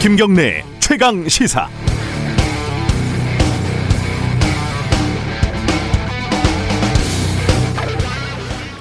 김경래 0.00 0.64
최강 0.80 1.28
시사. 1.28 1.68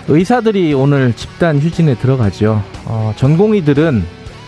의사들이 0.08 0.74
오늘 0.74 1.14
집단 1.14 1.60
휴진에 1.60 1.94
들어가죠. 1.96 2.64
어, 2.86 3.14
전공의들은 3.16 4.04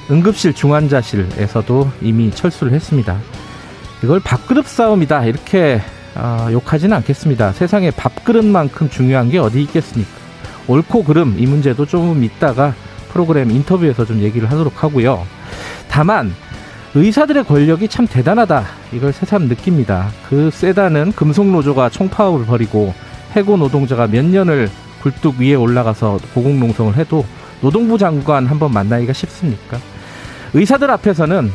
응급실 0.09 0.54
중환자실에서도 0.55 1.91
이미 2.02 2.32
철수를 2.32 2.73
했습니다. 2.73 3.20
이걸 4.04 4.20
밥그릇 4.20 4.66
싸움이다 4.66 5.25
이렇게 5.25 5.80
어, 6.16 6.48
욕하지는 6.52 6.95
않겠습니다. 6.98 7.54
세상에 7.54 7.91
밥그릇만큼 7.91 8.89
중요한 8.89 9.29
게 9.29 9.39
어디 9.39 9.61
있겠습니까? 9.64 10.11
옳고 10.68 11.04
그름 11.04 11.36
이 11.37 11.46
문제도 11.46 11.86
조금 11.86 12.24
있다가 12.24 12.74
프로그램 13.11 13.51
인터뷰에서 13.51 14.06
좀 14.06 14.20
얘기를 14.20 14.50
하도록 14.51 14.84
하고요. 14.84 15.25
다만 15.89 16.34
의사들의 16.96 17.46
권력이 17.46 17.87
참 17.87 18.07
대단하다 18.07 18.65
이걸 18.93 19.14
새삼 19.14 19.47
느낍니다. 19.47 20.10
그 20.29 20.51
세다는 20.51 21.14
금속노조가 21.14 21.89
총파업을 21.89 22.45
벌이고 22.45 22.93
해고 23.36 23.57
노동자가 23.57 24.07
몇 24.07 24.23
년을 24.25 24.70
굴뚝 25.01 25.39
위에 25.39 25.56
올라가서 25.56 26.20
고공농성을 26.34 26.95
해도 26.95 27.25
노동부 27.61 27.98
장관 27.98 28.45
한번 28.45 28.71
만나기가 28.71 29.14
쉽습니까? 29.14 29.78
의사들 30.54 30.89
앞에서는 30.92 31.51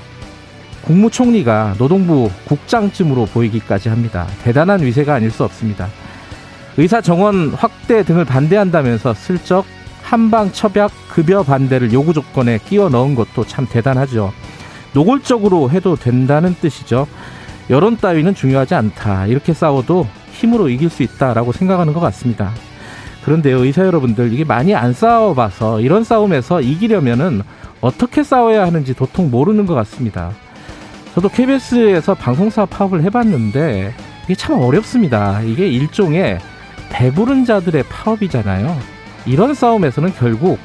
국무총리가 0.83 1.75
노동부 1.79 2.31
국장쯤으로 2.47 3.27
보이기까지 3.27 3.89
합니다. 3.89 4.27
대단한 4.43 4.83
위세가 4.83 5.15
아닐 5.15 5.31
수 5.31 5.45
없습니다. 5.45 5.89
의사 6.77 7.01
정원 7.01 7.51
확대 7.51 8.03
등을 8.03 8.25
반대한다면서 8.25 9.15
슬쩍 9.15 9.65
한방 10.03 10.53
첩약 10.53 10.91
급여 11.11 11.43
반대를 11.43 11.93
요구 11.93 12.15
조건에 12.15 12.59
끼워 12.59 12.89
넣은 12.89 13.15
것도 13.15 13.45
참 13.47 13.67
대단하죠. 13.69 14.33
노골적으로 14.95 15.71
해도 15.71 15.97
된다는 15.97 16.55
뜻이죠. 16.61 17.07
여론 17.69 17.99
따위는 17.99 18.35
중요하지 18.35 18.75
않다. 18.75 19.27
이렇게 19.27 19.53
싸워도 19.53 20.07
힘으로 20.33 20.69
이길 20.71 20.89
수 20.89 21.03
있다라고 21.03 21.53
생각하는 21.53 21.93
것 21.93 22.01
같습니다. 22.01 22.53
그런데요, 23.25 23.65
의사 23.65 23.85
여러분들, 23.85 24.33
이게 24.33 24.45
많이 24.45 24.75
안 24.75 24.95
싸워봐서 24.95 25.81
이런 25.83 26.05
싸움에서 26.05 26.63
이기려면은 26.63 27.43
어떻게 27.83 28.23
싸워야 28.23 28.65
하는지 28.65 28.95
도통 28.95 29.31
모르는 29.31 29.67
것 29.67 29.75
같습니다. 29.75 30.31
저도 31.15 31.29
KBS에서 31.29 32.15
방송사 32.15 32.67
파업을 32.67 33.03
해봤는데 33.05 33.93
이게 34.25 34.35
참 34.35 34.61
어렵습니다. 34.61 35.41
이게 35.43 35.67
일종의 35.69 36.39
배부른 36.91 37.45
자들의 37.45 37.85
파업이잖아요. 37.89 38.77
이런 39.27 39.55
싸움에서는 39.55 40.13
결국 40.15 40.59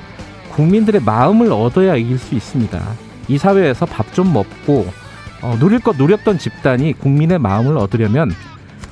국민들의 0.52 1.02
마음을 1.02 1.52
얻어야 1.52 1.96
이길 1.96 2.18
수 2.20 2.36
있습니다. 2.36 2.80
이 3.28 3.38
사회에서 3.38 3.86
밥 3.86 4.14
좀 4.14 4.32
먹고 4.32 4.86
어, 5.42 5.58
누릴 5.60 5.80
것 5.80 5.98
누렸던 5.98 6.38
집단이 6.38 6.94
국민의 6.94 7.40
마음을 7.40 7.78
얻으려면 7.78 8.32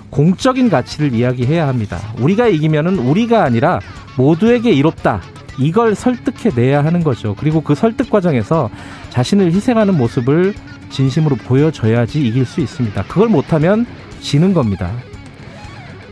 공적인 0.09 0.69
가치를 0.69 1.13
이야기해야 1.13 1.67
합니다. 1.67 1.99
우리가 2.19 2.47
이기면은 2.47 2.97
우리가 2.97 3.43
아니라 3.43 3.80
모두에게 4.17 4.71
이롭다. 4.71 5.21
이걸 5.59 5.93
설득해 5.95 6.55
내야 6.55 6.83
하는 6.83 7.03
거죠. 7.03 7.36
그리고 7.38 7.61
그 7.61 7.75
설득 7.75 8.09
과정에서 8.09 8.69
자신을 9.11 9.53
희생하는 9.53 9.95
모습을 9.97 10.55
진심으로 10.92 11.36
보여줘야지 11.38 12.22
이길 12.22 12.45
수 12.45 12.61
있습니다. 12.61 13.03
그걸 13.03 13.30
못하면 13.30 13.86
지는 14.20 14.53
겁니다. 14.53 14.92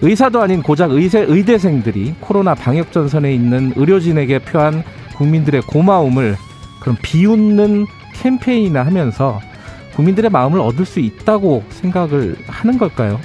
의사도 0.01 0.41
아닌 0.41 0.63
고작 0.63 0.91
의세, 0.91 1.19
의대생들이 1.27 2.15
코로나 2.19 2.55
방역 2.55 2.91
전선에 2.91 3.33
있는 3.33 3.73
의료진에게 3.75 4.39
표한 4.39 4.83
국민들의 5.17 5.61
고마움을 5.63 6.37
그런 6.79 6.95
비웃는 7.01 7.85
캠페인을 8.13 8.85
하면서 8.85 9.41
국민들의 9.95 10.29
마음을 10.29 10.61
얻을 10.61 10.85
수 10.85 11.01
있다고 11.01 11.63
생각을 11.69 12.37
하는 12.47 12.77
걸까요? 12.77 13.19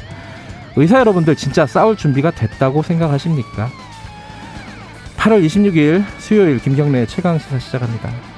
의사 0.76 0.98
여러분들 0.98 1.36
진짜 1.36 1.66
싸울 1.66 1.96
준비가 1.96 2.32
됐다고 2.32 2.82
생각하십니까? 2.82 3.70
8월 5.16 5.44
26일 5.46 6.04
수요일 6.18 6.58
김경래 6.58 7.06
최강 7.06 7.38
시사 7.38 7.60
시작합니다. 7.60 8.33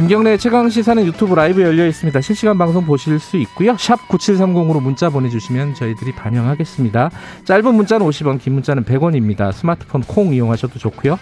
김경래 0.00 0.38
최강 0.38 0.70
시사는 0.70 1.04
유튜브 1.04 1.34
라이브 1.34 1.60
열려 1.60 1.86
있습니다. 1.86 2.22
실시간 2.22 2.56
방송 2.56 2.86
보실 2.86 3.18
수 3.18 3.36
있고요. 3.36 3.76
샵 3.76 3.96
9730으로 4.08 4.82
문자 4.82 5.10
보내주시면 5.10 5.74
저희들이 5.74 6.12
반영하겠습니다. 6.12 7.10
짧은 7.44 7.74
문자는 7.74 8.06
50원, 8.06 8.40
긴 8.40 8.54
문자는 8.54 8.84
100원입니다. 8.84 9.52
스마트폰 9.52 10.00
콩 10.00 10.32
이용하셔도 10.32 10.78
좋고요. 10.78 11.18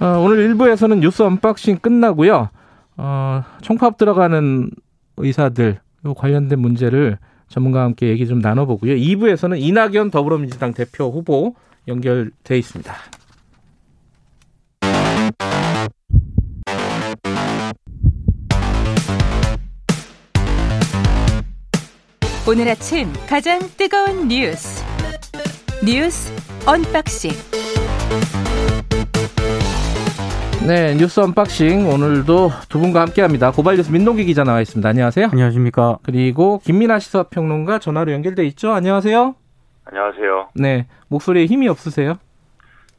어, 0.00 0.06
오늘 0.24 0.48
1부에서는 0.48 1.00
뉴스 1.00 1.20
언박싱 1.22 1.80
끝나고요. 1.82 2.48
어, 2.96 3.42
총파업 3.60 3.98
들어가는 3.98 4.70
의사들 5.18 5.78
관련된 6.16 6.58
문제를 6.58 7.18
전문가와 7.48 7.84
함께 7.84 8.08
얘기 8.08 8.26
좀 8.26 8.38
나눠보고요. 8.38 8.94
2부에서는 8.94 9.60
이낙연 9.60 10.10
더불어민주당 10.10 10.72
대표 10.72 11.10
후보 11.10 11.56
연결돼 11.86 12.56
있습니다. 12.56 12.94
오늘 22.50 22.66
아침 22.66 23.12
가장 23.28 23.58
뜨거운 23.76 24.26
뉴스 24.26 24.82
뉴스 25.84 26.32
언박싱 26.66 27.30
네 30.66 30.94
뉴스 30.94 31.20
언박싱 31.20 31.86
오늘도 31.90 32.50
두 32.70 32.78
분과 32.78 33.02
함께합니다. 33.02 33.52
고발뉴스 33.52 33.92
민동기 33.92 34.24
기자 34.24 34.44
나와 34.44 34.62
있습니다. 34.62 34.88
안녕하세요. 34.88 35.28
안녕하십니까. 35.30 35.98
그리고 36.02 36.60
김민아 36.64 37.00
시사평론가 37.00 37.80
전화로 37.80 38.12
연결돼 38.12 38.46
있죠. 38.46 38.72
안녕하세요. 38.72 39.34
안녕하세요. 39.84 40.48
네 40.54 40.86
목소리에 41.08 41.44
힘이 41.44 41.68
없으세요? 41.68 42.16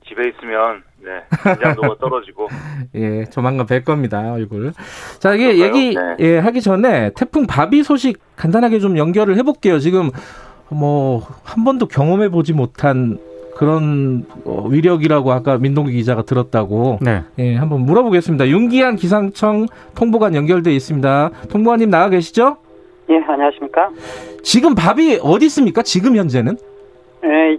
집에 0.09 0.30
있으면 0.30 0.84
네 1.02 1.22
긴장도가 1.44 1.96
떨어지고 2.02 2.47
예 2.96 3.25
조만간 3.25 3.66
뵐 3.66 3.84
겁니다 3.86 4.34
얼굴. 4.34 4.74
자 5.20 5.34
이게 5.36 5.56
그럴까요? 5.56 5.66
얘기 5.81 5.96
네. 5.96 6.16
예, 6.20 6.38
하기 6.40 6.62
전에 6.62 7.12
태풍 7.16 7.47
바비 7.47 7.84
소식 7.84 8.20
간단하게 8.36 8.80
좀 8.80 8.97
연결을 8.97 9.38
해볼게요. 9.38 9.80
지금 9.80 10.09
뭐 10.70 11.22
한 11.44 11.64
번도 11.64 11.88
경험해 11.88 12.30
보지 12.30 12.53
못한 12.53 13.18
그런 13.58 14.25
어, 14.46 14.68
위력이라고 14.70 15.31
아까 15.34 15.58
민동기 15.58 15.92
기자가 15.94 16.22
들었다고 16.22 17.00
네. 17.02 17.24
예, 17.40 17.56
한번 17.56 17.81
물어보겠습니다. 17.81 18.47
윤기한 18.47 18.96
기상청 18.96 19.66
통보관 19.96 20.36
연결돼 20.36 20.74
있습니다. 20.74 21.31
통보관님 21.50 21.90
나와 21.90 22.09
계시죠? 22.09 22.58
예, 23.09 23.16
안녕하십니까. 23.28 23.90
지금 24.44 24.76
밥이 24.76 25.20
어디 25.22 25.47
있습니까? 25.47 25.81
지금 25.81 26.16
현재는? 26.16 26.58
예, 27.24 27.57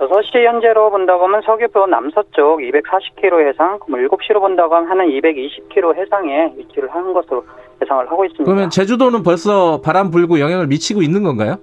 6시 0.00 0.44
현재로 0.44 0.90
본다고 0.90 1.24
하면 1.24 1.40
서귀포 1.42 1.86
남서쪽 1.86 2.58
240km 2.60 3.46
해상, 3.48 3.78
뭐 3.88 3.98
7시로 4.00 4.40
본다고 4.40 4.74
하면 4.74 4.90
한 4.90 4.98
220km 5.06 5.94
해상에 5.96 6.52
위치를 6.56 6.88
하는 6.92 7.12
것으로 7.12 7.44
예상을 7.82 8.10
하고 8.10 8.24
있습니다. 8.24 8.44
그러면 8.44 8.70
제주도는 8.70 9.22
벌써 9.22 9.80
바람 9.80 10.10
불고 10.10 10.40
영향을 10.40 10.66
미치고 10.66 11.02
있는 11.02 11.22
건가요? 11.22 11.56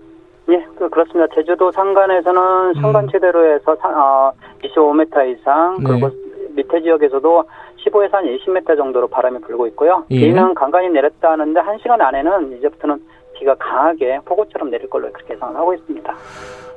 예, 0.50 0.66
그, 0.78 0.90
그렇습니다. 0.90 1.34
제주도 1.36 1.72
상간에서는 1.72 2.42
음. 2.76 2.82
상간치대로 2.82 3.54
해서 3.54 3.76
사- 3.78 3.90
어, 3.90 4.32
25m 4.64 5.38
이상, 5.38 5.78
네. 5.80 5.84
그리고 5.90 6.10
밑에 6.56 6.82
지역에서도 6.82 7.44
15에서 7.86 8.12
한 8.14 8.26
20m 8.26 8.78
정도로 8.78 9.08
바람이 9.08 9.40
불고 9.42 9.68
있고요. 9.68 10.06
예. 10.12 10.20
비는 10.28 10.54
간간히 10.54 10.90
내렸다 10.90 11.32
하는데 11.32 11.60
한시간 11.60 12.00
안에는 12.02 12.58
이제부터는 12.58 13.00
비가 13.34 13.56
강하게 13.56 14.20
폭우처럼 14.26 14.70
내릴 14.70 14.90
걸로 14.90 15.12
그렇게 15.12 15.34
예상을 15.34 15.56
하고 15.56 15.74
있습니다. 15.74 16.14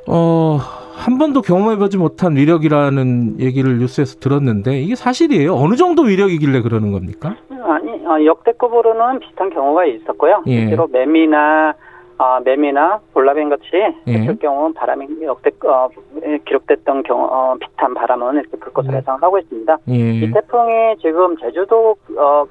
어, 0.08 0.58
한 0.94 1.18
번도 1.18 1.42
경험해보지 1.42 1.98
못한 1.98 2.36
위력이라는 2.36 3.40
얘기를 3.40 3.78
뉴스에서 3.78 4.18
들었는데 4.18 4.80
이게 4.80 4.94
사실이에요? 4.94 5.54
어느 5.54 5.76
정도 5.76 6.02
위력이길래 6.02 6.62
그러는 6.62 6.92
겁니까? 6.92 7.36
아니 7.50 7.90
어, 8.06 8.24
역대급으로는 8.24 9.20
비슷한 9.20 9.50
경우가 9.50 9.84
있었고요. 9.84 10.42
예. 10.46 10.60
실제로 10.60 10.86
매미나 10.86 11.74
아, 12.18 12.40
매미나 12.42 13.00
볼라벤 13.12 13.50
같이 13.50 13.64
예. 14.06 14.34
경우 14.40 14.72
바람이 14.72 15.06
역대 15.22 15.50
어, 15.66 15.88
기록됐던 16.46 17.02
경우 17.02 17.26
어, 17.30 17.56
비슷한 17.60 17.92
바람은 17.92 18.34
이렇게 18.36 18.56
불 18.56 18.72
것으로 18.72 18.92
네. 18.92 18.98
예상을 18.98 19.22
하고 19.22 19.38
있습니다. 19.38 19.78
예. 19.90 19.94
이 19.94 20.30
태풍이 20.32 20.96
지금 21.02 21.36
제주도 21.36 21.94
어, 22.16 22.46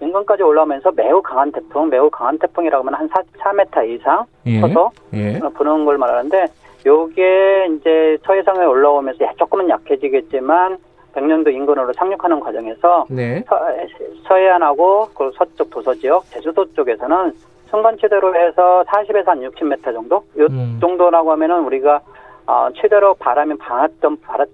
인근까지 0.00 0.42
올라오면서 0.42 0.92
매우 0.94 1.22
강한 1.22 1.50
태풍, 1.50 1.88
매우 1.88 2.10
강한 2.10 2.38
태풍이라고 2.38 2.86
하면 2.86 3.00
한 3.00 3.08
44m 3.08 3.88
이상 3.88 4.26
예. 4.44 4.60
커서 4.60 4.90
예. 5.14 5.38
어, 5.38 5.48
부는 5.48 5.86
걸 5.86 5.96
말하는데 5.96 6.46
요게 6.86 7.68
이제 7.76 8.16
서해상에 8.24 8.64
올라오면서 8.64 9.24
야- 9.24 9.32
조금은 9.36 9.68
약해지겠지만 9.68 10.78
백령도 11.14 11.50
인근으로 11.50 11.92
상륙하는 11.94 12.38
과정에서 12.40 13.06
네. 13.10 13.42
서, 13.48 14.34
해안하고 14.36 15.08
그 15.14 15.32
서쪽 15.36 15.70
도서 15.70 15.94
지역, 15.94 16.24
제주도 16.26 16.64
쪽에서는 16.74 17.32
순간 17.68 17.96
최대로 17.98 18.34
해서 18.36 18.84
40에서 18.86 19.26
한 19.26 19.40
60m 19.40 19.82
정도? 19.92 20.16
요 20.38 20.46
음. 20.50 20.78
정도라고 20.80 21.32
하면은 21.32 21.64
우리가 21.64 22.00
어, 22.46 22.68
최대로 22.76 23.14
바람이 23.14 23.56
방았던 23.58 24.20
바라, 24.20 24.44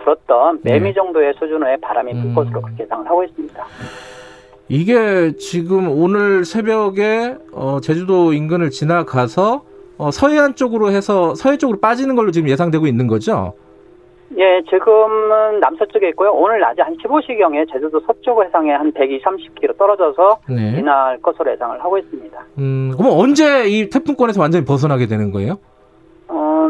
불었던 0.00 0.60
네. 0.62 0.72
매미 0.74 0.92
정도의 0.92 1.32
수준의 1.38 1.78
바람이 1.80 2.12
불 2.12 2.22
음. 2.22 2.34
것으로 2.34 2.60
그렇게 2.60 2.82
예상을 2.82 3.06
하고 3.06 3.24
있습니다. 3.24 3.64
이게 4.68 5.32
지금 5.36 5.88
오늘 5.90 6.44
새벽에 6.44 7.36
어, 7.52 7.80
제주도 7.80 8.32
인근을 8.34 8.70
지나가서 8.70 9.69
어, 10.00 10.10
서해안 10.10 10.54
쪽으로 10.54 10.90
해서 10.90 11.34
서해 11.34 11.58
쪽으로 11.58 11.78
빠지는 11.78 12.16
걸로 12.16 12.30
지금 12.30 12.48
예상되고 12.48 12.86
있는 12.86 13.06
거죠? 13.06 13.52
예, 14.38 14.62
지금은 14.70 15.60
남서쪽에 15.60 16.08
있고요. 16.10 16.30
오늘 16.30 16.58
낮에 16.60 16.80
한 16.80 16.96
15시경에 16.96 17.70
제주도 17.70 18.00
서쪽 18.00 18.42
해상에 18.42 18.72
한 18.72 18.90
120, 18.92 19.22
30km 19.22 19.76
떨어져서 19.76 20.38
네. 20.48 20.76
지날 20.76 21.18
것으로 21.20 21.52
예상을 21.52 21.84
하고 21.84 21.98
있습니다. 21.98 22.38
음, 22.58 22.94
그럼 22.96 23.12
언제 23.18 23.68
이 23.68 23.90
태풍권에서 23.90 24.40
완전히 24.40 24.64
벗어나게 24.64 25.06
되는 25.06 25.32
거예요? 25.32 25.58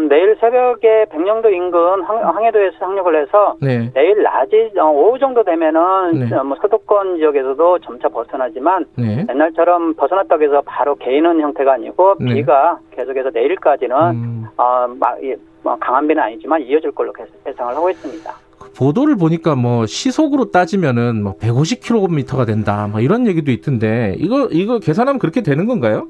어, 0.00 0.08
내일 0.08 0.37
새벽에 0.41 1.06
백령도 1.11 1.50
인근 1.50 2.02
항, 2.02 2.26
항해도에서 2.37 2.79
상륙을 2.79 3.23
해서 3.23 3.56
네. 3.61 3.91
내일 3.93 4.23
낮이 4.23 4.73
어, 4.79 4.91
오후 4.91 5.19
정도 5.19 5.43
되면은 5.44 6.29
네. 6.29 6.35
어, 6.35 6.44
뭐 6.44 6.56
서도권 6.61 7.17
지역에서도 7.19 7.79
점차 7.81 8.08
벗어나지만 8.08 8.87
네. 8.97 9.26
옛날처럼 9.29 9.94
벗어났다고 9.94 10.43
해서 10.43 10.62
바로 10.64 10.94
개이는 10.97 11.41
형태가 11.41 11.75
아니고 11.75 12.17
네. 12.20 12.35
비가 12.35 12.79
계속해서 12.93 13.31
내일까지는 13.32 13.97
음, 13.97 14.47
어, 14.56 14.87
마, 14.99 15.17
이, 15.23 15.35
뭐 15.62 15.76
강한 15.79 16.06
비는 16.08 16.23
아니지만 16.23 16.62
이어질 16.62 16.93
걸로 16.93 17.12
계속 17.12 17.32
예상을 17.46 17.75
하고 17.75 17.91
있습니다. 17.91 18.32
그 18.58 18.73
보도를 18.73 19.17
보니까 19.17 19.55
뭐 19.55 19.87
시속으로 19.87 20.50
따지면은 20.50 21.23
뭐 21.23 21.35
150km가 21.38 22.46
된다, 22.46 22.88
뭐 22.91 23.00
이런 23.00 23.26
얘기도 23.26 23.50
있던데 23.53 24.14
이거 24.19 24.49
이거 24.50 24.79
계산하면 24.79 25.19
그렇게 25.19 25.43
되는 25.43 25.67
건가요? 25.67 26.08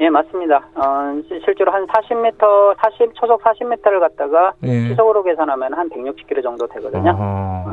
예, 0.00 0.10
맞습니다. 0.10 0.56
어, 0.74 1.20
시- 1.28 1.40
실제로 1.44 1.70
한 1.70 1.86
40m, 1.86 2.74
40 2.82 3.14
초속 3.14 3.40
40m를 3.42 4.00
갖다가 4.00 4.52
예. 4.64 4.88
시속으로 4.88 5.22
계산하면 5.22 5.74
한 5.74 5.88
160km 5.90 6.42
정도 6.42 6.66
되거든요. 6.66 7.16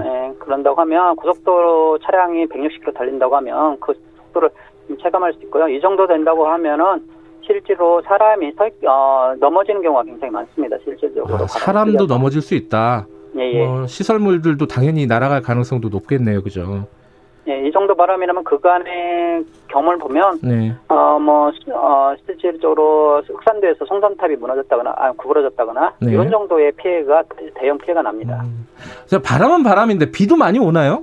예, 0.04 0.34
그런다고 0.40 0.80
하면 0.82 1.16
고속도로 1.16 2.00
차량이 2.00 2.46
160km 2.48 2.94
달린다고 2.94 3.36
하면 3.38 3.78
그 3.80 3.94
속도를 4.18 4.50
좀 4.88 4.98
체감할 5.00 5.34
수 5.34 5.40
있고요. 5.46 5.68
이 5.70 5.82
정도 5.82 6.06
된다고 6.08 6.48
하면은 6.48 7.02
실제로 7.42 8.02
사람이 8.04 8.52
서, 8.54 8.66
어, 8.88 9.34
넘어지는 9.40 9.82
경우가 9.82 10.04
굉장히 10.04 10.32
많습니다. 10.32 10.78
실질적으로. 10.84 11.36
아, 11.36 11.48
사람도 11.48 12.06
넘어질 12.06 12.42
수 12.42 12.54
있다. 12.54 13.08
예, 13.38 13.42
예. 13.54 13.66
뭐 13.66 13.88
시설물들도 13.88 14.68
당연히 14.68 15.08
날아갈 15.08 15.42
가능성도 15.42 15.90
높겠네요, 15.90 16.44
그죠? 16.44 16.86
예, 17.50 17.68
이 17.68 17.72
정도 17.72 17.96
바람이라면 17.96 18.44
그간의 18.44 19.44
경험을 19.70 19.98
보면 19.98 20.40
네. 20.44 20.72
어, 20.88 21.18
뭐, 21.20 21.52
시- 21.52 21.72
어, 21.72 22.14
실질적으로 22.26 23.24
흑산도에서 23.28 23.86
송전탑이 23.86 24.36
무너졌다거나, 24.36 24.94
아, 24.96 25.12
구부러졌다거나, 25.14 25.94
네. 26.00 26.12
이런 26.12 26.30
정도의 26.30 26.72
피해가, 26.74 27.24
대형 27.56 27.80
피해가 27.80 28.04
납니다. 28.04 28.42
음. 28.44 28.68
자, 29.08 29.20
바람은 29.20 29.64
바람인데 29.64 30.12
비도 30.12 30.36
많이 30.36 30.60
오나요? 30.60 31.02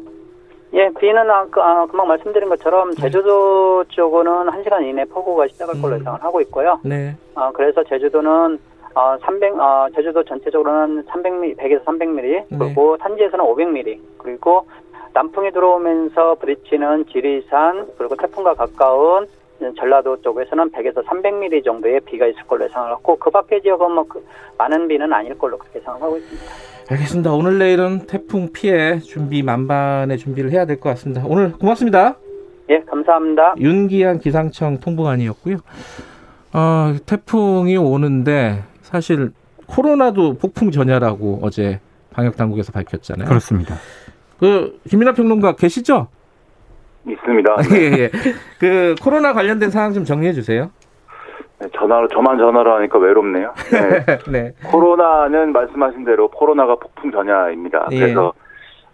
예, 0.75 0.89
비는 1.01 1.29
아, 1.31 1.47
그, 1.51 1.61
아, 1.61 1.85
금방 1.87 2.07
말씀드린 2.07 2.49
것처럼 2.49 2.91
네. 2.91 3.03
제주도 3.03 3.83
쪽은 3.89 4.27
한 4.29 4.63
시간 4.63 4.85
이내 4.85 5.05
폭우가 5.07 5.49
시작할 5.49 5.81
걸로 5.83 5.97
음. 5.97 6.01
예상을 6.01 6.23
하고 6.23 6.41
있고요. 6.43 6.79
네. 6.85 7.17
어, 7.35 7.51
그래서 7.53 7.83
제주도는 7.83 8.59
어, 8.95 9.15
300, 9.21 9.61
어, 9.61 9.87
제주도 9.95 10.23
전체적으로는 10.25 11.05
300mm, 11.05 11.59
100에서 11.59 11.85
300mm, 11.85 12.23
네. 12.23 12.45
그리고 12.59 12.97
산지에서는 12.99 13.45
500mm, 13.45 13.99
그리고 14.17 14.67
남풍이 15.17 15.51
들어오면서 15.53 16.35
부딪히는 16.35 17.07
지리산, 17.11 17.87
그리고 17.97 18.15
태풍과 18.17 18.53
가까운 18.53 19.27
전라도 19.79 20.21
쪽에서는 20.21 20.71
100에서 20.71 21.03
300mm 21.07 21.65
정도의 21.65 22.01
비가 22.01 22.27
있을 22.27 22.43
걸로 22.47 22.67
예상을 22.67 22.91
하고, 22.91 23.17
그 23.17 23.31
밖의 23.31 23.63
지역은 23.63 23.93
뭐, 23.93 24.05
그, 24.07 24.23
많은 24.59 24.87
비는 24.87 25.11
아닐 25.11 25.37
걸로 25.39 25.57
그렇게 25.57 25.79
예상을 25.79 26.03
하고 26.03 26.19
있습니다. 26.19 26.45
알겠습니다. 26.91 27.33
오늘 27.33 27.59
내일은 27.59 28.07
태풍 28.07 28.53
피해 28.53 28.99
준비 28.99 29.43
만반의 29.43 30.19
준비를 30.19 30.51
해야 30.53 30.67
될 30.67 30.79
것 30.79 30.91
같습니다. 30.91 31.23
오늘 31.27 31.53
고맙습니다. 31.53 32.17
예, 32.69 32.81
감사합니다. 32.81 33.55
윤기한 33.59 34.19
기상청 34.19 34.81
통보관이었고요. 34.81 35.57
어, 36.53 36.95
태풍이 37.07 37.79
오는데 37.79 38.63
사실 38.83 39.31
코로나도 39.67 40.35
폭풍 40.35 40.71
전야라고 40.71 41.41
어제 41.43 41.81
방역 42.11 42.37
당국에서 42.37 42.71
밝혔잖아요. 42.73 43.27
그렇습니다. 43.29 43.77
그 44.39 44.79
김민아 44.89 45.13
평론가 45.13 45.57
계시죠? 45.57 46.09
있습니다. 47.07 47.57
예, 47.73 48.03
예. 48.03 48.11
그 48.59 48.95
코로나 49.03 49.33
관련된 49.33 49.71
상황 49.71 49.93
좀 49.93 50.05
정리해 50.05 50.33
주세요. 50.33 50.71
네, 51.59 51.69
전화로 51.75 52.09
저만 52.09 52.37
전화로 52.37 52.75
하니까 52.77 52.99
외롭네요. 52.99 53.55
네. 53.71 54.19
네. 54.31 54.53
코로나는 54.71 55.53
말씀하신 55.53 56.05
대로 56.05 56.29
코로나가 56.29 56.75
폭풍 56.77 57.11
전야입니다. 57.11 57.89
예. 57.93 58.01
그래서 58.01 58.33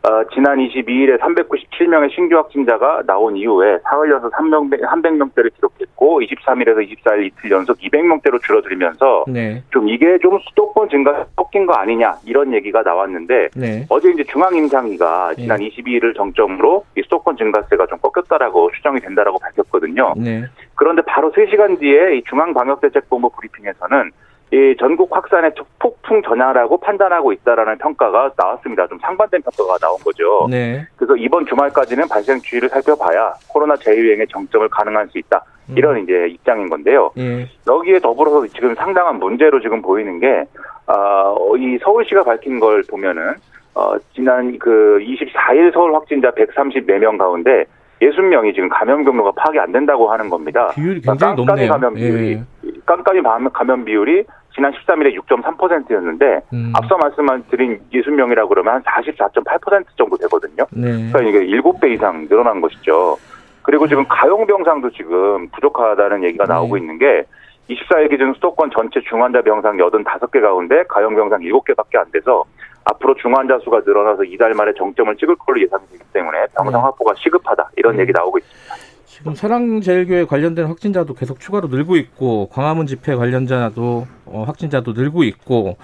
어, 0.04 0.24
지난 0.34 0.58
22일에 0.58 1.16
397명의 1.20 2.12
신규 2.12 2.36
확진자가 2.36 3.02
나온 3.06 3.36
이후에 3.36 3.78
사흘 3.84 4.10
연속 4.10 4.32
300, 4.34 4.80
300명대를 4.80 5.54
기록했고 5.54 6.20
23일에서 6.22 6.90
24일 6.90 7.26
이틀 7.26 7.50
연속 7.52 7.78
200명대로 7.78 8.42
줄어들면서 8.42 9.26
네. 9.28 9.62
좀 9.70 9.88
이게 9.88 10.18
좀 10.18 10.40
수도권 10.48 10.88
증가 10.88 11.24
꺾인 11.36 11.66
거 11.66 11.74
아니냐 11.74 12.16
이런 12.26 12.52
얘기가 12.52 12.82
나왔는데 12.82 13.50
네. 13.54 13.86
어제 13.88 14.10
이제 14.10 14.24
중앙임상위가 14.24 15.34
지난 15.36 15.62
예. 15.62 15.68
22일을 15.68 16.16
정점으로 16.16 16.84
이 16.96 17.02
수도권 17.02 17.36
증가세가 17.36 17.86
좀 17.86 17.98
꺾였다라고 17.98 18.72
추정이 18.72 18.98
된다라고 18.98 19.38
밝혔거든요. 19.38 20.14
네. 20.16 20.44
그런데 20.74 21.02
바로 21.02 21.30
3시간 21.30 21.78
뒤에 21.78 22.16
이 22.16 22.22
중앙방역대책본부 22.24 23.30
브리핑에서는 23.30 24.10
이 24.52 24.76
전국 24.78 25.08
확산의 25.16 25.52
폭풍 25.78 26.22
전야라고 26.22 26.78
판단하고 26.78 27.32
있다라는 27.32 27.78
평가가 27.78 28.32
나왔습니다. 28.36 28.86
좀 28.86 28.98
상반된 28.98 29.40
평가가 29.40 29.78
나온 29.78 29.98
거죠. 30.00 30.46
네. 30.50 30.86
그래서 30.96 31.16
이번 31.16 31.46
주말까지는 31.46 32.06
발생 32.06 32.38
주의를 32.38 32.68
살펴봐야 32.68 33.32
코로나 33.48 33.74
재유행의 33.76 34.26
정점을 34.28 34.68
가능할 34.68 35.08
수 35.08 35.18
있다. 35.18 35.42
이런 35.74 36.02
이제 36.02 36.26
입장인 36.28 36.68
건데요. 36.68 37.10
예. 37.16 37.48
여기에 37.66 38.00
더불어서 38.00 38.46
지금 38.48 38.74
상당한 38.74 39.18
문제로 39.18 39.58
지금 39.60 39.80
보이는 39.80 40.20
게, 40.20 40.44
아, 40.86 41.34
어, 41.34 41.56
이 41.56 41.78
서울시가 41.78 42.24
밝힌 42.24 42.60
걸 42.60 42.82
보면은, 42.90 43.32
어, 43.74 43.94
지난 44.12 44.58
그 44.58 44.98
24일 45.00 45.72
서울 45.72 45.94
확진자 45.94 46.30
134명 46.32 47.16
가운데 47.16 47.64
60명이 48.02 48.54
지금 48.54 48.68
감염 48.68 49.04
경로가 49.04 49.30
파악이 49.36 49.58
안 49.60 49.72
된다고 49.72 50.10
하는 50.10 50.28
겁니다. 50.28 50.68
비율이 50.74 51.00
그러니까 51.00 51.12
굉장히 51.12 51.36
깜깜이 51.36 51.46
높네요. 51.46 51.72
감염 51.72 51.94
비율이, 51.94 52.32
예. 52.32 52.70
깜깜이 52.84 53.22
감염 53.52 53.84
비율이 53.84 54.24
지난 54.54 54.72
13일에 54.72 55.14
6.3%였는데, 55.20 56.40
음. 56.52 56.72
앞서 56.76 56.96
말씀드린 56.96 57.80
60명이라고 57.92 58.48
그러면 58.48 58.74
한 58.74 58.82
44.8% 58.82 59.84
정도 59.96 60.16
되거든요. 60.16 60.66
네. 60.70 61.10
그러니까 61.10 61.20
이게 61.20 61.56
7배 61.58 61.92
이상 61.92 62.28
늘어난 62.28 62.60
것이죠. 62.60 63.16
그리고 63.62 63.86
지금 63.86 64.04
가용 64.08 64.46
병상도 64.46 64.90
지금 64.90 65.48
부족하다는 65.48 66.24
얘기가 66.24 66.44
네. 66.44 66.52
나오고 66.52 66.76
있는 66.76 66.98
게 66.98 67.24
24일 67.70 68.10
기준 68.10 68.34
수도권 68.34 68.70
전체 68.72 69.00
중환자 69.08 69.42
병상 69.42 69.76
85개 69.76 70.40
가운데 70.40 70.82
가용 70.88 71.14
병상 71.14 71.40
7개밖에 71.40 71.96
안 71.96 72.10
돼서 72.10 72.44
앞으로 72.84 73.14
중환자 73.14 73.60
수가 73.60 73.82
늘어나서 73.86 74.24
이달 74.24 74.52
말에 74.54 74.72
정점을 74.76 75.16
찍을 75.16 75.36
걸로 75.36 75.60
예상되기 75.60 76.02
때문에 76.12 76.46
병상 76.56 76.72
네. 76.72 76.84
확보가 76.84 77.14
시급하다 77.16 77.70
이런 77.76 77.96
네. 77.96 78.02
얘기 78.02 78.12
나오고 78.12 78.38
있습니다. 78.38 78.91
지금 79.22 79.36
사랑제일교회 79.36 80.24
관련된 80.24 80.66
확진자도 80.66 81.14
계속 81.14 81.38
추가로 81.38 81.68
늘고 81.68 81.94
있고 81.96 82.48
광화문 82.50 82.88
집회 82.88 83.14
관련자도 83.14 84.08
어, 84.26 84.44
확진자도 84.48 84.94
늘고 84.94 85.22
있고 85.22 85.76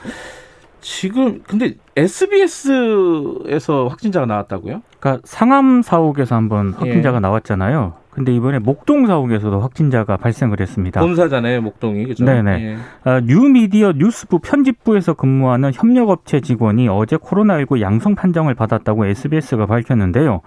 지금 0.80 1.42
근데 1.46 1.76
SBS에서 1.96 3.86
확진자가 3.86 4.26
나왔다고요? 4.26 4.82
그러니까 4.98 5.22
상암 5.24 5.82
사옥에서 5.82 6.34
한번 6.34 6.72
확진자가 6.72 7.18
예. 7.18 7.20
나왔잖아요. 7.20 7.94
근데 8.10 8.34
이번에 8.34 8.58
목동 8.58 9.06
사옥에서도 9.06 9.60
확진자가 9.60 10.16
발생을 10.16 10.58
했습니다. 10.60 11.00
본사잖아요, 11.00 11.62
목동이 11.62 12.06
그죠? 12.06 12.24
네네. 12.24 12.50
예. 12.64 12.76
아, 13.04 13.20
뉴미디어 13.20 13.92
뉴스부 13.92 14.40
편집부에서 14.40 15.14
근무하는 15.14 15.70
협력업체 15.72 16.40
직원이 16.40 16.88
어제 16.88 17.16
코로나19 17.16 17.80
양성 17.80 18.16
판정을 18.16 18.56
받았다고 18.56 19.06
SBS가 19.06 19.66
밝혔는데요. 19.66 20.40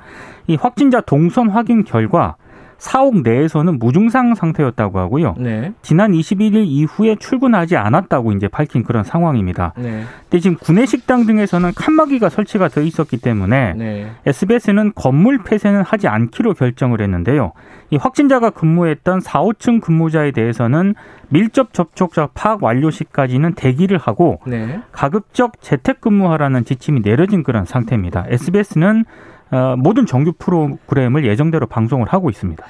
이 0.48 0.56
확진자 0.56 1.00
동선 1.00 1.48
확인 1.48 1.86
결과 1.86 2.36
사옥 2.82 3.22
내에서는 3.22 3.78
무증상 3.78 4.34
상태였다고 4.34 4.98
하고요. 4.98 5.36
네. 5.38 5.72
지난 5.84 6.14
21일 6.14 6.66
이후에 6.66 7.16
출근하지 7.16 7.78
않았다고 7.78 8.32
이제 8.32 8.48
밝힌 8.48 8.82
그런 8.84 9.04
상황입니다. 9.04 9.74
네. 9.78 10.04
근데 10.24 10.40
지금 10.40 10.58
구내 10.58 10.88
식당 10.88 11.28
등에서는 11.28 11.74
칸막이가 11.76 12.30
설치가 12.30 12.70
돼 12.70 12.84
있었기 12.84 13.18
때문에 13.18 13.76
네. 13.76 14.12
SBS는 14.26 14.94
건물 14.96 15.44
폐쇄는 15.44 15.84
하지 15.84 16.08
않기로 16.08 16.56
결정을 16.56 17.02
했는데요. 17.02 17.52
이 17.92 17.98
확진자가 17.98 18.50
근무했던 18.50 19.20
4, 19.20 19.44
5층 19.44 19.80
근무자에 19.80 20.32
대해서는 20.32 20.96
밀접 21.30 21.74
접촉자 21.74 22.30
파악 22.34 22.64
완료 22.64 22.90
시까지는 22.90 23.54
대기를 23.54 24.00
하고 24.00 24.40
네. 24.48 24.80
가급적 24.92 25.62
재택 25.62 26.02
근무하라는 26.02 26.66
지침이 26.66 27.04
내려진 27.04 27.44
그런 27.44 27.66
상태입니다. 27.66 28.26
SBS는 28.28 29.02
어, 29.02 29.32
모든 29.78 30.06
정규 30.06 30.34
프로그램을 30.34 31.26
예정대로 31.26 31.68
방송을 31.68 32.08
하고 32.08 32.30
있습니다. 32.30 32.66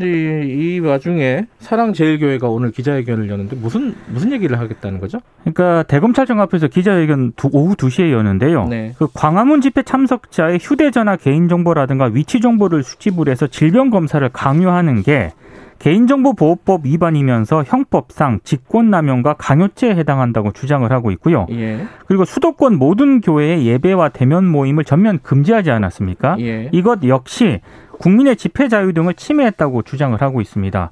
이, 0.00 0.04
이 0.04 0.78
와중에 0.78 1.46
사랑제일교회가 1.58 2.48
오늘 2.48 2.70
기자회견을 2.70 3.28
여는데 3.28 3.56
무슨 3.56 3.94
무슨 4.06 4.30
얘기를 4.30 4.58
하겠다는 4.58 5.00
거죠? 5.00 5.18
그러니까 5.40 5.82
대검찰청 5.84 6.40
앞에서 6.40 6.68
기자회견 6.68 7.32
두, 7.36 7.48
오후 7.52 7.74
2시에 7.74 8.12
여는데요. 8.12 8.68
네. 8.68 8.94
그 8.96 9.08
광화문 9.12 9.60
집회 9.60 9.82
참석자의 9.82 10.60
휴대전화 10.62 11.16
개인정보라든가 11.16 12.10
위치 12.12 12.40
정보를 12.40 12.84
수집을 12.84 13.28
해서 13.28 13.48
질병 13.48 13.90
검사를 13.90 14.26
강요하는 14.28 15.02
게 15.02 15.32
개인정보보호법 15.78 16.86
위반이면서 16.86 17.64
형법상 17.66 18.40
직권남용과 18.42 19.34
강요죄에 19.34 19.94
해당한다고 19.94 20.52
주장을 20.52 20.90
하고 20.90 21.10
있고요. 21.12 21.46
예. 21.50 21.86
그리고 22.06 22.24
수도권 22.24 22.76
모든 22.76 23.20
교회의 23.20 23.66
예배와 23.66 24.10
대면 24.10 24.46
모임을 24.46 24.84
전면 24.84 25.18
금지하지 25.22 25.70
않았습니까? 25.70 26.36
예. 26.40 26.68
이것 26.72 27.04
역시 27.04 27.60
국민의 27.98 28.36
집회 28.36 28.68
자유 28.68 28.92
등을 28.92 29.14
침해했다고 29.14 29.82
주장을 29.82 30.20
하고 30.20 30.40
있습니다. 30.40 30.90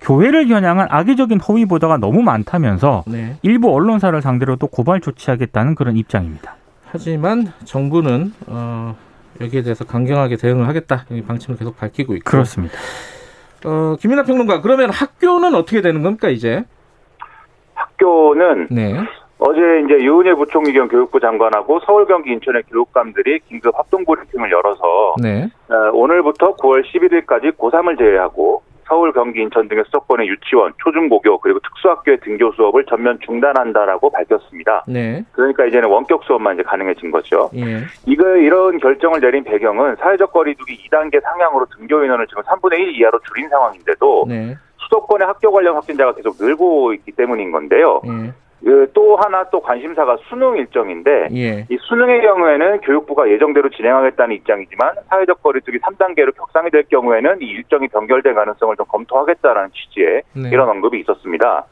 교회를 0.00 0.48
겨냥한 0.48 0.88
악의적인 0.90 1.40
허위 1.40 1.64
보도가 1.64 1.96
너무 1.96 2.22
많다면서 2.22 3.04
네. 3.06 3.36
일부 3.42 3.72
언론사를 3.74 4.20
상대로 4.20 4.56
또 4.56 4.66
고발 4.66 5.00
조치하겠다는 5.00 5.74
그런 5.74 5.96
입장입니다. 5.96 6.56
하지만 6.84 7.52
정부는 7.64 8.32
어, 8.46 8.94
여기에 9.40 9.62
대해서 9.62 9.84
강경하게 9.84 10.36
대응을 10.36 10.68
하겠다. 10.68 11.06
이 11.10 11.22
방침을 11.22 11.58
계속 11.58 11.76
밝히고 11.78 12.14
있고. 12.16 12.30
그렇습니다. 12.30 12.76
어, 13.64 13.96
김민아 13.98 14.24
평론가 14.24 14.60
그러면 14.60 14.90
학교는 14.90 15.54
어떻게 15.54 15.80
되는 15.80 16.02
겁니까 16.02 16.28
이제? 16.28 16.64
학교는 17.74 18.68
네. 18.70 18.94
어제 19.38 19.60
이제 19.84 20.04
유은혜 20.04 20.34
부총리 20.34 20.72
겸 20.72 20.88
교육부 20.88 21.20
장관하고 21.20 21.80
서울, 21.80 22.06
경기, 22.06 22.32
인천의 22.32 22.62
교육감들이 22.70 23.40
긴급 23.48 23.76
합동 23.76 24.04
브리핑을 24.04 24.50
열어서 24.50 25.14
네. 25.20 25.48
어, 25.68 25.90
오늘부터 25.92 26.56
9월 26.56 26.84
11일까지 26.84 27.56
고3을 27.56 27.98
제외하고 27.98 28.62
서울, 28.86 29.12
경기, 29.12 29.40
인천 29.40 29.68
등의 29.68 29.84
수도권의 29.86 30.28
유치원, 30.28 30.72
초중고교 30.78 31.38
그리고 31.38 31.58
특수학교의 31.60 32.20
등교 32.20 32.52
수업을 32.52 32.84
전면 32.86 33.18
중단한다라고 33.24 34.10
밝혔습니다. 34.10 34.84
네. 34.86 35.24
그러니까 35.32 35.64
이제는 35.66 35.88
원격 35.88 36.24
수업만 36.24 36.54
이제 36.54 36.62
가능해진 36.62 37.10
거죠. 37.10 37.50
예. 37.54 37.82
이거 38.06 38.36
이런 38.36 38.78
결정을 38.78 39.20
내린 39.20 39.44
배경은 39.44 39.96
사회적 39.96 40.32
거리두기 40.32 40.88
2단계 40.88 41.22
상향으로 41.22 41.66
등교 41.76 42.04
인원을 42.04 42.26
지금 42.26 42.42
3분의 42.42 42.78
1 42.78 43.00
이하로 43.00 43.20
줄인 43.20 43.48
상황인데도 43.48 44.26
네. 44.28 44.56
수도권의 44.78 45.26
학교 45.26 45.50
관련 45.50 45.74
확진자가 45.76 46.14
계속 46.14 46.36
늘고 46.38 46.94
있기 46.94 47.12
때문인 47.12 47.50
건데요. 47.50 48.02
예. 48.06 48.32
그또 48.64 49.16
하나 49.16 49.44
또 49.50 49.60
관심사가 49.60 50.16
수능 50.28 50.56
일정인데 50.56 51.28
예. 51.34 51.66
이 51.68 51.76
수능의 51.80 52.22
경우에는 52.22 52.80
교육부가 52.80 53.28
예정대로 53.28 53.68
진행하겠다는 53.68 54.34
입장이지만 54.36 54.94
사회적 55.10 55.42
거리두기 55.42 55.78
3단계로 55.80 56.34
격상이 56.34 56.70
될 56.70 56.84
경우에는 56.84 57.42
이 57.42 57.44
일정이 57.44 57.88
변결될 57.88 58.34
가능성을 58.34 58.74
좀 58.76 58.86
검토하겠다라는 58.86 59.70
취지의 59.72 60.22
네. 60.32 60.48
이런 60.50 60.68
언급이 60.70 60.98
있었습니다. 61.00 61.66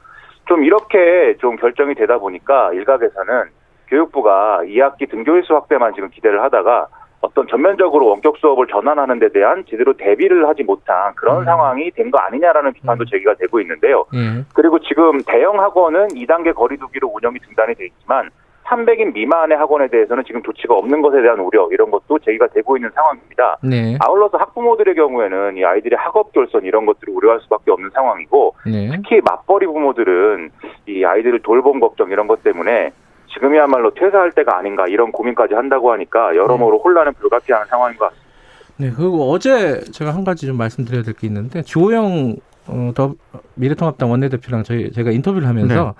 좀 0.46 0.64
이렇게 0.64 1.36
좀 1.40 1.56
결정이 1.56 1.94
되다 1.94 2.18
보니까 2.18 2.72
일각에서는 2.74 3.44
교육부가 3.88 4.60
2학기 4.64 5.10
등교 5.10 5.36
일수 5.36 5.54
확대만 5.54 5.94
지금 5.94 6.10
기대를 6.10 6.42
하다가 6.42 6.88
어떤 7.22 7.46
전면적으로 7.46 8.08
원격 8.08 8.36
수업을 8.38 8.66
전환하는 8.66 9.18
데 9.20 9.28
대한 9.30 9.64
제대로 9.70 9.92
대비를 9.96 10.46
하지 10.48 10.62
못한 10.64 11.14
그런 11.14 11.38
음. 11.40 11.44
상황이 11.44 11.90
된 11.92 12.10
거 12.10 12.18
아니냐라는 12.18 12.72
비판도 12.74 13.04
음. 13.04 13.06
제기가 13.10 13.34
되고 13.34 13.58
있는데요. 13.60 14.04
예. 14.12 14.44
그리고 14.54 14.78
지금 14.80 15.22
대형 15.26 15.58
학원은 15.60 16.08
2단계 16.08 16.52
거리두기로 16.54 17.08
운영이 17.14 17.38
중단이 17.46 17.74
돼 17.76 17.86
있지만 17.86 18.28
300인 18.64 19.12
미만의 19.14 19.56
학원에 19.56 19.88
대해서는 19.88 20.24
지금 20.24 20.42
조치가 20.42 20.74
없는 20.74 21.00
것에 21.02 21.22
대한 21.22 21.38
우려 21.40 21.68
이런 21.72 21.90
것도 21.90 22.18
제기가 22.18 22.48
되고 22.48 22.76
있는 22.76 22.90
상황입니다. 22.94 23.58
네. 23.62 23.96
아울러서 24.00 24.38
학부모들의 24.38 24.94
경우에는 24.94 25.56
이 25.56 25.64
아이들의 25.64 25.98
학업 25.98 26.32
결손 26.32 26.64
이런 26.64 26.86
것들을 26.86 27.14
우려할 27.14 27.40
수밖에 27.40 27.70
없는 27.70 27.90
상황이고 27.90 28.54
네. 28.66 28.90
특히 28.94 29.20
맞벌이 29.24 29.66
부모들은 29.66 30.50
이 30.86 31.04
아이들을 31.04 31.40
돌봄 31.40 31.80
걱정 31.80 32.10
이런 32.10 32.26
것 32.26 32.42
때문에 32.42 32.90
지금이야말로 33.34 33.94
퇴사할 33.94 34.32
때가 34.32 34.58
아닌가 34.58 34.84
이런 34.88 35.10
고민까지 35.12 35.54
한다고 35.54 35.92
하니까 35.92 36.34
여러모로 36.36 36.78
혼란은 36.80 37.14
불가피한 37.14 37.66
상황인 37.66 37.96
것 37.98 38.06
같습니다. 38.06 38.32
네. 38.76 38.90
그리고 38.94 39.30
어제 39.30 39.80
제가 39.92 40.14
한 40.14 40.24
가지 40.24 40.46
좀 40.46 40.56
말씀드려야 40.56 41.02
될 41.02 41.14
게 41.14 41.26
있는데 41.26 41.62
조영 41.62 42.36
어, 42.66 42.92
더 42.94 43.14
미래통합당 43.54 44.10
원내대표랑 44.10 44.62
저희 44.64 44.90
제가 44.92 45.10
인터뷰를 45.10 45.46
하면서 45.48 45.94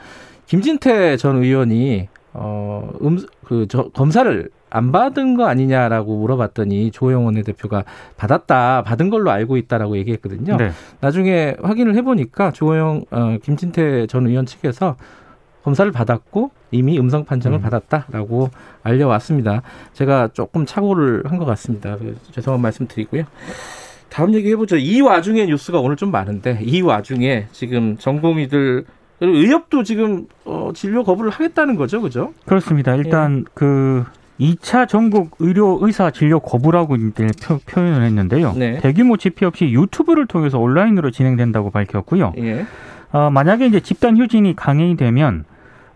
김진태 0.47 1.17
전 1.17 1.43
의원이 1.43 2.09
어, 2.35 2.91
음, 3.03 3.19
그, 3.45 3.67
저, 3.69 3.89
검사를 3.91 4.49
안 4.71 4.91
받은 4.91 5.37
거 5.37 5.45
아니냐라고 5.47 6.17
물어봤더니 6.17 6.91
조영 6.93 7.27
원내대표가 7.27 7.85
받았다, 8.17 8.83
받은 8.85 9.11
걸로 9.11 9.31
알고 9.31 9.59
있다라고 9.59 9.99
얘기했거든요. 9.99 10.57
네. 10.57 10.71
나중에 11.01 11.57
확인을 11.63 11.95
해보니까 11.97 12.53
조영, 12.53 13.03
어, 13.11 13.37
김진태 13.43 14.07
전 14.07 14.27
의원 14.27 14.47
측에서 14.47 14.97
검사를 15.63 15.91
받았고 15.93 16.51
이미 16.71 16.99
음성 16.99 17.25
판정을 17.25 17.59
음. 17.59 17.63
받았다라고 17.63 18.51
알려왔습니다. 18.83 19.63
제가 19.93 20.29
조금 20.33 20.67
착오를 20.67 21.23
한 21.27 21.39
것 21.39 21.45
같습니다. 21.45 21.97
그 21.97 22.17
죄송한 22.33 22.61
말씀 22.61 22.87
드리고요. 22.87 23.25
다음 24.09 24.35
얘기 24.35 24.51
해보죠. 24.51 24.77
이 24.77 25.01
와중에 25.01 25.47
뉴스가 25.47 25.81
오늘 25.81 25.97
좀 25.97 26.11
많은데 26.11 26.59
이 26.63 26.83
와중에 26.83 27.47
지금 27.53 27.97
전공의들 27.97 28.85
그리고 29.19 29.37
의협도 29.37 29.85
지금 29.85 30.27
어, 30.45 30.71
진료 30.75 31.05
거부를 31.05 31.31
하겠다는 31.31 31.77
거죠, 31.77 32.01
그죠? 32.03 32.33
그렇습니다. 32.45 32.95
일단 32.97 33.45
그 33.55 34.05
2차 34.41 34.89
전국 34.89 35.37
의료 35.39 35.79
의사 35.81 36.11
진료 36.11 36.41
거부라고 36.41 36.97
표, 37.43 37.59
표현을 37.59 38.03
했는데요. 38.05 38.53
네. 38.57 38.79
대규모 38.81 39.17
집회 39.17 39.47
없이 39.47 39.67
유튜브를 39.67 40.27
통해서 40.27 40.59
온라인으로 40.59 41.11
진행된다고 41.13 41.71
밝혔고요. 41.71 42.33
예. 42.39 42.67
어, 43.13 43.31
만약에 43.31 43.67
이제 43.67 43.79
집단 43.81 44.17
휴진이 44.17 44.57
강행이 44.57 44.97
되면 44.97 45.45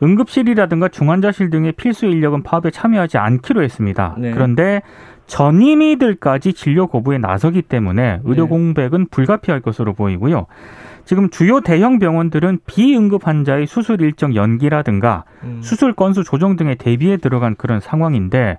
응급실이라든가 0.03 0.89
중환자실 0.89 1.51
등의 1.51 1.73
필수 1.73 2.07
인력은 2.07 2.43
파업에 2.43 2.71
참여하지 2.71 3.19
않기로 3.19 3.63
했습니다. 3.63 4.15
네. 4.19 4.31
그런데 4.33 4.83
전임의들까지 5.27 6.53
진료 6.53 6.87
거부에 6.87 7.19
나서기 7.19 7.63
때문에 7.63 8.21
의료 8.25 8.45
네. 8.45 8.49
공백은 8.49 9.09
불가피할 9.11 9.61
것으로 9.61 9.93
보이고요. 9.93 10.47
지금 11.05 11.31
주요 11.31 11.61
대형 11.61 11.99
병원들은 11.99 12.61
비응급 12.67 13.27
환자의 13.27 13.67
수술 13.67 14.01
일정 14.01 14.35
연기라든가 14.35 15.25
음. 15.45 15.61
수술 15.63 15.93
건수 15.93 16.25
조정 16.25 16.57
등에 16.57 16.75
대비해 16.75 17.17
들어간 17.17 17.55
그런 17.55 17.81
상황인데 17.81 18.59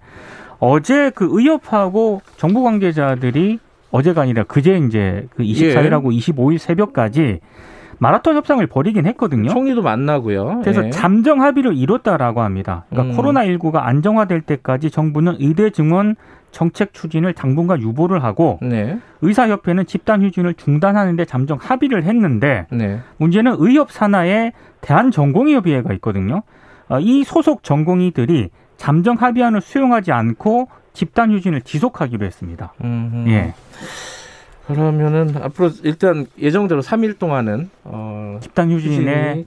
어제 0.60 1.12
그 1.14 1.28
의협하고 1.30 2.22
정부 2.38 2.64
관계자들이 2.64 3.60
어제가 3.92 4.22
아니라 4.22 4.44
그제 4.44 4.78
이제 4.78 5.28
그 5.36 5.44
24일하고 5.44 6.06
25일 6.18 6.58
새벽까지 6.58 7.40
마라톤 8.00 8.36
협상을 8.36 8.66
벌이긴 8.68 9.06
했거든요. 9.08 9.50
총리도 9.50 9.82
만나고요. 9.82 10.62
그래서 10.62 10.86
예. 10.86 10.90
잠정 10.90 11.42
합의를 11.42 11.76
이뤘다라고 11.76 12.42
합니다. 12.42 12.86
그러니까 12.90 13.14
음. 13.14 13.18
코로나19가 13.18 13.78
안정화될 13.84 14.42
때까지 14.42 14.92
정부는 14.92 15.38
의대 15.40 15.70
증원 15.70 16.16
정책 16.52 16.94
추진을 16.94 17.34
당분간 17.34 17.82
유보를 17.82 18.24
하고 18.24 18.58
네, 18.62 19.00
의사협회는 19.22 19.86
집단 19.86 20.24
휴진을 20.24 20.54
중단하는데 20.56 21.26
잠정 21.26 21.58
합의를 21.62 22.04
했는데 22.06 22.68
네, 22.72 23.00
문제는 23.18 23.56
의협 23.60 23.92
산하에 23.92 24.54
대한전공의협의회가 24.82 25.94
있거든요. 25.96 26.44
어, 26.90 27.00
이 27.00 27.24
소속 27.24 27.64
전공의들이 27.64 28.50
잠정 28.78 29.16
합의안을 29.16 29.62
수용하지 29.62 30.12
않고 30.12 30.70
집단 30.94 31.32
휴진을 31.32 31.62
지속하기로 31.62 32.26
했습니다. 32.26 32.74
음, 32.84 33.26
예. 33.28 33.54
그러면은 34.68 35.34
앞으로 35.42 35.72
일단 35.84 36.26
예정대로 36.38 36.82
3일 36.82 37.18
동안은 37.18 37.70
어, 37.86 38.38
집단 38.42 38.70
휴진에 38.70 39.34
진- 39.34 39.46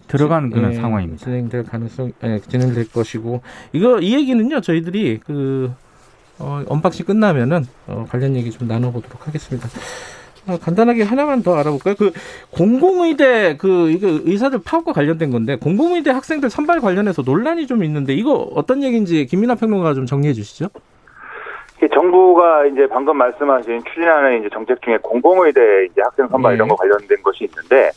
그런 0.56 0.72
예, 0.72 0.76
상황입니다. 0.76 1.22
진행될 1.24 1.64
가능성, 1.64 2.12
예, 2.24 2.40
진행될 2.48 2.90
것이고 2.90 3.42
이거 3.72 4.00
이 4.00 4.14
얘기는요 4.14 4.60
저희들이 4.62 5.20
그 5.24 5.70
어, 6.38 6.62
언박싱 6.66 7.04
끝나면은 7.04 7.66
어, 7.86 8.06
관련 8.08 8.34
얘기 8.34 8.50
좀 8.50 8.66
나눠보도록 8.66 9.26
하겠습니다. 9.28 9.68
어, 10.46 10.56
간단하게 10.58 11.02
하나만 11.02 11.42
더 11.42 11.54
알아볼까요? 11.54 11.94
그 11.96 12.12
공공의대 12.50 13.58
그 13.58 13.90
이거 13.90 14.08
의사들 14.24 14.60
파업과 14.64 14.94
관련된 14.94 15.30
건데 15.30 15.56
공공의대 15.56 16.10
학생들 16.10 16.48
선발 16.48 16.80
관련해서 16.80 17.20
논란이 17.20 17.66
좀 17.66 17.84
있는데 17.84 18.14
이거 18.14 18.32
어떤 18.54 18.82
얘기인지 18.82 19.26
김민아 19.26 19.56
평론가 19.56 19.92
좀 19.92 20.06
정리해 20.06 20.32
주시죠. 20.32 20.68
정부가 21.88 22.66
이제 22.66 22.86
방금 22.86 23.16
말씀하신 23.16 23.84
추진하는 23.84 24.40
이제 24.40 24.48
정책 24.52 24.80
중에 24.82 24.98
공공의대 25.02 25.86
이제 25.86 26.02
학생 26.02 26.28
선발 26.28 26.52
네. 26.52 26.56
이런 26.56 26.68
거 26.68 26.76
관련된 26.76 27.22
것이 27.22 27.44
있는데 27.44 27.90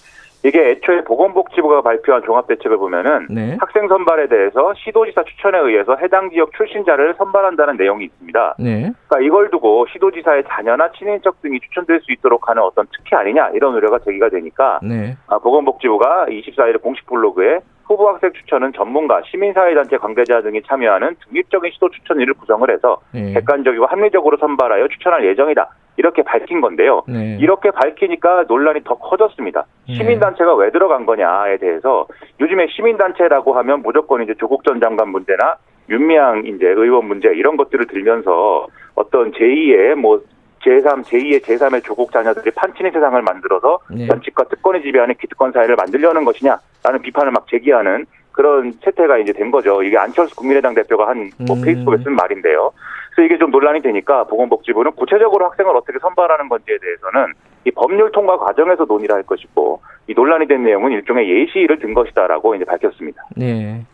이게 0.45 0.71
애초에 0.71 1.03
보건복지부가 1.03 1.81
발표한 1.81 2.21
종합대책을 2.23 2.77
보면은 2.77 3.27
네. 3.29 3.57
학생 3.59 3.87
선발에 3.87 4.27
대해서 4.27 4.73
시도지사 4.75 5.23
추천에 5.23 5.57
의해서 5.57 5.95
해당 5.95 6.29
지역 6.31 6.51
출신자를 6.57 7.15
선발한다는 7.17 7.77
내용이 7.77 8.05
있습니다. 8.05 8.55
네. 8.59 8.91
그러니까 9.07 9.21
이걸 9.21 9.49
두고 9.49 9.87
시도지사의 9.93 10.43
자녀나 10.49 10.91
친인척 10.91 11.41
등이 11.41 11.61
추천될 11.61 12.01
수 12.01 12.11
있도록 12.11 12.49
하는 12.49 12.61
어떤 12.61 12.85
특혜 12.93 13.15
아니냐 13.15 13.51
이런 13.53 13.73
우려가 13.73 13.99
제기가 13.99 14.29
되니까 14.29 14.79
네. 14.83 15.15
아, 15.27 15.37
보건복지부가 15.39 16.25
24일 16.27 16.81
공식 16.81 17.05
블로그에 17.05 17.59
후보 17.85 18.07
학생 18.09 18.31
추천은 18.33 18.73
전문가, 18.73 19.21
시민사회단체 19.25 19.97
관계자 19.97 20.41
등이 20.41 20.61
참여하는 20.63 21.15
중립적인 21.27 21.71
시도 21.73 21.89
추천위를 21.89 22.33
구성을 22.35 22.69
해서 22.71 23.01
네. 23.13 23.33
객관적이고 23.33 23.85
합리적으로 23.85 24.37
선발하여 24.37 24.87
추천할 24.87 25.25
예정이다. 25.25 25.69
이렇게 25.97 26.23
밝힌 26.23 26.61
건데요. 26.61 27.03
네. 27.07 27.37
이렇게 27.39 27.69
밝히니까 27.71 28.45
논란이 28.47 28.83
더 28.83 28.95
커졌습니다. 28.95 29.65
네. 29.87 29.95
시민단체가 29.95 30.55
왜 30.55 30.71
들어간 30.71 31.05
거냐에 31.05 31.57
대해서 31.57 32.07
요즘에 32.39 32.67
시민단체라고 32.67 33.53
하면 33.53 33.81
무조건 33.81 34.23
이제 34.23 34.33
조국 34.39 34.63
전 34.63 34.79
장관 34.79 35.09
문제나 35.09 35.57
윤미향 35.89 36.45
이제 36.45 36.67
의원 36.67 37.05
문제 37.05 37.27
이런 37.29 37.57
것들을 37.57 37.87
들면서 37.87 38.67
어떤 38.95 39.31
제2의 39.33 39.95
뭐 39.95 40.21
제3, 40.63 41.03
제2의 41.03 41.41
제3의 41.43 41.83
조국 41.83 42.11
자녀들이 42.11 42.51
판치는 42.51 42.91
세상을 42.91 43.21
만들어서 43.21 43.79
네. 43.91 44.07
정치과 44.07 44.45
특권이 44.45 44.81
지배하는 44.81 45.15
기득권 45.15 45.51
사회를 45.51 45.75
만들려는 45.75 46.23
것이냐라는 46.23 47.01
비판을 47.01 47.31
막 47.31 47.47
제기하는 47.49 48.05
그런 48.31 48.73
세태가 48.83 49.19
이제 49.19 49.31
된 49.31 49.51
거죠. 49.51 49.83
이게 49.83 49.97
안철수 49.97 50.35
국민의당 50.35 50.73
대표가 50.73 51.07
한뭐 51.09 51.29
음. 51.41 51.61
페이스북에 51.63 51.97
쓴 52.03 52.15
말인데요. 52.15 52.71
그래서 53.11 53.27
이게 53.27 53.37
좀 53.37 53.51
논란이 53.51 53.81
되니까 53.81 54.23
보건복지부는 54.23 54.93
구체적으로 54.93 55.45
학생을 55.45 55.75
어떻게 55.75 55.99
선발하는 55.99 56.49
건지에 56.49 56.77
대해서는 56.79 57.33
이 57.65 57.71
법률 57.71 58.11
통과 58.11 58.37
과정에서 58.37 58.85
논의를 58.85 59.15
할 59.15 59.23
것이고 59.23 59.81
이 60.07 60.13
논란이 60.13 60.47
된 60.47 60.63
내용은 60.63 60.91
일종의 60.91 61.29
예시를 61.29 61.79
든 61.79 61.93
것이다라고 61.93 62.55
이제 62.55 62.65
밝혔습니다. 62.65 63.23
네. 63.35 63.85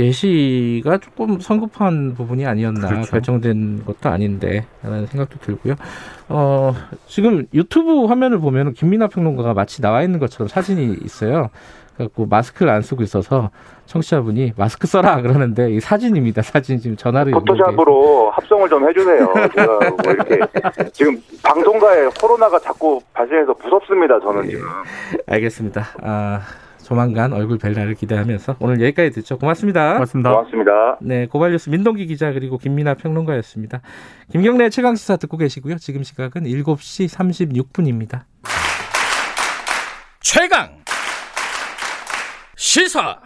예시가 0.00 0.98
조금 0.98 1.40
성급한 1.40 2.14
부분이 2.14 2.46
아니었나 2.46 2.88
그렇죠. 2.88 3.10
결정된 3.10 3.84
것도 3.84 4.08
아닌데 4.08 4.66
라는 4.82 5.06
생각도 5.06 5.38
들고요. 5.38 5.74
어, 6.28 6.74
지금 7.06 7.46
유튜브 7.54 8.06
화면을 8.06 8.38
보면 8.38 8.72
김민아 8.72 9.08
평론가가 9.08 9.54
마치 9.54 9.82
나와 9.82 10.02
있는 10.02 10.18
것처럼 10.18 10.48
사진이 10.48 10.98
있어요. 11.04 11.50
그래갖고 11.96 12.26
마스크를 12.26 12.72
안 12.72 12.80
쓰고 12.82 13.02
있어서 13.02 13.50
청취자분이 13.86 14.54
마스크 14.56 14.86
써라 14.86 15.20
그러는데 15.20 15.70
이 15.72 15.80
사진입니다. 15.80 16.42
사진 16.42 16.78
지금 16.78 16.96
전화로 16.96 17.30
연결돼 17.32 17.62
포토샵으로 17.62 18.30
합성을 18.30 18.68
좀 18.68 18.88
해주세요. 18.88 19.32
제가 19.54 19.78
뭐 19.90 20.12
이렇게 20.12 20.38
지금 20.92 21.20
방송가에 21.42 22.08
코로나가 22.20 22.58
자꾸 22.58 23.00
발생해서 23.12 23.54
무섭습니다. 23.62 24.18
저는 24.20 24.46
예. 24.46 24.50
지금. 24.50 24.66
알겠습니다. 25.26 25.86
아, 26.02 26.40
조만간 26.90 27.32
얼굴 27.32 27.56
뵐 27.56 27.72
날을 27.72 27.94
기대하면서 27.94 28.56
오늘 28.58 28.80
여기까지 28.82 29.10
듣죠. 29.10 29.38
고맙습니다. 29.38 29.92
고맙습니다. 29.92 30.32
고맙습니다. 30.32 30.98
네, 31.00 31.26
고발뉴스 31.26 31.70
민동기 31.70 32.06
기자 32.06 32.32
그리고 32.32 32.58
김민아 32.58 32.94
평론가였습니다. 32.94 33.80
김경래 34.32 34.70
최강 34.70 34.96
시사 34.96 35.16
듣고 35.16 35.36
계시고요. 35.36 35.78
지금 35.78 36.02
시각은 36.02 36.42
7시 36.42 37.08
36분입니다. 37.08 38.22
최강 40.20 40.70
시사 42.56 43.20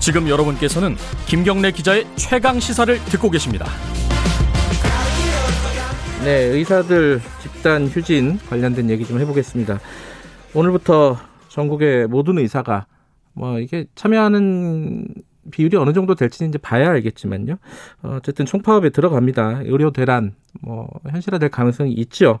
지금 0.00 0.28
여러분께서는 0.28 0.96
김경래 1.24 1.70
기자의 1.70 2.04
최강 2.16 2.60
시사를 2.60 2.98
듣고 3.06 3.30
계십니다. 3.30 3.64
네, 6.24 6.44
의사들 6.44 7.18
집단 7.40 7.86
휴진 7.86 8.38
관련된 8.48 8.88
얘기 8.90 9.04
좀 9.04 9.18
해보겠습니다. 9.18 9.80
오늘부터 10.54 11.16
전국의 11.48 12.06
모든 12.06 12.38
의사가 12.38 12.86
뭐 13.32 13.58
이게 13.58 13.86
참여하는 13.96 15.08
비율이 15.50 15.76
어느 15.76 15.92
정도 15.92 16.14
될지는 16.14 16.50
이제 16.50 16.58
봐야 16.58 16.90
알겠지만요. 16.90 17.54
어, 18.04 18.14
어쨌든 18.18 18.46
총파업에 18.46 18.90
들어갑니다. 18.90 19.62
의료 19.64 19.90
대란 19.90 20.34
뭐 20.60 20.88
현실화될 21.10 21.48
가능성이 21.48 21.92
있죠. 21.94 22.38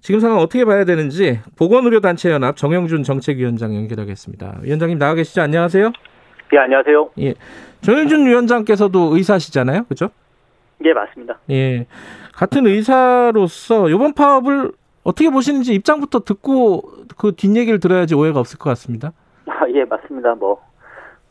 지금 0.00 0.20
상황 0.20 0.38
어떻게 0.38 0.64
봐야 0.64 0.84
되는지 0.84 1.40
보건의료단체연합 1.56 2.56
정영준 2.56 3.02
정책위원장 3.02 3.74
연결하겠습니다. 3.74 4.60
위원장님 4.62 4.96
나와 4.96 5.14
계시죠? 5.14 5.42
안녕하세요. 5.42 5.90
예, 6.52 6.58
안녕하세요. 6.58 7.10
정영준 7.80 8.26
위원장께서도 8.26 9.16
의사시잖아요, 9.16 9.86
그죠? 9.88 10.10
예, 10.84 10.92
맞습니다. 10.92 11.38
예. 11.50 11.86
같은 12.34 12.66
의사로서 12.66 13.88
이번 13.88 14.12
파업을 14.14 14.72
어떻게 15.02 15.30
보시는지 15.30 15.74
입장부터 15.74 16.20
듣고 16.20 16.82
그 17.16 17.34
뒷얘기를 17.34 17.80
들어야지 17.80 18.14
오해가 18.14 18.40
없을 18.40 18.58
것 18.58 18.70
같습니다. 18.70 19.12
아, 19.46 19.68
예, 19.70 19.84
맞습니다. 19.84 20.34
뭐 20.34 20.60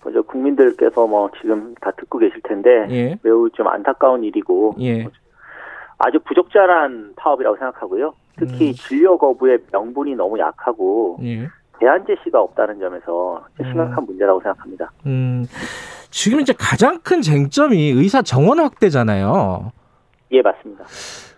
먼저 0.03 0.21
국민들께서 0.21 1.05
뭐 1.07 1.29
지금 1.41 1.75
다 1.81 1.91
듣고 1.91 2.17
계실 2.17 2.41
텐데 2.41 2.87
예. 2.89 3.19
매우 3.21 3.49
좀 3.51 3.67
안타까운 3.67 4.23
일이고 4.23 4.75
예. 4.81 5.07
아주 5.99 6.19
부적절한 6.25 7.13
파업이라고 7.15 7.57
생각하고요. 7.57 8.13
특히 8.37 8.69
음. 8.69 8.73
진료 8.73 9.17
거부의 9.17 9.59
명분이 9.71 10.15
너무 10.15 10.37
약하고 10.39 11.17
예. 11.23 11.47
대안 11.79 12.05
제시가 12.05 12.41
없다는 12.41 12.79
점에서 12.79 13.45
음. 13.59 13.65
심각한 13.65 14.05
문제라고 14.05 14.39
생각합니다. 14.41 14.91
음. 15.05 15.45
지금 16.09 16.39
이제 16.41 16.53
가장 16.57 16.99
큰 17.03 17.21
쟁점이 17.21 17.89
의사 17.89 18.21
정원 18.21 18.59
확대잖아요. 18.59 19.71
예, 20.31 20.41
맞습니다. 20.41 20.85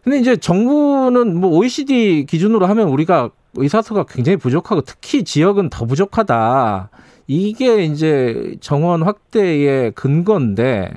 근데 0.03 0.19
이제 0.19 0.38
정부는 0.38 1.39
뭐 1.39 1.51
OECD 1.58 2.25
기준으로 2.25 2.65
하면 2.65 2.88
우리가 2.88 3.29
의사 3.55 3.82
수가 3.82 4.05
굉장히 4.08 4.38
부족하고 4.38 4.82
특히 4.82 5.23
지역은 5.23 5.69
더 5.69 5.86
부족하다. 5.86 6.89
이게 7.27 7.84
이제 7.84 8.55
정원 8.60 9.03
확대의 9.03 9.91
근거인데 9.91 10.93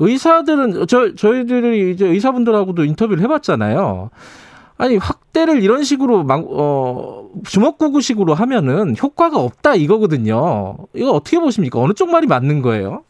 의사들은 0.00 0.86
저 0.88 1.14
저희들이 1.14 1.92
이제 1.92 2.06
의사분들하고도 2.06 2.84
인터뷰를 2.84 3.22
해봤잖아요. 3.22 4.10
아니 4.80 4.96
확대를 4.96 5.62
이런 5.62 5.82
식으로 5.82 6.24
막, 6.24 6.42
어, 6.48 7.28
주먹구구식으로 7.44 8.32
하면은 8.32 8.94
효과가 9.00 9.38
없다 9.38 9.74
이거거든요. 9.74 10.78
이거 10.94 11.10
어떻게 11.10 11.38
보십니까? 11.38 11.78
어느 11.78 11.92
쪽 11.92 12.10
말이 12.10 12.26
맞는 12.26 12.62
거예요? 12.62 13.04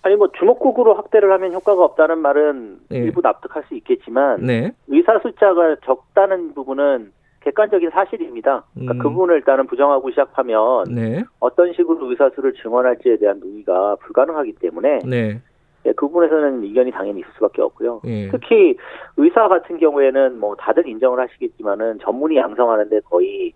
아니 0.00 0.16
뭐 0.16 0.28
주먹국으로 0.32 0.94
확대를 0.94 1.30
하면 1.30 1.52
효과가 1.52 1.84
없다는 1.84 2.18
말은 2.20 2.78
네. 2.88 2.98
일부 2.98 3.20
납득할 3.20 3.64
수 3.68 3.74
있겠지만 3.74 4.40
네. 4.40 4.72
의사 4.88 5.18
숫자가 5.20 5.76
적다는 5.84 6.54
부분은 6.54 7.12
객관적인 7.40 7.90
사실입니다. 7.90 8.64
그러니까 8.72 8.94
음. 8.94 8.98
그 8.98 9.10
부분을 9.10 9.36
일단은 9.36 9.66
부정하고 9.66 10.10
시작하면 10.10 10.84
네. 10.88 11.22
어떤 11.38 11.72
식으로 11.74 12.10
의사 12.10 12.30
수를 12.30 12.54
증원할지에 12.54 13.18
대한 13.18 13.40
논의가 13.40 13.96
불가능하기 13.96 14.54
때문에 14.54 15.00
네. 15.04 15.40
예, 15.86 15.92
그 15.92 16.06
부분에서는 16.06 16.64
이견이 16.64 16.92
당연히 16.92 17.20
있을 17.20 17.30
수밖에 17.34 17.62
없고요. 17.62 18.00
예. 18.04 18.28
특히 18.30 18.76
의사 19.16 19.48
같은 19.48 19.78
경우에는 19.78 20.38
뭐 20.38 20.54
다들 20.56 20.86
인정을 20.86 21.18
하시겠지만은 21.18 21.98
전문의 22.00 22.38
양성하는데 22.38 23.00
거의 23.00 23.52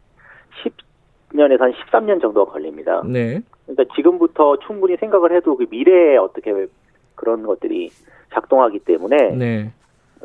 10년에서 1.32 1.60
한 1.60 1.72
13년 1.72 2.20
정도가 2.20 2.52
걸립니다. 2.52 3.02
네. 3.04 3.40
그러니까 3.66 3.94
지금부터 3.94 4.58
충분히 4.66 4.96
생각을 4.96 5.34
해도 5.34 5.56
그 5.56 5.66
미래에 5.70 6.16
어떻게 6.16 6.66
그런 7.14 7.44
것들이 7.44 7.90
작동하기 8.32 8.80
때문에 8.80 9.16
네. 9.36 9.72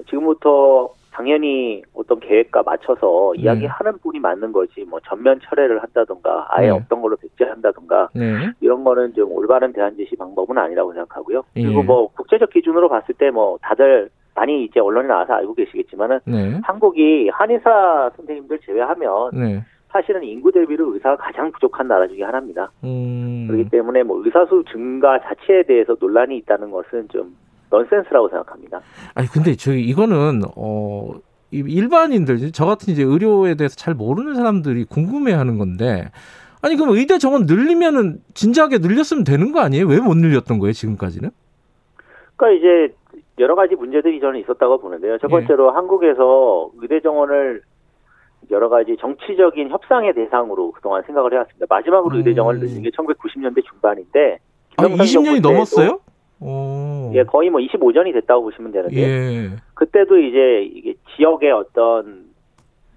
지금부터 0.09 0.89
당연히 1.11 1.81
어떤 1.93 2.19
계획과 2.19 2.63
맞춰서 2.63 3.33
네. 3.35 3.43
이야기하는 3.43 3.97
분이 3.99 4.19
맞는 4.19 4.51
거지 4.51 4.85
뭐 4.85 4.99
전면 5.07 5.39
철회를 5.43 5.81
한다든가 5.81 6.47
아예 6.49 6.67
네. 6.67 6.71
없던 6.71 7.01
걸로 7.01 7.17
백제한다든가 7.17 8.09
네. 8.15 8.51
이런 8.61 8.83
거는 8.83 9.13
좀 9.13 9.31
올바른 9.31 9.73
대안 9.73 9.97
제시 9.97 10.15
방법은 10.15 10.57
아니라고 10.57 10.93
생각하고요. 10.93 11.43
그리고 11.53 11.79
예. 11.79 11.83
뭐 11.83 12.07
국제적 12.13 12.49
기준으로 12.51 12.87
봤을 12.87 13.15
때 13.15 13.31
뭐 13.31 13.57
다들 13.61 14.09
많이 14.35 14.63
이제 14.63 14.79
언론에 14.79 15.07
나와서 15.07 15.33
알고 15.33 15.53
계시겠지만은 15.55 16.19
네. 16.25 16.59
한국이 16.63 17.29
한의사 17.29 18.11
선생님들 18.15 18.59
제외하면 18.65 19.31
네. 19.33 19.63
사실은 19.89 20.23
인구 20.23 20.51
대비로 20.51 20.93
의사가 20.93 21.17
가장 21.17 21.51
부족한 21.51 21.87
나라 21.87 22.07
중에 22.07 22.23
하나입니다. 22.23 22.71
음. 22.83 23.47
그렇기 23.49 23.69
때문에 23.69 24.03
뭐 24.03 24.23
의사수 24.23 24.63
증가 24.71 25.19
자체에 25.19 25.63
대해서 25.63 25.95
논란이 25.99 26.37
있다는 26.37 26.71
것은 26.71 27.09
좀 27.09 27.35
넌센스라고 27.71 28.29
생각합니다. 28.29 28.81
아니 29.15 29.27
근데 29.27 29.55
저 29.55 29.73
이거는 29.73 30.41
어 30.55 31.13
이- 31.51 31.63
일반인들 31.67 32.51
저 32.51 32.65
같은 32.65 32.93
이제 32.93 33.01
의료에 33.03 33.55
대해서 33.55 33.75
잘 33.75 33.93
모르는 33.95 34.35
사람들이 34.35 34.83
궁금해하는 34.85 35.57
건데 35.57 36.11
아니 36.61 36.75
그럼 36.75 36.95
의대 36.95 37.17
정원 37.17 37.45
늘리면은 37.47 38.19
진작에 38.35 38.77
늘렸으면 38.79 39.23
되는 39.23 39.51
거 39.51 39.61
아니에요? 39.61 39.87
왜 39.87 39.97
못 39.99 40.15
늘렸던 40.15 40.59
거예요 40.59 40.73
지금까지는? 40.73 41.31
그러니까 42.35 42.59
이제 42.59 42.95
여러 43.39 43.55
가지 43.55 43.75
문제들이 43.75 44.19
저는 44.19 44.39
있었다고 44.41 44.79
보는데요. 44.79 45.17
첫 45.19 45.27
예. 45.29 45.31
번째로 45.31 45.71
한국에서 45.71 46.69
의대 46.79 46.99
정원을 47.01 47.61
여러 48.51 48.69
가지 48.69 48.97
정치적인 48.99 49.69
협상의 49.69 50.13
대상으로 50.13 50.71
그동안 50.71 51.01
생각을 51.03 51.33
해왔습니다. 51.33 51.65
마지막으로 51.69 52.15
음. 52.15 52.17
의대 52.19 52.33
정원을 52.35 52.59
늘린 52.59 52.83
게 52.83 52.89
1990년대 52.89 53.63
중반인데 53.65 54.39
아, 54.77 54.83
김영삼 54.83 55.05
20년이 55.05 55.13
정부 55.13 55.33
때도 55.35 55.51
넘었어요? 55.51 55.99
오. 56.41 57.11
예, 57.13 57.23
거의 57.23 57.49
뭐 57.49 57.61
25년이 57.61 58.13
됐다고 58.13 58.43
보시면 58.43 58.71
되는데 58.71 58.97
예. 58.97 59.49
그때도 59.75 60.17
이제 60.17 60.63
이게 60.63 60.95
지역의 61.15 61.51
어떤 61.51 62.25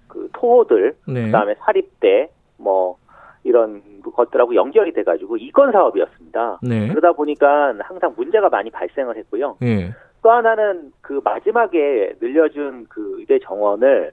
그 0.07 0.29
토호들 0.33 0.95
네. 1.07 1.25
그다음에 1.25 1.55
사립대 1.59 2.29
뭐 2.57 2.97
이런 3.43 3.81
것들하고 4.01 4.55
연결이 4.55 4.91
돼가지고 4.93 5.37
이권 5.37 5.71
사업이었습니다. 5.71 6.59
네. 6.63 6.87
그러다 6.87 7.11
보니까 7.11 7.73
항상 7.79 8.13
문제가 8.17 8.49
많이 8.49 8.71
발생을 8.71 9.15
했고요. 9.17 9.57
예. 9.61 9.91
또 10.23 10.31
하나는 10.31 10.91
그 11.01 11.21
마지막에 11.23 12.15
늘려준 12.19 12.87
그 12.89 13.17
의대 13.19 13.37
정원을 13.39 14.11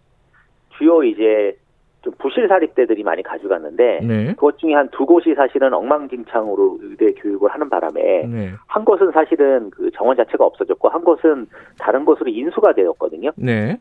주요 0.76 1.02
이제 1.02 1.56
좀 2.02 2.12
부실 2.18 2.48
사립대들이 2.48 3.02
많이 3.04 3.22
가져갔는데 3.22 4.00
네. 4.02 4.26
그것 4.34 4.58
중에 4.58 4.74
한 4.74 4.88
두 4.90 5.06
곳이 5.06 5.34
사실은 5.34 5.72
엉망진창으로 5.72 6.78
의대 6.82 7.12
교육을 7.14 7.48
하는 7.50 7.70
바람에 7.70 8.26
네. 8.26 8.50
한 8.66 8.84
곳은 8.84 9.12
사실은 9.12 9.70
그 9.70 9.90
정원 9.94 10.16
자체가 10.16 10.44
없어졌고 10.44 10.88
한 10.88 11.02
곳은 11.02 11.46
다른 11.78 12.04
곳으로 12.04 12.28
인수가 12.30 12.72
되었거든요. 12.74 13.30
네. 13.36 13.78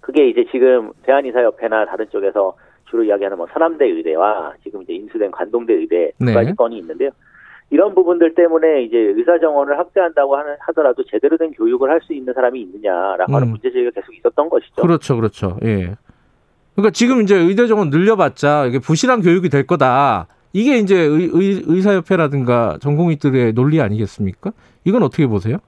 그게 0.00 0.28
이제 0.28 0.44
지금 0.50 0.90
대한의사협회나 1.04 1.86
다른 1.86 2.06
쪽에서 2.10 2.54
주로 2.90 3.04
이야기하는 3.04 3.38
뭐 3.38 3.46
서남대 3.52 3.86
의대와 3.86 4.54
지금 4.64 4.82
이제 4.82 4.92
인수된 4.94 5.30
관동대 5.30 5.72
의대 5.72 6.10
두 6.18 6.24
네. 6.24 6.34
가지 6.34 6.52
건이 6.54 6.76
있는데요. 6.78 7.10
이런 7.70 7.94
부분들 7.94 8.34
때문에 8.34 8.82
이제 8.82 8.98
의사 8.98 9.38
정원을 9.38 9.78
확대한다고 9.78 10.36
하는 10.36 10.56
하더라도 10.58 11.02
제대로 11.04 11.36
된 11.38 11.52
교육을 11.52 11.88
할 11.88 12.00
수 12.02 12.12
있는 12.12 12.34
사람이 12.34 12.60
있느냐라고 12.60 13.32
하는 13.32 13.46
음. 13.48 13.50
문제 13.52 13.70
제기가 13.70 13.92
계속 13.92 14.12
있었던 14.14 14.48
것이죠. 14.50 14.82
그렇죠, 14.82 15.16
그렇죠. 15.16 15.56
예. 15.64 15.94
그러니까 16.74 16.90
지금 16.92 17.20
이제 17.22 17.36
의대 17.36 17.66
정원 17.66 17.90
늘려봤자 17.90 18.66
이게 18.66 18.78
부실한 18.78 19.22
교육이 19.22 19.48
될 19.48 19.66
거다. 19.66 20.26
이게 20.52 20.76
이제 20.76 20.96
의, 20.96 21.30
의, 21.32 21.62
의사협회라든가 21.66 22.78
전공의들의 22.80 23.54
논리 23.54 23.80
아니겠습니까? 23.80 24.52
이건 24.84 25.02
어떻게 25.02 25.26
보세요? 25.26 25.58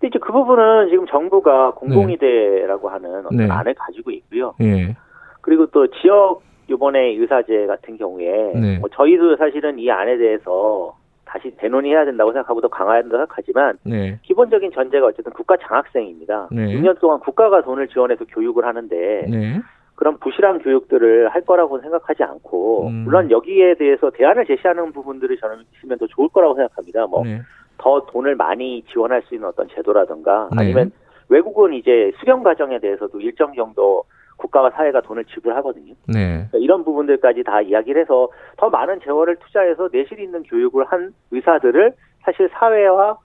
근데 0.00 0.08
이제 0.08 0.18
그 0.18 0.32
부분은 0.32 0.88
지금 0.90 1.06
정부가 1.06 1.72
공공의대라고 1.72 2.88
하는 2.88 3.26
어떤 3.26 3.36
네. 3.36 3.48
안을 3.48 3.74
가지고 3.74 4.10
있고요. 4.10 4.54
예. 4.60 4.96
그리고 5.40 5.66
또 5.66 5.86
지역 6.00 6.42
이번에 6.68 7.16
의사제 7.16 7.66
같은 7.66 7.98
경우에 7.98 8.52
네. 8.54 8.78
뭐 8.78 8.88
저희도 8.94 9.36
사실은 9.36 9.78
이 9.78 9.90
안에 9.90 10.16
대해서 10.16 10.96
다시 11.24 11.50
대논해야 11.56 12.04
된다고 12.04 12.32
생각하고 12.32 12.60
더 12.60 12.68
강화해야 12.68 13.02
된다고 13.02 13.20
생각하지만 13.22 13.78
네. 13.84 14.18
기본적인 14.22 14.72
전제가 14.72 15.06
어쨌든 15.06 15.32
국가 15.32 15.56
장학생입니다. 15.56 16.48
네. 16.52 16.66
6년 16.76 16.98
동안 17.00 17.20
국가가 17.20 17.62
돈을 17.62 17.88
지원해서 17.88 18.24
교육을 18.26 18.64
하는데 18.64 19.26
네. 19.28 19.60
그런 20.02 20.18
부실한 20.18 20.58
교육들을 20.58 21.28
할 21.28 21.42
거라고 21.42 21.80
생각하지 21.80 22.24
않고 22.24 22.88
음. 22.88 23.04
물론 23.04 23.30
여기에 23.30 23.74
대해서 23.74 24.10
대안을 24.10 24.46
제시하는 24.46 24.90
부분들을 24.90 25.36
저는 25.38 25.62
있으면 25.76 25.96
더 25.96 26.08
좋을 26.08 26.28
거라고 26.30 26.56
생각합니다. 26.56 27.06
뭐 27.06 27.22
네. 27.22 27.40
더 27.78 28.04
돈을 28.06 28.34
많이 28.34 28.82
지원할 28.90 29.22
수 29.22 29.36
있는 29.36 29.46
어떤 29.46 29.68
제도라든가 29.68 30.48
네. 30.50 30.56
아니면 30.58 30.90
외국은 31.28 31.74
이제 31.74 32.10
수경 32.18 32.42
과정에 32.42 32.80
대해서도 32.80 33.20
일정 33.20 33.54
정도 33.54 34.02
국가와 34.38 34.70
사회가 34.70 35.02
돈을 35.02 35.24
지불하거든요. 35.26 35.94
네. 36.08 36.48
그러니까 36.50 36.58
이런 36.58 36.82
부분들까지 36.82 37.44
다 37.44 37.60
이야기를 37.60 38.02
해서 38.02 38.28
더 38.56 38.68
많은 38.70 38.98
재원을 39.04 39.36
투자해서 39.36 39.88
내실 39.92 40.18
있는 40.18 40.42
교육을 40.42 40.84
한 40.84 41.14
의사들을 41.30 41.92
사실 42.22 42.50
사회와 42.54 43.18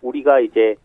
우리가 0.00 0.40
이제 0.40 0.76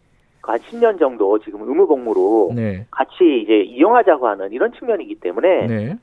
한 0.43 0.59
10년 0.59 0.99
정도 0.99 1.37
지금 1.39 1.61
의무복무로 1.67 2.51
네. 2.55 2.85
같이 2.91 3.41
이제 3.43 3.61
이용하자고 3.61 4.27
하는 4.27 4.51
이런 4.51 4.71
측면이기 4.73 5.15
때문에 5.15 5.67
네. 5.67 5.97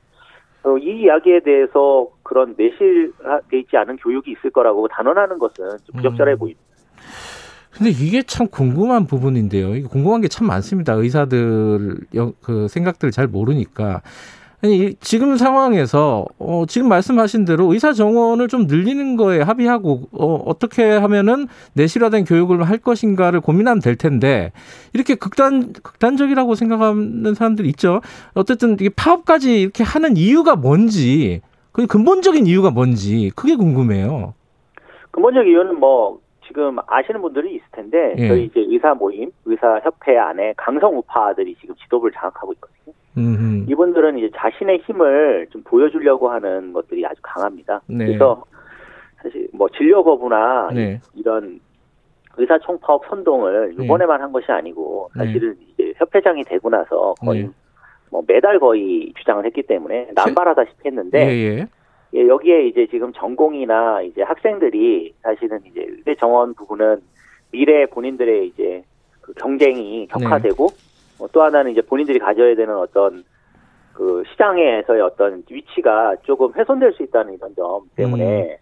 어, 0.63 0.77
이 0.77 1.01
이야기에 1.03 1.41
대해서 1.41 2.07
그런 2.23 2.55
내실돼 2.57 3.59
있지 3.59 3.77
않은 3.77 3.97
교육이 3.97 4.31
있을 4.31 4.51
거라고 4.51 4.87
단언하는 4.87 5.37
것은 5.39 5.65
좀 5.85 5.95
부적절해 5.97 6.33
음. 6.33 6.37
보입니다. 6.39 6.61
근데 7.71 7.89
이게 7.91 8.21
참 8.23 8.47
궁금한 8.47 9.05
부분인데요. 9.05 9.87
궁금한 9.89 10.21
게 10.21 10.27
참 10.29 10.47
많습니다. 10.47 10.93
의사들 10.93 11.97
여- 12.15 12.31
그 12.41 12.67
생각들을 12.69 13.11
잘 13.11 13.27
모르니까. 13.27 14.01
아니 14.65 14.77
이- 14.77 14.95
지금 14.99 15.37
상황에서 15.37 16.25
어, 16.39 16.65
지금 16.67 16.89
말씀하신 16.89 17.45
대로 17.45 17.71
의사 17.71 17.93
정원을 17.93 18.47
좀 18.47 18.65
늘리는 18.65 19.15
거에 19.15 19.41
합의하고 19.41 20.07
어, 20.11 20.35
어떻게 20.47 20.89
하면은 20.89 21.47
내실화된 21.73 22.25
교육을 22.25 22.63
할 22.63 22.79
것인가를 22.79 23.41
고민하면 23.41 23.79
될 23.79 23.95
텐데 23.95 24.51
이렇게 24.93 25.13
극단 25.13 25.71
극단적이라고 25.73 26.55
생각하는 26.55 27.35
사람들이 27.35 27.69
있죠. 27.69 28.01
어쨌든 28.33 28.73
이게 28.73 28.89
파업까지 28.89 29.61
이렇게 29.61 29.83
하는 29.83 30.17
이유가 30.17 30.55
뭔지 30.55 31.41
그 31.71 31.85
근본적인 31.85 32.47
이유가 32.47 32.71
뭔지 32.71 33.31
그게 33.35 33.55
궁금해요. 33.55 34.33
근본적 35.11 35.45
이유는 35.47 35.79
뭐 35.79 36.19
지금 36.47 36.77
아시는 36.87 37.21
분들이 37.21 37.53
있을 37.55 37.65
텐데 37.71 38.15
예. 38.17 38.27
저희 38.29 38.45
이제 38.45 38.61
의사 38.61 38.95
모임, 38.95 39.29
의사 39.45 39.79
협회 39.83 40.17
안에 40.17 40.53
강성 40.57 40.97
우파들이 40.97 41.55
지금 41.61 41.75
지도부를 41.83 42.13
장악하고 42.15 42.53
있거든요. 42.53 42.95
음, 43.17 43.65
이분들은 43.69 44.17
이제 44.17 44.29
자신의 44.35 44.79
힘을 44.79 45.47
좀 45.51 45.63
보여주려고 45.63 46.29
하는 46.29 46.73
것들이 46.73 47.05
아주 47.05 47.19
강합니다. 47.21 47.81
네. 47.87 48.05
그래서 48.07 48.43
사실 49.21 49.47
뭐 49.53 49.67
진료 49.69 50.03
거부나 50.03 50.69
네. 50.73 50.99
이런 51.13 51.59
의사 52.37 52.59
총파업 52.59 53.05
선동을 53.07 53.75
네. 53.77 53.85
이번에만 53.85 54.21
한 54.21 54.31
것이 54.31 54.51
아니고 54.51 55.09
네. 55.15 55.25
사실은 55.25 55.55
이제 55.73 55.93
협회장이 55.97 56.43
되고 56.43 56.69
나서 56.69 57.15
거의 57.19 57.43
네. 57.43 57.49
뭐 58.11 58.23
매달 58.27 58.59
거의 58.59 59.13
주장을 59.17 59.43
했기 59.45 59.63
때문에 59.63 60.09
남발하다시피 60.13 60.87
했는데 60.87 61.27
예, 61.27 61.31
예. 61.31 61.67
예, 62.13 62.27
여기에 62.27 62.67
이제 62.67 62.87
지금 62.89 63.11
전공이나 63.13 64.01
이제 64.03 64.21
학생들이 64.21 65.13
사실은 65.21 65.59
이제 65.65 65.85
의대 65.87 66.15
정원 66.15 66.53
부분은 66.53 67.01
미래 67.51 67.85
본인들의 67.85 68.47
이제 68.47 68.83
그 69.21 69.33
경쟁이 69.33 70.07
격화되고 70.07 70.65
어, 70.65 70.67
또 71.31 71.43
하나는 71.43 71.71
이제 71.71 71.81
본인들이 71.81 72.19
가져야 72.19 72.55
되는 72.55 72.75
어떤 72.75 73.23
그 73.93 74.23
시장에서의 74.31 75.01
어떤 75.01 75.43
위치가 75.49 76.15
조금 76.23 76.51
훼손될 76.53 76.93
수 76.93 77.03
있다는 77.03 77.33
이런 77.33 77.55
점 77.55 77.81
때문에 77.95 78.57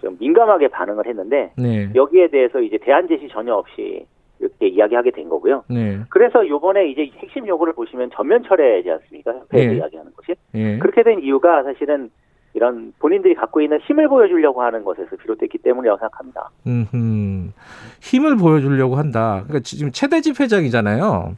좀 0.00 0.16
민감하게 0.18 0.68
반응을 0.68 1.06
했는데 1.06 1.52
네. 1.56 1.88
여기에 1.94 2.28
대해서 2.28 2.60
이제 2.60 2.78
대안 2.78 3.06
제시 3.08 3.28
전혀 3.28 3.54
없이 3.54 4.04
이렇게 4.38 4.68
이야기하게 4.68 5.12
된 5.12 5.28
거고요. 5.28 5.64
네. 5.68 6.00
그래서 6.10 6.46
요번에 6.46 6.88
이제 6.88 7.10
핵심 7.16 7.46
요구를 7.46 7.72
보시면 7.72 8.10
전면 8.12 8.42
철회지 8.42 8.90
않습니까? 8.90 9.32
협회에서 9.32 9.70
네. 9.72 9.76
이야기하는 9.76 10.12
것이. 10.14 10.34
예. 10.54 10.78
그렇게 10.78 11.02
된 11.02 11.20
이유가 11.20 11.62
사실은 11.62 12.10
이런 12.52 12.92
본인들이 12.98 13.34
갖고 13.34 13.60
있는 13.60 13.78
힘을 13.80 14.08
보여주려고 14.08 14.62
하는 14.62 14.82
것에서 14.82 15.14
비롯됐기 15.16 15.58
때문이라고 15.58 15.98
생각합니다. 15.98 16.50
음, 16.66 17.52
힘을 18.00 18.36
보여주려고 18.36 18.96
한다. 18.96 19.42
그러니까 19.44 19.60
지금 19.60 19.92
최대 19.92 20.20
집회장이잖아요. 20.22 21.36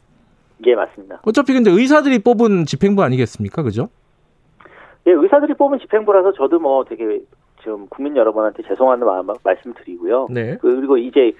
예, 0.66 0.74
맞습니다. 0.74 1.20
어차피 1.24 1.52
근데 1.52 1.70
의사들이 1.70 2.20
뽑은 2.20 2.64
집행부 2.64 3.02
아니겠습니까? 3.02 3.62
그죠? 3.62 3.88
예, 5.06 5.12
의사들이 5.12 5.54
뽑은 5.54 5.78
집행부라서 5.78 6.32
저도 6.32 6.58
뭐 6.58 6.84
되게 6.84 7.20
지금 7.62 7.86
국민 7.88 8.16
여러분한테 8.16 8.62
죄송한 8.64 9.00
마음 9.00 9.26
말씀드리고요. 9.42 10.28
네. 10.30 10.58
그리고 10.60 10.96
이제 10.96 11.32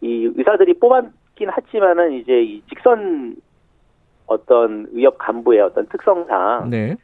이 0.00 0.30
의사들이 0.34 0.74
뽑았긴 0.78 1.48
하지만은 1.48 2.12
이제 2.12 2.42
이 2.42 2.62
직선 2.68 3.36
어떤 4.26 4.86
의협 4.92 5.18
간부의 5.18 5.60
어떤 5.60 5.86
특성상 5.86 6.70
네. 6.70 6.96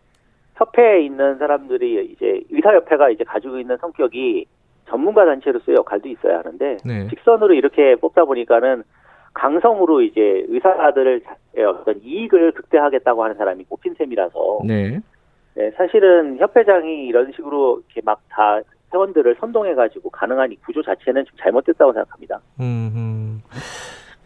협회에 0.57 1.03
있는 1.05 1.39
사람들이 1.39 2.13
이제 2.13 2.43
의사협회가 2.51 3.11
이제 3.11 3.25
가지고 3.25 3.59
있는 3.59 3.77
성격이 3.79 4.47
전문가 4.89 5.25
단체로서의 5.25 5.77
역할도 5.77 6.09
있어야 6.09 6.39
하는데 6.39 6.77
네. 6.85 7.09
직선으로 7.09 7.55
이렇게 7.55 7.95
뽑다 7.97 8.25
보니까는 8.25 8.83
강성으로 9.35 10.03
이제 10.03 10.45
의사들의 10.49 11.23
어떤 11.69 12.01
이익을 12.03 12.53
극대화하겠다고 12.53 13.25
하는 13.25 13.37
사람이 13.37 13.65
뽑힌 13.65 13.95
셈이라서 13.95 14.61
네. 14.65 15.01
네, 15.55 15.71
사실은 15.77 16.39
협회장이 16.39 17.07
이런 17.07 17.33
식으로 17.33 17.83
이렇게 17.87 18.01
막 18.05 18.21
다 18.31 18.61
회원들을 18.93 19.37
선동해가지고 19.41 20.11
가능한 20.11 20.53
이 20.53 20.57
구조 20.57 20.83
자체는 20.83 21.25
좀 21.25 21.37
잘못됐다고 21.41 21.93
생각합니다. 21.93 22.41
음, 22.61 22.91
음. 22.95 23.43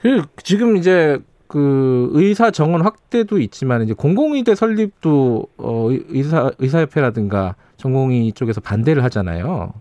그 0.01 0.23
지금 0.43 0.77
이제 0.77 1.19
그 1.47 2.11
의사 2.13 2.51
정원 2.51 2.83
확대도 2.83 3.39
있지만 3.39 3.83
이제 3.83 3.95
공공의대 3.95 4.55
설립도 4.55 5.47
어 5.59 5.89
의사 6.09 6.51
의사협회라든가 6.59 7.55
전공의 7.77 8.33
쪽에서 8.33 8.61
반대를 8.61 9.05
하잖아요. 9.05 9.73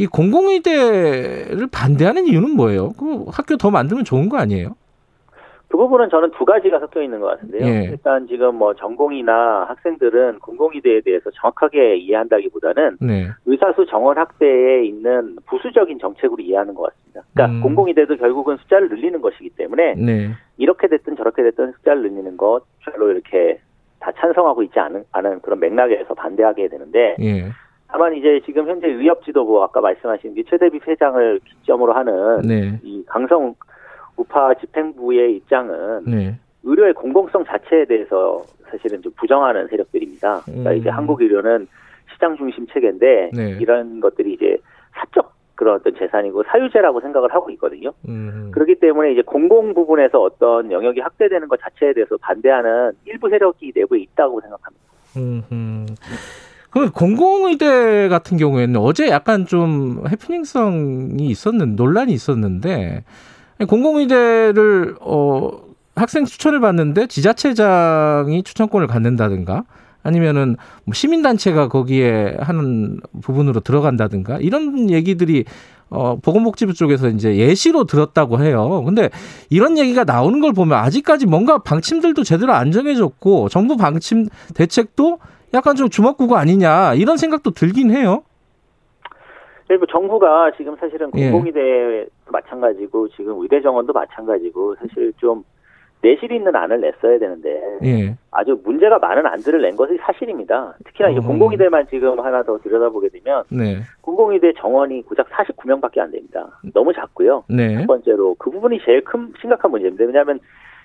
이 0.00 0.06
공공의대를 0.06 1.66
반대하는 1.70 2.26
이유는 2.26 2.56
뭐예요? 2.56 2.92
그 2.98 3.26
학교 3.30 3.58
더 3.58 3.70
만들면 3.70 4.06
좋은 4.06 4.30
거 4.30 4.38
아니에요? 4.38 4.70
그 5.68 5.76
부분은 5.76 6.08
저는 6.08 6.30
두 6.30 6.46
가지가 6.46 6.78
섞여 6.80 7.02
있는 7.02 7.20
것 7.20 7.26
같은데요. 7.26 7.66
예. 7.66 7.82
일단 7.90 8.26
지금 8.26 8.54
뭐 8.54 8.74
전공이나 8.74 9.66
학생들은 9.68 10.38
공공의대에 10.38 11.02
대해서 11.02 11.30
정확하게 11.30 11.96
이해한다기보다는 11.96 12.96
네. 13.02 13.28
의사수 13.44 13.84
정원 13.90 14.16
확대에 14.16 14.86
있는 14.86 15.36
부수적인 15.46 15.98
정책으로 15.98 16.42
이해하는 16.42 16.74
것 16.74 16.84
같습니다. 16.88 17.22
그러니까 17.34 17.58
음. 17.58 17.62
공공의대도 17.62 18.16
결국은 18.16 18.56
숫자를 18.56 18.88
늘리는 18.88 19.20
것이기 19.20 19.50
때문에 19.50 19.96
네. 19.96 20.30
이렇게 20.56 20.88
됐든 20.88 21.16
저렇게 21.16 21.42
됐든 21.42 21.72
숫자를 21.72 22.02
늘리는 22.04 22.38
것 22.38 22.62
별로 22.78 23.10
이렇게 23.10 23.60
다 24.00 24.10
찬성하고 24.18 24.62
있지 24.62 24.80
않은, 24.80 25.04
않은 25.12 25.40
그런 25.42 25.60
맥락에서 25.60 26.14
반대하게 26.14 26.68
되는데 26.68 27.16
예. 27.20 27.50
다만 27.92 28.14
이제 28.14 28.40
지금 28.44 28.68
현재 28.68 28.88
의협지도부 28.88 29.62
아까 29.62 29.80
말씀하신 29.80 30.34
게 30.34 30.42
최대비 30.44 30.80
회장을 30.86 31.40
기점으로 31.44 31.92
하는 31.92 32.42
네. 32.42 32.78
이 32.82 33.04
강성 33.06 33.54
우파 34.16 34.54
집행부의 34.54 35.36
입장은 35.36 36.04
네. 36.06 36.38
의료의 36.62 36.94
공공성 36.94 37.44
자체에 37.44 37.86
대해서 37.86 38.42
사실은 38.70 39.02
좀 39.02 39.12
부정하는 39.16 39.66
세력들입니다. 39.68 40.42
그러니까 40.44 40.70
음. 40.70 40.76
이제 40.76 40.88
한국 40.88 41.20
의료는 41.20 41.66
시장 42.12 42.36
중심 42.36 42.66
체계인데 42.68 43.30
네. 43.34 43.58
이런 43.60 44.00
것들이 44.00 44.34
이제 44.34 44.56
사적 44.92 45.32
그런 45.54 45.76
어떤 45.76 45.94
재산이고 45.94 46.42
사유재라고 46.44 47.00
생각을 47.00 47.34
하고 47.34 47.50
있거든요. 47.50 47.92
음. 48.08 48.50
그렇기 48.52 48.76
때문에 48.76 49.12
이제 49.12 49.22
공공 49.22 49.74
부분에서 49.74 50.20
어떤 50.22 50.70
영역이 50.70 51.00
확대되는 51.00 51.48
것 51.48 51.60
자체에 51.60 51.92
대해서 51.92 52.16
반대하는 52.18 52.92
일부 53.04 53.28
세력이 53.28 53.72
내부에 53.74 54.00
있다고 54.00 54.40
생각합니다. 54.40 54.84
음, 55.16 55.42
음. 55.52 55.86
그 56.70 56.90
공공의대 56.90 58.08
같은 58.08 58.36
경우에는 58.36 58.80
어제 58.80 59.08
약간 59.08 59.46
좀 59.46 60.04
해프닝성이 60.08 61.26
있었는 61.26 61.76
논란이 61.76 62.12
있었는데 62.12 63.04
공공의대를 63.68 64.96
어 65.00 65.50
학생 65.96 66.24
추천을 66.24 66.60
받는데 66.60 67.08
지자체장이 67.08 68.42
추천권을 68.44 68.86
갖는다든가 68.86 69.64
아니면은 70.02 70.56
뭐 70.84 70.94
시민단체가 70.94 71.68
거기에 71.68 72.36
하는 72.38 73.00
부분으로 73.20 73.60
들어간다든가 73.60 74.38
이런 74.38 74.88
얘기들이 74.90 75.44
어 75.90 76.16
보건복지부 76.22 76.72
쪽에서 76.72 77.08
이제 77.08 77.36
예시로 77.36 77.84
들었다고 77.84 78.42
해요. 78.42 78.82
근데 78.86 79.10
이런 79.50 79.76
얘기가 79.76 80.04
나오는 80.04 80.40
걸 80.40 80.52
보면 80.52 80.78
아직까지 80.78 81.26
뭔가 81.26 81.58
방침들도 81.58 82.22
제대로 82.22 82.54
안 82.54 82.70
정해졌고 82.70 83.48
정부 83.48 83.76
방침 83.76 84.28
대책도 84.54 85.18
약간 85.54 85.76
좀 85.76 85.88
주먹구구 85.88 86.36
아니냐 86.36 86.94
이런 86.94 87.16
생각도 87.16 87.50
들긴 87.50 87.90
해요. 87.90 88.22
그리고 89.66 89.86
정부가 89.86 90.50
지금 90.56 90.76
사실은 90.76 91.10
예. 91.14 91.30
공공의대 91.30 92.06
마찬가지고 92.26 93.08
지금 93.10 93.40
의대 93.40 93.60
정원도 93.62 93.92
마찬가지고 93.92 94.74
사실 94.76 95.12
좀 95.18 95.44
내실 96.02 96.32
있는 96.32 96.56
안을 96.56 96.80
냈어야 96.80 97.18
되는데 97.18 97.78
예. 97.84 98.16
아주 98.30 98.60
문제가 98.64 98.98
많은 98.98 99.26
안들을 99.26 99.60
낸 99.60 99.76
것이 99.76 99.96
사실입니다. 100.00 100.74
특히나 100.84 101.10
이제 101.10 101.20
음. 101.20 101.26
공공의대만 101.26 101.86
지금 101.88 102.18
하나 102.20 102.42
더 102.42 102.58
들여다보게 102.58 103.10
되면 103.10 103.44
네. 103.50 103.82
공공의대 104.00 104.54
정원이 104.58 105.02
고작 105.02 105.28
49명밖에 105.28 106.00
안 106.00 106.10
됩니다. 106.10 106.48
너무 106.72 106.92
작고요. 106.92 107.44
네. 107.48 107.76
첫 107.76 107.86
번째로 107.86 108.34
그 108.38 108.50
부분이 108.50 108.80
제일 108.84 109.04
큰 109.04 109.32
심각한 109.40 109.70
문제입니다. 109.70 110.04
왜냐하면 110.04 110.40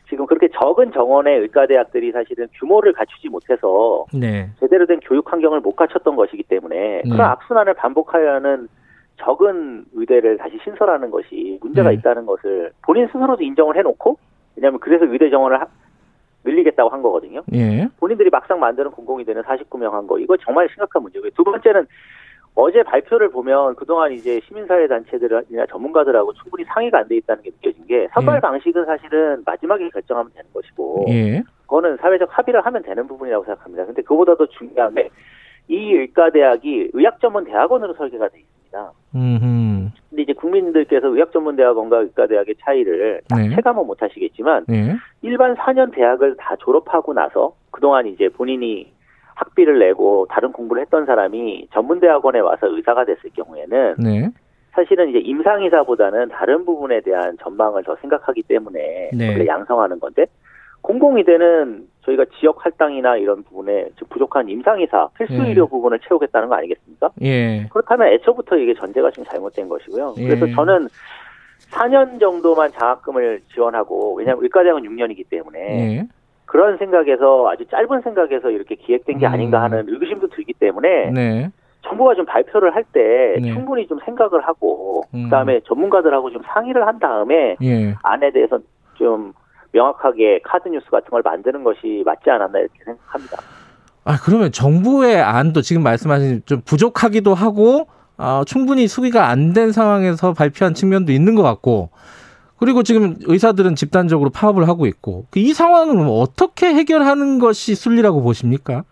지금 0.10 0.26
그렇게 0.26 0.48
적은 0.50 0.92
정원의 0.92 1.40
의과대학들이 1.40 2.12
사실은 2.12 2.48
규모를 2.60 2.94
갖추지 2.94 3.30
못해서 3.30 4.06
네. 4.14 4.50
제대로 4.60 4.86
된 4.86 5.00
교육 5.02 5.32
환경을 5.32 5.62
못 5.62 5.76
갖췄던 5.76 6.16
것이기 6.16 6.44
때문에 6.44 7.02
네. 7.04 7.10
그런 7.10 7.22
악순환을 7.22 7.74
반복하여 7.74 8.36
하는 8.36 8.68
적은 9.18 9.86
의대를 9.94 10.38
다시 10.38 10.60
신설하는 10.64 11.10
것이 11.10 11.58
문제가 11.62 11.90
네. 11.90 11.96
있다는 11.96 12.26
것을 12.26 12.72
본인 12.84 13.08
스스로도 13.08 13.44
인정을 13.44 13.78
해놓고 13.78 14.18
왜냐하면 14.56 14.80
그래서 14.80 15.06
의대 15.06 15.30
정원을 15.30 15.60
하- 15.60 15.68
늘리겠다고 16.44 16.90
한 16.90 17.02
거거든요. 17.02 17.42
예. 17.54 17.88
본인들이 18.00 18.30
막상 18.30 18.60
만드는 18.60 18.92
공공의대는 18.92 19.42
49명 19.42 19.90
한 19.92 20.06
거. 20.06 20.20
이거 20.20 20.38
정말 20.38 20.70
심각한 20.70 21.02
문제고요. 21.02 21.32
두 21.36 21.44
번째는 21.44 21.88
어제 22.56 22.84
발표를 22.84 23.30
보면 23.30 23.76
그동안 23.76 24.12
이제 24.14 24.40
시민사회 24.48 24.88
단체들이나 24.88 25.66
전문가들하고 25.70 26.34
충분히 26.34 26.64
상의가 26.66 27.00
안 27.00 27.08
돼 27.08 27.18
있다는 27.18 27.44
게 27.44 27.52
느껴진 27.52 27.86
게 27.86 28.08
선발 28.14 28.38
예. 28.38 28.40
방식은 28.40 28.86
사실은 28.86 29.44
마지막에 29.46 29.90
결정하면 29.90 30.32
되는 30.34 30.50
것이고 30.54 31.06
예. 31.10 31.44
그거는 31.64 31.98
사회적 31.98 32.30
합의를 32.32 32.66
하면 32.66 32.82
되는 32.82 33.08
부분이라고 33.08 33.44
생각합니다. 33.46 33.86
근데 33.86 34.02
그보다 34.02 34.36
더 34.36 34.46
중요한 34.46 34.94
게 34.96 35.10
이 35.68 35.94
의과대학이 35.94 36.92
의학전문 36.94 37.46
대학원으로 37.46 37.96
설계가 37.96 38.30
돼 38.30 38.40
있습니다. 38.40 38.92
음. 39.16 39.92
근데 40.10 40.22
이제 40.22 40.34
국민들께서 40.34 41.08
의학전문대학원과 41.08 41.98
의과대학의 41.98 42.56
차이를 42.62 43.22
딱 43.28 43.40
네. 43.40 43.56
체감은 43.56 43.88
못 43.88 44.00
하시겠지만 44.00 44.66
예. 44.70 44.96
일반 45.24 45.56
4년 45.56 45.92
대학을 45.92 46.36
다 46.38 46.56
졸업하고 46.60 47.14
나서 47.14 47.56
그동안 47.72 48.06
이제 48.06 48.30
본인이 48.30 48.94
학비를 49.36 49.80
내고 49.80 50.26
다른 50.30 50.52
공부를 50.52 50.82
했던 50.82 51.06
사람이 51.06 51.68
전문대학원에 51.74 52.40
와서 52.40 52.68
의사가 52.68 53.06
됐을 53.06 53.30
경우에는 53.36 53.96
네. 54.00 54.30
사실은 54.72 55.10
이제 55.10 55.20
임상의사보다는 55.20 56.30
다른 56.30 56.66
부분에 56.66 57.02
대한 57.02 57.38
전망을 57.42 57.84
더 57.84 57.96
생각하기 57.98 58.44
때문에 58.44 59.12
네. 59.14 59.30
원래 59.30 59.46
양성하는 59.46 60.00
건데 60.00 60.26
공공의대는 60.82 61.88
저희가 62.04 62.26
지역 62.40 62.64
할당이나 62.64 63.18
이런 63.18 63.44
부분에 63.44 63.90
좀 63.96 64.08
부족한 64.10 64.48
임상의사 64.50 65.10
필수 65.18 65.34
네. 65.34 65.50
의료 65.50 65.68
부분을 65.68 66.00
채우겠다는 66.08 66.48
거 66.48 66.56
아니겠습니까? 66.56 67.10
예. 67.24 67.66
그렇다면 67.72 68.10
애초부터 68.10 68.58
이게 68.58 68.76
전제가 68.76 69.10
지금 69.10 69.26
잘못된 69.26 69.68
것이고요. 69.68 70.16
예. 70.20 70.28
그래서 70.28 70.46
저는 70.54 70.88
4년 71.72 72.20
정도만 72.20 72.72
장학금을 72.74 73.42
지원하고 73.54 74.14
왜냐하면 74.14 74.44
의과대학은 74.44 74.84
6년이기 74.84 75.28
때문에 75.30 75.98
예. 75.98 76.08
그런 76.46 76.78
생각에서 76.78 77.50
아주 77.50 77.66
짧은 77.68 78.02
생각에서 78.02 78.50
이렇게 78.50 78.76
기획된 78.76 79.18
게 79.20 79.28
음. 79.28 79.34
아닌가 79.34 79.62
하는 79.62 79.86
의구심도 79.88 80.28
들기 80.30 80.54
때문에 80.54 81.12
네. 81.12 81.50
정부가 81.82 82.16
좀 82.16 82.26
발표를 82.26 82.76
할때 82.76 83.38
네. 83.42 83.54
충분히 83.54 83.88
좀 83.88 84.00
생각을 84.06 84.42
하고 84.48 85.04
음. 85.14 85.26
그다음에 85.26 85.62
전문가들하고 85.68 86.32
좀 86.32 86.42
상의를 86.46 86.88
한 86.88 87.00
다음에 87.00 87.56
예. 87.62 87.96
안에 88.04 88.32
대해서 88.32 88.60
좀 88.96 89.34
명확하게 89.72 90.40
카드 90.44 90.70
뉴스 90.70 90.90
같은 90.90 91.10
걸 91.10 91.22
만드는 91.24 91.64
것이 91.64 92.04
맞지 92.06 92.30
않았나 92.30 92.60
이렇게 92.60 92.80
생각합니다. 92.86 93.38
아, 94.06 94.18
그러면 94.24 94.52
정부의 94.52 95.22
안도 95.22 95.62
지금 95.62 95.84
말씀하신 95.84 96.44
좀 96.46 96.62
부족하기도 96.64 97.34
하고, 97.34 97.88
아, 98.18 98.44
충분히 98.46 98.88
수기가 98.88 99.28
안 99.30 99.54
된 99.54 99.72
상황에서 99.72 100.34
발표한 100.34 100.76
측면도 100.76 101.12
있는 101.12 101.34
것 101.36 101.42
같고, 101.44 101.90
그리고 102.66 102.82
지금 102.82 103.14
의사들은 103.28 103.76
집단적으로 103.76 104.32
파업을 104.32 104.68
하고 104.68 104.88
있고, 104.88 105.26
그이 105.30 105.54
상황을 105.54 106.08
어떻게 106.10 106.66
해결하는 106.74 107.38
것이 107.38 107.76
순리라고 107.76 108.24
보십니까? 108.24 108.84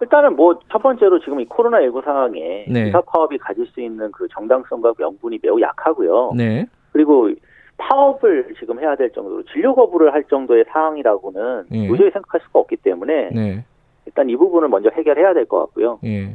일단은 0.00 0.34
뭐 0.34 0.58
첫 0.72 0.78
번째로 0.82 1.20
지금 1.20 1.40
이 1.40 1.44
코로나 1.44 1.82
19 1.82 2.00
상황에 2.02 2.64
네. 2.70 2.84
의사 2.84 3.02
파업이 3.02 3.36
가질 3.36 3.66
수 3.66 3.82
있는 3.82 4.10
그 4.12 4.26
정당성과 4.32 4.94
명분이 4.98 5.40
매우 5.42 5.60
약하고요. 5.60 6.32
네. 6.34 6.64
그리고 6.92 7.28
파업을 7.76 8.54
지금 8.58 8.80
해야 8.80 8.96
될 8.96 9.10
정도로 9.12 9.42
진료 9.52 9.74
거부를 9.74 10.14
할 10.14 10.24
정도의 10.24 10.64
상황이라고는 10.72 11.64
예. 11.72 11.86
도저히 11.86 12.10
생각할 12.12 12.40
수가 12.46 12.60
없기 12.60 12.76
때문에 12.76 13.28
네. 13.34 13.64
일단 14.06 14.30
이 14.30 14.36
부분을 14.36 14.68
먼저 14.70 14.88
해결해야 14.88 15.34
될 15.34 15.44
것 15.44 15.58
같고요. 15.66 15.98
예. 16.04 16.34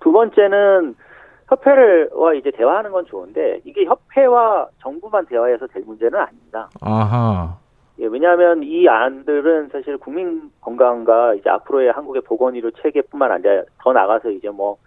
두 0.00 0.10
번째는 0.10 0.94
협회와 1.52 2.34
이제 2.34 2.50
대화하는 2.50 2.92
건 2.92 3.04
좋은데 3.06 3.60
이게 3.64 3.84
협회와 3.84 4.68
정부만 4.78 5.26
대화해서 5.26 5.66
될 5.66 5.82
문제는 5.84 6.18
아닙니다. 6.18 6.68
아하. 6.80 7.56
예, 7.98 8.06
왜냐하면 8.06 8.62
이 8.62 8.88
안들은 8.88 9.68
사실 9.68 9.98
국민 9.98 10.50
건강과 10.60 11.34
이제 11.34 11.50
앞으로의 11.50 11.92
한국의 11.92 12.22
보건의료 12.22 12.70
체계뿐만 12.70 13.30
아니라 13.30 13.62
더 13.82 13.92
나가서 13.92 14.30
이제 14.30 14.48
뭐 14.48 14.78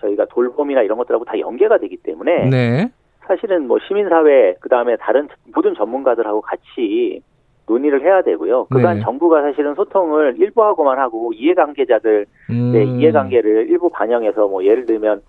저희가 0.00 0.24
돌봄이나 0.26 0.82
이런 0.82 0.96
것들하고 0.98 1.24
다 1.24 1.38
연계가 1.38 1.78
되기 1.78 1.96
때문에 1.98 2.48
네. 2.48 2.90
사실은 3.26 3.68
뭐 3.68 3.78
시민사회 3.86 4.56
그 4.60 4.68
다음에 4.68 4.96
다른 4.96 5.28
모든 5.54 5.74
전문가들하고 5.74 6.40
같이 6.40 7.22
논의를 7.66 8.02
해야 8.02 8.22
되고요. 8.22 8.66
그간 8.66 8.96
네. 8.96 9.02
정부가 9.02 9.42
사실은 9.42 9.74
소통을 9.74 10.36
일부 10.38 10.62
하고만 10.64 10.98
하고 10.98 11.32
이해관계자들 11.32 12.26
음. 12.50 12.72
네, 12.72 12.84
이해관계를 12.84 13.70
일부 13.70 13.88
반영해서 13.88 14.48
뭐 14.48 14.64
예를 14.64 14.84
들면 14.84 15.22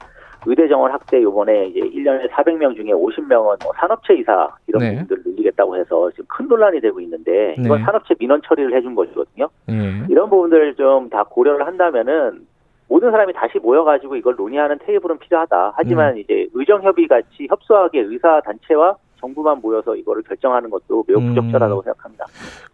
의대 0.46 0.68
정원 0.68 0.92
확대 0.92 1.22
요번에 1.22 1.68
이제 1.68 1.80
1년에 1.80 2.30
400명 2.30 2.76
중에 2.76 2.92
50명은 2.92 3.64
뭐 3.64 3.74
산업체 3.76 4.14
이사 4.16 4.50
이런 4.68 4.80
네. 4.82 4.92
부분들을 4.92 5.24
늘리겠다고 5.26 5.76
해서 5.78 6.10
지금 6.12 6.26
큰 6.28 6.48
논란이 6.48 6.80
되고 6.82 7.00
있는데 7.02 7.56
이건 7.58 7.80
네. 7.80 7.84
산업체 7.86 8.16
민원 8.20 8.42
처리를 8.46 8.76
해준 8.76 8.94
것이거든요. 8.96 9.50
예. 9.70 10.04
이런 10.10 10.30
부분들을 10.30 10.76
좀 10.76 11.10
다 11.10 11.24
고려를 11.24 11.66
한다면은 11.68 12.46
모든 12.88 13.10
사람이 13.12 13.34
다시 13.34 13.58
모여가지고 13.60 14.16
이걸 14.16 14.36
논의하는 14.36 14.78
테이블은 14.86 15.18
필요하다. 15.20 15.74
하지만 15.76 16.14
음. 16.14 16.20
이제 16.20 16.48
의정협의 16.54 17.08
같이 17.08 17.48
협소하게 17.50 18.02
의사 18.02 18.40
단체와 18.42 18.96
정부만 19.20 19.60
모여서 19.62 19.96
이거를 19.96 20.22
결정하는 20.24 20.70
것도 20.70 21.04
매우 21.08 21.18
음. 21.18 21.30
부적절하다고 21.34 21.82
생각합니다. 21.82 22.26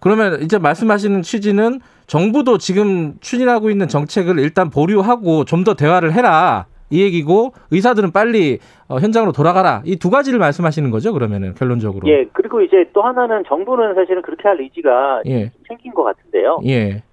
그러면 0.02 0.42
이제 0.42 0.58
말씀하시는 0.58 1.22
취지는 1.22 1.80
정부도 2.08 2.58
지금 2.58 3.14
추진하고 3.22 3.70
있는 3.70 3.88
정책을 3.88 4.40
일단 4.40 4.70
보류하고 4.70 5.46
좀 5.46 5.64
더 5.64 5.76
대화를 5.76 6.12
해라. 6.14 6.66
이 6.92 7.02
얘기고 7.04 7.54
의사들은 7.72 8.12
빨리 8.12 8.60
어, 8.88 8.98
현장으로 9.00 9.32
돌아가라. 9.32 9.82
이 9.86 9.96
두 9.98 10.10
가지를 10.10 10.40
말씀하시는 10.40 10.90
거죠, 10.92 11.14
그러면은 11.14 11.54
결론적으로. 11.56 12.08
예, 12.08 12.26
그리고 12.34 12.62
이제 12.62 12.90
또 12.94 13.02
하나는 13.02 13.44
정부는 13.48 13.96
사실은 13.96 14.22
그렇게 14.22 14.48
할 14.48 14.60
의지가 14.60 15.22
예. 15.26 15.50
좀 15.50 15.64
생긴 15.68 15.94
것 15.94 16.04
같은데요. 16.04 16.60
예. 16.66 17.04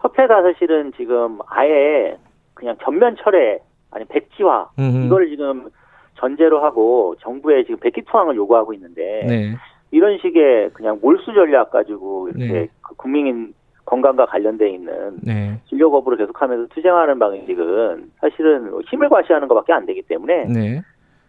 협회가 0.00 0.42
사실은 0.42 0.92
지금 0.96 1.38
아예 1.48 2.16
그냥 2.54 2.76
전면 2.82 3.16
철회 3.22 3.58
아니 3.90 4.04
백지화 4.06 4.68
음흠. 4.78 5.06
이걸 5.06 5.28
지금 5.28 5.68
전제로 6.18 6.62
하고 6.62 7.14
정부에 7.20 7.64
지금 7.64 7.78
백기 7.78 8.02
투항을 8.02 8.36
요구하고 8.36 8.72
있는데 8.74 9.24
네. 9.26 9.54
이런 9.90 10.18
식의 10.18 10.70
그냥 10.74 10.98
몰수 11.02 11.32
전략 11.34 11.70
가지고 11.70 12.28
이렇게 12.28 12.52
네. 12.52 12.68
그 12.82 12.94
국민 12.96 13.54
건강과 13.90 14.26
관련돼 14.26 14.70
있는 14.70 15.18
네. 15.20 15.58
진료 15.68 15.90
거부를 15.90 16.16
계속하면서 16.16 16.68
투쟁하는 16.72 17.18
방식은 17.18 18.12
사실은 18.20 18.70
힘을 18.88 19.08
과시하는 19.08 19.48
것밖에 19.48 19.72
안 19.72 19.84
되기 19.84 20.00
때문에 20.02 20.44
네. 20.44 20.80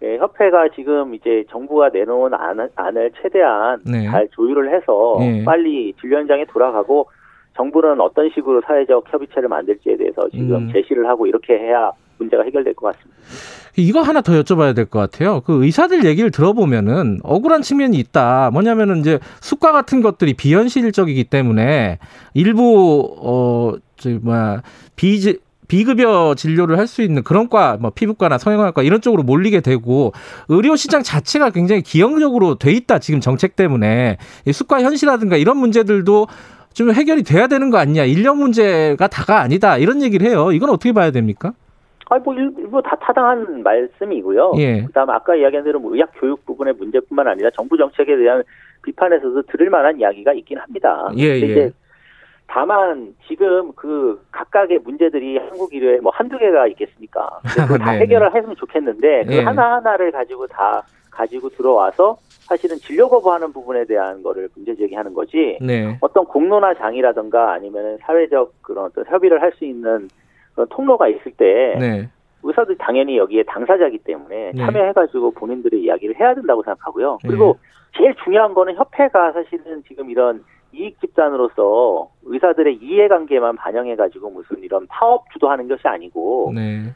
예, 0.04 0.18
협회가 0.18 0.70
지금 0.70 1.16
이제 1.16 1.44
정부가 1.50 1.90
내놓은 1.90 2.36
안, 2.36 2.70
안을 2.76 3.12
최대한 3.20 3.82
네. 3.84 4.08
잘 4.08 4.28
조율을 4.30 4.74
해서 4.74 5.18
예. 5.22 5.44
빨리 5.44 5.94
진료 6.00 6.18
현장에 6.18 6.46
돌아가고 6.46 7.08
정부는 7.56 8.00
어떤 8.00 8.30
식으로 8.30 8.62
사회적 8.62 9.12
협의체를 9.12 9.50
만들지에 9.50 9.98
대해서 9.98 10.30
지금 10.30 10.56
음. 10.56 10.72
제시를 10.72 11.08
하고 11.08 11.26
이렇게 11.26 11.58
해야 11.58 11.92
문제가 12.22 12.44
해결될 12.44 12.74
것 12.76 12.88
같습니다. 12.94 13.22
이거 13.78 14.02
하나 14.02 14.22
더 14.22 14.34
여쭤봐야 14.34 14.76
될 14.76 14.86
것 14.86 15.00
같아요. 15.00 15.42
그 15.42 15.64
의사들 15.64 16.06
얘기를 16.06 16.30
들어보면은 16.32 17.20
억울한 17.24 17.62
측면이 17.62 17.98
있다. 17.98 18.50
뭐냐면은 18.52 19.00
이제 19.00 19.20
수가 19.40 19.72
같은 19.72 20.02
것들이 20.02 20.34
비현실적이기 20.34 21.26
때문에 21.26 22.00
일부 22.34 23.78
어저 24.00 24.20
뭐야 24.22 24.62
비 24.96 25.20
비급여 25.68 26.36
진료를 26.36 26.78
할 26.78 26.86
수 26.86 27.02
있는 27.02 27.24
그런 27.24 27.48
과, 27.48 27.78
뭐 27.80 27.92
피부과나 27.92 28.38
성형외과 28.38 28.84
이런 28.84 29.00
쪽으로 29.00 29.24
몰리게 29.24 29.62
되고 29.62 30.12
의료 30.50 30.76
시장 30.76 31.02
자체가 31.02 31.52
굉장히 31.52 31.82
기형적으로 31.82 32.56
돼 32.56 32.74
있다. 32.74 33.00
지금 33.00 33.22
정책 33.22 33.56
때문에 33.56 34.18
이 34.46 34.52
수가 34.52 34.82
현실이라든가 34.82 35.38
이런 35.38 35.56
문제들도 35.56 36.28
좀 36.74 36.92
해결이 36.92 37.24
돼야 37.24 37.48
되는 37.48 37.70
거 37.70 37.78
아니냐. 37.78 38.04
인력 38.04 38.38
문제가 38.38 39.08
다가 39.08 39.40
아니다. 39.40 39.78
이런 39.78 40.02
얘기를 40.02 40.28
해요. 40.28 40.52
이건 40.52 40.70
어떻게 40.72 40.92
봐야 40.92 41.12
됩니까? 41.12 41.54
아니 42.12 42.22
뭐 42.24 42.34
일- 42.34 42.54
일부 42.58 42.82
다 42.82 42.94
타당한 43.00 43.64
말씀이고요. 43.64 44.52
예. 44.58 44.84
그다음에 44.84 45.14
아까 45.14 45.34
이야기한 45.34 45.64
대로 45.64 45.80
뭐 45.80 45.94
의학 45.96 46.12
교육 46.16 46.46
부분의 46.46 46.74
문제뿐만 46.74 47.26
아니라 47.26 47.50
정부 47.56 47.78
정책에 47.78 48.18
대한 48.18 48.44
비판에서도 48.84 49.44
들을 49.44 49.70
만한 49.70 49.98
이야기가 49.98 50.34
있긴 50.34 50.58
합니다. 50.58 51.10
예, 51.18 51.24
예. 51.40 51.72
다만 52.48 53.16
지금 53.28 53.72
그 53.78 54.22
각각의 54.32 54.80
문제들이 54.80 55.38
한국 55.38 55.74
의료에 55.74 56.00
뭐 56.02 56.12
한두 56.14 56.38
개가 56.38 56.68
있겠습니까? 56.68 57.40
다 57.80 57.94
네, 57.94 58.00
해결을 58.00 58.36
했으면 58.36 58.58
좋겠는데 58.58 59.24
그 59.28 59.34
예. 59.34 59.42
하나하나를 59.44 60.12
가지고 60.12 60.48
다 60.48 60.84
가지고 61.12 61.48
들어와서 61.48 62.18
사실은 62.42 62.76
진료 62.76 63.08
거부하는 63.08 63.54
부분에 63.54 63.86
대한 63.86 64.22
거를 64.22 64.50
문제 64.54 64.76
제기하는 64.76 65.14
거지 65.14 65.58
네. 65.62 65.98
어떤 66.02 66.26
공론화 66.26 66.74
장이라든가 66.74 67.54
아니면 67.54 67.98
사회적 68.02 68.52
그런 68.62 68.86
어떤 68.86 69.06
협의를 69.06 69.42
할 69.42 69.54
수 69.54 69.64
있는 69.64 70.10
통로가 70.70 71.08
있을 71.08 71.32
때 71.34 71.76
네. 71.80 72.10
의사들 72.44 72.78
당연히 72.78 73.18
여기에 73.18 73.44
당사자이기 73.44 74.00
때문에 74.00 74.52
네. 74.54 74.66
참여해가지고 74.66 75.32
본인들의 75.32 75.82
이야기를 75.82 76.20
해야 76.20 76.34
된다고 76.34 76.64
생각하고요. 76.64 77.20
그리고 77.22 77.58
제일 77.98 78.16
중요한 78.24 78.54
거는 78.54 78.76
협회가 78.76 79.32
사실은 79.34 79.84
지금 79.88 80.10
이런 80.10 80.44
이익 80.74 81.00
집단으로서 81.02 82.10
의사들의 82.24 82.78
이해관계만 82.82 83.58
반영해가지고 83.58 84.30
무슨 84.30 84.60
이런 84.64 84.88
파업 84.88 85.30
주도하는 85.34 85.68
것이 85.68 85.88
아니고 85.88 86.54
네. 86.56 86.94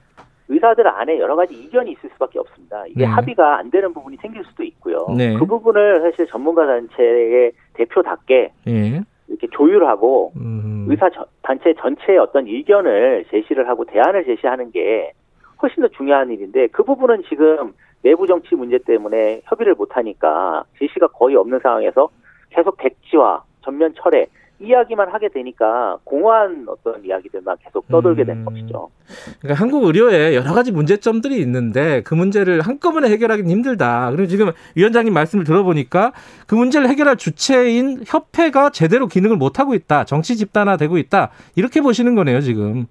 의사들 0.48 0.88
안에 0.88 1.20
여러 1.20 1.36
가지 1.36 1.56
이견이 1.56 1.92
있을 1.92 2.10
수밖에 2.14 2.40
없습니다. 2.40 2.86
이게 2.88 3.02
네. 3.02 3.06
합의가 3.06 3.58
안 3.58 3.72
되는 3.72 3.94
부분이 3.94 4.18
생길 4.18 4.44
수도 4.46 4.64
있고요. 4.64 5.08
네. 5.18 5.36
그 5.38 5.46
부분을 5.46 6.02
사실 6.02 6.28
전문가 6.28 6.66
단체의 6.66 7.52
대표답게 7.74 8.52
예. 8.68 9.02
이렇게 9.28 9.48
조율하고 9.52 10.34
음. 10.38 10.86
의사 10.90 11.10
저- 11.10 11.26
단체 11.42 11.74
전체의 11.74 12.20
어떤 12.20 12.48
의견을 12.48 13.26
제시를 13.32 13.68
하고 13.68 13.86
대안을 13.86 14.26
제시하는 14.26 14.72
게 14.72 15.12
훨씬 15.62 15.82
더 15.82 15.88
중요한 15.90 16.30
일인데 16.32 16.68
그 16.68 16.84
부분은 16.84 17.24
지금 17.30 17.74
내부 18.04 18.28
정치 18.28 18.56
문제 18.56 18.78
때문에 18.78 19.42
협의를 19.46 19.74
못 19.74 19.96
하니까 19.98 20.64
제시가 20.78 21.08
거의 21.08 21.36
없는 21.36 21.60
상황에서 21.60 22.10
계속 22.52 22.78
백지화, 22.78 23.42
전면 23.62 23.94
철회 23.96 24.28
이야기만 24.60 25.10
하게 25.10 25.28
되니까 25.30 25.98
공허한 26.04 26.66
어떤 26.68 27.04
이야기들만 27.04 27.58
계속 27.64 27.88
떠돌게 27.90 28.24
된 28.24 28.38
음. 28.38 28.46
것이죠. 28.46 28.90
그러니까 29.42 29.62
한국 29.62 29.84
의료에 29.84 30.34
여러 30.34 30.54
가지 30.54 30.72
문제점들이 30.72 31.38
있는데 31.42 32.02
그 32.04 32.14
문제를 32.14 32.62
한꺼번에 32.62 33.10
해결하기는 33.10 33.50
힘들다. 33.50 34.12
그리고 34.12 34.28
지금 34.28 34.52
위원장님 34.76 35.14
말씀을 35.14 35.44
들어보니까 35.44 36.14
그 36.48 36.56
문제를 36.56 36.88
해결할 36.88 37.18
주체인 37.18 38.04
협회가 38.06 38.70
제대로 38.70 39.08
기능을 39.08 39.36
못 39.36 39.60
하고 39.60 39.74
있다. 39.74 40.06
정치 40.06 40.38
집단화되고 40.38 40.98
있다. 40.98 41.32
이렇게 41.56 41.82
보시는 41.82 42.16
거네요, 42.16 42.40
지금. 42.40 42.86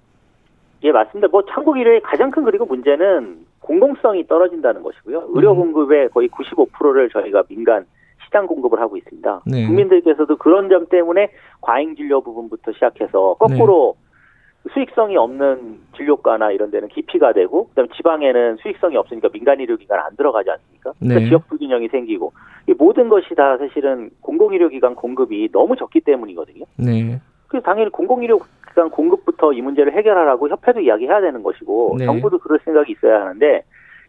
예, 0.83 0.93
맞습니다. 0.93 1.29
뭐 1.29 1.43
한국 1.47 1.79
의료의 1.79 2.03
가장 2.03 2.31
큰 2.31 2.45
그리고 2.45 2.67
문제는 2.67 3.39
공공성이 3.61 4.27
떨어진다는 4.27 4.83
것이고요. 4.83 5.31
의료 5.31 5.53
음. 5.53 5.73
공급의 5.73 6.11
거의 6.11 6.29
95%를 6.29 7.09
저희가 7.09 7.45
민간 7.49 7.87
시장 8.35 8.49
공급을 8.49 8.81
하고 8.81 8.97
있습니다. 8.97 9.43
네. 9.47 9.67
국민들께서도 9.67 10.37
그런 10.39 10.69
점 10.69 10.87
때문에 10.89 11.31
과잉 11.61 11.95
진료 11.95 12.21
부분부터 12.21 12.73
시작해서 12.73 13.37
거꾸로 13.39 13.95
네. 13.97 14.71
수익성이 14.73 15.17
없는 15.17 15.79
진료과나 15.97 16.51
이런 16.51 16.73
데는 16.73 16.89
기피가 16.89 17.33
되고 17.33 17.69
그다음 17.69 17.85
에 17.85 17.89
지방에는 17.97 18.57
수익성이 18.57 18.97
없으니까 18.97 19.29
민간 19.29 19.61
의료기관 19.61 20.01
안 20.01 20.17
들어가지 20.17 20.51
않습니까? 20.51 20.93
그러니까 20.99 21.21
네. 21.21 21.29
지역 21.29 21.47
불균형이 21.49 21.89
생기고 21.89 22.33
이 22.69 22.75
모든 22.77 23.09
것이 23.09 23.35
다 23.37 23.57
사실은 23.57 24.11
공공의료기관 24.21 24.97
공급이 24.97 25.49
너무 25.53 25.77
적기 25.77 26.01
때문이거든요. 26.01 26.65
네. 26.79 27.21
그래서 27.47 27.65
당연히 27.65 27.91
공공의료기관 27.91 28.91
공급부터 28.91 29.53
이 29.53 29.63
문제를 29.63 29.93
해결하라고 29.93 30.49
협회도 30.49 30.81
이야기해야 30.81 31.21
되는 31.21 31.43
것이고 31.45 31.97
네. 32.01 32.07
정부도 32.07 32.39
그럴 32.39 32.59
생각이 32.65 32.93
있어야 32.93 33.21
하는데 33.21 33.63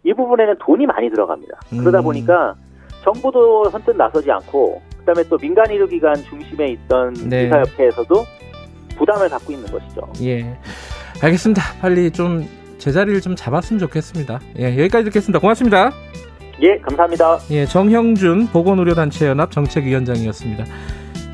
이 0.03 0.13
부분에는 0.13 0.55
돈이 0.59 0.87
많이 0.87 1.09
들어갑니다. 1.09 1.59
그러다 1.69 1.99
음. 1.99 2.03
보니까 2.05 2.55
정부도 3.05 3.69
선뜻 3.69 3.95
나서지 3.95 4.29
않고 4.31 4.81
그다음에 4.99 5.23
또 5.29 5.37
민간 5.37 5.69
의료기관 5.69 6.15
중심에 6.23 6.71
있던 6.71 7.13
네. 7.29 7.43
의사협회에서도 7.43 8.25
부담을 8.97 9.29
갖고 9.29 9.53
있는 9.53 9.67
것이죠. 9.67 10.01
예. 10.23 10.57
알겠습니다. 11.21 11.61
빨리 11.79 12.11
좀 12.11 12.47
제자리를 12.79 13.21
좀 13.21 13.35
잡았으면 13.35 13.79
좋겠습니다. 13.79 14.39
예, 14.59 14.77
여기까지 14.79 15.05
듣겠습니다. 15.05 15.39
고맙습니다. 15.39 15.91
예, 16.61 16.77
감사합니다. 16.79 17.39
예, 17.51 17.65
정형준 17.65 18.47
보건의료단체연합 18.47 19.51
정책위원장이었습니다. 19.51 20.65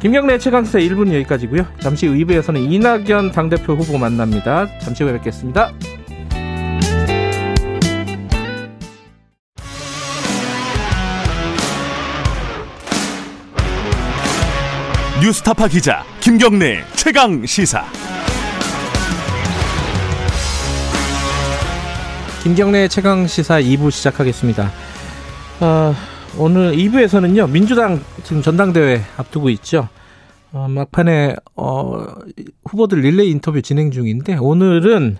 김경래 0.01 0.39
최강세 0.39 0.79
1분 0.79 1.13
여기까지고요. 1.13 1.63
잠시 1.79 2.07
후 2.07 2.13
2부에서는 2.15 2.71
이낙연 2.71 3.31
당대표 3.31 3.73
후보 3.73 3.97
만납니다. 3.97 4.67
잠시 4.79 5.03
후에 5.03 5.13
뵙겠습니다. 5.13 5.71
뉴스타파 15.21 15.67
기자 15.67 16.03
김경래 16.19 16.83
최강 16.95 17.45
시사. 17.45 17.85
김경래 22.41 22.87
최강 22.87 23.27
시사 23.27 23.61
2부 23.61 23.91
시작하겠습니다. 23.91 24.71
어, 25.59 25.93
오늘 26.39 26.71
2부에서는요 26.75 27.51
민주당 27.51 28.03
지금 28.23 28.41
전당대회 28.41 29.03
앞두고 29.17 29.51
있죠. 29.51 29.89
어, 30.53 30.67
막판에 30.67 31.35
어, 31.55 32.03
후보들 32.65 33.01
릴레이 33.01 33.29
인터뷰 33.29 33.61
진행 33.61 33.91
중인데 33.91 34.37
오늘은 34.37 35.19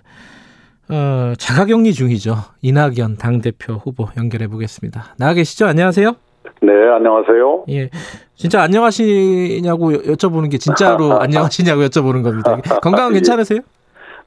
어, 0.88 1.34
자가격리 1.38 1.94
중이죠. 1.94 2.42
이낙연 2.60 3.18
당 3.18 3.40
대표 3.40 3.74
후보 3.74 4.08
연결해 4.16 4.48
보겠습니다. 4.48 5.14
나와 5.16 5.32
계시죠? 5.34 5.66
안녕하세요. 5.66 6.16
네, 6.62 6.72
안녕하세요. 6.72 7.64
예. 7.70 7.90
진짜 8.36 8.62
안녕하시냐고 8.62 9.94
여- 9.94 9.98
여쭤보는 9.98 10.50
게 10.50 10.58
진짜로 10.58 11.18
안녕하시냐고 11.20 11.82
여쭤보는 11.82 12.22
겁니다. 12.22 12.56
건강은 12.82 13.10
예. 13.12 13.14
괜찮으세요? 13.16 13.60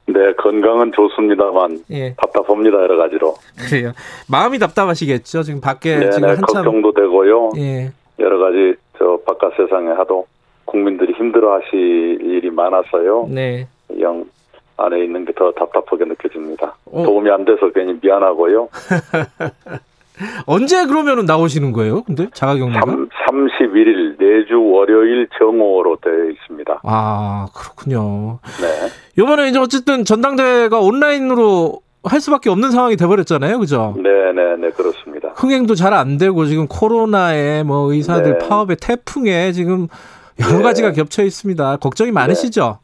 네, 0.08 0.32
건강은 0.38 0.92
좋습니다만 0.94 1.80
예. 1.90 2.14
답답합니다 2.14 2.76
여러 2.78 2.96
가지로. 2.98 3.34
그래요. 3.58 3.92
마음이 4.30 4.58
답답하시겠죠. 4.58 5.42
지금 5.42 5.60
밖에 5.60 5.96
네, 5.98 6.10
지금 6.10 6.28
네, 6.28 6.34
한참 6.34 6.64
걱정도 6.64 6.92
되고요. 6.92 7.52
예. 7.56 7.90
여러 8.18 8.38
가지 8.38 8.74
저 8.98 9.18
바깥 9.26 9.52
세상에 9.56 9.88
하도 9.92 10.26
국민들이 10.66 11.12
힘들어하실 11.14 12.18
일이 12.20 12.50
많아서요. 12.50 13.28
네. 13.30 13.66
영 14.00 14.24
안에 14.76 15.02
있는 15.04 15.24
게 15.24 15.32
더 15.32 15.50
답답하게 15.52 16.04
느껴집니다. 16.04 16.76
어. 16.92 17.02
도움이 17.02 17.30
안 17.30 17.44
돼서 17.46 17.70
괜히 17.74 17.98
미안하고요. 18.00 18.68
언제 20.46 20.86
그러면은 20.86 21.24
나오시는 21.26 21.72
거예요? 21.72 22.02
근데 22.04 22.28
자가격리가? 22.32 22.80
3, 22.86 23.08
31일 23.28 24.18
내주 24.18 24.62
월요일 24.62 25.28
정오로 25.38 25.96
되어 26.02 26.30
있습니다. 26.30 26.80
아 26.84 27.46
그렇군요. 27.54 28.38
네. 28.60 29.22
이번에 29.22 29.48
이제 29.48 29.58
어쨌든 29.58 30.04
전당대회가 30.04 30.78
온라인으로 30.80 31.80
할 32.04 32.20
수밖에 32.20 32.50
없는 32.50 32.70
상황이 32.70 32.96
돼버렸잖아요, 32.96 33.58
그죠? 33.58 33.94
네, 33.96 34.10
네, 34.32 34.56
네, 34.56 34.70
그렇습니다. 34.70 35.30
흥행도 35.34 35.74
잘 35.74 35.92
안 35.92 36.18
되고 36.18 36.44
지금 36.46 36.68
코로나에 36.68 37.62
뭐 37.64 37.92
의사들 37.92 38.38
네. 38.38 38.48
파업에 38.48 38.76
태풍에 38.76 39.50
지금 39.52 39.88
여러 40.40 40.58
네. 40.58 40.62
가지가 40.62 40.92
겹쳐 40.92 41.24
있습니다. 41.24 41.78
걱정이 41.78 42.12
많으시죠? 42.12 42.78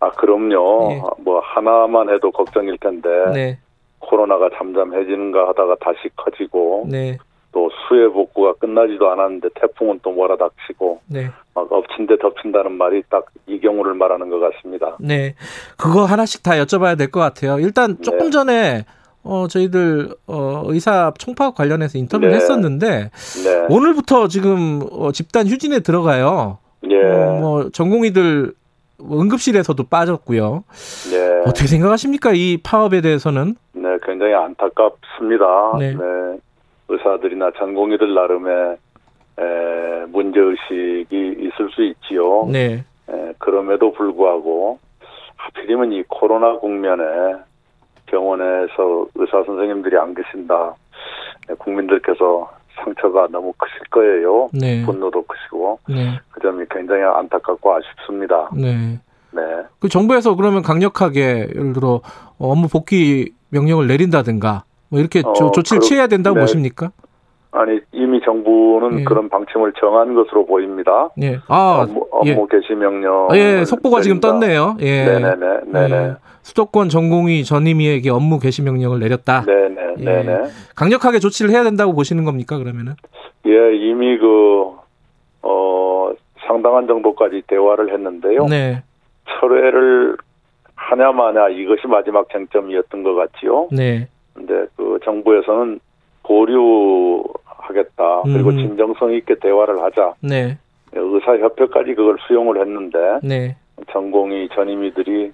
아, 0.00 0.10
그럼요. 0.12 0.92
예. 0.92 1.02
뭐 1.22 1.40
하나만 1.44 2.08
해도 2.10 2.30
걱정일 2.30 2.78
텐데 2.78 3.08
네, 3.34 3.58
코로나가 4.04 4.48
잠잠해지는가 4.56 5.48
하다가 5.48 5.76
다시 5.80 6.08
커지고 6.16 6.86
네, 6.88 7.16
또 7.52 7.70
수해 7.88 8.08
복구가 8.08 8.54
끝나지도 8.54 9.10
않았는데 9.10 9.48
태풍은 9.60 10.00
또 10.02 10.10
몰아닥치고 10.12 11.00
네. 11.08 11.30
막 11.54 11.70
엎친 11.72 12.06
데 12.06 12.16
덮친다는 12.18 12.72
말이 12.72 13.02
딱 13.10 13.26
이 13.46 13.60
경우를 13.60 13.92
말하는 13.92 14.30
것 14.30 14.40
같습니다. 14.40 14.96
네. 14.98 15.34
그거 15.76 16.04
하나씩 16.06 16.42
다 16.42 16.52
여쭤봐야 16.52 16.96
될 16.96 17.10
것 17.10 17.20
같아요. 17.20 17.58
일단 17.58 18.00
조금 18.00 18.18
네. 18.26 18.30
전에 18.30 18.84
어 19.22 19.46
저희들 19.48 20.14
어 20.26 20.62
의사 20.66 21.12
총파업 21.18 21.54
관련해서 21.54 21.98
인터뷰를 21.98 22.30
네. 22.30 22.36
했었는데 22.36 23.10
네. 23.44 23.66
오늘부터 23.68 24.28
지금 24.28 24.80
어, 24.90 25.12
집단 25.12 25.46
휴진에 25.46 25.80
들어가요. 25.80 26.56
예. 26.90 26.96
어, 27.02 27.38
뭐 27.38 27.68
전공의들 27.70 28.54
뭐 28.98 29.20
응급실에서도 29.20 29.82
빠졌고요. 29.84 30.64
네. 31.10 31.42
어떻게 31.46 31.66
생각하십니까? 31.66 32.32
이 32.34 32.58
파업에 32.62 33.02
대해서는? 33.02 33.56
네, 34.04 34.10
굉장히 34.12 34.34
안타깝습니다. 34.34 35.76
네. 35.78 35.94
네. 35.94 36.38
의사들이나 36.88 37.52
전공의들 37.58 38.14
나름의 38.14 38.76
에, 39.38 40.06
문제의식이 40.08 41.36
있을 41.38 41.70
수 41.70 41.82
있지요. 41.82 42.46
네. 42.46 42.84
에, 43.08 43.32
그럼에도 43.38 43.92
불구하고 43.92 44.78
하필이면 45.36 45.92
이 45.92 46.02
코로나 46.08 46.56
국면에 46.58 47.02
병원에서 48.06 49.06
의사 49.14 49.42
선생님들이 49.44 49.96
안 49.96 50.14
계신다. 50.14 50.74
에, 51.50 51.54
국민들께서 51.54 52.50
상처가 52.76 53.26
너무 53.30 53.52
크실 53.56 53.78
거예요. 53.90 54.50
네. 54.52 54.84
분노도 54.84 55.24
크시고 55.24 55.78
네. 55.88 56.18
그 56.30 56.40
점이 56.40 56.64
굉장히 56.70 57.02
안타깝고 57.02 57.74
아쉽습니다. 57.74 58.50
네. 58.54 58.98
네. 59.32 59.42
그 59.80 59.88
정부에서 59.88 60.36
그러면 60.36 60.62
강력하게 60.62 61.48
예를 61.54 61.72
들어 61.72 62.00
업무 62.38 62.68
복귀 62.68 63.32
명령을 63.54 63.86
내린다든가 63.86 64.64
뭐 64.90 65.00
이렇게 65.00 65.22
조, 65.22 65.28
어, 65.46 65.50
조치를 65.52 65.78
그럼- 65.78 65.88
취해야 65.88 66.06
된다고 66.08 66.34
네. 66.36 66.40
보십니까? 66.42 66.90
아니 67.52 67.78
이미 67.92 68.20
정부는 68.24 69.00
예. 69.00 69.04
그런 69.04 69.28
방침을 69.28 69.74
정한 69.78 70.14
것으로 70.14 70.44
보입니다. 70.44 71.10
예. 71.22 71.38
아, 71.46 71.86
업무, 71.88 72.04
예. 72.26 72.32
업무 72.32 72.48
개시 72.48 72.74
명령. 72.74 73.28
아, 73.30 73.36
예, 73.36 73.64
속보가 73.64 74.00
지금 74.00 74.18
떴네요. 74.18 74.76
예. 74.80 75.04
네네네. 75.04 75.46
네네. 75.72 75.94
예. 75.94 76.14
수도권 76.42 76.88
전공의 76.88 77.44
전임의에게 77.44 78.10
업무 78.10 78.40
개시 78.40 78.60
명령을 78.62 78.98
내렸다. 78.98 79.44
네네. 79.46 79.94
예. 80.00 80.04
네네. 80.04 80.38
강력하게 80.74 81.20
조치를 81.20 81.52
해야 81.52 81.62
된다고 81.62 81.94
보시는 81.94 82.24
겁니까? 82.24 82.58
그러면은? 82.58 82.94
예, 83.46 83.76
이미 83.76 84.18
그, 84.18 84.72
어, 85.42 86.10
상당한 86.48 86.88
정도까지 86.88 87.44
대화를 87.46 87.92
했는데요. 87.92 88.46
네. 88.46 88.82
철회를 89.40 90.16
하냐 90.90 91.12
마냐 91.12 91.48
이것이 91.48 91.86
마지막 91.86 92.28
쟁점이었던 92.30 93.02
것 93.02 93.14
같지요. 93.14 93.68
네. 93.72 94.06
근데 94.34 94.66
그 94.76 94.98
정부에서는 95.04 95.80
보류하겠다. 96.24 98.22
그리고 98.24 98.50
음. 98.50 98.56
진정성 98.58 99.12
있게 99.14 99.36
대화를 99.36 99.82
하자. 99.82 100.14
네. 100.20 100.58
의사협회까지 100.92 101.94
그걸 101.94 102.16
수용을 102.26 102.60
했는데 102.60 102.98
네. 103.22 103.56
전공의 103.90 104.48
전임의들이 104.54 105.32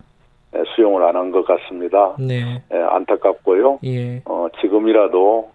수용을 0.75 1.03
안 1.05 1.17
한 1.17 1.31
것 1.31 1.45
같습니다. 1.45 2.15
네. 2.19 2.63
예, 2.73 2.77
안타깝고요. 2.79 3.79
예. 3.85 4.23
어, 4.25 4.49
지금이라도 4.61 5.51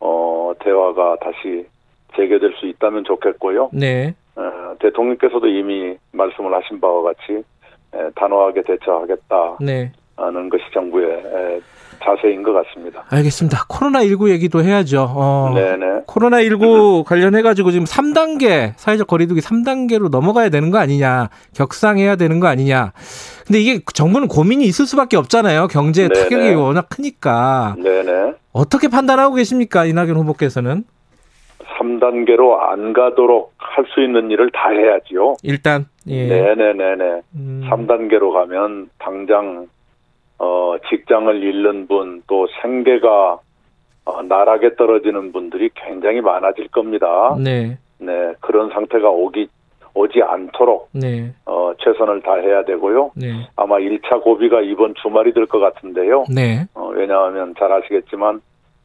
어, 0.00 0.52
대화가 0.60 1.16
다시 1.20 1.66
재개될 2.16 2.52
수 2.58 2.66
있다면 2.66 3.04
좋겠고요. 3.04 3.70
네. 3.72 4.14
어, 4.36 4.74
대통령께서도 4.80 5.46
이미 5.46 5.96
말씀을 6.12 6.52
하신 6.54 6.80
바와 6.80 7.02
같이 7.02 7.32
에, 7.32 7.42
단호하게 8.14 8.62
대처하겠다는 8.62 9.56
네. 9.60 9.92
것이 10.16 10.64
정부의 10.72 11.10
에, 11.10 11.60
자세인 12.04 12.42
것 12.42 12.52
같습니다. 12.52 13.04
알겠습니다. 13.08 13.64
코로나19 13.68 14.28
얘기도 14.30 14.62
해야죠. 14.62 15.06
어. 15.08 15.52
네네. 15.54 16.02
코로나19 16.06 17.04
관련해가지고 17.04 17.70
지금 17.70 17.86
3단계, 17.86 18.74
사회적 18.76 19.06
거리두기 19.06 19.40
3단계로 19.40 20.10
넘어가야 20.10 20.50
되는 20.50 20.70
거 20.70 20.78
아니냐, 20.78 21.30
격상해야 21.54 22.16
되는 22.16 22.40
거 22.40 22.46
아니냐. 22.46 22.92
근데 23.46 23.60
이게 23.60 23.80
정부는 23.92 24.28
고민이 24.28 24.64
있을 24.64 24.86
수밖에 24.86 25.16
없잖아요. 25.16 25.68
경제. 25.68 26.08
타격이 26.08 26.54
워낙 26.54 26.88
크니까. 26.88 27.74
네네. 27.82 28.34
어떻게 28.52 28.88
판단하고 28.88 29.34
계십니까? 29.36 29.84
이낙연 29.84 30.16
후보께서는? 30.16 30.84
3단계로 31.88 32.58
안 32.60 32.92
가도록 32.92 33.52
할 33.58 33.84
수 33.94 34.00
있는 34.02 34.30
일을 34.30 34.50
다 34.50 34.70
해야지요. 34.70 35.34
일단, 35.42 35.84
예. 36.08 36.26
네네네네. 36.26 37.20
음, 37.36 37.62
3단계로 37.68 38.32
가면 38.32 38.88
당장 38.98 39.66
어, 40.38 40.74
직장을 40.88 41.42
잃는 41.42 41.86
분, 41.86 42.22
또 42.26 42.46
생계가 42.62 43.38
어, 44.06 44.22
나락에 44.22 44.74
떨어지는 44.76 45.32
분들이 45.32 45.70
굉장히 45.74 46.20
많아질 46.20 46.68
겁니다. 46.68 47.36
네, 47.42 47.78
네, 47.98 48.32
그런 48.40 48.70
상태가 48.70 49.08
오기 49.10 49.48
오지 49.94 50.22
않도록 50.22 50.88
네, 50.92 51.32
어, 51.46 51.72
최선을 51.78 52.22
다해야 52.22 52.64
되고요. 52.64 53.12
네, 53.16 53.32
아마 53.56 53.76
1차 53.78 54.22
고비가 54.22 54.60
이번 54.60 54.94
주말이 55.00 55.32
될 55.32 55.46
것 55.46 55.60
같은데요. 55.60 56.24
네, 56.34 56.66
어, 56.74 56.88
왜냐하면 56.94 57.54
잘 57.58 57.70
아시겠지만 57.72 58.40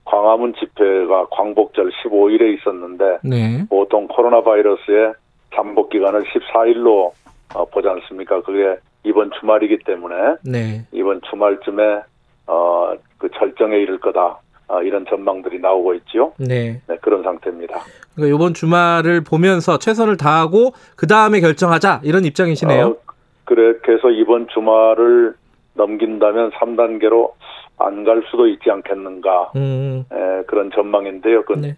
광화문 0.09 0.55
집회가 0.55 1.27
광복절 1.29 1.91
15일에 1.91 2.57
있었는데 2.57 3.19
네, 3.23 3.65
보통 3.69 4.07
코로나 4.07 4.41
바이러스의 4.41 5.13
잠복 5.53 5.89
기간을 5.89 6.23
14일로 6.23 7.11
어, 7.53 7.65
보지 7.65 7.87
않습니까? 7.87 8.41
그게 8.41 8.77
이번 9.03 9.29
주말이기 9.39 9.79
때문에 9.85 10.15
네. 10.43 10.85
이번 10.91 11.21
주말쯤에 11.29 12.01
어, 12.47 12.93
그 13.17 13.29
절정에 13.37 13.77
이를 13.77 13.99
거다. 13.99 14.39
어, 14.67 14.83
이런 14.83 15.03
전망들이 15.07 15.59
나오고 15.59 15.95
있죠. 15.95 16.33
네. 16.37 16.79
네, 16.87 16.97
그런 17.01 17.23
상태입니다. 17.23 17.79
그러니까 18.15 18.35
이번 18.35 18.53
주말을 18.53 19.23
보면서 19.23 19.79
최선을 19.79 20.17
다하고 20.17 20.73
그 20.95 21.07
다음에 21.07 21.39
결정하자 21.39 22.01
이런 22.03 22.23
입장이시네요. 22.25 22.85
어, 22.85 22.97
그렇게 23.45 23.93
해서 23.93 24.11
이번 24.11 24.47
주말을 24.47 25.33
넘긴다면 25.73 26.51
3단계로 26.51 27.31
안 27.79 28.03
갈 28.03 28.23
수도 28.29 28.47
있지 28.47 28.69
않겠는가 28.71 29.51
음, 29.55 30.05
에, 30.11 30.43
그런 30.47 30.69
전망인데요. 30.73 31.43
그 31.45 31.53
네, 31.53 31.75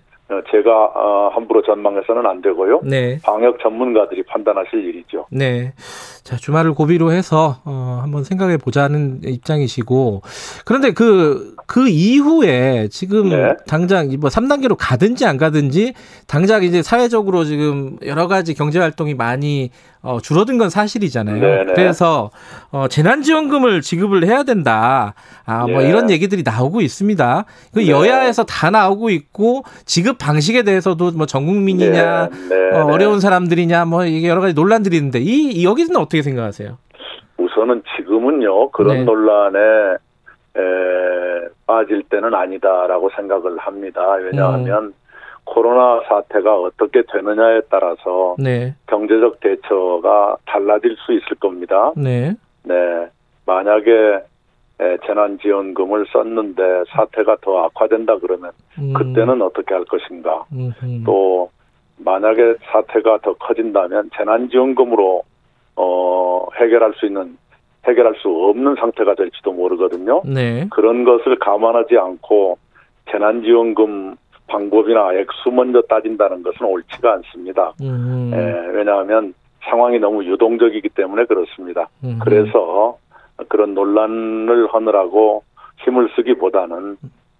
제가 0.49 0.85
어, 0.95 1.29
함부로 1.33 1.61
전망해서는 1.61 2.25
안 2.25 2.41
되고요. 2.41 2.81
네, 2.83 3.19
방역 3.23 3.59
전문가들이 3.61 4.23
판단하실 4.23 4.83
일이죠. 4.85 5.25
네. 5.29 5.73
자 6.23 6.37
주말을 6.37 6.73
고비로 6.73 7.11
해서 7.11 7.57
어, 7.65 7.99
한번 8.01 8.23
생각해 8.23 8.57
보자는 8.57 9.21
입장이시고 9.25 10.21
그런데 10.65 10.91
그 10.93 11.55
그 11.71 11.87
이후에 11.87 12.89
지금 12.89 13.29
네. 13.29 13.55
당장 13.65 14.09
뭐 14.19 14.29
3단계로 14.29 14.75
가든지 14.77 15.25
안 15.25 15.37
가든지 15.37 15.93
당장 16.27 16.63
이제 16.63 16.81
사회적으로 16.83 17.45
지금 17.45 17.95
여러 18.05 18.27
가지 18.27 18.53
경제 18.53 18.77
활동이 18.77 19.13
많이 19.13 19.71
어, 20.01 20.19
줄어든 20.19 20.57
건 20.57 20.69
사실이잖아요. 20.69 21.39
네네. 21.39 21.73
그래서 21.73 22.29
어, 22.71 22.89
재난지원금을 22.89 23.79
지급을 23.79 24.25
해야 24.25 24.43
된다. 24.43 25.13
아, 25.45 25.65
뭐 25.65 25.81
예. 25.81 25.87
이런 25.87 26.09
얘기들이 26.09 26.43
나오고 26.45 26.81
있습니다. 26.81 27.45
그 27.73 27.79
네. 27.79 27.87
여야에서 27.87 28.43
다 28.43 28.69
나오고 28.69 29.09
있고 29.09 29.63
지급 29.85 30.17
방식에 30.17 30.63
대해서도 30.63 31.11
뭐 31.11 31.25
전 31.25 31.45
국민이냐 31.45 32.27
네, 32.27 32.49
네, 32.49 32.77
어, 32.77 32.85
네. 32.85 32.93
어려운 32.93 33.21
사람들이냐 33.21 33.85
뭐 33.85 34.03
이게 34.05 34.27
여러 34.27 34.41
가지 34.41 34.53
논란들이 34.53 34.97
있는데 34.97 35.19
이, 35.19 35.51
이 35.53 35.63
여기서는 35.63 36.01
어떻게 36.01 36.21
생각하세요? 36.21 36.77
우선은 37.37 37.83
지금은요 37.95 38.71
그런 38.71 38.97
네. 38.97 39.03
논란에 39.05 39.57
에, 39.57 40.10
빠질 41.71 42.03
때는 42.03 42.33
아니다라고 42.33 43.09
생각을 43.15 43.57
합니다. 43.57 44.15
왜냐하면 44.15 44.83
음. 44.87 44.93
코로나 45.45 46.01
사태가 46.07 46.59
어떻게 46.59 47.01
되느냐에 47.09 47.61
따라서 47.69 48.35
네, 48.37 48.75
경제적 48.87 49.39
대처가 49.39 50.35
달라질 50.45 50.97
수 50.97 51.13
있을 51.13 51.37
겁니다. 51.39 51.93
네, 51.95 52.35
네, 52.63 53.07
만약에 53.45 53.91
에, 54.81 54.97
재난지원금을 55.05 56.07
썼는데 56.11 56.83
사태가 56.89 57.37
더 57.41 57.63
악화된다 57.63 58.17
그러면 58.17 58.51
음, 58.77 58.91
그때는 58.91 59.41
어떻게 59.41 59.73
할 59.73 59.85
것인가? 59.85 60.43
음, 60.51 60.73
음. 60.83 61.03
또 61.05 61.49
만약에 61.99 62.55
사태가 62.69 63.19
더 63.19 63.33
커진다면 63.35 64.09
재난지원금으로 64.17 65.23
어, 65.77 66.47
해결할 66.59 66.93
수 66.95 67.05
있는 67.05 67.37
해결할 67.87 68.15
수 68.21 68.29
없는 68.29 68.75
상태가 68.75 69.15
될지도 69.15 69.53
모르거든요. 69.53 70.21
네, 70.25 70.67
그런 70.69 71.03
것을 71.03 71.39
감안하지 71.39 71.97
않고 71.97 72.57
재난지원금 73.11 74.15
방법이나 74.47 75.13
액수 75.13 75.49
먼저 75.51 75.81
따진다는 75.83 76.43
것은 76.43 76.65
옳지가 76.65 77.13
않습니다. 77.13 77.73
음, 77.81 78.31
예, 78.33 78.77
왜냐하면 78.77 79.33
상황이 79.63 79.99
너무 79.99 80.23
유동적이기 80.25 80.89
때문에 80.89 81.25
그렇습니다. 81.25 81.87
음, 82.03 82.19
그래서 82.21 82.97
그런 83.47 83.73
논란을 83.73 84.67
하느라고 84.71 85.43
힘을 85.83 86.09
쓰기보다는 86.15 86.97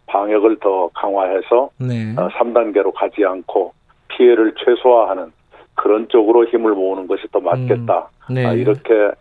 방역을 0.08 0.58
더 0.60 0.90
강화해서 0.94 1.70
네, 1.80 2.14
어, 2.18 2.28
3단계로 2.30 2.94
가지 2.94 3.24
않고 3.26 3.74
피해를 4.10 4.54
최소화하는 4.64 5.32
그런 5.76 6.08
쪽으로 6.10 6.46
힘을 6.46 6.74
모으는 6.74 7.08
것이 7.08 7.24
더 7.32 7.40
맞겠다. 7.40 8.10
네. 8.30 8.46
아, 8.46 8.54
이렇게 8.54 9.12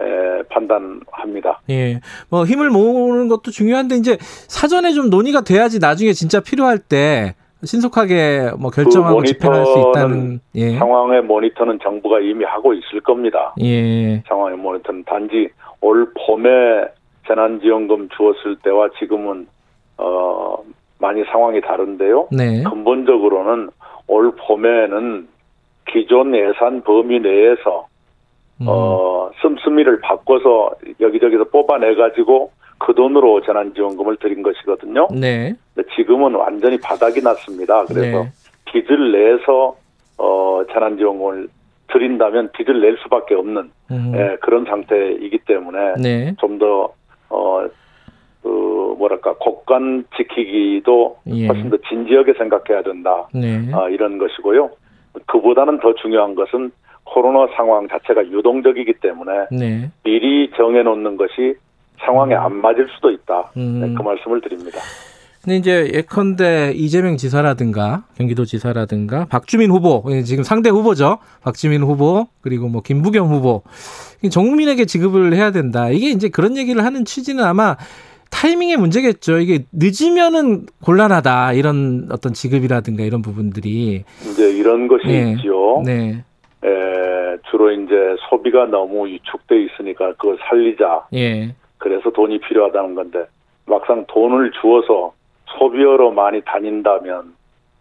에, 0.00 0.42
판단합니다. 0.50 1.60
예, 1.70 2.00
뭐 2.30 2.44
힘을 2.44 2.70
모으는 2.70 3.28
것도 3.28 3.50
중요한데 3.50 3.96
이제 3.96 4.16
사전에 4.20 4.92
좀 4.92 5.10
논의가 5.10 5.42
돼야지 5.42 5.78
나중에 5.78 6.12
진짜 6.12 6.40
필요할 6.40 6.78
때 6.78 7.34
신속하게 7.64 8.52
뭐 8.58 8.70
결정하고 8.70 9.22
집행할 9.24 9.66
수 9.66 9.78
있다는 9.78 10.40
예. 10.54 10.78
상황의 10.78 11.22
모니터는 11.22 11.78
정부가 11.82 12.20
이미 12.20 12.44
하고 12.44 12.72
있을 12.72 13.00
겁니다. 13.02 13.54
예. 13.60 14.22
상황의 14.26 14.56
모니터는 14.56 15.04
단지 15.04 15.50
올 15.82 16.10
봄에 16.26 16.50
재난지원금 17.28 18.08
주었을 18.16 18.56
때와 18.62 18.88
지금은 18.98 19.46
어 19.98 20.56
많이 20.98 21.22
상황이 21.24 21.60
다른데요. 21.60 22.28
네. 22.32 22.62
근본적으로는 22.62 23.70
올 24.06 24.32
봄에는 24.36 25.28
기존 25.92 26.34
예산 26.34 26.82
범위 26.82 27.20
내에서 27.20 27.86
음. 28.60 28.66
어 28.68 29.30
씀씀이를 29.40 30.00
바꿔서 30.00 30.70
여기저기서 31.00 31.44
뽑아내 31.44 31.94
가지고 31.94 32.52
그 32.78 32.94
돈으로 32.94 33.42
재난지원금을 33.42 34.16
드린 34.16 34.42
것이거든요. 34.42 35.08
네. 35.12 35.54
지금은 35.96 36.34
완전히 36.34 36.78
바닥이 36.78 37.20
났습니다. 37.22 37.84
그래서 37.84 38.24
네. 38.24 38.30
빚을 38.66 39.12
내서 39.12 39.76
어 40.18 40.62
재난지원금을 40.72 41.48
드린다면 41.92 42.52
빚을 42.52 42.80
낼 42.80 42.96
수밖에 43.02 43.34
없는 43.34 43.70
음. 43.90 44.12
예, 44.14 44.36
그런 44.40 44.64
상태이기 44.64 45.38
때문에 45.46 45.94
네. 46.00 46.34
좀더 46.38 46.92
어, 47.28 47.66
그 48.42 48.94
뭐랄까 48.98 49.34
국간 49.34 50.04
지키기도 50.16 51.18
예. 51.26 51.46
훨씬 51.46 51.70
더 51.70 51.76
진지하게 51.88 52.34
생각해야 52.34 52.82
된다. 52.82 53.28
네. 53.34 53.68
아, 53.72 53.88
이런 53.88 54.18
것이고요. 54.18 54.70
그보다는 55.26 55.80
더 55.80 55.94
중요한 55.94 56.34
것은 56.34 56.70
코로나 57.12 57.46
상황 57.56 57.88
자체가 57.88 58.26
유동적이기 58.26 58.94
때문에 59.00 59.32
네. 59.50 59.90
미리 60.04 60.50
정해놓는 60.56 61.16
것이 61.16 61.54
상황에 61.98 62.34
안 62.34 62.56
맞을 62.60 62.88
수도 62.94 63.10
있다. 63.10 63.50
음. 63.56 63.80
네, 63.80 63.94
그 63.94 64.02
말씀을 64.02 64.40
드립니다. 64.40 64.78
근데 65.42 65.56
이제 65.56 65.90
예컨대 65.94 66.72
이재명 66.74 67.16
지사라든가 67.16 68.04
경기도 68.16 68.44
지사라든가 68.44 69.24
박주민 69.30 69.70
후보 69.70 70.04
예, 70.10 70.22
지금 70.22 70.44
상대 70.44 70.68
후보죠. 70.68 71.18
박주민 71.40 71.82
후보 71.82 72.26
그리고 72.42 72.68
뭐 72.68 72.82
김부겸 72.82 73.26
후보 73.26 73.62
전 74.30 74.44
국민에게 74.44 74.84
지급을 74.84 75.32
해야 75.34 75.50
된다. 75.50 75.88
이게 75.88 76.10
이제 76.10 76.28
그런 76.28 76.58
얘기를 76.58 76.84
하는 76.84 77.06
취지는 77.06 77.44
아마 77.44 77.76
타이밍의 78.30 78.76
문제겠죠. 78.76 79.38
이게 79.38 79.64
늦으면은 79.72 80.66
곤란하다 80.84 81.54
이런 81.54 82.08
어떤 82.10 82.34
지급이라든가 82.34 83.02
이런 83.02 83.22
부분들이 83.22 84.04
이제 84.30 84.50
이런 84.50 84.88
것이 84.88 85.06
네. 85.06 85.32
있지요. 85.32 85.82
네, 85.84 86.24
에, 86.64 87.38
주로 87.50 87.70
이제 87.70 87.94
소비가 88.28 88.66
너무 88.66 89.06
위축돼 89.06 89.62
있으니까 89.62 90.12
그걸 90.12 90.38
살리자. 90.48 91.06
예, 91.14 91.54
그래서 91.78 92.10
돈이 92.10 92.40
필요하다는 92.40 92.94
건데 92.94 93.24
막상 93.66 94.04
돈을 94.08 94.52
주어서 94.60 95.12
소비어로 95.58 96.12
많이 96.12 96.42
다닌다면 96.42 97.34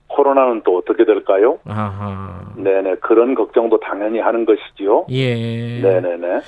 코로나는 0.07 0.61
또 0.63 0.77
어떻게 0.77 1.05
될까요? 1.05 1.59
아하, 1.67 2.53
네네 2.55 2.95
그런 3.01 3.35
걱정도 3.35 3.79
당연히 3.79 4.19
하는 4.19 4.45
것이지요. 4.45 5.05
예, 5.09 5.81
네네네. 5.81 6.41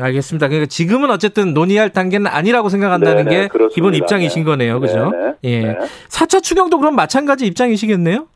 알겠습니다. 0.00 0.48
그러니까 0.48 0.66
지금은 0.66 1.10
어쨌든 1.10 1.54
논의할 1.54 1.90
단계는 1.90 2.26
아니라고 2.26 2.68
생각한다는 2.68 3.24
네네, 3.24 3.30
게 3.30 3.48
그렇습니다. 3.48 3.74
기본 3.74 3.94
입장이신 3.94 4.44
네. 4.44 4.50
거네요, 4.50 4.78
그죠? 4.80 5.10
네네. 5.10 5.34
예. 5.44 5.60
네. 5.62 5.78
4차 6.08 6.42
추경도 6.42 6.78
그럼 6.78 6.94
마찬가지 6.94 7.46
입장이시겠네요? 7.46 8.26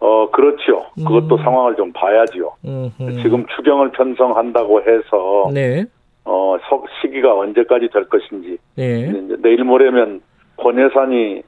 어 0.00 0.30
그렇죠. 0.30 0.86
그것도 0.96 1.36
음. 1.36 1.42
상황을 1.44 1.76
좀 1.76 1.92
봐야지요. 1.92 2.52
음흠. 2.64 3.22
지금 3.22 3.44
추경을 3.54 3.90
편성한다고 3.92 4.80
해서 4.80 5.50
네, 5.52 5.84
어 6.24 6.56
서- 6.68 6.84
시기가 7.00 7.34
언제까지 7.38 7.88
될 7.92 8.04
것인지 8.08 8.56
네, 8.76 9.12
내일 9.42 9.62
모레면 9.64 10.22
본예산이 10.56 11.36
에, 11.36 11.42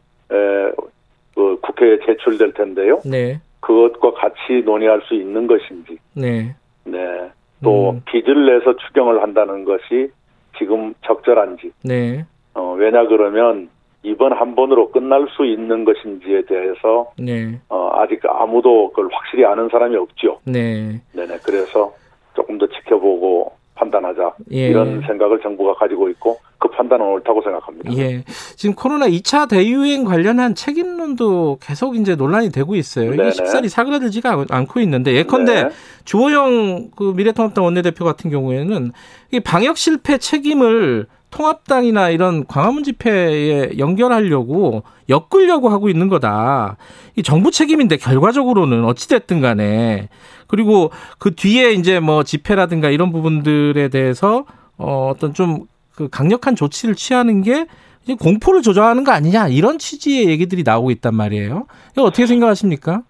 그 1.34 1.59
국회에 1.62 1.98
제출될 2.05 2.53
텐데요. 2.53 3.00
네, 3.07 3.40
그것과 3.61 4.12
같이 4.12 4.62
논의할 4.64 5.00
수 5.07 5.14
있는 5.14 5.46
것인지, 5.46 5.96
네. 6.14 6.55
네. 6.84 7.30
또 7.64 7.90
음. 7.90 8.03
빚을 8.07 8.46
내서 8.59 8.76
추경을 8.76 9.22
한다는 9.22 9.64
것이 9.64 10.11
지금 10.59 10.92
적절한지, 11.07 11.70
네, 11.84 12.26
어, 12.55 12.74
왜냐 12.78 13.07
그러면 13.07 13.70
이번 14.05 14.32
한 14.32 14.55
번으로 14.57 14.90
끝날 14.90 15.26
수 15.36 15.44
있는 15.46 15.84
것인지에 15.84 16.42
대해서 16.46 17.12
네, 17.18 17.59
어, 17.68 17.90
아직 17.94 18.20
아무도 18.26 18.90
그걸 18.90 19.09
확실히 19.12 19.44
아는 19.44 19.68
사람이 19.70 19.96
없죠. 19.96 20.38
네. 20.44 21.00
네네. 21.12 21.38
그래서 21.44 21.92
조금 22.34 22.59
더 22.59 22.66
지켜보고 22.66 23.53
판단하자 23.74 24.34
예. 24.53 24.68
이런 24.68 25.00
생각을 25.07 25.40
정부가 25.40 25.74
가지고 25.74 26.09
있고 26.11 26.38
그 26.59 26.68
판단은 26.68 27.05
옳다고 27.07 27.42
생각합니다. 27.42 27.92
예. 27.96 28.22
지금 28.57 28.74
코로나 28.74 29.07
2차 29.09 29.48
대유행 29.48 30.05
관련한 30.05 30.55
책임론도 30.55 31.59
계속 31.61 31.96
이제 31.96 32.14
논란이 32.14 32.50
되고 32.53 32.74
있어요. 32.74 33.09
이게 33.09 33.16
네네. 33.16 33.30
쉽사리 33.30 33.68
사그라들지가 33.68 34.30
않- 34.32 34.46
않고 34.50 34.80
있는데 34.80 35.14
예컨대 35.14 35.64
네. 35.64 35.70
주호영 36.05 36.90
그 36.96 37.12
미래통합당 37.16 37.64
원내대표 37.64 38.05
같은 38.05 38.30
경우에는 38.30 38.92
이 39.32 39.40
방역 39.40 39.76
실패 39.78 40.18
책임을 40.18 41.07
통합당이나 41.33 42.11
이런 42.11 42.47
광화문 42.47 42.85
집회에 42.85 43.72
연결하려고 43.78 44.85
엮으려고 45.09 45.68
하고 45.70 45.89
있는 45.89 46.09
거다. 46.09 46.76
이 47.16 47.22
정부 47.24 47.51
책임인데 47.51 47.97
결과적으로는 47.97 48.85
어찌됐든 48.85 49.41
간에 49.41 50.09
그리고 50.47 50.91
그 51.18 51.35
뒤에 51.35 51.72
이제 51.72 51.99
뭐 51.99 52.22
집회라든가 52.22 52.91
이런 52.91 53.11
부분들에 53.11 53.89
대해서 53.89 54.45
어 54.78 55.11
어떤 55.12 55.35
좀 55.35 55.66
그 55.95 56.09
강력한 56.09 56.57
조치를 56.57 56.95
취하는 56.95 57.43
게 57.43 57.66
이제 58.03 58.14
공포를 58.14 58.62
조장하는 58.62 59.05
거 59.05 59.12
아니냐 59.12 59.49
이런 59.49 59.78
취지의 59.78 60.28
얘기들이 60.28 60.62
나오고 60.64 60.91
있단 60.91 61.14
말이에요. 61.14 61.66
이거 61.93 62.03
어떻게 62.03 62.26
생각하십니까? 62.26 63.03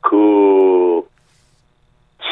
그 0.00 1.02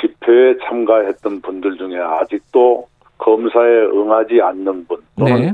집회에 0.01 0.55
참가했던 0.67 1.43
분들 1.43 1.77
중에 1.77 1.99
아직도 1.99 2.89
검사에 3.23 3.87
응하지 3.87 4.41
않는 4.43 4.87
분 4.87 4.99
또는 5.17 5.41
네, 5.41 5.53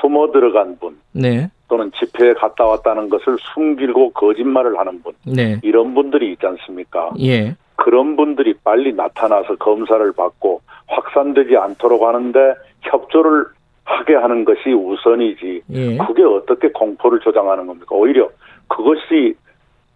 숨어 0.00 0.30
들어간 0.30 0.78
분 0.78 0.98
네, 1.12 1.48
또는 1.68 1.90
집회에 1.98 2.34
갔다 2.34 2.66
왔다는 2.66 3.08
것을 3.08 3.36
숨기고 3.54 4.10
거짓말을 4.10 4.78
하는 4.78 5.02
분 5.02 5.14
네, 5.24 5.58
이런 5.62 5.94
분들이 5.94 6.32
있지 6.32 6.46
않습니까? 6.46 7.10
예, 7.20 7.56
그런 7.76 8.14
분들이 8.16 8.54
빨리 8.62 8.92
나타나서 8.92 9.56
검사를 9.56 10.12
받고 10.12 10.60
확산되지 10.86 11.56
않도록 11.56 12.02
하는데 12.02 12.54
협조를 12.82 13.46
하게 13.84 14.14
하는 14.14 14.44
것이 14.44 14.70
우선이지. 14.70 15.62
예, 15.70 15.96
그게 15.96 16.22
어떻게 16.22 16.68
공포를 16.72 17.20
조장하는 17.20 17.66
겁니까? 17.66 17.96
오히려 17.96 18.28
그것이 18.68 19.34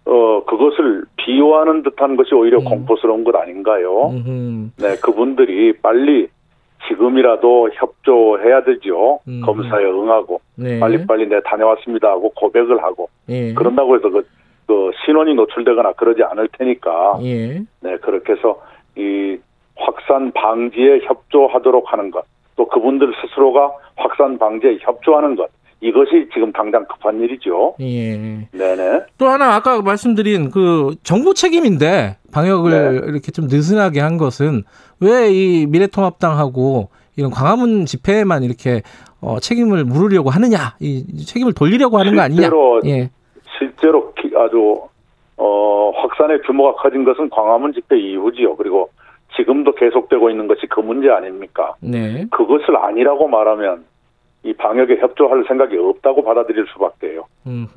어 0.06 0.42
그것을 0.46 1.04
비호하는 1.16 1.82
듯한 1.82 2.16
것이 2.16 2.34
오히려 2.34 2.58
음. 2.58 2.64
공포스러운 2.64 3.22
것 3.22 3.36
아닌가요? 3.36 4.08
음흠. 4.08 4.70
네, 4.78 4.96
그분들이 4.96 5.74
빨리 5.74 6.28
지금이라도 6.88 7.70
협조해야 7.74 8.64
되죠. 8.64 9.20
음. 9.28 9.40
검사에 9.44 9.84
응하고 9.84 10.40
네, 10.56 10.80
빨리빨리 10.80 11.28
내 11.28 11.40
다녀왔습니다 11.44 12.08
하고 12.08 12.30
고백을 12.30 12.82
하고 12.82 13.08
예, 13.28 13.54
그런다고 13.54 13.96
해서 13.96 14.10
그, 14.10 14.26
그 14.66 14.90
신원이 15.04 15.34
노출되거나 15.34 15.92
그러지 15.92 16.22
않을 16.24 16.48
테니까 16.52 17.18
예, 17.22 17.60
네 17.80 17.96
그렇게 18.00 18.32
해서 18.32 18.60
이 18.96 19.38
확산 19.76 20.32
방지에 20.32 21.00
협조하도록 21.06 21.92
하는 21.92 22.10
것 22.10 22.24
또 22.56 22.68
그분들 22.68 23.12
스스로가 23.20 23.72
확산 23.96 24.38
방지에 24.38 24.78
협조하는 24.80 25.36
것 25.36 25.48
이것이 25.82 26.28
지금 26.32 26.52
당장 26.52 26.86
급한 26.86 27.20
일이죠. 27.20 27.74
예. 27.80 28.46
네네. 28.52 29.00
또 29.18 29.26
하나 29.26 29.54
아까 29.56 29.82
말씀드린 29.82 30.50
그 30.50 30.94
정부 31.02 31.34
책임인데 31.34 32.18
방역을 32.32 32.70
네. 32.70 33.00
이렇게 33.10 33.32
좀 33.32 33.46
느슨하게 33.48 34.00
한 34.00 34.16
것은 34.16 34.62
왜 35.00 35.28
이 35.32 35.66
미래통합당하고 35.68 36.88
이런 37.16 37.30
광화문 37.32 37.84
집회에만 37.86 38.44
이렇게 38.44 38.82
어, 39.20 39.38
책임을 39.40 39.84
물으려고 39.84 40.30
하느냐, 40.30 40.76
이 40.80 41.24
책임을 41.24 41.52
돌리려고 41.52 41.98
하는 41.98 42.14
거 42.14 42.22
아니냐? 42.22 42.42
실제로 42.42 42.80
예, 42.86 43.10
실제로 43.58 44.12
기- 44.14 44.32
아주 44.36 44.82
어, 45.36 45.90
확산의 45.96 46.42
규모가 46.42 46.80
커진 46.82 47.04
것은 47.04 47.28
광화문 47.30 47.72
집회 47.72 47.98
이후지요. 47.98 48.56
그리고 48.56 48.90
지금도 49.36 49.74
계속되고 49.74 50.30
있는 50.30 50.46
것이 50.46 50.66
그 50.68 50.80
문제 50.80 51.08
아닙니까? 51.10 51.74
네, 51.80 52.26
그것을 52.30 52.76
아니라고 52.76 53.26
말하면 53.28 53.84
이 54.44 54.52
방역에 54.54 54.96
협조할 54.96 55.44
생각이 55.46 55.76
없다고 55.76 56.24
받아들일 56.24 56.66
수밖에요. 56.72 57.26
음. 57.46 57.68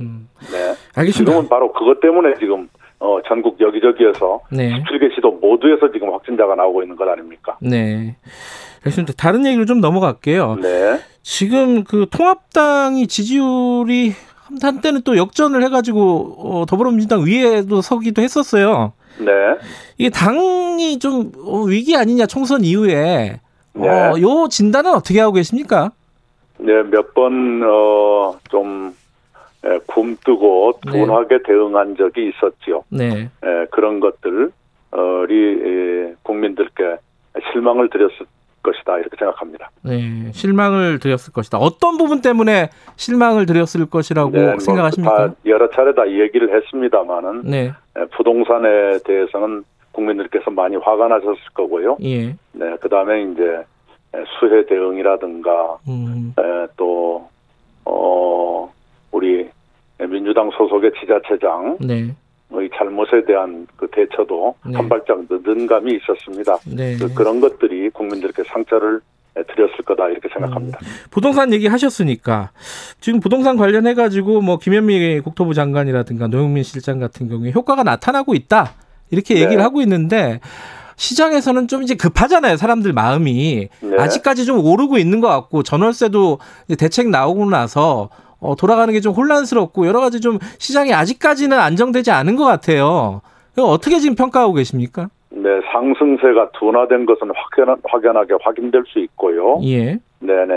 네. 0.51 0.73
알겠습니다. 0.95 1.31
지금은 1.31 1.47
바로 1.49 1.71
그것 1.71 1.99
때문에 1.99 2.35
지금 2.39 2.67
어, 2.99 3.19
전국 3.27 3.59
여기저기에서 3.59 4.41
네, 4.51 4.71
17개 4.71 5.13
시도 5.13 5.31
모두에서 5.31 5.91
지금 5.91 6.11
확진자가 6.11 6.55
나오고 6.55 6.81
있는 6.81 6.95
것 6.95 7.07
아닙니까? 7.07 7.57
네. 7.61 8.15
알겠습니다. 8.77 9.13
다른 9.17 9.45
얘기로 9.45 9.65
좀 9.65 9.79
넘어갈게요. 9.79 10.57
네. 10.61 10.99
지금 11.21 11.83
그 11.83 12.07
통합당이 12.09 13.07
지지율이 13.07 14.13
한때는 14.61 15.01
또 15.03 15.17
역전을 15.17 15.63
해가지고 15.63 16.35
어, 16.37 16.65
더불어민주당 16.67 17.25
위에도 17.25 17.81
서기도 17.81 18.21
했었어요. 18.21 18.93
네. 19.19 19.31
이게 19.97 20.09
당이 20.09 20.99
좀 20.99 21.31
어, 21.43 21.61
위기 21.63 21.95
아니냐 21.95 22.25
총선 22.25 22.63
이후에 22.63 23.39
네. 23.73 23.89
어, 23.89 24.15
요 24.19 24.47
진단은 24.49 24.93
어떻게 24.93 25.19
하고 25.19 25.33
계십니까? 25.33 25.91
네, 26.57 26.83
몇 26.83 27.13
번, 27.13 27.61
어, 27.63 28.37
좀, 28.49 28.93
에, 29.65 29.79
굼뜨고 29.87 30.79
둔하게 30.85 31.39
대응한 31.43 31.95
적이 31.97 32.29
있었지요. 32.29 32.83
네. 32.89 33.29
에, 33.43 33.65
그런 33.71 33.99
것들 33.99 34.51
우리 34.91 36.09
에, 36.09 36.13
국민들께 36.23 36.97
실망을 37.51 37.89
드렸을 37.89 38.25
것이다 38.63 38.97
이렇게 38.97 39.15
생각합니다. 39.17 39.69
네, 39.83 40.31
실망을 40.31 40.99
드렸을 40.99 41.33
것이다. 41.33 41.57
어떤 41.57 41.97
부분 41.97 42.21
때문에 42.21 42.69
실망을 42.95 43.45
드렸을 43.45 43.85
것이라고 43.87 44.31
네, 44.31 44.45
뭐 44.51 44.59
생각하십니까? 44.59 45.27
다 45.27 45.33
여러 45.45 45.69
차례 45.69 45.93
다 45.93 46.07
얘기를 46.09 46.55
했습니다만은 46.55 47.41
네, 47.43 47.73
에, 47.97 48.05
부동산에 48.15 48.99
대해서는 49.03 49.63
국민들께서 49.91 50.51
많이 50.51 50.75
화가 50.75 51.07
나셨을 51.07 51.37
거고요. 51.53 51.97
예, 52.03 52.35
네, 52.53 52.75
그 52.81 52.89
다음에 52.89 53.23
이제 53.23 53.43
에, 53.43 53.63
수해 54.39 54.65
대응이라든가 54.65 55.77
음, 55.87 56.33
에, 56.39 56.67
또 56.77 57.27
어, 57.85 58.71
우리 59.11 59.49
민주당 59.99 60.49
소속의 60.51 60.91
지자체장 60.99 61.77
네, 61.81 62.15
의 62.51 62.69
잘못에 62.75 63.25
대한 63.25 63.67
그 63.75 63.87
대처도 63.91 64.55
네. 64.67 64.75
한 64.75 64.87
발짝 64.87 65.19
늦은 65.29 65.67
감이 65.67 65.97
있었습니다. 65.97 66.57
네. 66.75 66.95
그, 66.97 67.13
그런 67.13 67.39
것들이 67.39 67.89
국민들께 67.89 68.43
상처를 68.43 69.01
드렸을 69.33 69.77
거다 69.85 70.07
이렇게 70.09 70.29
생각합니다. 70.29 70.79
부동산 71.11 71.51
얘기 71.53 71.67
하셨으니까 71.67 72.51
지금 73.01 73.19
부동산 73.19 73.57
관련해 73.57 73.93
가지고 73.93 74.41
뭐 74.41 74.57
김현미 74.57 75.21
국토부 75.21 75.53
장관이라든가 75.53 76.27
노영민 76.27 76.63
실장 76.63 76.99
같은 76.99 77.27
경우에 77.27 77.51
효과가 77.51 77.83
나타나고 77.83 78.33
있다 78.33 78.73
이렇게 79.11 79.35
얘기를 79.35 79.57
네. 79.57 79.61
하고 79.61 79.81
있는데 79.81 80.39
시장에서는 80.97 81.67
좀 81.67 81.83
이제 81.83 81.95
급하잖아요 81.95 82.57
사람들 82.57 82.93
마음이 82.93 83.67
네. 83.81 83.97
아직까지 83.97 84.45
좀 84.45 84.59
오르고 84.65 84.97
있는 84.97 85.21
것 85.21 85.27
같고 85.27 85.63
전월세도 85.63 86.39
대책 86.77 87.09
나오고 87.09 87.49
나서 87.49 88.09
어, 88.39 88.55
돌아가는 88.55 88.93
게 88.93 88.99
좀 88.99 89.13
혼란스럽고 89.13 89.87
여러 89.87 89.99
가지 89.99 90.19
좀 90.21 90.39
시장이 90.57 90.93
아직까지는 90.93 91.59
안정되지 91.59 92.11
않은 92.11 92.35
것 92.35 92.45
같아요. 92.45 93.21
어떻게 93.57 93.99
지금 93.99 94.15
평가하고 94.15 94.53
계십니까? 94.53 95.09
네, 95.29 95.49
상승세가 95.71 96.49
둔화된 96.59 97.05
것은 97.05 97.29
확연, 97.35 97.77
확연하게 97.83 98.33
확인될 98.41 98.83
수 98.87 98.99
있고요. 98.99 99.59
예. 99.63 99.97
네네. 100.19 100.53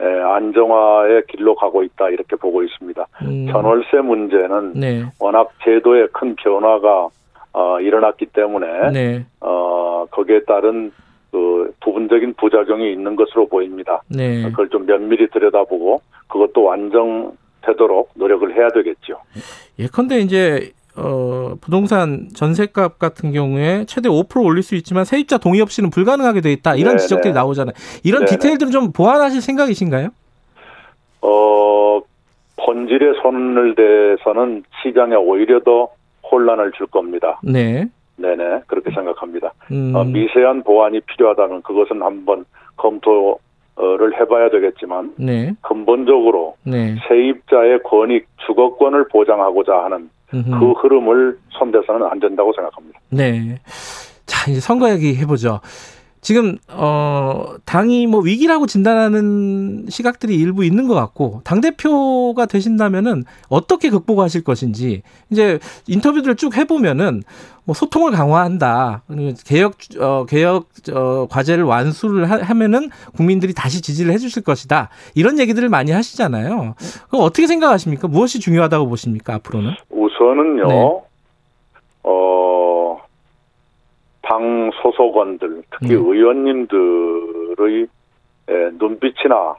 에, 0.00 0.04
안정화의 0.04 1.22
길로 1.28 1.54
가고 1.54 1.82
있다 1.84 2.08
이렇게 2.08 2.34
보고 2.36 2.62
있습니다. 2.62 3.06
음, 3.22 3.46
전월세 3.50 3.98
문제는 3.98 4.72
네. 4.74 5.04
워낙 5.20 5.50
제도에 5.64 6.06
큰 6.12 6.34
변화가 6.36 7.08
어, 7.54 7.80
일어났기 7.80 8.26
때문에 8.26 8.90
네. 8.92 9.26
어, 9.40 10.06
거기에 10.10 10.40
따른 10.44 10.92
그 11.30 11.72
부분적인 11.80 12.34
부작용이 12.34 12.92
있는 12.92 13.16
것으로 13.16 13.48
보입니다. 13.48 14.02
네. 14.08 14.42
그걸 14.42 14.68
좀 14.68 14.86
면밀히 14.86 15.28
들여다보고 15.30 16.02
그것도 16.28 16.62
완정되도록 16.62 18.10
노력을 18.14 18.52
해야 18.54 18.68
되겠죠. 18.70 19.18
예컨대 19.78 20.18
이제 20.18 20.72
어, 20.96 21.54
부동산 21.60 22.28
전세값 22.34 22.98
같은 22.98 23.32
경우에 23.32 23.84
최대 23.86 24.08
5% 24.08 24.44
올릴 24.44 24.62
수 24.62 24.74
있지만 24.74 25.04
세입자 25.04 25.38
동의 25.38 25.60
없이는 25.60 25.90
불가능하게 25.90 26.40
돼 26.40 26.52
있다. 26.52 26.74
이런 26.74 26.96
네네. 26.96 26.98
지적들이 26.98 27.34
나오잖아요. 27.34 27.74
이런 28.04 28.24
네네. 28.24 28.36
디테일들은 28.36 28.72
좀 28.72 28.92
보완하실 28.92 29.40
생각이신가요? 29.40 30.08
어, 31.22 32.00
본질에 32.56 33.12
손을 33.22 33.74
대서는 33.74 34.64
시장에 34.82 35.14
오히려 35.14 35.60
더 35.60 35.88
혼란을 36.34 36.72
줄 36.72 36.86
겁니다. 36.86 37.40
네. 37.42 37.86
네네, 38.16 38.62
그렇게 38.66 38.90
생각합니다. 38.92 39.52
음, 39.72 39.92
어, 39.94 40.04
미세한 40.04 40.62
보완이 40.62 41.00
필요하다면 41.00 41.62
그것은 41.62 42.02
한번 42.02 42.44
검토를 42.76 44.20
해봐야 44.20 44.50
되겠지만 44.50 45.14
네. 45.16 45.54
근본적으로 45.62 46.56
네. 46.64 46.96
세입자의 47.08 47.82
권익, 47.82 48.26
주거권을 48.46 49.08
보장하고자 49.08 49.84
하는 49.84 50.10
음흠. 50.32 50.58
그 50.58 50.72
흐름을 50.72 51.38
손대서는 51.50 52.06
안 52.06 52.20
된다고 52.20 52.52
생각합니다. 52.52 52.98
네. 53.10 53.58
자, 54.26 54.50
이제 54.50 54.60
선거 54.60 54.90
얘기 54.90 55.16
해보죠. 55.16 55.60
지금, 56.24 56.56
어, 56.68 57.54
당이 57.66 58.06
뭐 58.06 58.20
위기라고 58.20 58.66
진단하는 58.66 59.84
시각들이 59.90 60.34
일부 60.34 60.64
있는 60.64 60.88
것 60.88 60.94
같고, 60.94 61.42
당 61.44 61.60
대표가 61.60 62.46
되신다면은 62.46 63.24
어떻게 63.50 63.90
극복하실 63.90 64.42
것인지, 64.42 65.02
이제 65.28 65.58
인터뷰들을 65.86 66.36
쭉 66.36 66.56
해보면은, 66.56 67.24
뭐 67.66 67.74
소통을 67.74 68.12
강화한다. 68.12 69.02
개혁, 69.44 69.74
어, 70.00 70.24
개혁, 70.24 70.68
어, 70.94 71.26
과제를 71.28 71.64
완수를 71.64 72.30
하, 72.30 72.40
하면은 72.40 72.88
국민들이 73.14 73.52
다시 73.52 73.82
지지를 73.82 74.14
해주실 74.14 74.44
것이다. 74.44 74.88
이런 75.14 75.38
얘기들을 75.38 75.68
많이 75.68 75.90
하시잖아요. 75.90 76.74
그럼 77.10 77.22
어떻게 77.22 77.46
생각하십니까? 77.46 78.08
무엇이 78.08 78.40
중요하다고 78.40 78.88
보십니까, 78.88 79.34
앞으로는? 79.34 79.72
우선은요, 79.90 80.68
네. 80.68 80.74
어, 82.02 82.43
당 84.34 84.70
소속원들, 84.82 85.62
특히 85.70 85.94
음. 85.94 86.06
의원님들의 86.06 87.86
에, 88.48 88.70
눈빛이나 88.78 89.54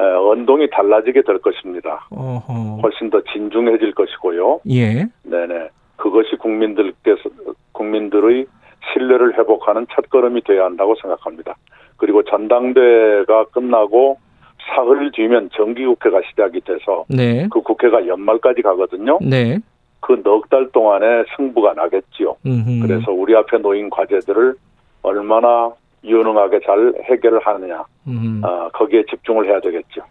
에, 0.00 0.02
언동이 0.02 0.70
달라지게 0.70 1.20
될 1.22 1.38
것입니다. 1.38 2.06
어허. 2.10 2.80
훨씬 2.82 3.10
더 3.10 3.20
진중해질 3.32 3.92
것이고요. 3.92 4.60
예. 4.70 5.06
네네. 5.22 5.68
그것이 5.96 6.36
국민들께서, 6.36 7.28
국민들의 7.72 8.46
신뢰를 8.92 9.38
회복하는 9.38 9.86
첫걸음이 9.94 10.42
되어야 10.44 10.64
한다고 10.64 10.94
생각합니다. 11.02 11.56
그리고 11.98 12.22
전당대회가 12.22 13.44
끝나고 13.46 14.18
사흘 14.68 15.10
뒤면 15.12 15.50
정기국회가 15.52 16.22
시작이 16.30 16.60
돼서 16.62 17.04
네. 17.08 17.48
그 17.50 17.60
국회가 17.60 18.06
연말까지 18.06 18.62
가거든요. 18.62 19.18
네. 19.20 19.58
그 20.00 20.12
넉 20.24 20.48
달 20.48 20.68
동안에 20.72 21.24
승부가 21.36 21.74
나겠지요. 21.74 22.36
음흠. 22.46 22.86
그래서 22.86 23.10
우리 23.12 23.34
앞에 23.36 23.58
놓인 23.58 23.90
과제들을 23.90 24.54
얼마나 25.02 25.70
유능하게 26.04 26.60
잘 26.64 26.92
해결을 27.10 27.40
하느냐, 27.44 27.82
음. 28.06 28.40
아, 28.44 28.68
거기에 28.72 29.02
집중을 29.10 29.46
해야 29.46 29.60
되겠죠. 29.60 30.02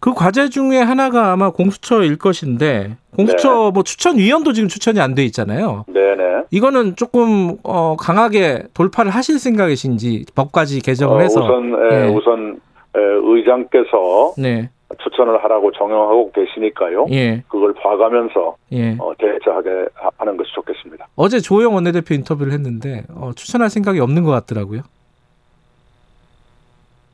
그 0.00 0.14
과제 0.14 0.48
중에 0.48 0.78
하나가 0.78 1.32
아마 1.32 1.50
공수처일 1.50 2.16
것인데 2.16 2.96
공수처 3.14 3.64
네. 3.66 3.70
뭐 3.74 3.82
추천 3.82 4.16
위원도 4.16 4.54
지금 4.54 4.68
추천이 4.70 4.98
안 5.00 5.14
돼 5.14 5.24
있잖아요. 5.24 5.84
네네. 5.88 6.44
이거는 6.50 6.96
조금 6.96 7.56
어, 7.64 7.96
강하게 7.98 8.62
돌파를 8.72 9.10
하실 9.10 9.38
생각이신지 9.38 10.24
법까지 10.34 10.80
개정을 10.80 11.18
어, 11.18 11.20
해서 11.20 11.40
우선 11.42 11.74
에, 11.74 11.88
네. 12.06 12.08
우선 12.14 12.60
에, 12.96 13.00
의장께서 13.00 14.32
네, 14.38 14.70
추천을 15.02 15.42
하라고 15.44 15.72
정용하고 15.72 16.32
계시니까요. 16.32 17.06
예, 17.10 17.42
그걸 17.48 17.72
봐가면서 17.74 18.56
예. 18.72 18.96
어, 18.98 19.12
대처하게 19.18 19.86
하- 19.94 20.10
하는 20.18 20.36
것이 20.36 20.52
좋겠습니다. 20.54 21.08
어제 21.16 21.40
조영 21.40 21.74
원내대표 21.74 22.14
인터뷰를 22.14 22.52
했는데 22.52 23.04
어, 23.14 23.32
추천할 23.34 23.70
생각이 23.70 24.00
없는 24.00 24.22
것 24.24 24.30
같더라고요. 24.32 24.82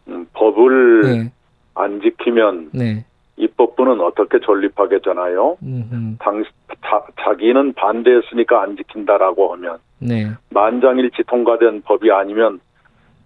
음, 0.08 0.26
법을 0.32 1.00
네, 1.02 1.32
안 1.74 2.00
지키면 2.00 2.70
네, 2.72 3.04
입법부는 3.36 4.00
어떻게 4.00 4.40
존립하게 4.40 5.00
되나요? 5.04 5.56
음, 5.62 6.16
당, 6.18 6.42
자, 6.82 7.02
자기는 7.22 7.74
반대했으니까 7.74 8.62
안 8.62 8.76
지킨다라고 8.76 9.52
하면 9.54 9.78
네, 9.98 10.28
만장일치 10.50 11.24
통과된 11.26 11.82
법이 11.82 12.10
아니면 12.10 12.60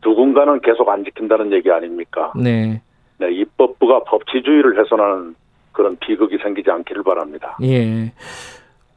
누군가는 0.04 0.60
계속 0.60 0.88
안 0.88 1.04
지킨다는 1.04 1.52
얘기 1.52 1.70
아닙니까? 1.70 2.32
네, 2.36 2.82
네, 3.22 3.32
입법부가 3.32 4.02
법치주의를 4.04 4.78
훼손하는 4.78 5.36
그런 5.70 5.96
비극이 5.96 6.38
생기지 6.42 6.70
않기를 6.70 7.04
바랍니다. 7.04 7.56
예. 7.62 8.12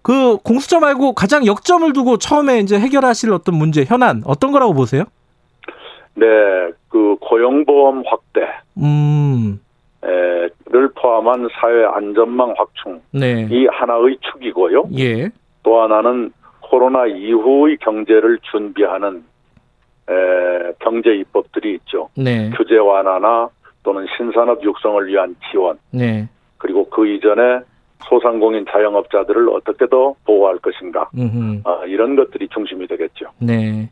그 0.01 0.37
공수처 0.37 0.79
말고 0.79 1.13
가장 1.13 1.45
역점을 1.45 1.93
두고 1.93 2.17
처음에 2.17 2.59
이제 2.59 2.79
해결하실 2.79 3.31
어떤 3.31 3.55
문제 3.55 3.83
현안 3.85 4.23
어떤 4.25 4.51
거라고 4.51 4.73
보세요? 4.73 5.03
네, 6.15 6.25
그 6.89 7.15
고용보험 7.19 8.03
확대, 8.07 8.41
음, 8.77 9.59
를 10.67 10.89
포함한 10.95 11.47
사회 11.53 11.85
안전망 11.85 12.53
확충 12.57 13.01
네, 13.11 13.47
이 13.51 13.67
하나의 13.67 14.17
축이고요. 14.21 14.89
예, 14.97 15.29
또 15.63 15.81
하나는 15.81 16.31
코로나 16.61 17.05
이후의 17.05 17.77
경제를 17.77 18.39
준비하는 18.51 19.23
에, 20.09 20.73
경제 20.79 21.11
입법들이 21.15 21.75
있죠. 21.75 22.09
네, 22.15 22.51
규제 22.55 22.77
완화나 22.77 23.49
또는 23.85 24.05
신산업 24.17 24.61
육성을 24.63 25.07
위한 25.07 25.35
지원 25.49 25.77
네. 25.91 26.27
그리고 26.57 26.89
그 26.89 27.07
이전에 27.07 27.59
소상공인 28.09 28.65
자영업자들을 28.69 29.49
어떻게 29.49 29.87
더 29.87 30.15
보호할 30.25 30.57
것인가. 30.57 31.09
아, 31.63 31.83
이런 31.85 32.15
것들이 32.15 32.49
중심이 32.49 32.87
되겠죠. 32.87 33.27
네. 33.39 33.89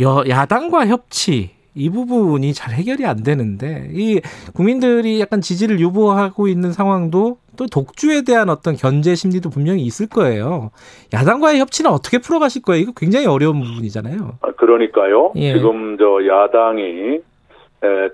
여, 0.00 0.22
야당과 0.28 0.86
협치 0.86 1.50
이 1.74 1.90
부분이 1.90 2.52
잘 2.52 2.72
해결이 2.74 3.04
안 3.04 3.22
되는데 3.22 3.88
이 3.92 4.20
국민들이 4.54 5.20
약간 5.20 5.40
지지를 5.40 5.80
유보하고 5.80 6.46
있는 6.46 6.72
상황도 6.72 7.38
또 7.56 7.66
독주에 7.66 8.22
대한 8.22 8.48
어떤 8.48 8.76
견제 8.76 9.14
심리도 9.14 9.50
분명히 9.50 9.82
있을 9.82 10.08
거예요. 10.08 10.70
야당과의 11.12 11.60
협치는 11.60 11.90
어떻게 11.90 12.18
풀어가실 12.18 12.62
거예요? 12.62 12.82
이거 12.82 12.92
굉장히 12.96 13.26
어려운 13.26 13.60
부분이잖아요. 13.60 14.38
아, 14.40 14.52
그러니까요. 14.52 15.32
예. 15.36 15.54
지금 15.54 15.96
저 15.98 16.24
야당이 16.26 16.82
에, 16.82 17.20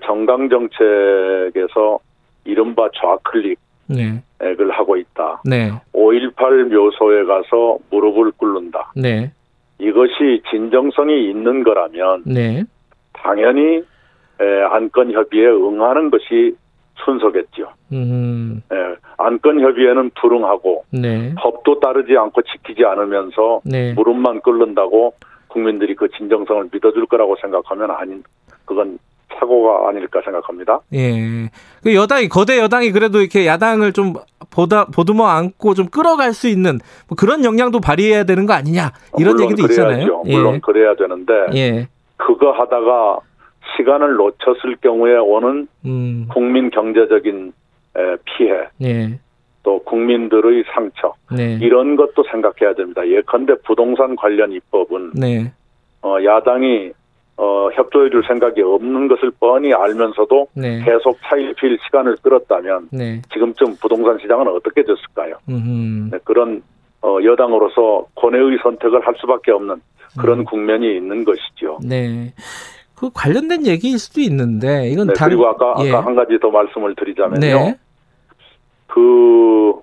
정강 0.05 0.49
정책에서 0.49 1.99
이른바 2.45 2.89
좌클릭 2.95 3.59
네. 3.87 4.21
액을 4.41 4.71
하고 4.71 4.97
있다. 4.97 5.41
네. 5.45 5.71
5.18 5.93 6.73
묘소에 6.73 7.23
가서 7.25 7.77
무릎을 7.91 8.31
꿇는다. 8.37 8.93
네. 8.95 9.31
이것이 9.79 10.41
진정성이 10.49 11.29
있는 11.29 11.63
거라면 11.63 12.23
네. 12.25 12.63
당연히 13.13 13.83
에, 14.39 14.61
안건 14.69 15.11
협의에 15.11 15.47
응하는 15.47 16.09
것이 16.09 16.55
순서겠죠. 17.03 17.71
음. 17.91 18.61
에, 18.71 18.75
안건 19.17 19.61
협의에는 19.61 20.11
불응하고 20.19 20.85
네. 20.91 21.33
법도 21.37 21.79
따르지 21.79 22.15
않고 22.17 22.41
지키지 22.43 22.85
않으면서 22.85 23.61
네. 23.65 23.93
무릎만 23.93 24.41
꿇는다고 24.41 25.13
국민들이 25.47 25.95
그 25.95 26.07
진정성을 26.09 26.69
믿어줄 26.71 27.05
거라고 27.07 27.35
생각하면 27.41 27.91
아닌 27.91 28.23
그건 28.65 28.97
사고가 29.39 29.89
아닐까 29.89 30.21
생각합니다. 30.23 30.79
예. 30.93 31.49
그 31.83 31.95
여당이 31.95 32.29
거대 32.29 32.59
여당이 32.59 32.91
그래도 32.91 33.19
이렇게 33.19 33.45
야당을 33.45 33.93
좀 33.93 34.13
보다 34.49 34.85
보듬어 34.85 35.25
안고 35.27 35.73
좀 35.73 35.87
끌어갈 35.87 36.33
수 36.33 36.47
있는 36.47 36.79
뭐 37.07 37.15
그런 37.17 37.43
역량도 37.43 37.79
발휘해야 37.79 38.23
되는 38.23 38.45
거 38.45 38.53
아니냐 38.53 38.91
이런 39.17 39.35
물론 39.35 39.51
얘기도 39.51 39.67
그래야죠. 39.67 39.91
있잖아요. 39.91 40.23
물론 40.25 40.61
그래야 40.61 40.95
되는데 40.95 41.33
예. 41.55 41.87
그거 42.17 42.51
하다가 42.51 43.19
시간을 43.77 44.15
놓쳤을 44.15 44.75
경우에 44.81 45.17
오는 45.17 45.67
음. 45.85 46.27
국민 46.31 46.69
경제적인 46.69 47.53
에, 47.97 48.15
피해 48.25 48.67
예. 48.81 49.19
또 49.63 49.79
국민들의 49.83 50.63
상처 50.73 51.13
네. 51.31 51.57
이런 51.61 51.95
것도 51.95 52.23
생각해야 52.31 52.73
됩니다. 52.75 53.07
예컨대 53.07 53.55
부동산 53.65 54.15
관련 54.15 54.51
입법은 54.51 55.11
네. 55.15 55.51
어, 56.01 56.17
야당이 56.23 56.91
어, 57.43 57.71
협조해줄 57.73 58.23
생각이 58.27 58.61
없는 58.61 59.07
것을 59.07 59.31
뻔히 59.39 59.73
알면서도 59.73 60.49
네. 60.53 60.79
계속 60.85 61.17
차일피일 61.23 61.79
시간을 61.85 62.17
끌었다면 62.21 62.89
네. 62.91 63.19
지금쯤 63.33 63.77
부동산 63.81 64.19
시장은 64.19 64.47
어떻게 64.47 64.83
됐을까요? 64.83 65.37
음. 65.49 66.09
네, 66.11 66.19
그런 66.23 66.61
어, 67.01 67.17
여당으로서 67.23 68.05
권해의 68.13 68.59
선택을 68.61 69.07
할 69.07 69.15
수밖에 69.19 69.49
없는 69.53 69.81
그런 70.19 70.41
음. 70.41 70.45
국면이 70.45 70.95
있는 70.97 71.23
것이죠. 71.25 71.79
네. 71.83 72.31
그 72.93 73.09
관련된 73.11 73.65
얘기일 73.65 73.97
수도 73.97 74.21
있는데 74.21 74.89
이건 74.89 75.07
네, 75.07 75.13
당- 75.15 75.29
그리고 75.29 75.47
아까 75.47 75.73
예. 75.83 75.89
아까 75.89 76.05
한 76.05 76.13
가지 76.13 76.37
더 76.39 76.51
말씀을 76.51 76.93
드리자면요. 76.93 77.39
네. 77.39 77.75
그 78.85 79.73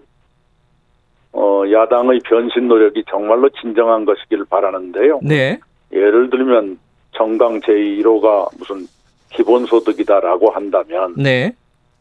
어, 1.33 1.63
야당의 1.73 2.21
변신 2.25 2.69
노력이 2.69 3.03
정말로 3.11 3.49
진정한 3.61 4.05
것이길 4.05 4.45
바라는데요. 4.49 5.19
네. 5.25 5.59
예를 5.93 6.31
들면 6.31 6.79
정강 7.19 7.61
제1호가 7.61 8.49
무슨 8.57 8.87
기본소득이다라고 9.31 10.51
한다면 10.51 11.15
네. 11.17 11.53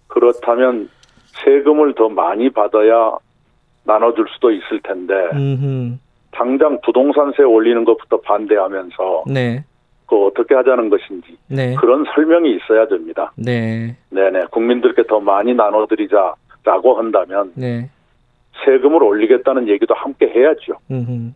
그렇다면 0.07 0.89
세금을 1.43 1.95
더 1.95 2.07
많이 2.07 2.49
받아야 2.51 3.17
나눠줄 3.83 4.27
수도 4.29 4.51
있을 4.51 4.79
텐데 4.83 5.13
음. 5.33 5.99
당장 6.31 6.79
부동산세 6.81 7.43
올리는 7.43 7.83
것부터 7.83 8.21
반대하면서 8.21 9.23
네. 9.27 9.65
그 10.05 10.27
어떻게 10.27 10.53
하자는 10.53 10.89
것인지 10.89 11.35
네. 11.47 11.73
그런 11.75 12.05
설명이 12.13 12.55
있어야 12.55 12.87
됩니다. 12.87 13.33
네. 13.35 13.97
네네 14.11 14.45
국민들께 14.51 15.03
더 15.07 15.19
많이 15.19 15.53
나눠드리자라고 15.55 16.97
한다면 16.97 17.51
네. 17.55 17.89
세금을 18.65 19.01
올리겠다는 19.01 19.67
얘기도 19.67 19.95
함께 19.95 20.27
해야죠. 20.27 20.73
음. 20.91 21.33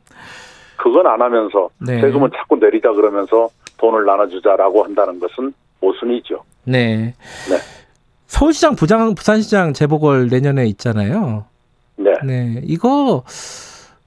그건 0.78 1.08
안 1.08 1.22
하면서 1.22 1.70
네. 1.80 2.00
세금을 2.00 2.30
자꾸 2.32 2.58
내리자 2.58 2.92
그러면서 2.92 3.50
돈을 3.82 4.06
나눠주자라고 4.06 4.84
한다는 4.84 5.20
것은 5.20 5.54
모순이죠. 5.82 6.44
네. 6.64 7.14
네. 7.50 7.58
서울시장 8.28 8.76
부장 8.76 9.14
부산시장 9.16 9.74
재보궐 9.74 10.28
내년에 10.30 10.66
있잖아요. 10.68 11.46
네. 11.98 12.14
네. 12.24 12.62
이거 12.64 13.24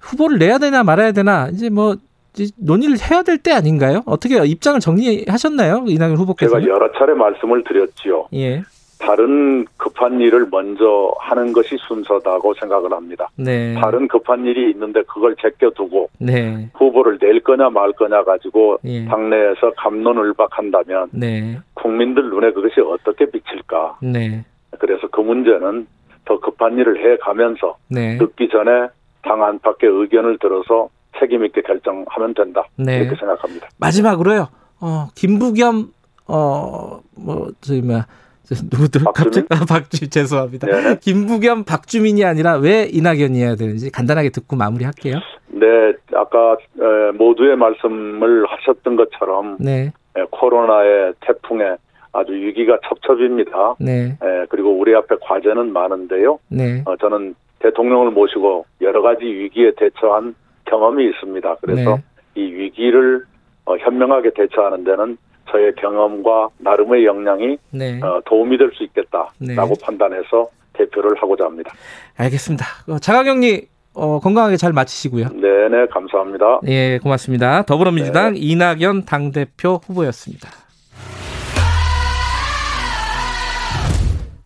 후보를 0.01 0.39
내야 0.39 0.59
되나 0.59 0.83
말아야 0.85 1.12
되나 1.12 1.49
이제 1.53 1.68
뭐 1.68 1.97
이제 2.35 2.53
논의를 2.57 2.97
해야 3.11 3.22
될 3.22 3.39
때 3.39 3.53
아닌가요? 3.53 4.03
어떻게 4.07 4.37
입장을 4.47 4.81
정리하셨나요? 4.81 5.85
이낙연 5.89 6.16
후보께서? 6.16 6.59
제가 6.61 6.72
여러 6.72 6.91
차례 6.93 7.12
말씀을 7.14 7.64
드렸지요. 7.64 8.29
예. 8.35 8.62
다른 9.05 9.66
급한 9.76 10.18
일을 10.18 10.46
먼저 10.50 11.12
하는 11.18 11.52
것이 11.52 11.76
순서다고 11.86 12.55
생각을 12.55 12.90
합니다. 12.92 13.28
네. 13.36 13.74
다른 13.74 14.09
급한 14.09 14.46
일이 14.46 14.70
있는데 14.70 15.02
그걸 15.02 15.36
제껴두고 15.36 16.09
네. 16.18 16.70
후보를 16.72 17.18
낼 17.20 17.40
거냐 17.40 17.68
말 17.68 17.92
거냐 17.92 18.24
가지고 18.24 18.78
예. 18.84 19.05
당내에서 19.05 19.72
감론을박한다면 19.76 21.11
네. 21.12 21.59
국민들 21.74 22.30
눈에 22.30 22.52
그것이 22.52 22.80
어떻게 22.80 23.30
비칠까? 23.30 23.98
네. 24.02 24.42
그래서 24.78 25.07
그 25.09 25.20
문제는 25.20 25.86
더 26.24 26.40
급한 26.40 26.78
일을 26.78 26.98
해 27.05 27.18
가면서 27.18 27.76
네. 27.88 28.16
늦기 28.16 28.48
전에 28.48 28.88
당 29.20 29.44
안팎의 29.44 29.90
의견을 29.90 30.38
들어서 30.38 30.88
책임 31.18 31.44
있게 31.44 31.61
결정하면 31.61 32.32
된다. 32.34 32.64
네. 32.76 33.00
이렇게 33.00 33.16
생각합니다. 33.16 33.68
마지막으로요. 33.78 34.48
어, 34.80 35.09
김부겸 35.14 35.92
어뭐 36.26 37.50
저기 37.61 37.82
뭐야 37.82 38.07
저 38.07 38.24
누구들? 38.51 39.03
갑자기 39.14 39.47
아, 39.51 39.64
박주 39.66 40.11
죄송합니다. 40.11 40.66
네네. 40.66 40.99
김부겸 41.01 41.64
박주민이 41.64 42.24
아니라 42.24 42.57
왜 42.57 42.88
이낙연이어야 42.92 43.57
되는지 43.57 43.90
간단하게 43.90 44.30
듣고 44.30 44.57
마무리할게요. 44.57 45.16
네, 45.49 45.66
아까 46.14 46.57
에, 46.80 47.12
모두의 47.16 47.57
말씀을 47.57 48.45
하셨던 48.47 48.97
것처럼 48.97 49.57
네. 49.61 49.92
에, 50.16 50.24
코로나의 50.30 51.14
태풍에 51.20 51.76
아주 52.12 52.32
위기가 52.32 52.78
첩첩입니다. 52.86 53.76
네. 53.80 54.18
에, 54.22 54.47
그리고 54.49 54.70
우리 54.78 54.95
앞에 54.95 55.16
과제는 55.20 55.72
많은데요. 55.72 56.38
네. 56.49 56.82
어, 56.86 56.97
저는 56.97 57.34
대통령을 57.61 58.11
모시고 58.11 58.66
여러 58.82 59.01
가지 59.01 59.24
위기에 59.24 59.72
대처한 59.76 60.34
경험이 60.66 61.07
있습니다. 61.09 61.57
그래서 61.62 61.97
네. 61.97 62.42
이 62.42 62.53
위기를 62.53 63.24
어, 63.64 63.76
현명하게 63.76 64.32
대처하는 64.34 64.84
데는 64.84 65.16
저의 65.51 65.74
경험과 65.76 66.49
나름의 66.59 67.05
역량이 67.05 67.57
네. 67.70 68.01
어, 68.03 68.20
도움이 68.26 68.59
될 68.59 68.70
수 68.74 68.82
있겠다라고 68.84 69.30
네. 69.40 69.57
판단해서 69.82 70.49
대표를 70.72 71.20
하고자 71.20 71.45
합니다. 71.45 71.72
알겠습니다. 72.16 72.64
어, 72.88 72.99
자가격리 72.99 73.68
어, 73.95 74.18
건강하게 74.18 74.57
잘 74.57 74.72
마치시고요. 74.72 75.28
네네 75.28 75.86
감사합니다. 75.92 76.61
예, 76.66 76.99
고맙습니다. 76.99 77.62
더불어민주당 77.62 78.34
이낙연 78.36 79.05
당 79.05 79.30
대표 79.30 79.80
후보였습니다. 79.86 80.49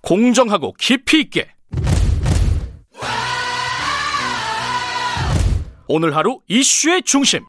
공정하고 0.03 0.75
깊이 0.79 1.21
있게 1.21 1.49
오늘 5.89 6.15
하루 6.17 6.41
이슈의 6.49 7.03
중심 7.03 7.41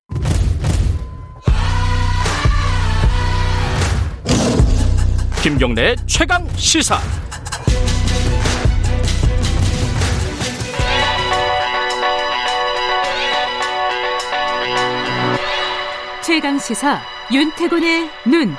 김경래의 5.41 5.95
최강 6.05 6.45
시사 6.57 6.97
최강 16.21 16.59
시사 16.59 16.99
윤태곤의 17.31 18.09
눈. 18.27 18.53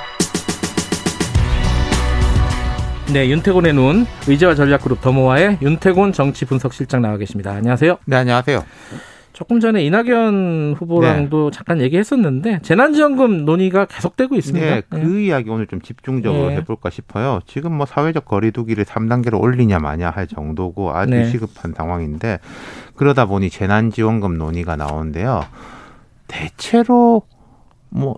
네, 3.13 3.29
윤태곤의 3.29 3.73
눈 3.73 4.07
의제와 4.27 4.55
전략그룹 4.55 5.01
더모아의 5.01 5.59
윤태곤 5.61 6.13
정치 6.13 6.45
분석실장 6.45 7.03
나와 7.03 7.17
계십니다. 7.17 7.51
안녕하세요. 7.51 7.99
네, 8.05 8.15
안녕하세요. 8.15 8.65
조금 9.33 9.59
전에 9.59 9.83
이낙연 9.85 10.75
후보랑도 10.77 11.51
잠깐 11.51 11.79
얘기했었는데 11.81 12.59
재난지원금 12.63 13.45
논의가 13.45 13.85
계속되고 13.85 14.35
있습니다. 14.35 14.65
네, 14.65 14.81
그 14.89 15.19
이야기 15.21 15.49
오늘 15.49 15.67
좀 15.67 15.81
집중적으로 15.81 16.49
네. 16.49 16.55
해볼까 16.57 16.89
싶어요. 16.89 17.39
지금 17.47 17.73
뭐 17.73 17.85
사회적 17.85 18.25
거리두기를 18.25 18.83
3단계로 18.83 19.39
올리냐 19.41 19.79
마냐 19.79 20.09
할 20.09 20.27
정도고 20.27 20.93
아주 20.93 21.11
네. 21.11 21.25
시급한 21.29 21.73
상황인데 21.73 22.39
그러다 22.95 23.25
보니 23.25 23.49
재난지원금 23.49 24.37
논의가 24.37 24.75
나오는데요. 24.75 25.45
대체로 26.27 27.23
뭐 27.89 28.15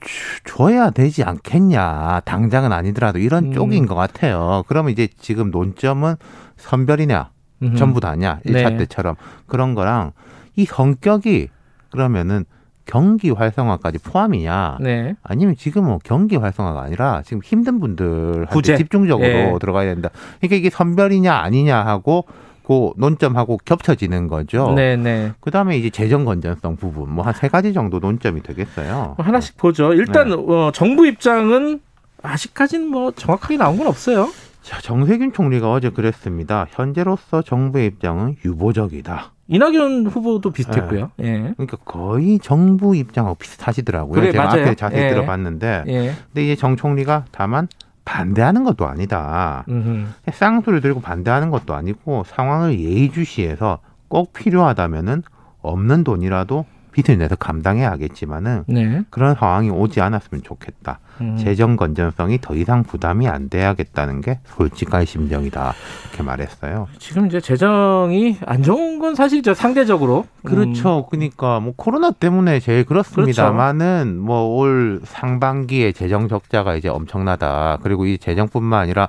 주- 0.00 0.40
줘야 0.44 0.90
되지 0.90 1.24
않겠냐. 1.24 2.20
당장은 2.24 2.72
아니더라도 2.72 3.18
이런 3.18 3.46
음. 3.46 3.52
쪽인 3.52 3.86
것 3.86 3.94
같아요. 3.94 4.64
그러면 4.68 4.92
이제 4.92 5.08
지금 5.18 5.50
논점은 5.50 6.16
선별이냐. 6.56 7.30
전부 7.76 7.98
다냐, 7.98 8.38
일 8.44 8.54
1차 8.54 8.70
네. 8.70 8.76
때처럼 8.76 9.16
그런 9.48 9.74
거랑 9.74 10.12
이 10.58 10.64
성격이 10.64 11.48
그러면은 11.92 12.44
경기 12.84 13.30
활성화까지 13.30 13.98
포함이냐? 13.98 14.78
네. 14.80 15.14
아니면 15.22 15.54
지금 15.56 15.84
뭐 15.84 15.98
경기 16.02 16.34
활성화가 16.36 16.80
아니라 16.82 17.22
지금 17.24 17.40
힘든 17.44 17.78
분들한테 17.80 18.46
구제. 18.52 18.76
집중적으로 18.76 19.26
예. 19.28 19.54
들어가야 19.60 19.92
된다. 19.94 20.10
그러니까 20.40 20.56
이게 20.56 20.68
선별이냐 20.70 21.32
아니냐 21.32 21.76
하고 21.84 22.24
그 22.66 22.90
논점하고 22.96 23.58
겹쳐지는 23.64 24.26
거죠. 24.26 24.72
네, 24.74 24.96
네. 24.96 25.32
그 25.40 25.50
다음에 25.50 25.78
이제 25.78 25.90
재정 25.90 26.24
건전성 26.24 26.76
부분 26.76 27.10
뭐 27.10 27.24
한 27.24 27.34
세 27.34 27.48
가지 27.48 27.72
정도 27.72 27.98
논점이 28.00 28.42
되겠어요. 28.42 29.14
뭐 29.16 29.24
하나씩 29.24 29.56
보죠. 29.58 29.92
일단 29.94 30.28
네. 30.30 30.34
어, 30.34 30.70
정부 30.74 31.06
입장은 31.06 31.80
아직까지는 32.22 32.88
뭐 32.88 33.12
정확하게 33.12 33.58
나온 33.58 33.78
건 33.78 33.86
없어요. 33.86 34.28
자, 34.62 34.80
정세균 34.80 35.32
총리가 35.32 35.70
어제 35.70 35.90
그랬습니다. 35.90 36.66
현재로서 36.70 37.42
정부의 37.42 37.86
입장은 37.86 38.36
유보적이다. 38.44 39.32
이낙연 39.48 40.06
후보도 40.06 40.50
비슷했고요. 40.50 41.10
네. 41.16 41.26
예. 41.26 41.54
그러니까 41.56 41.78
거의 41.84 42.38
정부 42.38 42.94
입장하고 42.94 43.34
비슷하시더라고요. 43.36 44.14
그래, 44.14 44.32
제가 44.32 44.44
맞아요. 44.44 44.62
앞에 44.62 44.74
자세히 44.74 45.04
예. 45.04 45.08
들어봤는데, 45.08 45.84
예. 45.88 46.14
근데 46.26 46.44
이제 46.44 46.54
정 46.54 46.76
총리가 46.76 47.24
다만 47.32 47.66
반대하는 48.04 48.64
것도 48.64 48.86
아니다. 48.86 49.64
음흠. 49.68 50.06
쌍수를 50.32 50.80
들고 50.80 51.00
반대하는 51.00 51.50
것도 51.50 51.74
아니고 51.74 52.24
상황을 52.26 52.78
예의주시해서 52.78 53.80
꼭 54.08 54.32
필요하다면은 54.32 55.22
없는 55.60 56.04
돈이라도 56.04 56.64
빚을 56.98 57.18
내서 57.18 57.36
감당해야 57.36 57.92
하겠지만은 57.92 58.64
네. 58.66 59.02
그런 59.10 59.36
상황이 59.36 59.70
오지 59.70 60.00
않았으면 60.00 60.42
좋겠다. 60.42 60.98
음. 61.20 61.36
재정 61.36 61.76
건전성이 61.76 62.40
더 62.40 62.56
이상 62.56 62.82
부담이 62.82 63.28
안 63.28 63.48
돼야겠다는 63.48 64.20
게 64.20 64.40
솔직한 64.46 65.04
심정이다. 65.04 65.74
이렇게 66.08 66.22
말했어요. 66.24 66.88
지금 66.98 67.26
이제 67.26 67.40
재정이 67.40 68.38
안 68.44 68.62
좋은 68.64 68.98
건 68.98 69.14
사실이죠. 69.14 69.54
상대적으로. 69.54 70.26
음. 70.42 70.48
그렇죠. 70.48 71.06
그러니까 71.08 71.60
뭐 71.60 71.72
코로나 71.76 72.10
때문에 72.10 72.58
제일 72.58 72.84
그렇습니다만은 72.84 74.18
뭐올 74.18 75.00
상반기에 75.04 75.92
재정 75.92 76.28
적자가 76.28 76.74
이제 76.74 76.88
엄청나다. 76.88 77.78
그리고 77.82 78.06
이 78.06 78.18
재정뿐만 78.18 78.80
아니라 78.80 79.08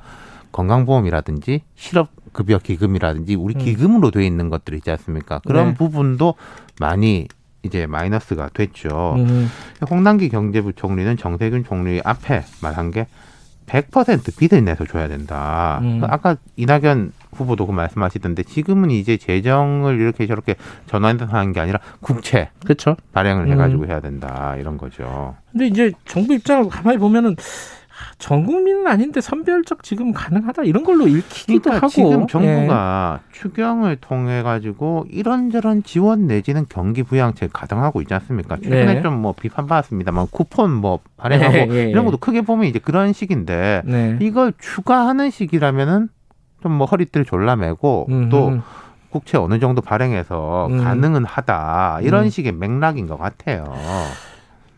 건강보험이라든지 0.52 1.62
실업 1.76 2.10
급여 2.34 2.60
기금이라든지 2.60 3.34
우리 3.36 3.56
음. 3.56 3.60
기금으로 3.60 4.12
돼 4.12 4.26
있는 4.26 4.50
것들 4.50 4.76
있지 4.76 4.92
않습니까? 4.92 5.42
그런 5.48 5.70
네. 5.70 5.74
부분도 5.74 6.36
많이 6.80 7.28
이제 7.64 7.86
마이너스가 7.86 8.50
됐죠. 8.54 9.16
음. 9.18 9.50
홍남기 9.90 10.30
경제부총리는 10.30 11.18
정세균 11.18 11.64
총리 11.66 12.02
앞에 12.04 12.44
말한 12.62 12.92
게 12.92 13.08
100% 13.66 14.36
빚을 14.38 14.64
내서 14.66 14.86
줘야 14.86 15.08
된다. 15.08 15.80
음. 15.84 16.02
아까 16.04 16.38
이낙연 16.56 17.12
후보도 17.34 17.68
그 17.68 17.72
말씀하시던데 17.72 18.44
지금은 18.44 18.90
이제 18.90 19.18
재정을 19.18 20.00
이렇게 20.00 20.26
저렇게 20.26 20.56
전환하는 20.88 21.54
게 21.54 21.60
아니라 21.60 21.80
국채 22.02 22.50
그렇죠. 22.64 22.96
발행을 23.14 23.46
음. 23.46 23.52
해가지고 23.52 23.86
해야 23.86 24.00
된다 24.00 24.56
이런 24.58 24.78
거죠. 24.78 25.36
근데 25.52 25.68
이제 25.68 25.92
정부 26.06 26.34
입장을 26.34 26.68
가만히 26.70 26.98
보면은 26.98 27.36
전 28.20 28.46
국민은 28.46 28.86
아닌데 28.86 29.22
선별적 29.22 29.82
지금 29.82 30.12
가능하다 30.12 30.64
이런 30.64 30.84
걸로 30.84 31.08
읽히기도 31.08 31.72
그러니까 31.72 31.88
하고 31.88 31.90
지금 31.90 32.22
예. 32.22 32.28
정부가 32.28 33.22
추경을 33.32 33.96
통해 33.96 34.44
가지고 34.44 35.06
이런저런 35.10 35.84
지원 35.84 36.28
내지는 36.28 36.66
경기 36.70 37.02
부양책 37.02 37.52
가동하고 37.52 38.02
있지 38.02 38.14
않습니까? 38.14 38.58
최근에 38.58 38.96
네. 38.96 39.02
좀뭐 39.02 39.34
비판받았습니다만 39.34 40.28
쿠폰 40.32 40.72
뭐 40.74 41.00
발행하고 41.18 41.56
예, 41.56 41.68
예, 41.70 41.76
예. 41.86 41.90
이런 41.90 42.06
것도 42.06 42.18
크게 42.18 42.42
보면 42.42 42.66
이제 42.66 42.78
그런 42.78 43.14
식인데 43.14 43.84
네. 43.86 44.18
이걸 44.20 44.54
추가하는 44.60 45.32
식이라면은 45.32 46.10
좀 46.62 46.74
뭐 46.74 46.86
허리띠를 46.86 47.26
졸라매고 47.26 48.08
음흠. 48.10 48.30
또 48.30 48.60
국채 49.10 49.38
어느 49.38 49.60
정도 49.60 49.82
발행해서 49.82 50.68
음. 50.68 50.84
가능은 50.84 51.26
하다 51.26 52.00
이런 52.02 52.26
음. 52.26 52.30
식의 52.30 52.54
맥락인 52.54 53.08
것 53.08 53.18
같아요. 53.18 53.66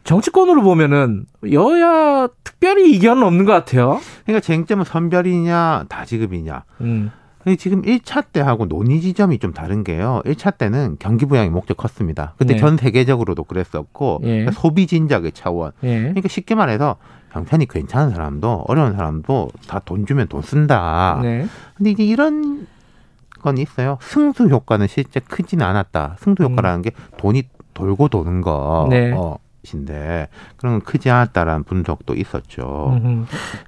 정치권으로 0.04 0.62
보면은 0.64 1.26
여야 1.52 2.28
특별히 2.44 2.92
이견은 2.96 3.24
없는 3.24 3.46
것 3.46 3.52
같아요. 3.54 4.00
그러니까 4.26 4.46
쟁점은 4.46 4.86
선별이냐 4.86 5.86
다지급이냐. 5.90 6.64
음. 6.82 7.12
지금 7.58 7.82
1차 7.82 8.26
때하고 8.32 8.68
논의 8.68 9.02
지점이 9.02 9.40
좀 9.40 9.52
다른 9.52 9.84
게요. 9.84 10.22
1차 10.26 10.58
때는 10.60 10.98
경기 11.00 11.26
부양이 11.26 11.50
목적 11.50 11.76
컸습니다. 11.76 12.34
그때 12.38 12.54
네. 12.54 12.60
전 12.60 12.78
세계적으로도 12.78 13.46
그랬었고 13.46 14.20
예. 14.24 14.28
그러니까 14.28 14.52
소비 14.52 14.86
진작의 14.86 15.32
차원. 15.32 15.72
예. 15.84 16.00
그러니까 16.02 16.28
쉽게 16.28 16.54
말해서 16.54 16.98
형편이 17.32 17.68
괜찮은 17.68 18.12
사람도 18.12 18.66
어려운 18.68 18.94
사람도 18.94 19.50
다 19.68 19.80
돈 19.80 20.06
주면 20.06 20.28
돈 20.28 20.44
쓴다. 20.44 21.20
네. 21.24 21.48
근데 21.76 21.90
이제 21.90 22.04
이런 22.04 22.68
건 23.42 23.58
있어요. 23.58 23.98
승수 24.02 24.48
효과는 24.48 24.86
실제 24.86 25.20
크지는 25.20 25.66
않았다. 25.66 26.18
승수 26.20 26.44
효과라는 26.44 26.84
게 26.84 26.92
돈이 27.18 27.44
돌고 27.74 28.10
도는 28.10 28.42
거. 28.42 28.84
음. 28.86 28.90
네. 28.90 29.12
어, 29.14 29.38
인데 29.74 30.28
그런 30.58 30.74
건 30.76 30.82
크지 30.82 31.10
않았다라는 31.10 31.64
분석도 31.64 32.16
있었죠. 32.16 33.00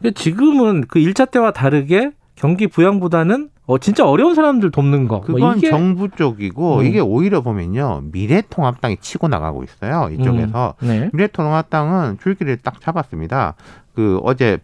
근데 0.01 0.11
지금은 0.11 0.85
그 0.87 0.99
1차 0.99 1.29
때와 1.29 1.51
다르게 1.51 2.11
경기 2.35 2.67
부양보다는 2.67 3.49
어, 3.65 3.77
진짜 3.77 4.05
어려운 4.05 4.35
사람들 4.35 4.71
돕는 4.71 5.07
거. 5.07 5.17
뭐 5.17 5.25
그건 5.25 5.57
이게 5.57 5.69
정부 5.69 6.09
쪽이고 6.09 6.79
음. 6.79 6.85
이게 6.85 6.99
오히려 6.99 7.41
보면요 7.41 8.01
미래통합당이 8.11 8.97
치고 8.97 9.27
나가고 9.29 9.63
있어요 9.63 10.09
이쪽에서 10.11 10.73
음, 10.83 10.87
네. 10.87 11.09
미래통합당은 11.13 12.17
줄기를 12.21 12.57
딱 12.57 12.81
잡았습니다. 12.81 13.55
그 13.93 14.19
어제 14.23 14.57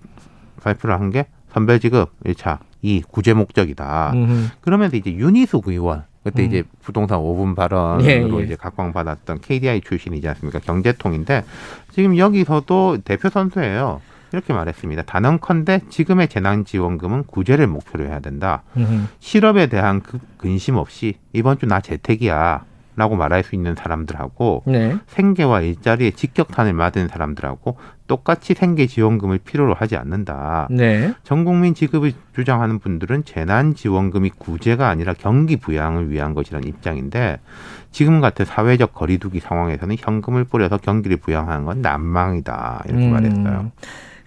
발표를 0.61 0.99
한 0.99 1.11
게 1.11 1.27
선별지급 1.53 2.11
1차 2.25 2.59
이 2.81 3.01
구제 3.07 3.33
목적이다. 3.33 4.11
음흠. 4.13 4.47
그러면서 4.61 4.97
이제 4.97 5.11
윤희숙 5.13 5.67
의원 5.67 6.03
그때 6.29 6.43
음. 6.43 6.47
이제 6.47 6.63
부동산 6.81 7.19
5분 7.19 7.55
발언으로 7.55 8.05
예, 8.05 8.21
예. 8.41 8.43
이제 8.45 8.55
각광받았던 8.55 9.41
KDI 9.41 9.81
출신이지 9.81 10.27
않습니까? 10.29 10.59
경제통인데 10.59 11.43
지금 11.91 12.17
여기서도 12.17 12.99
대표 13.03 13.29
선수예요. 13.29 14.01
이렇게 14.31 14.53
말했습니다. 14.53 15.03
단언컨대 15.03 15.81
지금의 15.89 16.27
재난지원금은 16.27 17.23
구제를 17.25 17.65
목표로 17.65 18.05
해야 18.05 18.19
된다. 18.19 18.61
음흠. 18.77 19.05
실업에 19.19 19.65
대한 19.67 20.01
그 20.01 20.19
근심 20.37 20.75
없이 20.75 21.15
이번 21.33 21.57
주 21.57 21.65
나 21.65 21.81
재택이야. 21.81 22.63
라고 22.99 23.15
말할 23.15 23.43
수 23.43 23.55
있는 23.55 23.75
사람들하고 23.75 24.63
네. 24.67 24.97
생계와 25.07 25.61
일자리에 25.61 26.11
직격탄을 26.11 26.73
맞은 26.73 27.07
사람들하고 27.07 27.77
똑같이 28.07 28.53
생계 28.53 28.87
지원금을 28.87 29.37
필요로 29.37 29.73
하지 29.73 29.95
않는다. 29.95 30.67
네. 30.69 31.13
전 31.23 31.45
국민 31.45 31.73
지급을 31.73 32.11
주장하는 32.35 32.79
분들은 32.79 33.23
재난 33.23 33.73
지원금이 33.73 34.31
구제가 34.37 34.89
아니라 34.89 35.13
경기 35.17 35.55
부양을 35.55 36.11
위한 36.11 36.33
것이라는 36.33 36.67
입장인데 36.67 37.39
지금 37.91 38.19
같은 38.19 38.43
사회적 38.43 38.93
거리두기 38.93 39.39
상황에서는 39.39 39.95
현금을 39.97 40.43
뿌려서 40.43 40.75
경기를 40.75 41.15
부양하는 41.15 41.63
건 41.63 41.81
난망이다 41.81 42.83
이렇게 42.85 43.05
음. 43.05 43.13
말했어요. 43.13 43.71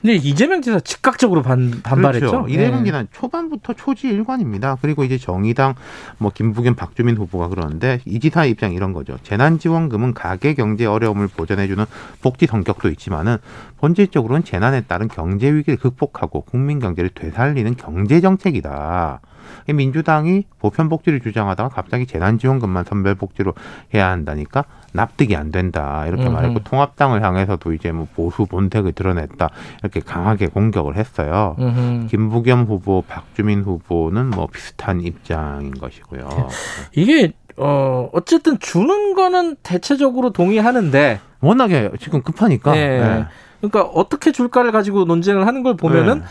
근데 0.02 0.16
이재명 0.16 0.62
지사 0.62 0.80
즉각적으로 0.80 1.42
반, 1.42 1.80
반발했죠. 1.80 2.30
그렇죠. 2.30 2.48
이재명 2.48 2.80
예. 2.80 2.84
지사는 2.86 3.06
초반부터 3.12 3.74
초지 3.74 4.08
일관입니다. 4.08 4.76
그리고 4.82 5.04
이제 5.04 5.16
정의당 5.16 5.76
뭐 6.18 6.32
김부겸 6.34 6.74
박주민 6.74 7.16
후보가 7.16 7.46
그러는데 7.48 8.00
이 8.04 8.18
지사의 8.18 8.50
입장 8.50 8.72
이런 8.72 8.92
거죠. 8.92 9.16
재난지원금은 9.22 10.12
가계 10.12 10.54
경제 10.54 10.86
어려움을 10.86 11.28
보전해주는 11.28 11.84
복지 12.20 12.46
성격도 12.46 12.88
있지만은 12.90 13.36
본질적으로는 13.78 14.42
재난에 14.42 14.80
따른 14.82 15.06
경제 15.06 15.52
위기를 15.52 15.78
극복하고 15.78 16.40
국민 16.42 16.80
경제를 16.80 17.10
되살리는 17.14 17.76
경제 17.76 18.20
정책이다. 18.20 19.20
이 19.68 19.72
민주당이 19.72 20.46
보편 20.58 20.88
복지를 20.88 21.20
주장하다가 21.20 21.68
갑자기 21.68 22.06
재난지원금만 22.06 22.84
선별 22.84 23.14
복지로 23.14 23.54
해야 23.94 24.10
한다니까 24.10 24.64
납득이 24.92 25.36
안 25.36 25.50
된다 25.50 26.06
이렇게 26.06 26.24
음흠. 26.24 26.32
말했고 26.32 26.60
통합당을 26.60 27.22
향해서도 27.22 27.72
이제 27.72 27.92
뭐 27.92 28.06
보수 28.14 28.46
본색을 28.46 28.92
드러냈다 28.92 29.48
이렇게 29.80 30.00
강하게 30.00 30.46
공격을 30.46 30.96
했어요. 30.96 31.56
음흠. 31.58 32.06
김부겸 32.08 32.64
후보, 32.64 33.02
박주민 33.02 33.62
후보는 33.62 34.30
뭐 34.30 34.46
비슷한 34.46 35.00
입장인 35.00 35.72
것이고요. 35.72 36.48
이게 36.94 37.32
어 37.56 38.08
어쨌든 38.12 38.58
주는 38.58 39.14
거는 39.14 39.56
대체적으로 39.62 40.30
동의하는데 40.30 41.20
워낙에 41.40 41.90
지금 42.00 42.22
급하니까. 42.22 42.72
네. 42.72 42.98
네. 42.98 43.26
그러니까 43.60 43.82
어떻게 43.82 44.32
줄까를 44.32 44.72
가지고 44.72 45.04
논쟁을 45.04 45.46
하는 45.46 45.62
걸 45.62 45.76
보면은 45.76 46.22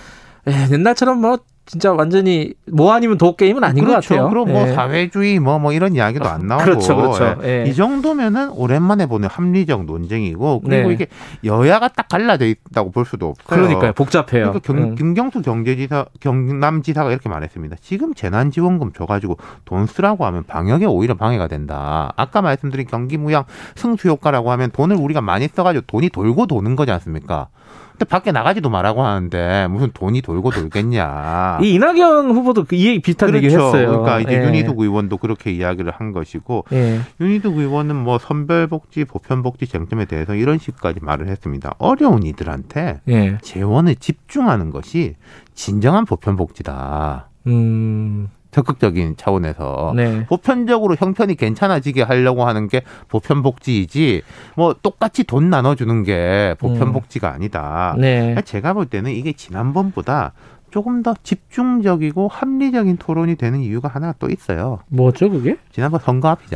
네. 0.46 0.52
에, 0.54 0.72
옛날처럼 0.72 1.22
뭐 1.22 1.38
진짜 1.66 1.94
완전히 1.94 2.54
뭐 2.72 2.92
아니면 2.92 3.18
도 3.18 3.36
게임은 3.36 3.64
아닌 3.64 3.86
그렇죠. 3.86 4.10
것 4.10 4.16
같아요. 4.16 4.30
그럼 4.30 4.52
뭐 4.52 4.68
예. 4.68 4.74
사회주의 4.74 5.40
뭐뭐 5.40 5.74
이런 5.74 5.96
이야기도 5.96 6.28
안 6.28 6.48
나오고. 6.48 6.64
그렇죠, 6.64 6.96
그렇죠. 6.96 7.38
예. 7.44 7.66
이 7.68 7.74
정도면은 7.74 8.50
오랜만에 8.50 9.06
보는 9.06 9.30
합리적 9.30 9.86
논쟁이고 9.86 10.62
그리고 10.62 10.88
네. 10.90 10.94
이게 10.94 11.08
여야가 11.44 11.90
딱 11.90 12.08
갈라져 12.10 12.46
있다고 12.46 12.92
볼 12.92 13.06
수도 13.06 13.28
없어요. 13.28 13.62
그러니까요. 13.62 13.94
복잡해요. 13.94 14.52
그러니까 14.52 14.60
경, 14.60 14.78
음. 14.78 14.96
김경수 14.96 15.42
경제지사 15.44 16.06
경남지사가 16.20 17.12
이렇게 17.12 17.30
말했습니다. 17.30 17.78
지금 17.82 18.14
재난지원금 18.14 18.92
줘가지고 18.94 19.38
돈 19.64 19.86
쓰라고 19.86 20.26
하면 20.26 20.44
방역에 20.44 20.86
오히려 20.86 21.14
방해가 21.14 21.48
된다. 21.48 22.12
아까 22.18 22.42
말씀드린 22.42 22.88
경기무양 22.88 23.46
승수 23.76 24.10
효과라고 24.10 24.52
하면 24.52 24.72
돈을 24.72 24.96
우리가 24.96 25.22
많이 25.22 25.48
써가지고 25.48 25.86
돈이 25.88 26.10
돌고 26.10 26.48
도는 26.48 26.76
거지 26.76 26.92
않습니까? 26.92 27.48
근데 28.02 28.10
밖에 28.10 28.32
나가지도 28.32 28.72
말라고 28.72 29.04
하는데 29.04 29.68
무슨 29.68 29.92
돈이 29.94 30.24
돌고 30.24 30.50
돌겠냐. 30.50 31.60
이 31.62 31.74
이낙연 31.76 32.32
후보도 32.32 32.64
그이 32.64 32.88
얘기 32.88 33.00
비슷한 33.00 33.36
얘기 33.36 33.48
그렇죠. 33.48 33.68
했어요. 33.68 33.90
그러니까 33.90 34.20
이제 34.22 34.42
예. 34.42 34.48
윤희숙 34.48 34.80
의원도 34.80 35.18
그렇게 35.18 35.52
이야기를 35.52 35.92
한 35.92 36.12
것이고 36.12 36.66
예. 36.74 37.00
윤희숙 37.20 37.58
의원은 37.58 37.96
뭐 37.96 38.18
선별복지, 38.18 39.06
보편복지 39.06 39.68
쟁점에 39.68 40.06
대해서 40.06 40.34
이런 40.34 40.58
식까지 40.58 41.00
말을 41.04 41.28
했습니다. 41.28 41.76
어려운 41.78 42.24
이들한테 42.24 43.02
예. 43.08 43.38
재원을 43.44 43.96
집중하는 43.96 44.72
것이 44.72 45.16
진정한 45.54 46.06
보편복지다. 46.06 47.30
음. 47.46 48.30
적극적인 48.52 49.16
차원에서 49.18 49.94
네. 49.96 50.26
보편적으로 50.28 50.96
형편이 50.96 51.36
괜찮아지게 51.36 52.04
하려고 52.04 52.46
하는 52.46 52.68
게 52.68 52.84
보편복지이지 53.08 54.22
뭐 54.56 54.76
똑같이 54.82 55.24
돈 55.24 55.50
나눠주는 55.50 56.04
게 56.04 56.56
보편복지가 56.60 57.32
아니다. 57.32 57.96
네. 57.98 58.36
제가 58.46 58.74
볼 58.74 58.86
때는 58.86 59.12
이게 59.12 59.34
지난번보다 59.34 60.34
조금 60.70 61.04
더 61.04 61.14
집중적이고 61.22 62.30
합리적인 62.30 62.98
토론이 62.98 63.36
되는 63.36 63.60
이유가 63.60 63.90
하나 63.90 64.14
또 64.20 64.30
있어요. 64.30 64.80
뭐죠, 64.88 65.30
그게? 65.30 65.58
지난번 65.72 66.00
선거 66.00 66.30
앞이지 66.30 66.56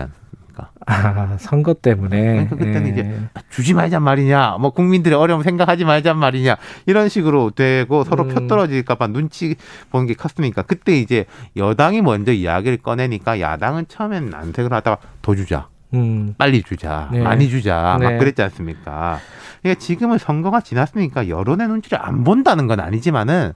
않습니까? 0.55 0.71
아, 0.85 1.37
선거 1.39 1.73
때문에. 1.73 2.21
그러니까 2.21 2.55
그때는 2.55 2.87
예. 2.87 2.91
이제 2.91 3.19
주지 3.49 3.73
말잔 3.73 4.01
말이냐, 4.03 4.57
뭐 4.59 4.71
국민들의 4.71 5.17
어려움 5.17 5.43
생각하지 5.43 5.85
말잔 5.85 6.17
말이냐 6.17 6.55
이런 6.85 7.09
식으로 7.09 7.51
되고 7.51 8.03
서로 8.03 8.23
음. 8.23 8.29
표 8.29 8.47
떨어질까봐 8.47 9.07
눈치 9.07 9.55
보는 9.91 10.07
게 10.07 10.13
컸으니까 10.13 10.63
그때 10.63 10.97
이제 10.97 11.25
여당이 11.57 12.01
먼저 12.01 12.31
이야기를 12.31 12.77
꺼내니까 12.77 13.39
야당은 13.39 13.85
처음엔 13.87 14.29
난색을 14.29 14.71
하다가 14.71 14.97
더 15.21 15.35
주자. 15.35 15.67
음. 15.93 16.33
빨리 16.37 16.63
주자, 16.63 17.09
네. 17.11 17.19
많이 17.19 17.47
주자, 17.49 17.97
네. 17.99 18.09
막 18.09 18.17
그랬지 18.17 18.41
않습니까? 18.41 19.19
그러니까 19.61 19.79
지금은 19.79 20.17
선거가 20.17 20.61
지났으니까 20.61 21.29
여론의 21.29 21.67
눈치를 21.67 21.99
안 22.01 22.23
본다는 22.23 22.67
건 22.67 22.79
아니지만은 22.79 23.53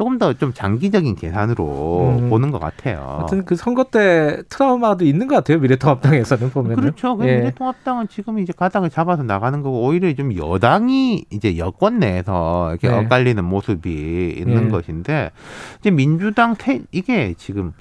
조금 0.00 0.16
더 0.16 0.32
좀 0.32 0.54
장기적인 0.54 1.16
계산으로 1.16 2.16
음. 2.20 2.30
보는 2.30 2.50
것 2.52 2.58
같아요. 2.58 3.16
하여튼 3.18 3.44
그 3.44 3.54
선거 3.54 3.84
때 3.84 4.42
트라우마도 4.48 5.04
있는 5.04 5.26
것 5.26 5.34
같아요. 5.34 5.58
미래통합당에서는 5.58 6.50
보면. 6.50 6.76
그렇죠. 6.76 7.18
그 7.18 7.28
예. 7.28 7.36
미래통합당은 7.36 8.08
지금 8.08 8.38
이제 8.38 8.54
가닥을 8.56 8.88
잡아서 8.88 9.22
나가는 9.22 9.60
거고 9.60 9.82
오히려 9.84 10.10
좀 10.14 10.34
여당이 10.34 11.26
이제 11.28 11.58
여권 11.58 11.98
내에서 11.98 12.70
이렇게 12.70 12.88
네. 12.88 12.94
엇갈리는 12.94 13.44
모습이 13.44 14.36
있는 14.38 14.66
예. 14.66 14.68
것인데 14.70 15.32
이제 15.80 15.90
민주당 15.90 16.54
태, 16.56 16.80
이게 16.92 17.34
지금 17.36 17.74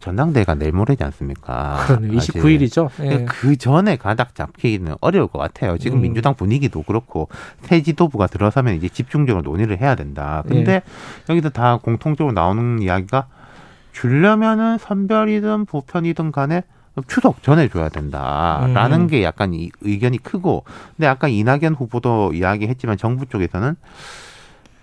전당대회가 0.00 0.54
내일 0.54 0.72
모레지 0.72 1.04
않습니까? 1.04 1.84
그러네. 1.86 2.14
사실. 2.14 2.34
29일이죠. 2.34 2.90
예. 3.04 3.24
그 3.26 3.56
전에 3.56 3.96
가닥 3.96 4.34
잡기는 4.34 4.94
어려울 5.00 5.28
것 5.28 5.38
같아요. 5.38 5.78
지금 5.78 5.98
음. 5.98 6.02
민주당 6.02 6.34
분위기도 6.34 6.82
그렇고 6.82 7.28
새 7.62 7.82
지도부가 7.82 8.26
들어서면 8.26 8.74
이제 8.74 8.88
집중적으로 8.88 9.42
논의를 9.42 9.78
해야 9.80 9.94
된다. 9.94 10.42
근데 10.48 10.72
예. 10.72 10.82
여기서 11.28 11.50
다 11.50 11.78
공통적으로 11.82 12.32
나오는 12.32 12.80
이야기가 12.82 13.28
주려면은 13.92 14.78
선별이든 14.78 15.66
보편이든 15.66 16.32
간에 16.32 16.62
추석 17.06 17.42
전에 17.42 17.68
줘야 17.68 17.88
된다라는 17.88 19.02
음. 19.02 19.06
게 19.06 19.22
약간 19.22 19.54
이 19.54 19.70
의견이 19.80 20.18
크고 20.18 20.64
근데 20.96 21.06
아까 21.06 21.28
이낙연 21.28 21.74
후보도 21.74 22.32
이야기했지만 22.34 22.96
정부 22.96 23.26
쪽에서는 23.26 23.76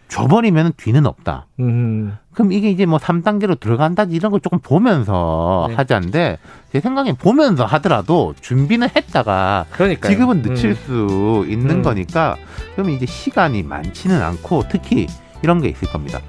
줘버리면 0.07 0.73
뒤는 0.77 1.05
없다. 1.05 1.47
음. 1.59 2.17
그럼 2.33 2.51
이게 2.51 2.69
이제 2.69 2.85
뭐 2.85 2.99
3단계로 2.99 3.59
들어간다지 3.59 4.15
이런 4.15 4.31
걸 4.31 4.39
조금 4.39 4.59
보면서 4.59 5.65
네. 5.69 5.75
하자인데 5.75 6.37
제 6.71 6.79
생각엔 6.79 7.15
보면서 7.15 7.65
하더라도 7.65 8.33
준비는 8.39 8.89
했다가 8.95 9.65
그러니까요. 9.71 10.11
지금은 10.11 10.41
늦출 10.43 10.71
음. 10.71 10.75
수 10.75 11.45
있는 11.49 11.77
음. 11.77 11.81
거니까 11.81 12.37
그러면 12.73 12.95
이제 12.95 13.05
시간이 13.05 13.63
많지는 13.63 14.21
않고 14.21 14.63
특히 14.69 15.07
이런 15.43 15.61
게 15.61 15.69
있을 15.69 15.87
겁니다. 15.89 16.19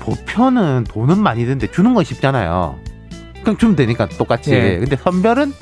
보편은 0.00 0.84
돈은 0.88 1.18
많이 1.18 1.44
드는데 1.44 1.70
주는 1.70 1.94
건 1.94 2.04
쉽잖아요. 2.04 2.78
그럼 3.42 3.56
주면 3.56 3.76
되니까 3.76 4.08
똑같이. 4.08 4.52
예. 4.52 4.78
근데 4.78 4.96
선별은 4.96 5.52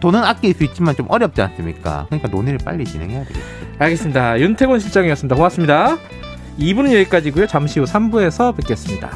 돈은 0.00 0.24
아낄 0.24 0.54
수 0.54 0.64
있지만 0.64 0.96
좀 0.96 1.06
어렵지 1.08 1.40
않습니까? 1.40 2.06
그러니까 2.08 2.28
논의를 2.28 2.58
빨리 2.64 2.84
진행해야 2.84 3.24
되겠죠. 3.24 3.46
알겠습니다. 3.78 4.40
윤태곤 4.40 4.80
실장이었습니다. 4.80 5.36
고맙습니다. 5.36 5.96
2부는 6.58 6.92
여기까지고요. 6.94 7.46
잠시 7.46 7.80
후 7.80 7.86
3부에서 7.86 8.56
뵙겠습니다. 8.56 9.10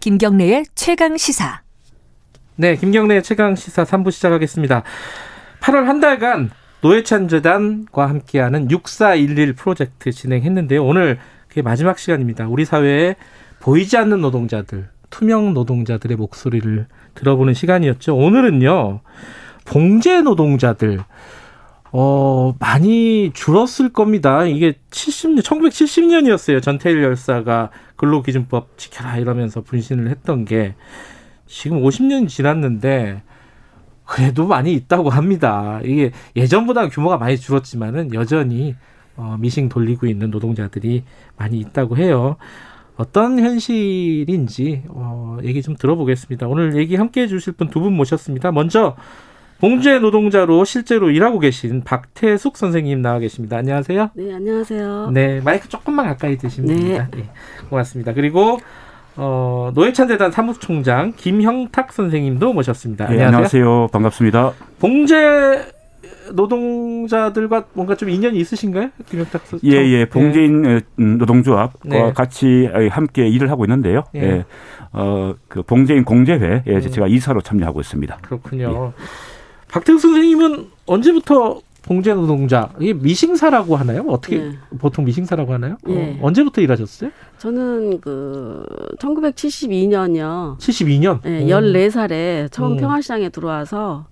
김경래의 0.00 0.66
최강 0.76 1.16
시사. 1.16 1.62
네, 2.54 2.76
김경래 2.76 3.20
최강 3.22 3.56
시사 3.56 3.84
3부 3.84 4.12
시작하겠습니다. 4.12 4.84
8월 5.60 5.84
한 5.84 6.00
달간 6.00 6.50
노회찬 6.82 7.28
재단과 7.28 8.08
함께하는 8.08 8.70
6411 8.70 9.54
프로젝트 9.54 10.12
진행했는데요. 10.12 10.84
오늘 10.84 11.18
그게 11.48 11.62
마지막 11.62 11.98
시간입니다. 11.98 12.48
우리 12.48 12.64
사회에 12.64 13.16
보이지 13.60 13.96
않는 13.96 14.20
노동자들, 14.20 14.88
투명 15.10 15.54
노동자들의 15.54 16.16
목소리를 16.16 16.86
들어보는 17.14 17.54
시간이었죠. 17.54 18.16
오늘은요. 18.16 19.00
봉제 19.64 20.20
노동자들 20.20 21.00
어, 21.92 22.54
많이 22.58 23.30
줄었을 23.32 23.88
겁니다. 23.88 24.44
이게 24.44 24.74
70년, 24.90 25.40
1970년이었어요. 25.42 26.62
전태일 26.62 27.02
열사가 27.02 27.70
근로기준법 27.96 28.76
지켜라 28.76 29.16
이러면서 29.16 29.62
분신을 29.62 30.10
했던 30.10 30.44
게 30.44 30.74
지금 31.46 31.80
50년이 31.82 32.28
지났는데 32.28 33.22
그래도 34.06 34.46
많이 34.46 34.72
있다고 34.72 35.10
합니다. 35.10 35.80
이게 35.84 36.12
예전보다 36.36 36.88
규모가 36.88 37.18
많이 37.18 37.36
줄었지만은 37.36 38.14
여전히 38.14 38.74
어, 39.16 39.36
미싱 39.38 39.68
돌리고 39.68 40.06
있는 40.06 40.30
노동자들이 40.30 41.04
많이 41.36 41.58
있다고 41.58 41.96
해요. 41.96 42.36
어떤 42.96 43.38
현실인지 43.38 44.84
어, 44.88 45.38
얘기 45.44 45.60
좀 45.62 45.76
들어보겠습니다. 45.76 46.46
오늘 46.48 46.76
얘기 46.76 46.96
함께 46.96 47.22
해주실 47.22 47.54
분 47.54 47.68
두 47.68 47.80
분 47.80 47.92
모셨습니다. 47.94 48.52
먼저 48.52 48.96
봉제 49.58 49.98
노동자로 50.00 50.64
실제로 50.64 51.10
일하고 51.10 51.38
계신 51.38 51.82
박태숙 51.82 52.56
선생님 52.58 53.00
나와 53.02 53.18
계십니다. 53.18 53.56
안녕하세요. 53.56 54.10
네, 54.14 54.34
안녕하세요. 54.34 55.10
네, 55.12 55.40
마이크 55.40 55.68
조금만 55.68 56.06
가까이 56.06 56.36
드시면 56.36 56.68
네. 56.68 56.74
됩니다. 56.76 57.08
네, 57.16 57.30
고맙습니다. 57.70 58.12
그리고 58.12 58.58
어, 59.16 59.70
노회찬 59.74 60.08
재단 60.08 60.30
사무총장 60.30 61.12
김형탁 61.16 61.92
선생님도 61.92 62.52
모셨습니다. 62.52 63.14
예, 63.16 63.22
안녕하세요. 63.24 63.88
반갑습니다. 63.92 64.52
봉제 64.78 65.74
노동자들과 66.32 67.66
뭔가 67.72 67.94
좀 67.94 68.10
인연이 68.10 68.38
있으신가요? 68.38 68.90
김형탁 69.08 69.46
선생. 69.46 69.72
예, 69.72 69.76
예. 69.76 70.04
봉제인 70.06 70.66
어, 70.66 70.80
음, 70.98 71.18
노동조합과 71.18 71.88
네. 71.88 72.12
같이 72.12 72.68
어, 72.72 72.88
함께 72.90 73.28
일을 73.28 73.50
하고 73.50 73.64
있는데요. 73.64 74.04
예. 74.14 74.22
예. 74.22 74.44
어, 74.92 75.34
그 75.48 75.62
봉제인 75.62 76.04
공제회에 76.04 76.62
음. 76.66 76.80
제가 76.80 77.06
이사로 77.06 77.40
참여하고 77.40 77.80
있습니다. 77.80 78.18
그렇군요. 78.22 78.92
박태욱 79.68 80.00
선생님은 80.00 80.68
언제부터 80.86 81.60
봉제 81.86 82.14
노동자, 82.14 82.70
이게 82.80 82.92
미싱사라고 82.92 83.76
하나요? 83.76 84.04
어떻게 84.08 84.38
예. 84.38 84.52
보통 84.78 85.04
미싱사라고 85.04 85.52
하나요? 85.52 85.76
예. 85.88 86.18
어, 86.20 86.26
언제부터 86.26 86.60
일하셨어요? 86.60 87.10
저는 87.38 88.00
그 88.00 88.66
1972년이요. 88.98 90.58
72년. 90.58 91.20
예, 91.26 91.44
오. 91.44 91.46
14살에 91.46 92.50
처음 92.50 92.72
음. 92.72 92.76
평화시장에 92.78 93.28
들어와서 93.28 94.06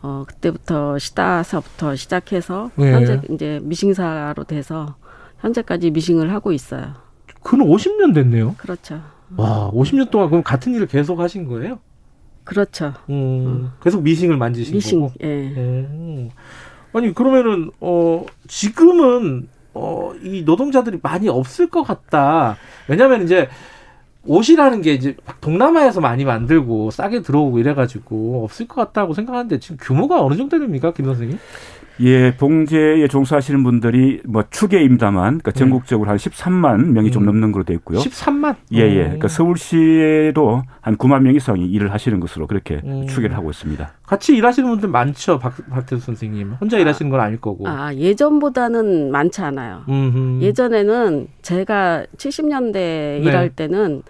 어 0.00 0.24
그때부터 0.26 0.98
시다서부터 0.98 1.96
시작해서 1.96 2.70
예. 2.80 2.92
현재 2.92 3.20
이제 3.30 3.60
미싱사로 3.62 4.44
돼서 4.44 4.96
현재까지 5.40 5.90
미싱을 5.90 6.32
하고 6.32 6.50
있어요. 6.52 6.94
그는 7.42 7.66
50년 7.66 8.14
됐네요. 8.14 8.54
그렇죠. 8.56 9.00
와, 9.36 9.70
50년 9.72 10.10
동안 10.10 10.30
그럼 10.30 10.42
같은 10.42 10.74
일을 10.74 10.86
계속 10.86 11.20
하신 11.20 11.46
거예요? 11.46 11.78
그렇죠. 12.44 12.94
음, 13.10 13.70
계속 13.82 14.02
미싱을 14.02 14.36
만지신 14.38 14.74
미싱. 14.74 15.00
거고. 15.00 15.12
예. 15.22 15.26
음. 15.26 16.30
아니 16.92 17.14
그러면은 17.14 17.70
어 17.80 18.24
지금은 18.48 19.48
어 19.74 20.02
이 20.22 20.42
노동자들이 20.44 20.98
많이 21.02 21.28
없을 21.28 21.68
것 21.68 21.82
같다. 21.82 22.56
왜냐하면 22.88 23.22
이제 23.24 23.48
옷이라는 24.24 24.82
게 24.82 24.92
이제 24.94 25.16
막 25.26 25.40
동남아에서 25.40 26.00
많이 26.00 26.24
만들고 26.24 26.90
싸게 26.92 27.22
들어오고 27.22 27.58
이래가지고 27.58 28.44
없을 28.44 28.68
것 28.68 28.76
같다고 28.76 29.14
생각하는데 29.14 29.58
지금 29.58 29.78
규모가 29.80 30.22
어느 30.22 30.36
정도 30.36 30.58
됩니까, 30.60 30.92
김 30.92 31.06
선생님? 31.06 31.38
예, 32.00 32.34
봉제에 32.36 33.06
종사하시는 33.08 33.62
분들이 33.62 34.20
뭐 34.24 34.44
추계입니다만 34.50 35.38
그러니까 35.38 35.52
전국적으로 35.52 36.10
한 36.10 36.16
13만 36.16 36.86
명이 36.92 37.10
좀 37.10 37.24
음. 37.24 37.26
넘는 37.26 37.52
걸로 37.52 37.64
돼 37.64 37.74
있고요. 37.74 37.98
13만? 37.98 38.56
예, 38.74 38.78
예. 38.78 39.00
어. 39.00 39.04
그러니까 39.04 39.28
서울시에도 39.28 40.62
한 40.80 40.96
9만 40.96 41.22
명 41.22 41.34
이상이 41.34 41.66
일을 41.66 41.92
하시는 41.92 42.18
것으로 42.20 42.46
그렇게 42.46 42.80
음. 42.84 43.06
추계를 43.06 43.36
하고 43.36 43.50
있습니다. 43.50 43.92
같이 44.06 44.36
일하시는 44.36 44.68
분들 44.68 44.88
많죠, 44.88 45.38
박, 45.38 45.54
박태수 45.70 46.04
선생님. 46.04 46.52
혼자 46.60 46.78
일하시는 46.78 47.10
건 47.10 47.20
아닐 47.20 47.40
거고. 47.40 47.68
아, 47.68 47.94
예전보다는 47.94 49.10
많지 49.10 49.40
않아요. 49.42 49.84
음흠. 49.88 50.42
예전에는 50.42 51.28
제가 51.42 52.04
70년대 52.16 52.72
네. 52.72 53.20
일할 53.22 53.50
때는 53.50 54.02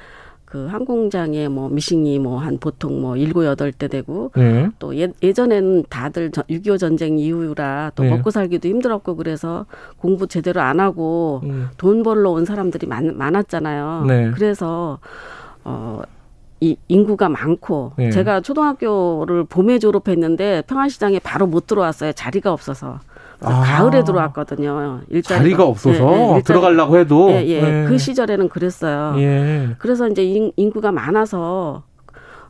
그 0.53 0.67
항공장에 0.67 1.49
뭐 1.49 1.71
미싱이 1.71 2.19
뭐 2.19 2.43
한 2.43 2.59
보통 2.59 3.01
뭐 3.01 3.17
일곱 3.17 3.45
여덟 3.47 3.73
대 3.73 3.89
되고 3.89 4.31
네. 4.37 4.69
또 4.79 4.97
예, 4.99 5.09
예전에는 5.23 5.85
다들 5.89 6.31
6.25 6.31 6.79
전쟁 6.79 7.19
이후라 7.19 7.93
또 7.95 8.03
네. 8.03 8.11
먹고 8.11 8.31
살기도 8.31 8.69
힘들었고 8.69 9.17
그래서 9.17 9.65
공부 9.97 10.27
제대로 10.27 10.61
안 10.61 10.81
하고 10.81 11.41
음. 11.45 11.69
돈 11.79 12.03
벌러 12.03 12.31
온 12.31 12.45
사람들이 12.45 12.87
많, 12.87 13.17
많았잖아요. 13.17 14.05
네. 14.07 14.31
그래서 14.35 14.99
어, 15.65 16.03
이 16.61 16.77
인구가 16.89 17.29
많고 17.29 17.93
네. 17.97 18.11
제가 18.11 18.41
초등학교를 18.41 19.45
봄에 19.45 19.79
졸업했는데 19.79 20.63
평안시장에 20.67 21.21
바로 21.21 21.47
못 21.47 21.67
들어왔어요. 21.67 22.13
자리가 22.13 22.53
없어서. 22.53 23.01
아. 23.45 23.63
가을에 23.63 24.05
들어왔거든요. 24.05 25.01
일자리가. 25.09 25.43
자리가 25.43 25.65
없어서 25.65 26.13
예, 26.13 26.37
예, 26.37 26.43
들어가려고 26.43 26.99
해도 26.99 27.31
예, 27.31 27.45
예. 27.47 27.83
예. 27.83 27.87
그 27.89 27.99
시절에는 27.99 28.49
그랬어요. 28.49 29.15
예. 29.19 29.71
그래서 29.79 30.09
이제 30.09 30.25
인, 30.25 30.53
인구가 30.57 30.93
많아서 30.93 31.83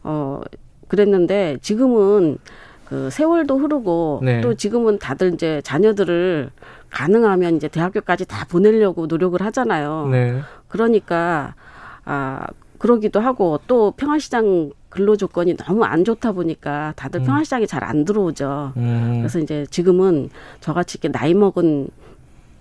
어 0.02 0.40
그랬는데 0.88 1.58
지금은 1.62 2.38
그 2.84 3.08
세월도 3.10 3.58
흐르고 3.58 4.20
네. 4.22 4.40
또 4.42 4.54
지금은 4.54 4.98
다들 4.98 5.34
이제 5.34 5.62
자녀들을 5.64 6.50
가능하면 6.90 7.56
이제 7.56 7.68
대학교까지 7.68 8.26
다 8.26 8.44
보내려고 8.48 9.06
노력을 9.06 9.40
하잖아요. 9.40 10.08
네. 10.10 10.40
그러니까 10.68 11.54
아 12.04 12.46
그러기도 12.78 13.20
하고 13.20 13.60
또 13.66 13.92
평화시장 13.92 14.72
근로 14.92 15.16
조건이 15.16 15.56
너무 15.56 15.84
안 15.84 16.04
좋다 16.04 16.32
보니까 16.32 16.92
다들 16.96 17.20
음. 17.20 17.24
평화시장에 17.24 17.64
잘 17.66 17.82
안 17.82 18.04
들어오죠. 18.04 18.74
음. 18.76 19.16
그래서 19.18 19.40
이제 19.40 19.66
지금은 19.70 20.28
저같이 20.60 20.98
이렇게 20.98 21.10
나이 21.10 21.34
먹은 21.34 21.88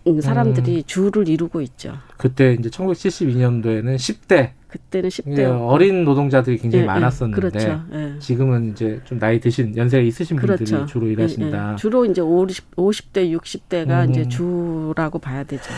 음, 0.07 0.21
사람들이 0.21 0.77
음. 0.77 0.83
주를 0.87 1.27
이루고 1.27 1.61
있죠. 1.61 1.93
그때 2.17 2.55
이제 2.57 2.69
1972년도에는 2.69 3.95
10대 3.97 4.51
그때는 4.67 5.09
10대 5.09 5.37
예, 5.39 5.45
어린 5.45 6.05
노동자들이 6.05 6.57
굉장히 6.57 6.79
예, 6.79 6.83
예. 6.83 6.87
많았었는데 6.87 7.35
그렇죠. 7.35 7.81
예. 7.93 8.15
지금은 8.19 8.71
이제 8.71 9.01
좀 9.03 9.19
나이 9.19 9.39
드신 9.39 9.75
연세가 9.75 10.01
있으신 10.01 10.37
분들이 10.37 10.65
그렇죠. 10.65 10.85
주로 10.85 11.07
예, 11.07 11.11
일하신다. 11.11 11.73
예. 11.73 11.75
주로 11.75 12.05
이제 12.05 12.21
50, 12.21 12.75
50대, 12.77 13.37
60대가 13.37 14.05
음. 14.05 14.11
이제 14.11 14.27
주라고 14.29 15.19
봐야 15.19 15.43
되죠. 15.43 15.69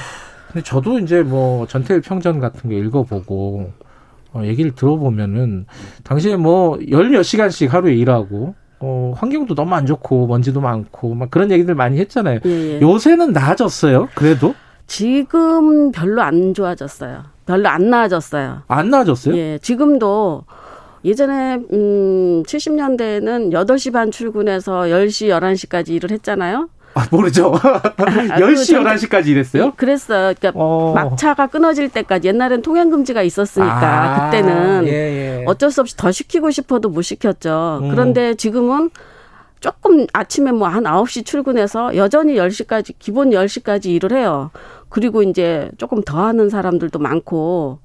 근데 0.48 0.64
저도 0.64 1.00
이제 1.00 1.24
뭐 1.24 1.66
전태일 1.68 2.02
평전 2.02 2.40
같은 2.40 2.70
거 2.70 2.76
읽어보고 2.76 3.72
어, 4.34 4.44
얘기를 4.46 4.72
들어보면은 4.76 5.66
당시에 6.04 6.36
뭐 6.38 6.78
열 6.90 7.10
몇 7.10 7.24
시간씩 7.24 7.74
하루에 7.74 7.94
일하고 7.96 8.56
어, 8.80 9.14
환경도 9.16 9.56
너무 9.56 9.74
안 9.76 9.86
좋고 9.86 10.28
먼지도 10.28 10.60
많고 10.60 11.14
막 11.16 11.32
그런 11.32 11.52
얘기들 11.52 11.76
많이 11.76 11.98
했잖아요. 12.00 12.40
예, 12.46 12.50
예. 12.50 12.82
요새는 12.82 13.32
나아졌어요. 13.32 14.10
그래도 14.16 14.56
지금 14.88 15.92
별로 15.92 16.22
안 16.22 16.54
좋아졌어요. 16.54 17.24
별로 17.46 17.70
안 17.70 17.90
나아졌어요. 17.90 18.64
안 18.68 18.90
나아졌어요? 18.90 19.36
예, 19.38 19.60
지금도 19.62 20.44
예전에 21.06 21.56
음 21.74 22.44
70년대에는 22.46 23.52
8시 23.52 23.92
반 23.92 24.10
출근해서 24.12 24.84
10시, 24.84 25.28
11시까지 25.30 25.90
일을 25.90 26.12
했잖아요. 26.12 26.70
아, 26.96 27.08
모르죠. 27.12 27.52
10시, 27.54 29.10
11시까지 29.10 29.28
일했어요? 29.28 29.74
그랬어요. 29.76 30.34
그러니까 30.40 30.52
어. 30.56 30.94
막차가 30.94 31.48
끊어질 31.48 31.90
때까지 31.90 32.28
옛날엔 32.28 32.62
통행 32.62 32.90
금지가 32.90 33.24
있었으니까 33.24 33.74
아, 33.74 34.30
그때는 34.30 34.86
예, 34.88 34.92
예. 34.92 35.44
어쩔 35.48 35.72
수 35.72 35.82
없이 35.82 35.98
더 35.98 36.12
시키고 36.12 36.52
싶어도 36.52 36.90
못 36.90 37.02
시켰죠. 37.02 37.80
음. 37.84 37.90
그런데 37.90 38.36
지금은 38.36 38.92
조금 39.60 40.06
아침에 40.14 40.52
뭐 40.52 40.68
한 40.68 40.84
9시 40.84 41.26
출근해서 41.26 41.96
여전히 41.96 42.36
10시까지 42.36 42.94
기본 43.00 43.30
10시까지 43.32 43.86
일을 43.88 44.12
해요. 44.12 44.52
그리고 44.90 45.24
이제 45.24 45.72
조금 45.78 46.02
더 46.04 46.24
하는 46.26 46.50
사람들도 46.50 47.00
많고 47.00 47.80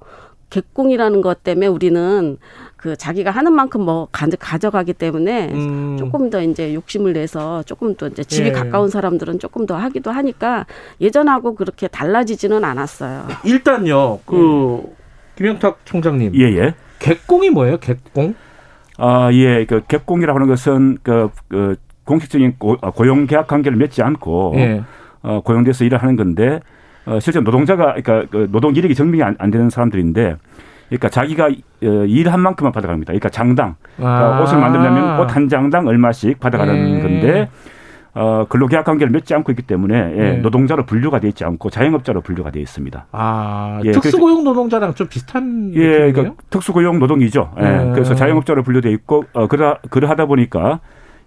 개공이라는 0.49 1.21
것 1.21 1.43
때문에 1.43 1.67
우리는 1.67 2.37
그 2.79 2.95
자기가 2.95 3.29
하는 3.31 3.53
만큼 3.53 3.81
뭐 3.81 4.07
가- 4.11 4.27
가져가기 4.39 4.93
때문에 4.93 5.49
음. 5.51 5.97
조금 5.97 6.29
더 6.29 6.41
이제 6.41 6.73
욕심을 6.73 7.11
내서 7.13 7.61
조금 7.63 7.93
더 7.95 8.07
이제 8.07 8.23
집이 8.23 8.47
예. 8.49 8.51
가까운 8.53 8.87
사람들은 8.89 9.39
조금 9.39 9.65
더 9.65 9.75
하기도 9.75 10.11
하니까 10.11 10.65
예전하고 11.01 11.55
그렇게 11.55 11.87
달라지지는 11.89 12.63
않았어요. 12.63 13.27
일단요, 13.43 14.19
그 14.25 14.81
김영탁 15.35 15.79
총장님. 15.85 16.33
예, 16.35 16.43
예. 16.57 16.73
객공이 16.99 17.49
뭐예요? 17.49 17.77
객공? 17.79 18.33
아, 18.97 19.29
예. 19.33 19.65
그 19.65 19.81
객공이라고 19.85 20.37
하는 20.39 20.47
것은 20.47 20.99
그, 21.03 21.29
그 21.49 21.75
공식적인 22.05 22.55
고, 22.57 22.77
어, 22.81 22.91
고용 22.91 23.27
계약 23.27 23.47
관계를 23.47 23.77
맺지 23.77 24.01
않고 24.01 24.53
예. 24.55 24.83
어, 25.21 25.41
고용돼서 25.43 25.83
일을 25.83 25.97
하는 26.01 26.15
건데 26.15 26.61
어, 27.05 27.19
실제 27.19 27.39
노동자가 27.41 27.93
그러니까 28.01 28.23
그 28.31 28.47
노동 28.51 28.73
이력이 28.75 28.95
증명이 28.95 29.21
안, 29.21 29.35
안 29.37 29.51
되는 29.51 29.69
사람들인데 29.69 30.37
그러니까 30.89 31.09
자기가 31.09 31.45
어, 31.47 31.87
일한 32.07 32.39
만큼만 32.41 32.71
받아갑니다. 32.73 33.11
그러니까 33.11 33.29
장당 33.29 33.75
그러니까 33.95 34.37
아. 34.37 34.41
옷을 34.41 34.57
만들려면 34.59 35.19
옷 35.19 35.29
한 35.35 35.47
장당 35.47 35.87
얼마씩 35.87 36.39
받아가는 36.39 36.97
예. 36.97 37.01
건데 37.01 37.49
어, 38.15 38.45
근로계약 38.49 38.85
관계를 38.85 39.11
맺지 39.11 39.35
않고 39.35 39.51
있기 39.51 39.61
때문에 39.63 39.95
예, 39.95 40.17
예. 40.17 40.31
노동자로 40.37 40.85
분류가 40.85 41.19
돼 41.19 41.27
있지 41.27 41.45
않고 41.45 41.69
자영업자로 41.69 42.21
분류가 42.21 42.49
돼 42.49 42.59
있습니다. 42.59 43.05
아, 43.11 43.79
예, 43.85 43.91
특수고용 43.91 44.43
노동자랑 44.43 44.95
좀 44.95 45.07
비슷한 45.07 45.71
예, 45.75 45.79
느낌이에요? 45.79 46.13
그러니까 46.13 46.43
특수고용 46.49 46.97
노동이죠. 46.99 47.51
예, 47.59 47.63
음. 47.63 47.93
그래서 47.93 48.15
자영업자로 48.15 48.63
분류돼 48.63 48.89
있고 48.91 49.25
어, 49.33 49.47
그러 49.47 49.77
그러하다 49.91 50.25
보니까 50.25 50.79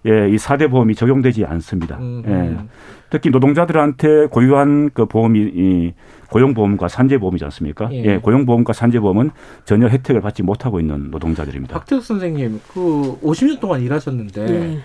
예, 0.04 0.28
이 0.28 0.34
4대 0.36 0.68
보험이 0.68 0.96
적용되지 0.96 1.44
않습니다. 1.44 1.96
음. 2.00 2.24
예. 2.26 2.68
특히 3.10 3.30
노동자들한테 3.30 4.26
고유한 4.26 4.90
그 4.92 5.06
보험이 5.06 5.38
이 5.54 5.94
고용보험과 6.32 6.88
산재보험이지 6.88 7.44
않습니까? 7.44 7.88
예. 7.92 8.04
예. 8.04 8.16
고용보험과 8.18 8.72
산재보험은 8.72 9.30
전혀 9.66 9.86
혜택을 9.88 10.20
받지 10.22 10.42
못하고 10.42 10.80
있는 10.80 11.10
노동자들입니다. 11.10 11.74
박태욱 11.78 12.02
선생님, 12.02 12.60
그 12.72 13.18
50년 13.22 13.60
동안 13.60 13.82
일하셨는데 13.82 14.48
예. 14.48 14.78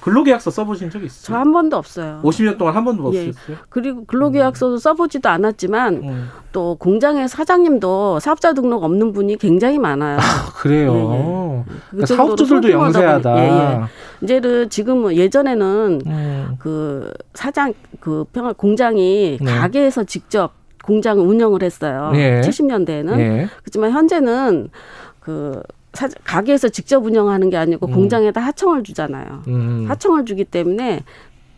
근로계약서 0.00 0.52
써보신 0.52 0.90
적 0.90 1.02
있어요? 1.02 1.26
저 1.26 1.34
한 1.34 1.50
번도 1.52 1.76
없어요. 1.76 2.20
50년 2.22 2.56
동안 2.56 2.76
한 2.76 2.84
번도 2.84 3.12
예. 3.14 3.28
없었어요? 3.28 3.56
그리고 3.68 4.04
근로계약서도 4.04 4.78
써보지도 4.78 5.28
않았지만 5.28 5.94
음. 5.96 6.28
또 6.52 6.76
공장의 6.76 7.28
사장님도 7.28 8.20
사업자 8.20 8.52
등록 8.52 8.84
없는 8.84 9.12
분이 9.12 9.36
굉장히 9.38 9.78
많아요. 9.80 10.18
그래요. 10.62 10.94
예, 10.94 11.18
예. 11.18 11.64
그 11.90 11.96
그러니까 11.96 12.06
사업주들도 12.14 12.70
영세하다. 12.70 13.38
예, 13.38 13.48
예. 13.48 13.80
이제는 14.22 14.70
지금은 14.70 15.16
예전에는 15.16 16.00
음. 16.06 16.56
그 16.60 17.12
사장 17.34 17.74
그 17.98 18.24
평화 18.32 18.52
공장이 18.52 19.38
네. 19.42 19.58
가게에서 19.58 20.04
직접 20.04 20.52
공장을 20.88 21.22
운영을 21.22 21.62
했어요. 21.62 22.10
예. 22.14 22.40
70년대에는 22.40 23.18
예. 23.18 23.48
그렇지만 23.62 23.90
현재는 23.92 24.70
그 25.20 25.62
사, 25.92 26.08
가게에서 26.24 26.70
직접 26.70 27.04
운영하는 27.04 27.50
게 27.50 27.58
아니고 27.58 27.86
음. 27.88 27.92
공장에다 27.92 28.40
하청을 28.40 28.82
주잖아요. 28.82 29.42
음. 29.48 29.84
하청을 29.86 30.24
주기 30.24 30.44
때문에 30.44 31.04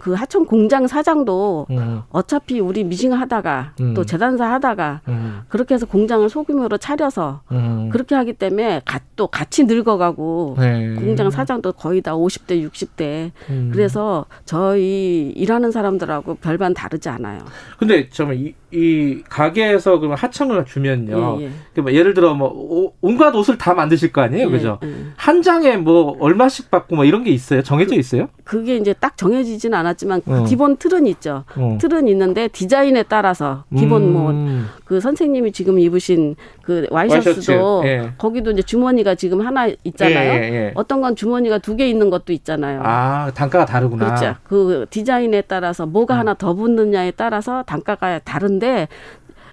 그 0.01 0.14
하청 0.14 0.46
공장 0.46 0.86
사장도 0.86 1.66
음. 1.70 2.03
어차피 2.09 2.59
우리 2.59 2.82
미싱 2.84 3.12
하다가 3.12 3.74
음. 3.80 3.92
또 3.94 4.05
재단사 4.05 4.51
하다가 4.51 5.03
음. 5.09 5.42
그렇게 5.48 5.74
해서 5.74 5.84
공장을 5.84 6.26
소규모로 6.28 6.78
차려서 6.78 7.42
음. 7.53 7.90
그렇게 7.92 8.14
하기 8.14 8.32
때문에 8.32 8.80
가, 8.86 8.98
또 9.14 9.26
같이 9.26 9.64
늙어가고 9.64 10.57
네. 10.59 10.94
공장 10.94 11.28
사장도 11.30 11.72
거의 11.72 12.01
다 12.01 12.14
50대, 12.14 12.66
60대. 12.66 13.30
음. 13.51 13.70
그래서 13.72 14.24
저희 14.46 15.32
일하는 15.36 15.70
사람들하고 15.70 16.36
별반 16.36 16.72
다르지 16.72 17.11
않아요. 17.11 17.40
근데 17.78 18.09
잠깐 18.09 18.36
이, 18.38 18.55
이 18.72 19.22
가게에서 19.28 19.98
그러면 19.98 20.16
하청을 20.16 20.64
주면요. 20.64 21.36
예, 21.40 21.44
예. 21.44 21.51
그뭐 21.74 21.92
예를 21.92 22.14
들어 22.14 22.32
뭐 22.34 22.48
오- 22.48 22.94
온갖 23.03 23.34
옷을 23.34 23.59
다 23.59 23.74
만드실 23.74 24.12
거 24.12 24.22
아니에요, 24.22 24.46
예, 24.46 24.51
그죠? 24.51 24.78
예. 24.82 24.94
한 25.16 25.42
장에 25.42 25.76
뭐 25.76 26.16
얼마씩 26.20 26.70
받고 26.70 26.96
뭐 26.96 27.05
이런 27.05 27.22
게 27.22 27.30
있어요? 27.30 27.62
정해져 27.62 27.94
있어요? 27.96 28.28
그게 28.44 28.76
이제 28.76 28.94
딱 28.94 29.18
정해지진 29.18 29.74
않 29.74 29.89
았지만 29.91 30.22
그 30.24 30.41
어. 30.41 30.45
기본 30.45 30.76
틀은 30.76 31.07
있죠. 31.09 31.45
어. 31.57 31.78
틀은 31.80 32.09
있는데 32.09 32.49
디자인에 32.49 33.03
따라서 33.05 33.64
기본 33.76 34.03
음. 34.05 34.12
뭐그 34.12 35.01
선생님이 35.01 35.53
지금 35.53 35.78
입으신 35.78 36.36
그 36.62 36.86
와이셔츠도 36.91 37.78
와이셔츠, 37.78 37.86
예. 37.88 38.12
거기도 38.18 38.51
이제 38.53 38.62
주머니가 38.62 39.14
지금 39.14 39.41
하나 39.47 39.68
있잖아요. 39.84 40.32
예, 40.32 40.45
예, 40.49 40.55
예. 40.55 40.72
어떤 40.74 41.01
건 41.01 41.14
주머니가 41.16 41.59
두 41.59 41.76
개 41.76 41.88
있는 41.88 42.11
것도 42.11 42.32
있잖아요. 42.32 42.82
아 42.84 43.30
단가가 43.34 43.64
다르구나. 43.64 44.07
그렇죠. 44.07 44.36
그 44.45 44.86
디자인에 44.91 45.43
따라서 45.43 45.86
뭐가 45.86 46.16
하나 46.18 46.34
더 46.34 46.55
붙느냐에 46.55 47.12
따라서 47.12 47.62
단가가 47.64 48.18
다른데 48.20 48.88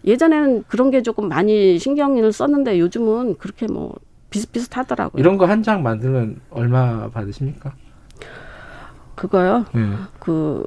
예전에는 0.05 0.63
그런 0.67 0.89
게 0.91 1.01
조금 1.01 1.27
많이 1.27 1.77
신경을 1.79 2.31
썼는데 2.31 2.79
요즘은 2.79 3.37
그렇게 3.37 3.67
뭐 3.67 3.93
비슷비슷하더라고요. 4.29 5.19
이런 5.19 5.37
거 5.37 5.45
한 5.45 5.63
장 5.63 5.83
만들면 5.83 6.41
얼마 6.49 7.09
받으십니까? 7.09 7.73
그거요. 9.17 9.65
예. 9.75 9.79
그 10.19 10.63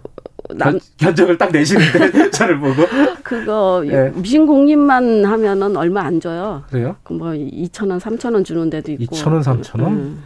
남, 0.57 0.73
견, 0.73 0.81
견적을 0.99 1.39
딱 1.39 1.51
내시는데 1.53 2.31
저를 2.33 2.59
보고 2.59 2.83
그거 3.23 3.83
예. 3.87 4.13
미신 4.15 4.47
공립만 4.47 5.25
하면은 5.25 5.77
얼마 5.77 6.03
안 6.03 6.21
줘요. 6.21 6.65
그래요? 6.69 6.97
그뭐 7.05 7.31
2천 7.33 7.89
원, 7.91 7.99
3천 7.99 8.35
원 8.35 8.45
주는 8.45 8.69
데도 8.69 8.93
있고. 8.93 9.17
2천 9.17 9.33
원, 9.33 9.41
3천 9.43 9.83
원? 9.83 9.93
음. 9.93 10.23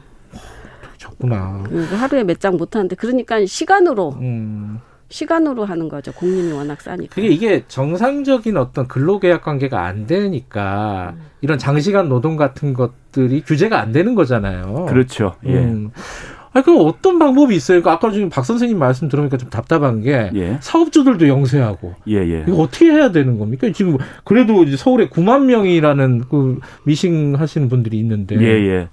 적구나. 0.98 1.62
그 1.68 1.84
하루에 1.94 2.24
몇 2.24 2.38
장 2.40 2.56
못 2.56 2.74
하는데 2.74 2.94
그러니까 2.96 3.44
시간으로 3.44 4.14
음. 4.20 4.80
시간으로 5.10 5.64
하는 5.66 5.88
거죠. 5.88 6.12
공립이 6.12 6.52
워낙 6.52 6.80
싸니까. 6.80 7.14
그게 7.14 7.28
이게 7.28 7.64
정상적인 7.68 8.56
어떤 8.56 8.88
근로계약 8.88 9.42
관계가 9.42 9.84
안 9.84 10.06
되니까 10.06 11.14
이런 11.42 11.58
장시간 11.58 12.08
노동 12.08 12.36
같은 12.36 12.72
것들이 12.72 13.42
규제가 13.42 13.78
안 13.80 13.92
되는 13.92 14.14
거잖아요. 14.14 14.86
그렇죠. 14.88 15.34
예. 15.44 15.56
음. 15.58 15.90
아니, 16.54 16.64
그럼 16.64 16.86
어떤 16.86 17.18
방법이 17.18 17.54
있어요? 17.54 17.82
그러니까 17.82 17.92
아까 17.92 18.12
지금 18.12 18.28
박 18.30 18.44
선생님 18.44 18.78
말씀 18.78 19.08
들으니까 19.08 19.36
좀 19.36 19.50
답답한 19.50 20.00
게 20.00 20.30
예. 20.34 20.56
사업주들도 20.60 21.26
영세하고 21.26 21.94
예, 22.08 22.18
예. 22.18 22.44
이거 22.46 22.62
어떻게 22.62 22.86
해야 22.86 23.10
되는 23.10 23.38
겁니까? 23.38 23.68
지금 23.74 23.98
그래도 24.22 24.64
서울에 24.76 25.08
9만 25.08 25.46
명이라는 25.46 26.22
그 26.30 26.60
미싱 26.84 27.34
하시는 27.34 27.68
분들이 27.68 27.98
있는데 27.98 28.36
예, 28.40 28.46
예. 28.46 28.88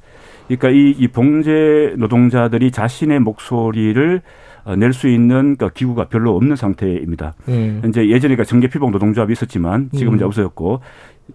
그러니까 0.48 0.70
이, 0.72 0.96
이 0.98 1.08
봉제 1.08 1.94
노동자들이 1.98 2.72
자신의 2.72 3.20
목소리를 3.20 4.22
어, 4.64 4.76
낼수 4.76 5.08
있는 5.08 5.56
그 5.56 5.70
기구가 5.70 6.06
별로 6.06 6.36
없는 6.36 6.56
상태입니다. 6.56 7.34
음. 7.48 7.82
이제 7.88 8.08
예전에 8.10 8.36
그 8.36 8.46
정계 8.46 8.68
피복 8.68 8.92
노동조합이 8.92 9.34
있었지만 9.34 9.90
지금은 9.92 10.14
음. 10.14 10.16
이제 10.18 10.26
없어졌고 10.26 10.82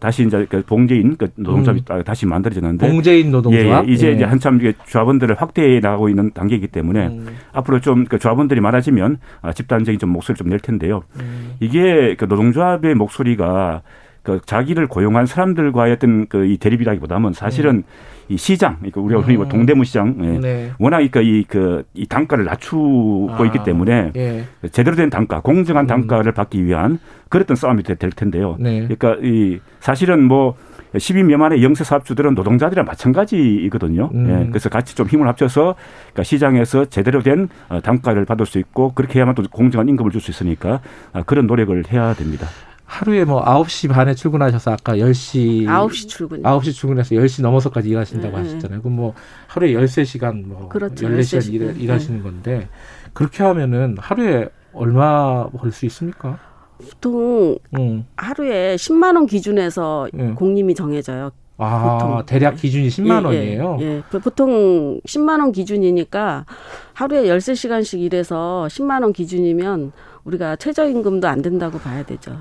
다시 0.00 0.24
이제 0.26 0.46
그 0.48 0.62
봉제인 0.62 1.16
그 1.16 1.28
노동조합이 1.36 1.82
음. 1.90 2.02
다시 2.04 2.26
만들어졌는데 2.26 2.88
봉제인 2.88 3.30
노동조합 3.30 3.84
예, 3.86 3.88
예. 3.88 3.92
이제 3.92 4.08
예. 4.08 4.12
이제 4.12 4.24
한참 4.24 4.60
조합원들을 4.86 5.34
확대해 5.40 5.80
나가고 5.80 6.08
있는 6.08 6.30
단계이기 6.32 6.68
때문에 6.68 7.06
음. 7.08 7.26
앞으로 7.52 7.80
좀 7.80 8.04
그 8.08 8.18
조합원들이 8.18 8.60
많아지면 8.60 9.18
아, 9.42 9.52
집단적인 9.52 9.98
좀 9.98 10.10
목소리를 10.10 10.36
좀 10.38 10.48
낼 10.50 10.60
텐데요. 10.60 11.02
음. 11.18 11.52
이게 11.60 12.14
그 12.16 12.24
노동조합의 12.26 12.94
목소리가 12.94 13.82
그 14.22 14.40
자기를 14.44 14.86
고용한 14.88 15.26
사람들과의 15.26 15.92
어떤 15.92 16.26
그 16.28 16.44
이 16.46 16.56
대립이라기보다는 16.58 17.32
사실은 17.32 17.76
음. 17.76 17.82
이 18.28 18.36
시장, 18.36 18.76
그러니까 18.78 19.00
우리가 19.00 19.20
흔히 19.20 19.36
뭐 19.36 19.46
음. 19.46 19.48
동대문 19.48 19.84
시장, 19.84 20.16
예. 20.20 20.38
네. 20.38 20.70
워낙 20.78 20.96
그러니까 20.96 21.20
이 21.20 21.44
그 21.48 21.84
이 21.94 22.06
단가를 22.06 22.44
낮추고 22.44 23.28
아. 23.32 23.44
있기 23.46 23.62
때문에 23.64 24.12
예. 24.16 24.44
제대로 24.72 24.96
된 24.96 25.10
단가, 25.10 25.40
공정한 25.40 25.84
음. 25.84 25.86
단가를 25.86 26.32
받기 26.32 26.64
위한 26.64 26.98
그랬던 27.28 27.56
싸움이 27.56 27.82
될 27.82 27.96
텐데요. 27.96 28.56
네. 28.58 28.80
그러니까 28.88 29.16
이 29.22 29.60
사실은 29.80 30.22
뭐 30.24 30.54
10인 30.94 31.24
미만의 31.26 31.62
영세 31.62 31.84
사업주들은 31.84 32.34
노동자들이랑 32.34 32.86
마찬가지이거든요. 32.86 34.10
음. 34.14 34.28
예, 34.28 34.48
그래서 34.48 34.68
같이 34.68 34.94
좀 34.94 35.06
힘을 35.06 35.26
합쳐서 35.28 35.74
그러니까 36.12 36.22
시장에서 36.22 36.86
제대로 36.86 37.22
된 37.22 37.48
어, 37.68 37.80
단가를 37.80 38.24
받을 38.24 38.46
수 38.46 38.58
있고 38.58 38.92
그렇게 38.94 39.18
해야만 39.18 39.34
또 39.34 39.42
공정한 39.50 39.88
임금을 39.88 40.10
줄 40.10 40.20
수 40.20 40.30
있으니까 40.30 40.80
아, 41.12 41.22
그런 41.22 41.46
노력을 41.46 41.82
해야 41.92 42.14
됩니다. 42.14 42.46
하루에 42.86 43.24
뭐 43.24 43.44
9시 43.44 43.88
반에 43.90 44.14
출근하셔서 44.14 44.72
아까 44.72 44.94
10시 44.96 45.64
9시 45.64 46.08
출근 46.08 46.42
9시 46.42 46.72
출근해서 46.72 47.14
10시 47.16 47.42
넘어서까지 47.42 47.88
일하신다고 47.88 48.36
네. 48.36 48.42
하셨잖아요. 48.44 48.80
그럼 48.80 48.96
뭐 48.96 49.14
하루에 49.48 49.72
13시간 49.74 50.46
뭐 50.46 50.68
그렇죠. 50.68 51.06
14시간 51.08 51.52
일, 51.52 51.74
네. 51.74 51.80
일하시는 51.82 52.22
건데 52.22 52.68
그렇게 53.12 53.42
하면은 53.42 53.96
하루에 53.98 54.48
얼마 54.72 55.48
벌 55.50 55.72
수 55.72 55.84
있습니까? 55.86 56.38
보통 56.78 57.58
음. 57.76 58.04
하루에 58.16 58.76
10만 58.76 59.16
원 59.16 59.26
기준에서 59.26 60.08
음. 60.14 60.34
공림이 60.34 60.74
정해져요. 60.74 61.30
아, 61.58 61.98
보통. 61.98 62.26
대략 62.26 62.56
기준이 62.56 62.88
10만 62.88 63.22
예, 63.22 63.24
원이에요? 63.26 63.78
예, 63.80 63.86
예. 63.86 64.02
보통 64.20 65.00
10만 65.06 65.40
원 65.40 65.52
기준이니까 65.52 66.44
하루에 66.92 67.24
13시간씩 67.24 67.98
일해서 68.00 68.66
10만 68.70 69.00
원 69.02 69.14
기준이면 69.14 69.92
우리가 70.26 70.56
최저임금도 70.56 71.26
안 71.26 71.40
된다고 71.40 71.78
봐야 71.78 72.02
되죠. 72.02 72.36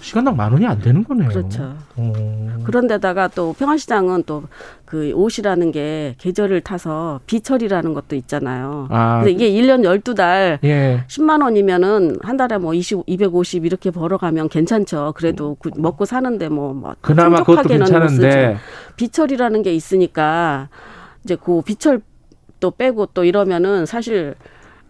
시간당 0.00 0.36
만 0.36 0.52
원이 0.52 0.66
안 0.66 0.78
되는 0.80 1.02
거네요. 1.02 1.30
그렇죠. 1.30 1.74
오. 1.96 2.12
그런데다가 2.64 3.28
또 3.28 3.54
평안시장은 3.54 4.24
또 4.24 4.44
그 4.94 5.10
옷이라는 5.10 5.72
게 5.72 6.14
계절을 6.18 6.60
타서 6.60 7.18
비철이라는 7.26 7.94
것도 7.94 8.14
있잖아요. 8.14 8.86
아. 8.90 9.24
근데 9.24 9.32
이게 9.32 9.50
1년 9.50 9.82
12달 9.82 10.60
예. 10.62 11.04
10만 11.08 11.42
원이면은 11.42 12.18
한 12.22 12.36
달에 12.36 12.58
뭐 12.58 12.74
20, 12.74 13.02
250 13.04 13.64
이렇게 13.64 13.90
벌어가면 13.90 14.50
괜찮죠. 14.50 15.14
그래도 15.16 15.56
그 15.58 15.70
먹고 15.76 16.04
사는데 16.04 16.48
뭐, 16.48 16.72
뭐 16.72 16.94
그나마 17.00 17.42
그것도 17.42 17.68
괜찮은데 17.68 18.56
비철이라는 18.94 19.62
게 19.62 19.74
있으니까 19.74 20.68
이제 21.24 21.34
그 21.34 21.60
비철 21.62 22.00
또 22.60 22.70
빼고 22.70 23.06
또 23.06 23.24
이러면은 23.24 23.84
사실 23.84 24.36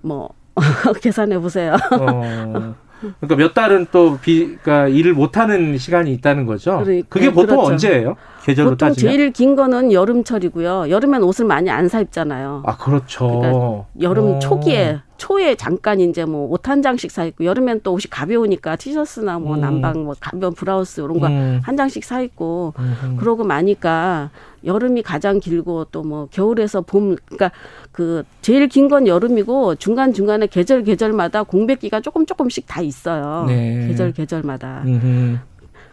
뭐 0.03 0.29
계산해 1.03 1.39
보세요. 1.39 1.75
어. 1.93 2.75
그러니까 3.21 3.37
몇 3.37 3.53
달은 3.53 3.89
또 3.93 4.17
비, 4.19 4.57
그러니까 4.63 4.89
일을 4.89 5.13
못 5.13 5.37
하는 5.37 5.77
시간이 5.77 6.11
있다는 6.15 6.47
거죠. 6.47 6.79
그러니까, 6.83 7.07
그게 7.11 7.31
보통 7.31 7.57
그렇죠. 7.57 7.73
언제예요? 7.73 8.17
계절로 8.45 8.71
보통 8.71 8.89
따지면? 8.89 9.13
제일 9.15 9.31
긴 9.33 9.57
거는 9.57 9.93
여름철이고요. 9.93 10.89
여름엔 10.89 11.23
옷을 11.23 11.45
많이 11.45 11.69
안 11.71 11.89
사 11.89 12.01
입잖아요. 12.01 12.63
아 12.65 12.77
그렇죠. 12.79 13.29
그러니까 13.41 13.85
여름 14.01 14.37
오. 14.37 14.39
초기에 14.39 15.01
초에 15.19 15.55
잠깐 15.55 16.01
이제 16.01 16.25
뭐 16.25 16.49
옷 16.51 16.67
한 16.69 16.81
장씩 16.81 17.11
사 17.11 17.25
입고 17.25 17.45
여름엔 17.45 17.81
또 17.83 17.93
옷이 17.93 18.05
가벼우니까 18.11 18.77
티셔츠나 18.77 19.39
뭐 19.39 19.57
음. 19.57 19.61
난방 19.61 20.05
뭐 20.05 20.15
가벼운 20.19 20.55
브라우스 20.55 21.01
이런 21.03 21.19
거한 21.21 21.33
음. 21.69 21.77
장씩 21.77 22.05
사 22.05 22.21
입고 22.23 22.73
음. 22.79 23.17
그러고 23.21 23.45
마니까 23.45 24.31
여름이 24.67 25.03
가장 25.03 25.41
길고 25.41 25.87
또 25.87 26.03
뭐 26.05 26.29
겨울에서 26.31 26.83
봄 26.83 27.17
그러니까 27.27 27.51
그 27.93 28.23
제일 28.43 28.69
긴 28.69 28.89
건 28.89 29.07
여름이고 29.07 29.77
중간 29.77 30.13
중간에 30.13 30.47
계절 30.47 30.83
계절마다 30.85 31.43
공백기가 31.45 32.01
조금 32.01 32.27
조금씩 32.27 32.67
다 32.67 32.81
있어요. 32.83 33.45
네. 33.49 33.87
계절 33.89 34.13
계절마다. 34.13 34.83
음흠. 34.87 35.39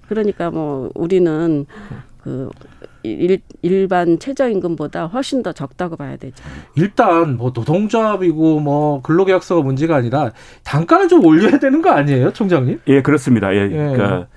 그러니까 0.10 0.52
뭐 0.52 0.89
우리는 0.95 1.65
그 2.23 2.49
일, 3.03 3.39
일반 3.64 4.19
최저임금보다 4.19 5.06
훨씬 5.07 5.41
더 5.41 5.53
적다고 5.53 5.95
봐야 5.95 6.18
되죠. 6.18 6.43
일단 6.76 7.38
뭐 7.38 7.52
노동조합이고 7.56 8.60
뭐 8.60 9.02
근로계약서가 9.02 9.61
문제가 9.64 9.95
아니라 9.95 10.31
단가를 10.64 11.07
좀 11.07 11.26
올려야 11.26 11.57
되는 11.57 11.81
거 11.81 11.89
아니에요, 11.89 12.31
총장님? 12.34 12.81
예, 12.88 13.02
그렇습니다. 13.02 13.56
예, 13.56 13.61
예. 13.64 13.68
그러니까 13.69 14.27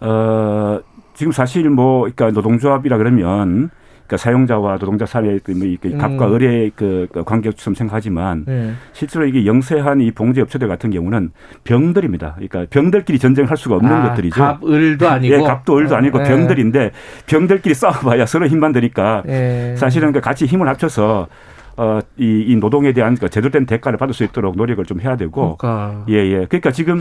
어 0.00 0.80
지금 1.14 1.32
사실 1.32 1.68
뭐 1.70 2.02
그러니까 2.02 2.30
노동조합이라 2.30 2.98
그러면 2.98 3.70
그러니까 4.06 4.16
사용자와 4.18 4.78
노동자 4.78 5.06
사이의 5.06 5.40
그뭐 5.40 5.58
음. 5.62 5.98
갑과 5.98 6.34
을의 6.34 6.72
그, 6.76 7.06
그 7.10 7.24
관계처럼 7.24 7.74
생각하지만 7.74 8.44
네. 8.46 8.72
실제로 8.92 9.24
이게 9.26 9.46
영세한 9.46 10.00
이 10.02 10.10
봉제 10.10 10.42
업체들 10.42 10.68
같은 10.68 10.90
경우는 10.90 11.30
병들입니다. 11.64 12.34
그러니까 12.34 12.66
병들끼리 12.68 13.18
전쟁할 13.18 13.56
수가 13.56 13.76
없는 13.76 13.90
아, 13.90 14.10
것들이죠. 14.10 14.40
갑, 14.40 14.62
을도 14.62 15.08
아니고. 15.08 15.34
예, 15.34 15.38
갑도 15.40 15.78
을도 15.78 15.96
아니고 15.96 16.18
네. 16.18 16.24
병들인데 16.24 16.90
병들끼리 17.26 17.74
싸워봐야 17.74 18.26
서로 18.26 18.46
힘만 18.46 18.72
드니까 18.72 19.22
네. 19.24 19.74
사실은 19.76 20.12
그 20.12 20.20
같이 20.20 20.44
힘을 20.44 20.68
합쳐서 20.68 21.28
어, 21.76 21.98
이, 22.18 22.44
이 22.46 22.56
노동에 22.56 22.92
대한 22.92 23.16
그 23.16 23.28
제대로 23.30 23.50
된 23.50 23.66
대가를 23.66 23.98
받을 23.98 24.14
수 24.14 24.22
있도록 24.22 24.56
노력을 24.56 24.84
좀 24.84 25.00
해야 25.00 25.16
되고. 25.16 25.56
그러니까. 25.56 26.04
예, 26.10 26.16
예. 26.16 26.46
그러니까 26.46 26.70
지금 26.70 27.00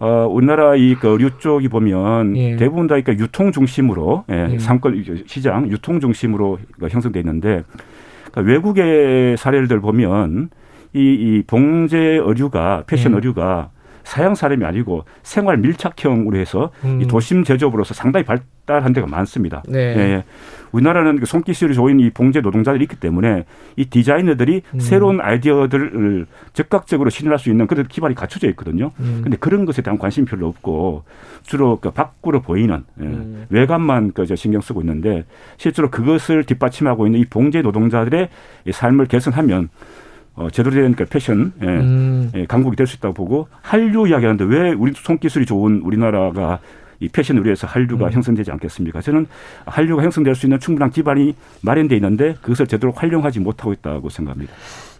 어, 0.00 0.26
우리나라 0.28 0.74
이그 0.74 1.08
의류 1.08 1.38
쪽이 1.38 1.68
보면 1.68 2.36
예. 2.36 2.56
대부분 2.56 2.86
다 2.86 2.96
그러니까 2.96 3.12
유통 3.22 3.52
중심으로 3.52 4.24
예, 4.30 4.48
예. 4.52 4.58
상권 4.58 5.02
시장 5.26 5.70
유통 5.70 6.00
중심으로 6.00 6.58
형성돼 6.80 7.20
있는데 7.20 7.62
그러니까 8.30 8.52
외국의 8.52 9.36
사례들 9.36 9.80
보면 9.80 10.50
이, 10.92 10.98
이 10.98 11.42
봉제 11.46 11.98
의류가 12.24 12.84
패션 12.86 13.12
예. 13.12 13.16
의류가 13.16 13.70
사양 14.04 14.34
사람이 14.34 14.64
아니고 14.64 15.04
생활 15.22 15.56
밀착형으로 15.58 16.38
해서 16.38 16.70
음. 16.84 17.00
이 17.02 17.06
도심 17.06 17.42
제조업으로서 17.42 17.94
상당히 17.94 18.24
발달한 18.24 18.92
데가 18.92 19.06
많습니다. 19.06 19.62
네. 19.66 19.78
예. 19.78 20.00
예. 20.00 20.24
우리나라는 20.72 21.20
그 21.20 21.26
손기술이 21.26 21.74
좋은 21.74 22.00
이 22.00 22.10
봉제 22.10 22.40
노동자들이 22.40 22.84
있기 22.84 22.96
때문에 22.96 23.44
이 23.76 23.86
디자이너들이 23.86 24.62
음. 24.74 24.80
새로운 24.80 25.20
아이디어들을 25.20 26.26
적극적으로 26.52 27.10
실현할 27.10 27.38
수 27.38 27.48
있는 27.50 27.66
그런 27.66 27.86
기반이 27.86 28.14
갖춰져 28.14 28.48
있거든요. 28.50 28.92
음. 29.00 29.20
근데 29.22 29.36
그런 29.36 29.64
것에 29.64 29.82
대한 29.82 29.98
관심이 29.98 30.26
별로 30.26 30.48
없고 30.48 31.04
주로 31.42 31.78
그 31.80 31.90
밖으로 31.90 32.42
보이는 32.42 32.84
예. 33.00 33.04
음. 33.04 33.46
외관만 33.48 34.12
그 34.12 34.26
신경 34.36 34.60
쓰고 34.60 34.80
있는데 34.82 35.24
실제로 35.56 35.90
그것을 35.90 36.44
뒷받침하고 36.44 37.06
있는 37.06 37.20
이 37.20 37.24
봉제 37.24 37.62
노동자들의 37.62 38.28
삶을 38.70 39.06
개선하면 39.06 39.70
어, 40.36 40.48
제대로 40.50 40.74
된그 40.74 41.04
패션 41.06 41.52
예, 41.62 41.66
음. 41.66 42.30
예, 42.34 42.44
강국이 42.46 42.76
될 42.76 42.86
수 42.86 42.96
있다고 42.96 43.14
보고 43.14 43.48
한류 43.62 44.08
이야기하는데 44.08 44.44
왜 44.44 44.72
우리 44.72 44.92
손기술이 44.94 45.46
좋은 45.46 45.80
우리나라가 45.82 46.58
이 47.00 47.08
패션 47.08 47.36
의료에서 47.38 47.66
한류가 47.66 48.06
음. 48.06 48.12
형성되지 48.12 48.50
않겠습니까? 48.52 49.00
저는 49.00 49.26
한류가 49.66 50.02
형성될 50.02 50.34
수 50.34 50.46
있는 50.46 50.58
충분한 50.60 50.90
기반이 50.90 51.34
마련돼 51.62 51.94
있는데 51.96 52.34
그것을 52.40 52.66
제대로 52.66 52.92
활용하지 52.92 53.40
못하고 53.40 53.72
있다고 53.72 54.08
생각합니다. 54.10 54.52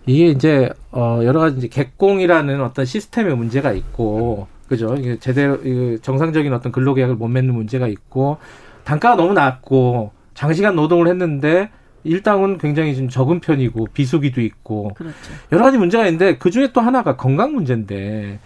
이게 0.06 0.27
이제 0.28 0.69
어 0.93 1.20
여러 1.24 1.40
가지 1.40 1.56
이제 1.59 1.69
객공이라는 1.69 2.61
어떤 2.61 2.85
시스템의 2.85 3.36
문제가 3.36 3.73
있고 3.73 4.48
그죠? 4.69 4.94
이게 4.98 5.19
제대로 5.19 5.59
정상적인 6.02 6.52
어떤 6.52 6.73
근로계약을 6.73 7.16
못 7.16 7.28
맺는 7.28 7.55
문제가 7.55 7.86
있고 7.89 8.39
단가가 8.85 9.16
너무 9.16 9.32
낮고 9.32 10.12
장시간 10.35 10.74
노동을 10.77 11.09
했는데 11.09 11.70
일당은 12.05 12.59
굉장히 12.59 12.95
좀 12.95 13.09
적은 13.09 13.41
편이고 13.41 13.89
비수기도 13.93 14.41
있고 14.43 14.93
그렇죠. 14.95 15.17
여러 15.53 15.65
가지 15.65 15.79
문제가 15.79 16.07
있는데 16.07 16.37
그 16.39 16.51
중에 16.51 16.71
또 16.73 16.81
하나가 16.81 17.17
건강 17.17 17.53
문제인데 17.55 18.39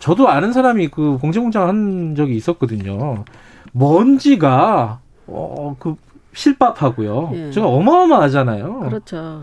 저도 0.00 0.28
아는 0.28 0.52
사람이 0.52 0.88
그 0.88 1.16
봉제 1.18 1.40
공장을 1.40 1.66
한 1.68 2.14
적이 2.14 2.36
있었거든요. 2.36 3.24
먼지가 3.72 5.00
어그 5.26 5.96
실밥하고요. 6.34 7.30
예. 7.34 7.50
제가 7.50 7.66
어마어마하잖아요. 7.66 8.80
그렇죠. 8.80 9.42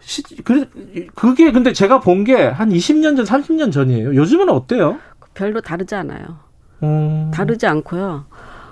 시, 0.00 0.22
그, 0.44 0.68
그게 1.14 1.50
근데 1.50 1.72
제가 1.72 1.98
본 2.00 2.24
게 2.24 2.34
한 2.48 2.70
20년 2.70 3.16
전, 3.16 3.24
30년 3.24 3.72
전이에요. 3.72 4.14
요즘은 4.14 4.48
어때요? 4.48 4.98
별로 5.34 5.60
다르지 5.60 5.94
않아요. 5.96 6.38
음. 6.82 7.30
다르지 7.34 7.66
않고요. 7.66 8.26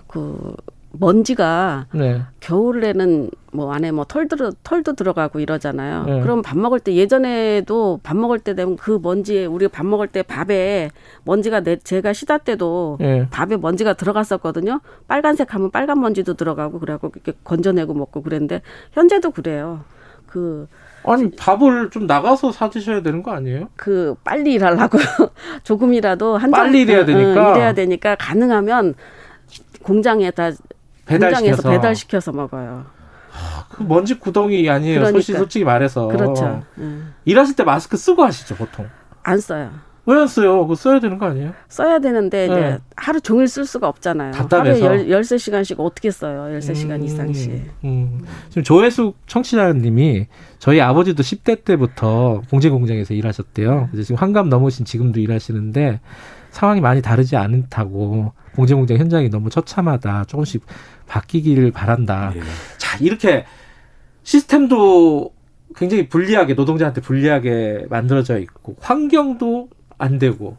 그 0.06 0.54
먼지가 0.98 1.86
네. 1.92 2.22
겨울에는 2.40 3.30
뭐 3.52 3.72
안에 3.72 3.92
뭐 3.92 4.04
털도 4.04 4.52
털도 4.62 4.94
들어가고 4.94 5.40
이러잖아요. 5.40 6.04
네. 6.04 6.20
그럼 6.20 6.42
밥 6.42 6.58
먹을 6.58 6.80
때 6.80 6.94
예전에도 6.94 8.00
밥 8.02 8.16
먹을 8.16 8.38
때 8.38 8.54
되면 8.54 8.76
그 8.76 8.98
먼지에 9.02 9.46
우리 9.46 9.68
밥 9.68 9.86
먹을 9.86 10.08
때 10.08 10.22
밥에 10.22 10.90
먼지가 11.24 11.60
내 11.60 11.76
제가 11.76 12.12
시다 12.12 12.38
때도 12.38 12.98
네. 13.00 13.26
밥에 13.30 13.56
먼지가 13.56 13.94
들어갔었거든요. 13.94 14.80
빨간색 15.08 15.54
하면 15.54 15.70
빨간 15.70 16.00
먼지도 16.00 16.34
들어가고 16.34 16.78
그래갖고 16.80 17.12
이렇게 17.14 17.32
건져내고 17.44 17.94
먹고 17.94 18.22
그랬는데 18.22 18.62
현재도 18.92 19.32
그래요. 19.32 19.84
그 20.26 20.66
아니 21.04 21.30
밥을 21.30 21.90
좀 21.90 22.06
나가서 22.06 22.50
사 22.50 22.70
드셔야 22.70 23.02
되는 23.02 23.22
거 23.22 23.32
아니에요? 23.32 23.68
그 23.76 24.14
빨리 24.24 24.54
일하려고 24.54 24.98
조금이라도 25.62 26.36
한 26.38 26.50
빨리 26.50 26.82
일해야 26.82 27.04
되니까 27.04 27.50
응, 27.50 27.54
일해야 27.54 27.72
되니까 27.74 28.16
가능하면 28.16 28.94
공장에다 29.82 30.52
공장에서 31.06 31.70
배달시켜서 31.70 32.32
먹어요. 32.32 32.84
아, 33.32 33.64
그 33.68 33.82
먼지 33.82 34.18
구덩이 34.18 34.68
아니에요. 34.70 35.00
그러니까. 35.00 35.10
솔직히, 35.12 35.38
솔직히 35.38 35.64
말해서. 35.64 36.06
그렇죠. 36.08 36.62
응. 36.78 37.12
일하실 37.24 37.56
때 37.56 37.64
마스크 37.64 37.96
쓰고 37.96 38.22
하시죠 38.24 38.54
보통. 38.54 38.86
안 39.22 39.40
써요. 39.40 39.70
왜 40.06 40.16
안 40.20 40.26
써요? 40.26 40.60
그거 40.60 40.74
써야 40.74 41.00
되는 41.00 41.16
거 41.18 41.24
아니에요? 41.26 41.52
써야 41.66 41.98
되는데 41.98 42.44
이제 42.44 42.54
네. 42.54 42.78
하루 42.94 43.22
종일 43.22 43.48
쓸 43.48 43.64
수가 43.64 43.88
없잖아요. 43.88 44.32
답답해서. 44.32 44.84
하루에 44.84 45.02
1 45.04 45.20
3시간씩 45.20 45.76
어떻게 45.78 46.10
써요? 46.10 46.58
13시간 46.58 47.00
음, 47.00 47.04
이상씩. 47.04 47.70
음. 47.84 48.20
지금 48.50 48.62
조혜숙 48.62 49.16
청취자님이 49.26 50.26
저희 50.58 50.80
아버지도 50.82 51.22
10대 51.22 51.64
때부터 51.64 52.42
봉제 52.50 52.68
공장에서 52.68 53.14
일하셨대요. 53.14 53.88
그래서 53.92 54.06
지금 54.08 54.16
환갑 54.20 54.48
넘으신 54.48 54.84
지금도 54.84 55.20
일하시는데 55.20 56.00
상황이 56.50 56.82
많이 56.82 57.00
다르지 57.00 57.36
않다고 57.38 58.34
봉제 58.56 58.74
공장 58.74 58.98
현장이 58.98 59.30
너무 59.30 59.48
처참하다. 59.48 60.24
조금씩 60.28 60.66
바뀌기를 61.06 61.70
바란다. 61.70 62.32
예. 62.36 62.40
자, 62.78 62.98
이렇게 63.00 63.44
시스템도 64.22 65.32
굉장히 65.76 66.08
불리하게 66.08 66.54
노동자한테 66.54 67.00
불리하게 67.00 67.86
만들어져 67.90 68.38
있고 68.38 68.76
환경도 68.80 69.68
안 69.98 70.18
되고. 70.18 70.56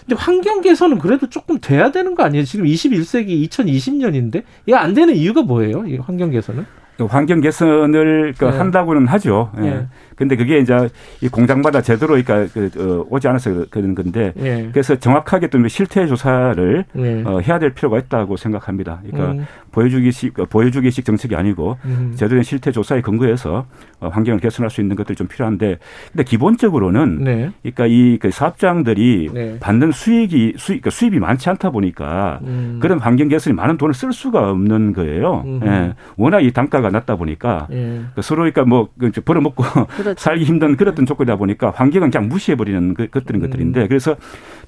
근데 0.00 0.14
환경 0.14 0.60
개선은 0.60 0.98
그래도 0.98 1.28
조금 1.28 1.58
돼야 1.60 1.90
되는 1.90 2.14
거 2.14 2.22
아니에요? 2.22 2.44
지금 2.44 2.66
21세기 2.66 3.48
2020년인데 3.48 4.44
이게 4.66 4.76
안 4.76 4.94
되는 4.94 5.14
이유가 5.14 5.42
뭐예요? 5.42 5.86
이 5.86 5.96
환경 5.96 6.30
개선은? 6.30 6.64
환경 7.08 7.40
개선을 7.40 8.34
그 8.38 8.44
네. 8.44 8.56
한다고는 8.56 9.08
하죠. 9.08 9.50
예. 9.58 9.60
네. 9.62 9.86
근데 10.22 10.36
그게 10.36 10.58
이제 10.58 10.88
이 11.20 11.28
공장마다 11.28 11.82
제대로 11.82 12.14
그러니까 12.14 12.46
그, 12.52 12.70
어, 12.78 13.06
오지 13.10 13.26
않아서 13.26 13.66
그런 13.70 13.94
건데 13.94 14.32
네. 14.36 14.68
그래서 14.72 14.96
정확하게 14.96 15.48
또 15.48 15.66
실태 15.66 16.06
조사를 16.06 16.84
네. 16.92 17.22
어, 17.26 17.40
해야 17.40 17.58
될 17.58 17.74
필요가 17.74 17.98
있다고 17.98 18.36
생각합니다. 18.36 19.00
그러니까 19.04 19.32
음. 19.32 19.46
보여주기식 19.72 20.38
어, 20.38 20.44
보여주기식 20.46 21.04
정책이 21.04 21.34
아니고 21.34 21.76
음. 21.84 22.12
제대로 22.14 22.36
된 22.36 22.44
실태 22.44 22.70
조사에 22.70 23.00
근거해서 23.00 23.66
어, 24.00 24.08
환경을 24.08 24.38
개선할 24.40 24.70
수 24.70 24.80
있는 24.80 24.94
것들이 24.94 25.16
좀 25.16 25.26
필요한데 25.26 25.78
근데 26.12 26.24
기본적으로는 26.24 27.24
네. 27.24 27.50
그러니까 27.62 27.86
이그 27.86 28.30
사업장들이 28.30 29.30
네. 29.32 29.58
받는 29.58 29.90
수익이 29.92 30.54
수익 30.56 30.82
그러니까 30.82 30.90
수입이 30.90 31.18
많지 31.18 31.48
않다 31.50 31.70
보니까 31.70 32.38
음. 32.44 32.78
그런 32.80 32.98
환경 32.98 33.28
개선이 33.28 33.54
많은 33.54 33.76
돈을 33.76 33.94
쓸 33.94 34.12
수가 34.12 34.50
없는 34.50 34.92
거예요. 34.92 35.44
예. 35.64 35.94
워낙 36.16 36.40
이 36.40 36.52
단가가 36.52 36.90
낮다 36.90 37.16
보니까 37.16 37.66
예. 37.72 38.02
서로 38.20 38.42
그러니까 38.42 38.64
뭐그 38.64 39.10
벌어먹고 39.24 39.64
그렇죠. 39.96 40.11
살기 40.16 40.44
힘든 40.44 40.76
그랬던 40.76 41.06
조건이다 41.06 41.36
보니까 41.36 41.70
환경은 41.70 42.10
그냥 42.10 42.28
무시해버리는 42.28 42.94
그, 42.94 43.08
것들인 43.08 43.40
음. 43.40 43.46
것들인데 43.46 43.88
그래서 43.88 44.16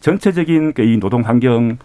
전체적인 0.01 0.73
그이 0.75 0.99
노동 0.99 1.23
환경 1.23 1.79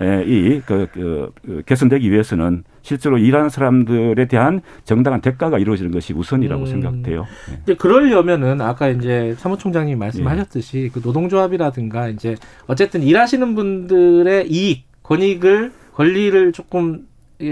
이 0.00 0.60
그, 0.64 0.88
그, 0.92 1.30
그 1.44 1.62
개선되기 1.66 2.10
위해서는 2.10 2.64
실제로 2.80 3.18
일하는 3.18 3.50
사람들에 3.50 4.26
대한 4.26 4.62
정당한 4.84 5.20
대가가 5.20 5.58
이루어지는 5.58 5.90
것이 5.90 6.12
우선이라고 6.14 6.62
음. 6.62 6.66
생각돼요. 6.66 7.26
네. 7.50 7.58
이제 7.62 7.74
그러려면은 7.74 8.60
아까 8.60 8.88
이제 8.88 9.34
사무총장님 9.38 9.98
말씀하셨듯이 9.98 10.78
네. 10.78 10.88
그 10.92 11.00
노동조합이라든가 11.04 12.08
이제 12.08 12.36
어쨌든 12.66 13.02
일하시는 13.02 13.54
분들의 13.54 14.50
이익, 14.50 14.86
권익을 15.02 15.72
권리를 15.94 16.52
조금 16.52 17.06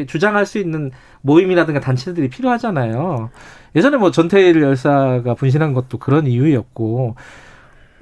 주장할 0.06 0.46
수 0.46 0.58
있는 0.58 0.90
모임이라든가 1.22 1.80
단체들이 1.80 2.28
필요하잖아요. 2.28 3.30
예전에 3.76 3.96
뭐 3.96 4.10
전태일 4.10 4.62
열사가 4.62 5.34
분신한 5.34 5.74
것도 5.74 5.98
그런 5.98 6.26
이유였고 6.26 7.14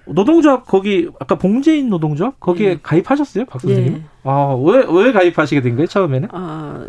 노동조합 0.07 0.67
거기 0.67 1.09
아까 1.21 1.37
봉제인 1.37 1.89
노동조합 1.89 2.41
거기에 2.41 2.69
네. 2.69 2.79
가입하셨어요, 2.83 3.45
박 3.45 3.61
선생님? 3.61 3.93
네. 3.95 4.03
아왜 4.25 4.87
왜 4.89 5.13
가입하시게 5.13 5.61
된 5.61 5.77
거예요 5.77 5.87
처음에는? 5.87 6.29
아 6.33 6.87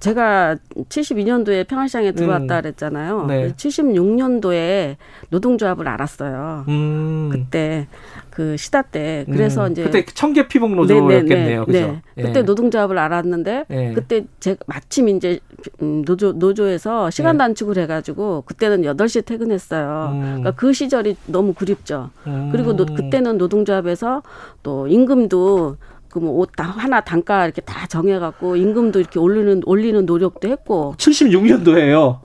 제가 0.00 0.56
72년도에 0.90 1.66
평화시장에 1.66 2.12
들어왔다 2.12 2.56
음. 2.56 2.60
그랬잖아요. 2.60 3.26
네. 3.26 3.52
76년도에 3.54 4.96
노동조합을 5.30 5.88
알았어요. 5.88 6.66
음. 6.68 7.30
그때 7.32 7.88
그 8.34 8.56
시다 8.56 8.82
때 8.82 9.24
그래서 9.30 9.66
음. 9.66 9.72
이제 9.72 9.84
그때 9.84 10.04
청계 10.04 10.48
피복 10.48 10.74
노조였겠네요. 10.74 11.66
네, 11.68 11.80
네, 11.80 12.02
네. 12.16 12.22
그때 12.24 12.42
노동조합을 12.42 12.98
알았는데 12.98 13.66
네. 13.68 13.92
그때 13.94 14.24
제가 14.40 14.58
마침 14.66 15.08
이제 15.08 15.38
음, 15.80 16.04
노조 16.04 16.32
노조에서 16.32 17.10
시간 17.10 17.36
네. 17.36 17.44
단축을 17.44 17.78
해가지고 17.78 18.42
그때는 18.42 18.82
8시에 18.82 19.24
퇴근했어요. 19.24 20.10
음. 20.12 20.20
그러니까 20.20 20.50
그 20.50 20.72
시절이 20.72 21.16
너무 21.26 21.54
그립죠. 21.54 22.10
음. 22.26 22.48
그리고 22.50 22.74
노, 22.74 22.86
그때는 22.86 23.38
노동조합에서 23.38 24.22
또 24.64 24.88
임금도 24.88 25.76
그뭐옷 26.10 26.50
하나 26.56 27.00
단가 27.00 27.44
이렇게 27.44 27.60
다 27.62 27.86
정해갖고 27.86 28.56
임금도 28.56 28.98
이렇게 28.98 29.20
올리는 29.20 29.62
올리는 29.64 30.04
노력도 30.04 30.48
했고. 30.48 30.94
76년도에요. 30.98 32.18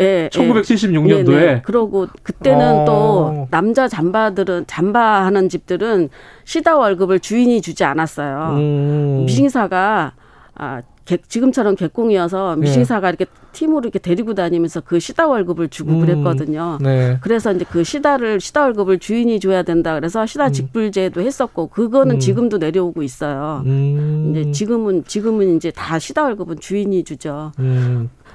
예, 0.00 0.28
1976년도에. 0.32 1.32
예, 1.32 1.46
네. 1.46 1.62
그러고 1.64 2.08
그때는 2.22 2.80
어. 2.80 2.84
또 2.84 3.48
남자 3.50 3.86
잠바들은 3.86 4.64
잠바하는 4.66 5.48
집들은 5.48 6.08
시다 6.44 6.76
월급을 6.76 7.20
주인이 7.20 7.60
주지 7.62 7.84
않았어요. 7.84 8.56
음. 8.56 9.24
미싱사가 9.26 10.12
아 10.56 10.82
지금처럼 11.28 11.76
개공이어서 11.76 12.56
미싱사가 12.56 13.10
네. 13.10 13.16
이렇게 13.18 13.26
팀으로 13.52 13.82
이렇게 13.82 13.98
데리고 13.98 14.34
다니면서 14.34 14.80
그 14.80 14.98
시다 14.98 15.26
월급을 15.28 15.68
주고 15.68 15.92
음, 15.92 16.00
그랬거든요. 16.00 16.78
네. 16.80 17.18
그래서 17.20 17.52
이제 17.52 17.64
그 17.68 17.84
시다를 17.84 18.40
시다 18.40 18.62
월급을 18.62 18.98
주인이 18.98 19.38
줘야 19.38 19.62
된다. 19.62 19.94
그래서 19.94 20.26
시다 20.26 20.46
음. 20.46 20.52
직불제도 20.52 21.20
했었고 21.20 21.68
그거는 21.68 22.16
음. 22.16 22.20
지금도 22.20 22.58
내려오고 22.58 23.02
있어요. 23.02 23.62
음. 23.66 24.30
이제 24.30 24.50
지금은 24.50 25.04
지금은 25.04 25.56
이제 25.56 25.70
다 25.70 25.98
시다 25.98 26.24
월급은 26.24 26.58
주인이 26.58 27.04
주죠. 27.04 27.52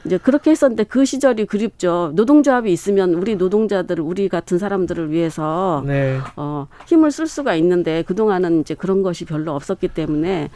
음. 0.03 0.07
이제 0.07 0.17
그렇게 0.17 0.51
했었는데 0.51 0.85
그 0.85 1.05
시절이 1.05 1.45
그립죠. 1.45 2.11
노동조합이 2.15 2.71
있으면 2.71 3.13
우리 3.13 3.35
노동자들, 3.35 3.99
우리 3.99 4.29
같은 4.29 4.57
사람들을 4.57 5.11
위해서 5.11 5.83
네. 5.85 6.17
어, 6.35 6.67
힘을 6.87 7.11
쓸 7.11 7.27
수가 7.27 7.55
있는데 7.55 8.03
그 8.03 8.15
동안은 8.15 8.61
이제 8.61 8.73
그런 8.73 9.03
것이 9.03 9.25
별로 9.25 9.53
없었기 9.53 9.89
때문에 9.89 10.49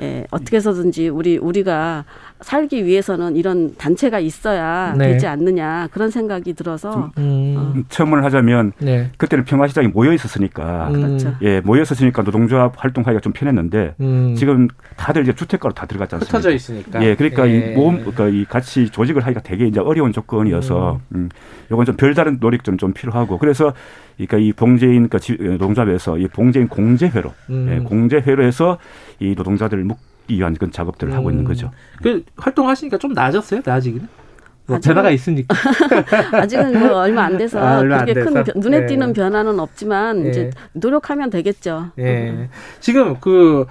예, 0.00 0.26
어떻게 0.30 0.56
해서든지 0.56 1.08
우리 1.08 1.36
우리가 1.36 2.04
살기 2.42 2.84
위해서는 2.84 3.36
이런 3.36 3.74
단체가 3.76 4.18
있어야 4.18 4.94
네. 4.96 5.12
되지 5.12 5.26
않느냐 5.26 5.88
그런 5.92 6.10
생각이 6.10 6.52
들어서 6.54 7.10
음. 7.18 7.54
어. 7.56 7.74
첨언을 7.88 8.24
하자면 8.24 8.72
네. 8.78 9.10
그때는 9.16 9.44
평화시장이 9.44 9.88
모여 9.88 10.12
있었으니까 10.12 10.88
음. 10.88 10.92
그렇죠. 10.92 11.34
예 11.42 11.60
모여 11.60 11.82
있었으니까 11.82 12.22
노동조합 12.22 12.74
활동하기가 12.76 13.20
좀 13.20 13.32
편했는데 13.32 13.94
음. 14.00 14.34
지금 14.36 14.68
다들 14.96 15.22
이제 15.22 15.34
주택가로 15.34 15.74
다 15.74 15.86
들어갔지 15.86 16.16
않습니까? 16.16 16.38
흩어져 16.38 16.54
있으니까 16.54 17.02
예 17.04 17.14
그러니까 17.14 17.48
예. 17.48 17.72
이 17.72 17.74
모험 17.74 18.00
그러니까 18.00 18.28
이 18.28 18.44
같이 18.44 18.90
조직을 18.90 19.22
하기가 19.24 19.42
되게 19.42 19.66
이제 19.66 19.80
어려운 19.80 20.12
조건이어서 20.12 21.00
음. 21.12 21.16
음. 21.16 21.28
이건 21.70 21.84
좀 21.86 21.96
별다른 21.96 22.38
노력 22.40 22.64
좀, 22.64 22.76
좀 22.76 22.92
필요하고 22.92 23.38
그래서 23.38 23.72
그러니까 24.16 24.38
이 24.38 24.52
봉제인 24.52 25.08
그 25.08 25.18
노동조합에서 25.38 26.18
이 26.18 26.28
봉제인 26.28 26.68
공제회로 26.68 27.32
음. 27.50 27.68
예, 27.70 27.78
공제회로에서 27.80 28.78
이 29.20 29.34
노동자들을 29.36 29.84
묶기 29.84 30.11
위한 30.28 30.54
그런 30.54 30.70
작업들을 30.70 31.12
음. 31.12 31.16
하고 31.16 31.30
있는 31.30 31.44
음. 31.44 31.48
거죠. 31.48 31.70
그 32.02 32.24
활동하시니까 32.36 32.98
좀 32.98 33.12
나아졌어요? 33.12 33.62
나아지기는? 33.64 34.08
뭐 34.66 34.78
변화가 34.78 35.10
있으니까 35.10 35.54
아직은 36.32 36.78
뭐 36.78 36.98
얼마 36.98 37.24
안 37.24 37.36
돼서 37.36 37.58
아, 37.58 37.78
얼마 37.78 38.04
그렇게 38.04 38.20
큰 38.22 38.32
변, 38.44 38.44
눈에 38.56 38.82
예. 38.82 38.86
띄는 38.86 39.12
변화는 39.12 39.58
없지만 39.58 40.24
예. 40.24 40.30
이제 40.30 40.50
노력하면 40.72 41.30
되겠죠. 41.30 41.90
예. 41.98 42.30
음. 42.30 42.48
지금 42.80 43.16
그 43.20 43.66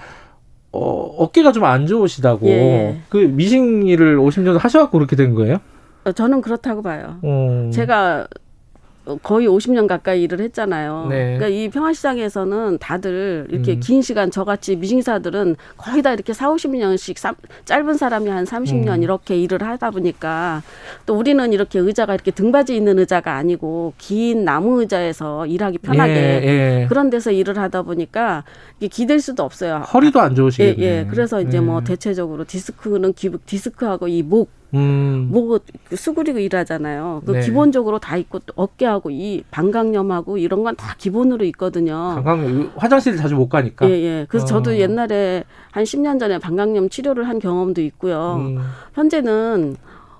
어, 0.73 0.79
어깨가 0.79 1.53
좀 1.53 1.63
안 1.63 1.87
좋으시다고 1.87 2.47
예. 2.47 3.01
그 3.09 3.17
미싱 3.17 3.87
일을 3.87 4.17
50년 4.17 4.57
하셔갖고 4.59 4.97
그렇게 4.97 5.15
된 5.15 5.33
거예요? 5.33 5.57
어, 6.03 6.11
저는 6.11 6.41
그렇다고 6.41 6.81
봐요. 6.81 7.19
음. 7.23 7.71
제가 7.71 8.27
거의 9.23 9.47
50년 9.47 9.87
가까이 9.87 10.23
일을 10.23 10.39
했잖아요. 10.41 11.07
네. 11.09 11.37
그러니까 11.37 11.47
이 11.47 11.69
평화시장에서는 11.69 12.77
다들 12.79 13.47
이렇게 13.49 13.73
음. 13.73 13.79
긴 13.79 14.01
시간 14.01 14.29
저같이 14.29 14.75
미싱사들은 14.75 15.55
거의 15.77 16.03
다 16.03 16.13
이렇게 16.13 16.33
4, 16.33 16.49
50년씩 16.49 17.17
사, 17.17 17.33
짧은 17.65 17.95
사람이 17.95 18.29
한 18.29 18.45
30년 18.45 18.97
음. 18.97 19.03
이렇게 19.03 19.35
일을 19.37 19.63
하다 19.63 19.91
보니까 19.91 20.61
또 21.05 21.15
우리는 21.15 21.51
이렇게 21.51 21.79
의자가 21.79 22.13
이렇게 22.13 22.29
등받이 22.29 22.75
있는 22.75 22.99
의자가 22.99 23.35
아니고 23.35 23.93
긴 23.97 24.45
나무 24.45 24.81
의자에서 24.81 25.47
일하기 25.47 25.79
편하게 25.79 26.13
예, 26.13 26.81
예. 26.81 26.85
그런 26.87 27.09
데서 27.09 27.31
일을 27.31 27.57
하다 27.57 27.81
보니까 27.81 28.43
이게 28.79 28.87
기댈 28.87 29.19
수도 29.19 29.43
없어요. 29.43 29.77
허리도 29.93 30.19
안 30.19 30.35
좋으시겠네. 30.35 30.75
예, 30.77 30.99
예. 30.99 31.07
그래서 31.09 31.41
이제 31.41 31.59
뭐 31.59 31.79
예. 31.81 31.83
대체적으로 31.83 32.45
디스크는 32.45 33.13
기, 33.13 33.31
디스크하고 33.45 34.07
이목 34.07 34.60
음. 34.73 35.27
뭐 35.31 35.59
수그리고 35.93 36.39
일하잖아요. 36.39 37.23
그 37.25 37.31
네. 37.31 37.41
기본적으로 37.41 37.99
다 37.99 38.15
있고 38.17 38.39
어깨하고 38.55 39.09
이 39.11 39.43
방광염하고 39.51 40.37
이런 40.37 40.63
건 40.63 40.75
다 40.75 40.95
기본으로 40.97 41.43
있거든요. 41.45 42.21
방광 42.23 42.71
화장실 42.77 43.17
자주 43.17 43.35
못 43.35 43.49
가니까. 43.49 43.89
예, 43.89 43.93
예. 43.93 44.25
그래서 44.29 44.45
어. 44.45 44.47
저도 44.47 44.77
옛날에 44.77 45.43
한 45.71 45.83
10년 45.83 46.19
전에 46.19 46.37
방광염 46.39 46.89
치료를 46.89 47.27
한 47.27 47.39
경험도 47.39 47.81
있고요. 47.81 48.35
음. 48.39 48.59
현재는 48.93 49.75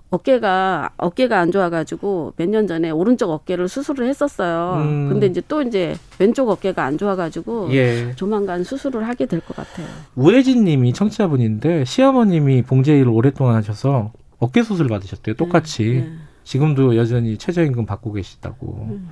어깨가 0.10 0.90
어깨가 0.98 1.40
안 1.40 1.52
좋아가지고 1.52 2.34
몇 2.36 2.50
년 2.50 2.68
전에 2.68 2.90
오른쪽 2.90 3.32
어깨를 3.32 3.70
수술을 3.70 4.08
했었어요. 4.10 4.82
음. 4.84 5.08
근데 5.10 5.28
이제 5.28 5.42
또 5.48 5.62
이제 5.62 5.96
왼쪽 6.20 6.50
어깨가 6.50 6.84
안 6.84 6.98
좋아가지고 6.98 7.70
예. 7.72 8.12
조만간 8.18 8.66
수술을 8.66 9.08
하게 9.08 9.26
될 9.26 9.40
것 9.40 9.56
같아요. 9.56 9.88
우혜진님이 10.16 10.92
청취자분인데 10.92 11.86
시어머님이 11.86 12.64
봉제일을 12.64 13.08
오랫동안 13.08 13.56
하셔서 13.56 14.12
어깨 14.42 14.64
수술 14.64 14.88
받으셨대요. 14.88 15.36
똑같이 15.36 15.84
네, 15.84 16.00
네. 16.02 16.12
지금도 16.44 16.98
여전히 16.98 17.38
최저임금 17.38 17.86
받고 17.86 18.12
계시다고. 18.14 18.88
음. 18.90 19.10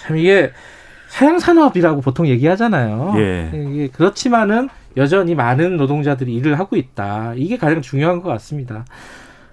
참 0.00 0.18
이게 0.18 0.50
사양산업이라고 1.08 2.00
보통 2.00 2.26
얘기하잖아요. 2.26 3.14
예. 3.18 3.50
이게 3.52 3.88
그렇지만은 3.88 4.68
여전히 4.96 5.34
많은 5.34 5.76
노동자들이 5.76 6.34
일을 6.34 6.58
하고 6.58 6.76
있다. 6.76 7.34
이게 7.36 7.56
가장 7.56 7.80
중요한 7.82 8.20
것 8.20 8.28
같습니다. 8.30 8.84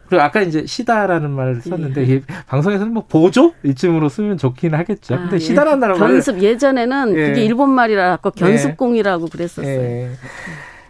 그리고 0.07 0.23
아까 0.23 0.41
이제 0.41 0.65
시다라는 0.65 1.29
말을 1.29 1.61
썼는데 1.61 2.09
예. 2.09 2.21
방송에서는 2.47 2.91
뭐 2.91 3.05
보조 3.07 3.53
이쯤으로 3.63 4.09
쓰면 4.09 4.39
좋긴 4.39 4.73
하겠죠. 4.73 5.13
아, 5.13 5.17
근데 5.19 5.35
예. 5.35 5.39
시다라는 5.39 5.79
단어 5.79 5.93
견습 5.93 6.41
예전에는 6.41 7.15
예. 7.15 7.27
그게 7.27 7.45
일본 7.45 7.69
말이라고 7.69 8.31
견습공이라고 8.31 9.27
그랬었어요. 9.27 10.09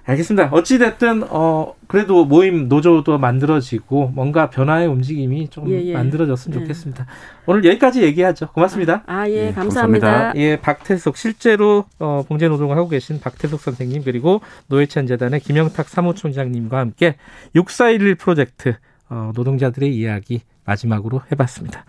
예. 0.09 0.11
알겠습니다. 0.11 0.49
어찌 0.51 0.79
됐든 0.79 1.23
어 1.29 1.73
그래도 1.87 2.25
모임 2.25 2.67
노조도 2.67 3.17
만들어지고 3.17 4.11
뭔가 4.13 4.49
변화의 4.49 4.87
움직임이 4.87 5.49
좀 5.49 5.69
예, 5.69 5.83
예. 5.85 5.93
만들어졌으면 5.93 6.59
예. 6.59 6.63
좋겠습니다. 6.63 7.05
오늘 7.45 7.63
여기까지 7.65 8.01
얘기하죠. 8.03 8.47
고맙습니다. 8.51 9.03
아, 9.05 9.29
예, 9.29 9.51
감사합니다. 9.51 10.07
감사합니다. 10.07 10.33
예, 10.35 10.55
박태석 10.57 11.17
실제로 11.17 11.85
어 11.99 12.23
봉제 12.27 12.47
노동을 12.47 12.77
하고 12.77 12.89
계신 12.89 13.19
박태석 13.19 13.59
선생님 13.59 14.03
그리고 14.03 14.41
노회찬 14.67 15.07
재단의 15.07 15.39
김영탁 15.41 15.87
사무총장님과 15.89 16.77
함께 16.77 17.15
6411 17.55 18.15
프로젝트 18.15 18.75
어, 19.09 19.31
노동자들의 19.35 19.95
이야기 19.95 20.41
마지막으로 20.65 21.21
해봤습니다. 21.31 21.85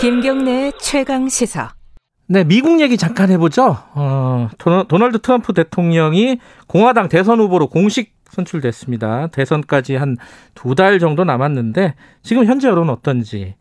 김경래 0.00 0.70
최강 0.80 1.28
시사. 1.28 1.72
네, 2.28 2.44
미국 2.44 2.80
얘기 2.80 2.96
잠깐 2.96 3.30
해보죠. 3.30 3.76
어, 3.94 4.48
도널드 4.88 5.20
트럼프 5.20 5.52
대통령이 5.52 6.38
공화당 6.66 7.08
대선 7.08 7.40
후보로 7.40 7.68
공식 7.68 8.12
선출됐습니다. 8.30 9.28
대선까지 9.28 9.96
한 9.96 10.16
두 10.54 10.74
달 10.74 10.98
정도 10.98 11.24
남았는데 11.24 11.94
지금 12.22 12.44
현재 12.44 12.68
여론은 12.68 12.92
어떤지 12.92 13.56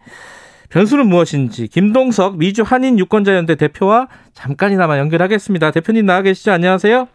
변수는 0.70 1.08
무엇인지 1.08 1.70
김동석 1.70 2.38
미주 2.38 2.64
한인 2.64 3.00
유권자연대 3.00 3.56
대표와 3.56 4.08
잠깐이나마 4.34 5.00
연결하겠습니다. 5.00 5.72
대표님 5.72 6.06
나와 6.06 6.22
계시죠? 6.22 6.52
안녕하세요. 6.52 7.08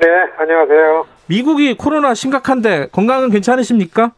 네, 0.00 0.06
안녕하세요. 0.38 1.06
미국이 1.26 1.74
코로나 1.76 2.12
심각한데 2.14 2.88
건강은 2.92 3.30
괜찮으십니까? 3.30 4.12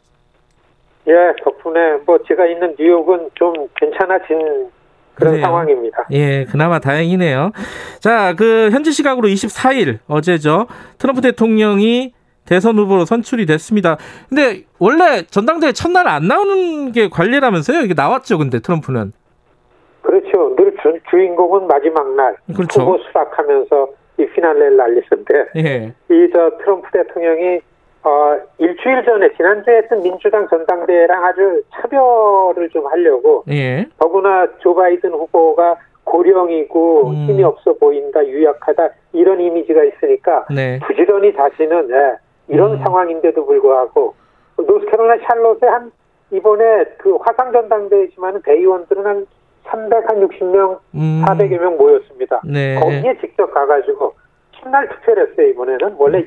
예, 1.08 1.12
덕분에 1.44 1.98
뭐 2.06 2.18
제가 2.26 2.46
있는 2.46 2.74
뉴욕은 2.78 3.30
좀 3.34 3.52
괜찮아진 3.76 4.70
그런 5.14 5.32
그래요. 5.34 5.42
상황입니다. 5.42 6.06
예, 6.12 6.44
그나마 6.44 6.78
다행이네요. 6.80 7.52
자, 8.00 8.34
그 8.36 8.70
현지 8.72 8.90
시각으로 8.90 9.28
24일 9.28 9.98
어제죠. 10.08 10.66
트럼프 10.98 11.20
대통령이 11.20 12.12
대선 12.46 12.76
후보로 12.78 13.04
선출이 13.04 13.46
됐습니다. 13.46 13.96
근데 14.28 14.64
원래 14.78 15.22
전당대회 15.22 15.72
첫날 15.72 16.08
안 16.08 16.26
나오는 16.26 16.92
게 16.92 17.08
관례라면서요? 17.08 17.80
이게 17.80 17.94
나왔죠, 17.94 18.38
근데 18.38 18.60
트럼프는. 18.60 19.12
그렇죠. 20.02 20.54
늘 20.56 20.74
주, 20.82 20.98
주인공은 21.10 21.66
마지막 21.66 22.14
날 22.14 22.36
그렇죠. 22.54 22.82
후보 22.82 22.98
수락하면서 22.98 23.88
이 24.18 24.26
피날레를 24.26 24.76
날리는데 24.76 25.34
예. 25.56 25.92
이저 26.10 26.50
트럼프 26.58 26.88
대통령이 26.92 27.60
어 28.04 28.38
일주일 28.58 29.02
전에 29.04 29.32
지난주에 29.32 29.78
했던 29.78 30.02
민주당 30.02 30.46
전당대회랑 30.48 31.24
아주 31.24 31.62
차별을 31.72 32.68
좀 32.70 32.86
하려고 32.86 33.44
예. 33.48 33.86
더구나 33.98 34.46
조 34.58 34.74
바이든 34.74 35.10
후보가 35.10 35.76
고령이고 36.04 37.08
음. 37.08 37.14
힘이 37.14 37.42
없어 37.44 37.72
보인다 37.74 38.24
유약하다 38.26 38.90
이런 39.14 39.40
이미지가 39.40 39.84
있으니까 39.84 40.44
네. 40.54 40.78
부지런히 40.86 41.34
자신은 41.34 41.90
예, 41.90 42.16
이런 42.48 42.72
음. 42.72 42.84
상황인데도 42.84 43.46
불구하고 43.46 44.14
노스캐롤라이나 44.58 45.24
샬롯에 45.26 45.66
한 45.66 45.90
이번에 46.30 46.84
그 46.98 47.16
화상 47.16 47.52
전당대회지만 47.52 48.42
대의원들은 48.42 49.06
한 49.06 49.26
360명, 49.64 50.78
음. 50.94 51.24
400여 51.26 51.58
명 51.58 51.76
모였습니다. 51.78 52.42
네. 52.44 52.78
거기에 52.78 53.16
직접 53.20 53.50
가가지고 53.52 54.14
첫날 54.52 54.88
투표를 54.88 55.30
했어요 55.30 55.48
이번에는 55.48 55.94
원래 55.98 56.24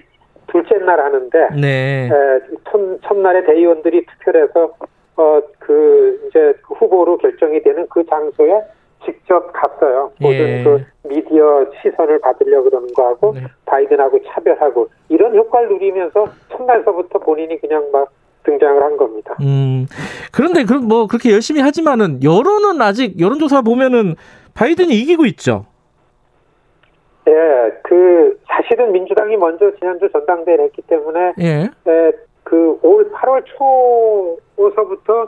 둘째 0.48 0.78
날 0.78 1.00
하는데 1.00 1.50
네. 1.60 2.10
에, 2.12 2.40
첫, 2.70 3.02
첫날에 3.04 3.46
대의원들이 3.46 4.06
투표를 4.06 4.44
해서 4.44 4.74
어 5.18 5.42
그 5.68 6.28
이제 6.30 6.54
후보로 6.64 7.18
결정이 7.18 7.62
되는 7.62 7.86
그 7.90 8.06
장소에 8.06 8.62
직접 9.06 9.52
갔어요. 9.52 10.12
모든 10.20 10.40
예. 10.40 10.64
그 10.64 10.84
미디어 11.08 11.66
시선을 11.82 12.20
받으려 12.20 12.64
그러는 12.64 12.88
거하고 12.94 13.34
네. 13.34 13.44
바이든하고 13.66 14.20
차별하고 14.28 14.88
이런 15.10 15.36
효과를 15.36 15.68
누리면서 15.70 16.26
첫날서부터 16.52 17.20
본인이 17.20 17.60
그냥 17.60 17.86
막 17.92 18.10
등장을 18.44 18.82
한 18.82 18.96
겁니다. 18.96 19.36
음. 19.42 19.88
그런데 20.32 20.64
그뭐 20.64 21.08
그렇게 21.08 21.34
열심히 21.34 21.60
하지만은 21.60 22.24
여론은 22.24 22.82
아직 22.82 23.20
여론조사 23.20 23.62
보면은 23.62 24.16
바이든이 24.54 24.96
이기고 25.02 25.26
있죠. 25.26 25.66
예, 27.28 27.72
그 27.84 28.40
사실은 28.48 28.92
민주당이 28.92 29.38
먼저 29.38 29.72
지난주 29.76 30.10
전당대회를 30.12 30.66
했기 30.66 30.82
때문에 30.84 31.34
예. 31.40 31.70
예 31.88 32.12
그올 32.44 33.12
8월 33.12 33.44
초서부터 34.56 35.28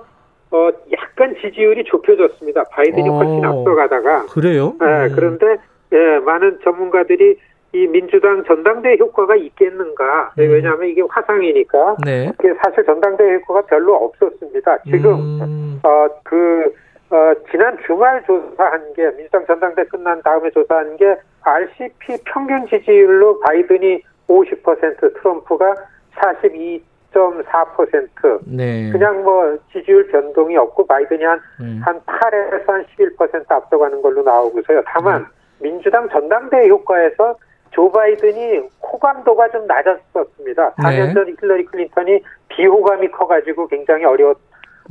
어, 0.52 0.70
약간 0.92 1.36
지지율이 1.42 1.84
좁혀졌습니다. 1.86 2.64
바이든이 2.72 3.08
어, 3.08 3.14
훨씬 3.14 3.46
앞서가다가. 3.46 4.26
그래요? 4.28 4.76
네, 4.80 4.86
음. 4.86 5.12
그런데, 5.16 5.58
예, 5.92 6.20
많은 6.20 6.60
전문가들이 6.64 7.38
이 7.72 7.88
민주당 7.88 8.44
전당대회 8.46 8.98
효과가 9.00 9.36
있겠는가. 9.36 10.32
음. 10.40 10.50
왜냐하면 10.50 10.90
이게 10.90 11.04
화상이니까. 11.08 11.98
네. 12.04 12.32
사실 12.64 12.84
전당대회 12.84 13.36
효과가 13.36 13.62
별로 13.68 13.96
없었습니다. 13.96 14.80
지금, 14.90 15.14
음. 15.14 15.80
어, 15.84 16.08
그, 16.24 16.74
어, 17.12 17.34
지난 17.52 17.78
주말 17.86 18.24
조사한 18.26 18.94
게, 18.96 19.12
민주당 19.18 19.46
전당대 19.46 19.82
회 19.82 19.86
끝난 19.86 20.20
다음에 20.24 20.50
조사한 20.50 20.98
게, 20.98 21.16
RCP 21.41 22.18
평균 22.26 22.68
지지율로 22.68 23.40
바이든이 23.41 24.02
50%, 24.28 25.22
트럼프가 25.22 25.76
42, 26.16 26.84
10.4%. 27.14 28.40
네. 28.45 28.90
그냥 28.91 29.24
뭐 29.24 29.57
지지율 29.72 30.07
변동이 30.07 30.57
없고 30.57 30.86
바이든이 30.86 31.24
한, 31.24 31.40
음. 31.60 31.82
한 31.84 31.99
8에서 32.02 32.68
한 32.68 32.86
11% 32.98 33.52
앞서가는 33.52 34.02
걸로 34.02 34.24
나오고서요. 34.24 34.84
다만, 34.86 35.22
음. 35.22 35.26
민주당 35.61 36.07
전당대회 36.10 36.70
효과에서 36.70 37.36
조 37.72 37.91
바이든이 37.91 38.61
호감도가 38.82 39.49
좀 39.49 39.68
낮았었습니다. 39.68 40.74
4년 40.76 41.07
네. 41.07 41.14
전 41.14 41.36
힐러리 41.40 41.66
클린턴이 41.66 42.22
비호감이 42.49 43.10
커가지고 43.10 43.68
굉장히 43.68 44.06
어려웠고 44.06 44.40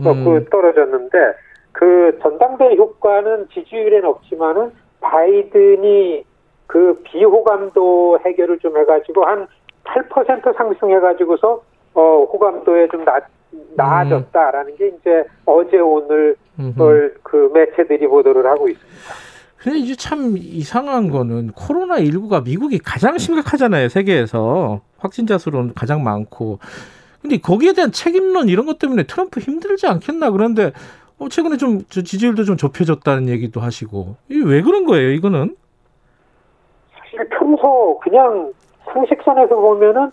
음. 0.01 0.45
떨어졌는데, 0.51 1.19
그 1.73 2.19
전당대회 2.23 2.77
효과는 2.77 3.49
지지율에는 3.53 4.05
없지만은 4.09 4.73
바이든이 5.01 6.25
그 6.69 7.01
비호감도 7.03 8.21
해결을 8.25 8.59
좀 8.59 8.77
해가지고 8.79 9.25
한 9.25 9.49
8% 9.85 10.57
상승해가지고서 10.57 11.63
어, 11.95 12.01
호감도에 12.31 12.89
좀 12.89 13.05
나, 13.05 13.19
나아졌다라는 13.75 14.77
게 14.77 14.89
이제 14.89 15.25
어제 15.47 15.79
오늘 15.79 16.37
그 17.23 17.51
매체들이 17.55 18.07
보도를 18.07 18.47
하고 18.47 18.69
있습니다. 18.69 18.99
근데 19.57 19.79
이제 19.79 19.97
참 19.97 20.35
이상한 20.37 21.11
거는 21.11 21.53
코로나 21.53 21.97
19가 21.97 22.45
미국이 22.45 22.79
가장 22.79 23.19
심각하잖아요, 23.19 23.89
세계에서. 23.89 24.83
확진자 24.99 25.39
수로는 25.39 25.73
가장 25.75 26.05
많고. 26.05 26.59
근데 27.23 27.39
거기에 27.39 27.73
대한 27.73 27.91
책임론 27.91 28.49
이런 28.49 28.67
것 28.67 28.79
때문에 28.79 29.05
트럼프 29.05 29.41
힘들지 29.41 29.87
않겠나 29.87 30.31
그런데 30.31 30.73
어, 31.19 31.29
최근에 31.29 31.57
좀 31.57 31.83
지지율도 31.89 32.45
좀 32.45 32.57
좁혀졌다는 32.57 33.29
얘기도 33.29 33.61
하시고. 33.61 34.17
이게 34.29 34.45
왜 34.45 34.61
그런 34.63 34.85
거예요, 34.85 35.11
이거는? 35.13 35.57
사실 37.11 37.29
평소 37.31 37.99
그냥 38.03 38.53
상식선에서 38.87 39.55
보면은 39.55 40.11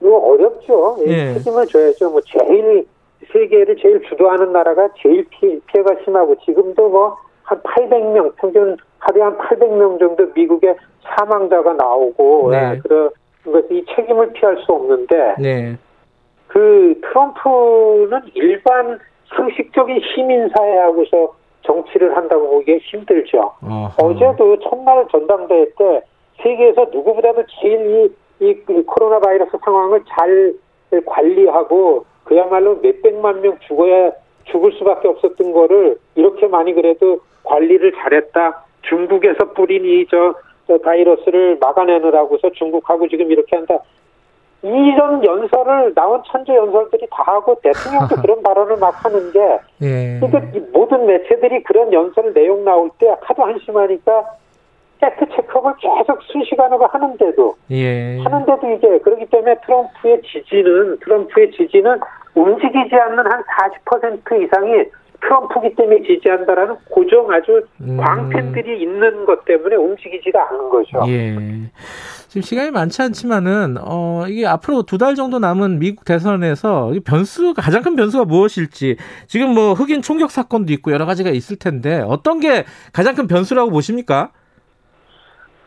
이거 0.00 0.16
어렵죠. 0.16 0.98
예. 1.06 1.34
책임을 1.34 1.66
져야죠. 1.66 2.10
뭐 2.10 2.20
제일 2.22 2.86
세계를 3.32 3.76
제일 3.76 4.02
주도하는 4.08 4.52
나라가 4.52 4.88
제일 4.98 5.26
피, 5.28 5.60
해가 5.74 5.96
심하고 6.04 6.36
지금도 6.44 6.88
뭐 6.88 7.30
한 7.50 7.60
800명 7.62 8.36
평균 8.36 8.76
하루에 9.00 9.22
한 9.22 9.36
800명 9.36 9.98
정도 9.98 10.26
미국의 10.34 10.76
사망자가 11.02 11.72
나오고 11.72 12.50
네. 12.52 12.74
네, 12.74 12.78
그런 12.78 13.10
것이 13.44 13.66
이 13.70 13.84
책임을 13.94 14.32
피할 14.32 14.56
수 14.58 14.72
없는데 14.72 15.34
네. 15.40 15.76
그 16.46 17.00
트럼프는 17.02 18.22
일반 18.34 19.00
상식적인 19.36 20.00
시민 20.14 20.48
사회하고서 20.56 21.34
정치를 21.62 22.16
한다고 22.16 22.50
보기에 22.50 22.78
힘들죠. 22.78 23.52
어허. 23.62 24.06
어제도 24.06 24.58
첫날 24.60 25.06
전당대회 25.10 25.66
때 25.76 26.02
세계에서 26.42 26.86
누구보다도 26.92 27.44
제일 27.60 28.12
이, 28.40 28.46
이 28.46 28.82
코로나 28.86 29.18
바이러스 29.20 29.56
상황을 29.64 30.02
잘 30.08 30.54
관리하고 31.06 32.04
그야말로 32.24 32.76
몇백만 32.76 33.40
명 33.40 33.58
죽어야 33.66 34.12
죽을 34.44 34.72
수밖에 34.72 35.08
없었던 35.08 35.52
거를 35.52 35.98
이렇게 36.14 36.46
많이 36.46 36.72
그래도 36.72 37.20
관리를 37.44 37.92
잘했다. 37.92 38.64
중국에서 38.82 39.52
뿌린 39.52 39.84
이 39.84 40.06
저 40.10 40.34
바이러스를 40.78 41.58
막아내느라고서 41.60 42.50
중국하고 42.52 43.08
지금 43.08 43.30
이렇게 43.30 43.56
한다. 43.56 43.78
이런 44.62 45.24
연설을 45.24 45.94
나온 45.94 46.22
천재 46.26 46.54
연설들이 46.54 47.06
다 47.10 47.22
하고 47.26 47.58
대통령도 47.62 48.16
그런 48.20 48.42
발언을 48.42 48.76
막 48.76 49.04
하는 49.04 49.32
게 49.32 49.40
예. 49.82 50.20
그러니까 50.20 50.60
모든 50.72 51.06
매체들이 51.06 51.62
그런 51.62 51.92
연설 51.92 52.34
내용 52.34 52.62
나올 52.64 52.90
때 52.98 53.08
하도 53.22 53.42
한심하니까 53.42 54.24
팩트 55.00 55.26
체크업을 55.34 55.72
계속 55.78 56.22
순시간으로 56.22 56.86
하는데도 56.86 57.54
예. 57.70 58.18
하는데도 58.22 58.70
이게 58.72 58.98
그렇기 58.98 59.26
때문에 59.26 59.56
트럼프의 59.66 60.22
지지는 60.22 60.98
트럼프의 61.00 61.52
지지는 61.52 61.98
움직이지 62.34 62.94
않는 62.94 63.18
한 63.26 63.42
40% 63.86 64.44
이상이 64.44 64.84
트럼프기 65.22 65.74
때문에 65.74 66.02
지지한다라는 66.02 66.76
고정 66.90 67.30
아주 67.30 67.62
음. 67.82 67.96
광팬들이 67.98 68.80
있는 68.80 69.26
것 69.26 69.44
때문에 69.44 69.76
움직이지가 69.76 70.48
않는 70.50 70.70
거죠. 70.70 71.02
예. 71.08 71.36
지금 72.28 72.42
시간이 72.42 72.70
많지 72.70 73.02
않지만은 73.02 73.76
어 73.82 74.24
이게 74.28 74.46
앞으로 74.46 74.82
두 74.84 74.98
달 74.98 75.14
정도 75.16 75.38
남은 75.38 75.78
미국 75.78 76.04
대선에서 76.04 76.92
변수 77.04 77.54
가장 77.54 77.82
큰 77.82 77.96
변수가 77.96 78.24
무엇일지 78.26 78.96
지금 79.26 79.52
뭐 79.52 79.72
흑인 79.72 80.00
총격 80.00 80.30
사건도 80.30 80.72
있고 80.74 80.92
여러 80.92 81.06
가지가 81.06 81.30
있을 81.30 81.56
텐데 81.58 82.02
어떤 82.06 82.38
게 82.40 82.64
가장 82.92 83.14
큰 83.14 83.26
변수라고 83.26 83.70
보십니까? 83.70 84.30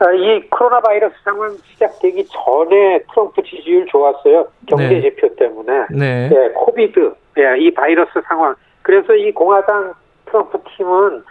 아, 0.03 0.11
이 0.11 0.41
코로나 0.49 0.81
바이러스 0.81 1.15
상황 1.23 1.55
시작되기 1.73 2.25
전에 2.25 2.99
트럼프 3.09 3.41
지지율 3.43 3.85
좋았어요. 3.85 4.47
경제 4.67 4.89
네. 4.89 5.01
지표 5.01 5.33
때문에. 5.35 5.85
네. 5.91 6.29
네 6.29 6.49
코비드, 6.49 7.13
네, 7.35 7.57
이 7.59 7.73
바이러스 7.73 8.11
상황. 8.27 8.53
그래서 8.81 9.15
이 9.15 9.31
공화당 9.31 9.93
트럼프 10.25 10.57
팀은 10.75 11.23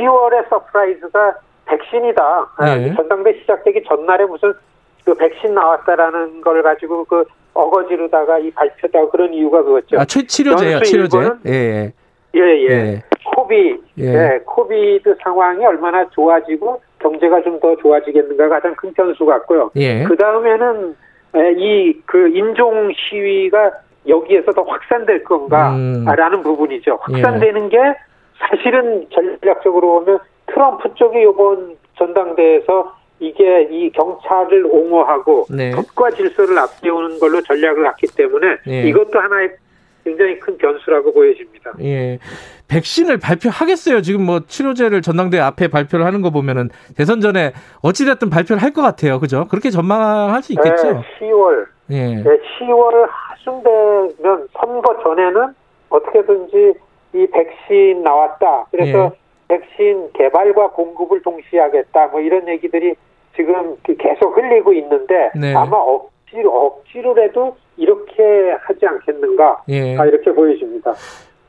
10월에 0.00 0.48
surprise가 0.48 1.36
백신이다. 1.66 2.48
네. 2.64 2.94
전당대 2.96 3.38
시작되기 3.40 3.84
전날에 3.84 4.24
무슨 4.24 4.52
그 5.04 5.14
백신 5.14 5.54
나왔다라는 5.54 6.40
걸 6.40 6.64
가지고 6.64 7.04
그 7.04 7.24
어거지로다가 7.54 8.40
이 8.40 8.50
발표다 8.50 9.08
그런 9.10 9.32
이유가 9.32 9.62
그거죠. 9.62 10.00
아, 10.00 10.04
치료제요, 10.04 10.80
치료제. 10.80 11.18
예, 11.46 11.52
예. 11.52 11.92
예, 12.34 12.40
예. 12.40 12.70
예. 12.70 13.02
코비, 13.24 13.80
예. 13.98 14.04
예. 14.04 14.40
COVID 14.44 15.16
상황이 15.22 15.64
얼마나 15.64 16.08
좋아지고 16.10 16.82
경제가 17.06 17.42
좀 17.42 17.60
더 17.60 17.74
좋아지겠는가 17.76 18.48
가장 18.48 18.74
큰 18.74 18.92
변수 18.92 19.24
같고요. 19.24 19.70
예. 19.76 20.04
그 20.04 20.16
다음에는 20.16 20.94
이 21.56 22.00
그 22.06 22.28
인종 22.28 22.92
시위가 22.92 23.72
여기에서 24.08 24.52
더 24.52 24.62
확산될 24.62 25.24
건가라는 25.24 26.38
음. 26.38 26.42
부분이죠. 26.42 26.98
확산되는 27.00 27.64
예. 27.64 27.68
게 27.68 27.78
사실은 28.38 29.06
전략적으로 29.10 30.00
보면 30.00 30.18
트럼프 30.46 30.94
쪽이 30.94 31.22
이번 31.22 31.76
전당대에서 31.98 32.94
이게 33.18 33.62
이 33.70 33.90
경찰을 33.92 34.66
옹호하고 34.66 35.46
네. 35.50 35.70
법과 35.72 36.10
질서를 36.10 36.58
앞세우는 36.58 37.18
걸로 37.18 37.40
전략을 37.40 37.82
갖기 37.82 38.06
때문에 38.14 38.56
예. 38.68 38.82
이것도 38.82 39.18
하나의 39.18 39.56
굉장히 40.06 40.38
큰 40.38 40.56
변수라고 40.56 41.12
보여집니다. 41.12 41.72
예. 41.82 42.20
백신을 42.68 43.18
발표하겠어요. 43.18 44.02
지금 44.02 44.24
뭐 44.24 44.40
치료제를 44.46 45.02
전당대 45.02 45.40
앞에 45.40 45.66
발표를 45.66 46.06
하는 46.06 46.22
거 46.22 46.30
보면은 46.30 46.70
대선 46.96 47.20
전에 47.20 47.52
어찌됐든 47.82 48.30
발표를 48.30 48.62
할 48.62 48.76
것 48.76 48.82
같아요. 48.82 49.18
그죠? 49.18 49.46
그렇게 49.48 49.70
전망할 49.70 50.42
수 50.42 50.52
있겠죠? 50.52 50.92
네, 50.92 51.00
10월. 51.20 51.66
예. 51.90 52.14
네, 52.16 52.22
10월 52.22 53.08
하순 53.08 53.62
되면 53.62 54.48
선거 54.52 55.02
전에는 55.02 55.54
어떻게든지 55.88 56.74
이 57.14 57.26
백신 57.32 58.02
나왔다. 58.02 58.66
그래서 58.70 59.12
예. 59.12 59.18
백신 59.48 60.12
개발과 60.12 60.70
공급을 60.70 61.22
동시에 61.22 61.58
하겠다. 61.60 62.08
뭐 62.08 62.20
이런 62.20 62.46
얘기들이 62.48 62.94
지금 63.34 63.76
계속 63.84 64.36
흘리고 64.36 64.72
있는데 64.74 65.30
네. 65.34 65.54
아마 65.54 65.76
억지로 65.78 66.66
억지로라도 66.66 67.56
이렇게 67.76 68.52
하지 68.60 68.86
않겠는가 68.86 69.64
예. 69.68 69.96
아, 69.96 70.06
이렇게 70.06 70.32
보여집니다. 70.32 70.94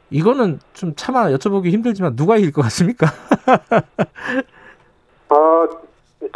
이거는 0.10 0.60
좀 0.74 0.94
차마 0.96 1.30
여쭤보기 1.32 1.72
힘들지만 1.72 2.16
누가 2.16 2.38
이길 2.38 2.52
것 2.52 2.62
같습니까? 2.64 3.08
어, 5.30 5.68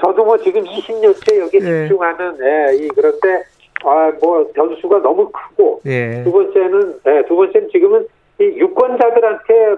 저도 0.01 0.26
뭐 0.26 0.38
지금 0.38 0.63
20년째 0.63 1.39
여기 1.39 1.57
예. 1.57 1.88
집중하는 1.88 2.38
예, 2.41 2.76
이 2.76 2.88
그런데 2.89 3.43
아, 3.84 4.11
뭐 4.22 4.47
변수가 4.53 4.99
너무 4.99 5.31
크고 5.31 5.81
예. 5.85 6.23
두 6.23 6.31
번째는 6.31 6.99
예, 7.07 7.23
두 7.27 7.35
번째는 7.35 7.69
지금은 7.69 8.07
이 8.39 8.43
유권자들한테 8.43 9.76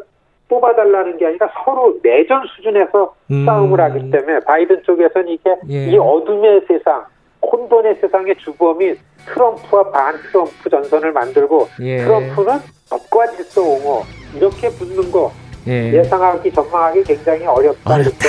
뽑아달라는 0.50 1.18
게 1.18 1.28
아니라 1.28 1.50
서로 1.64 1.98
내전 2.04 2.44
수준에서 2.56 3.16
음. 3.32 3.46
싸움을 3.46 3.80
하기 3.80 4.12
때문에 4.12 4.40
바이든 4.42 4.84
쪽에서는 4.84 5.30
이게 5.30 5.56
예. 5.70 5.92
이 5.92 5.98
어둠의 5.98 6.66
세상 6.68 7.06
혼돈의 7.52 7.98
세상의 8.02 8.36
주범인 8.44 8.98
트럼프와 9.26 9.92
반 9.92 10.18
트럼프 10.32 10.70
전선을 10.70 11.12
만들고 11.12 11.70
예. 11.82 11.98
트럼프는 12.04 12.60
법과 12.90 13.32
질서 13.36 13.62
옹호 13.62 14.04
이렇게 14.36 14.70
붙는 14.70 15.12
거 15.12 15.32
예. 15.68 16.04
상하기 16.04 16.52
전망하기 16.52 17.04
굉장히 17.04 17.46
어렵다 17.46 18.00
이렇게 18.00 18.28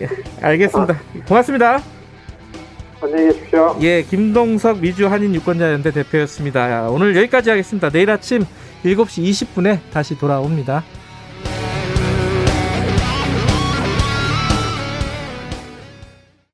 예. 0.00 0.08
알겠습니다. 0.42 0.94
어. 0.94 1.24
고맙습니다. 1.28 1.80
안녕히 3.02 3.28
계십시오. 3.28 3.76
예, 3.80 4.02
김동석 4.02 4.80
미주 4.80 5.06
한인 5.06 5.34
유권자연대 5.34 5.90
대표였습니다. 5.90 6.90
오늘 6.90 7.16
여기까지 7.16 7.48
하겠습니다. 7.48 7.88
내일 7.88 8.10
아침 8.10 8.44
7시 8.84 9.24
20분에 9.24 9.78
다시 9.92 10.18
돌아옵니다. 10.18 10.84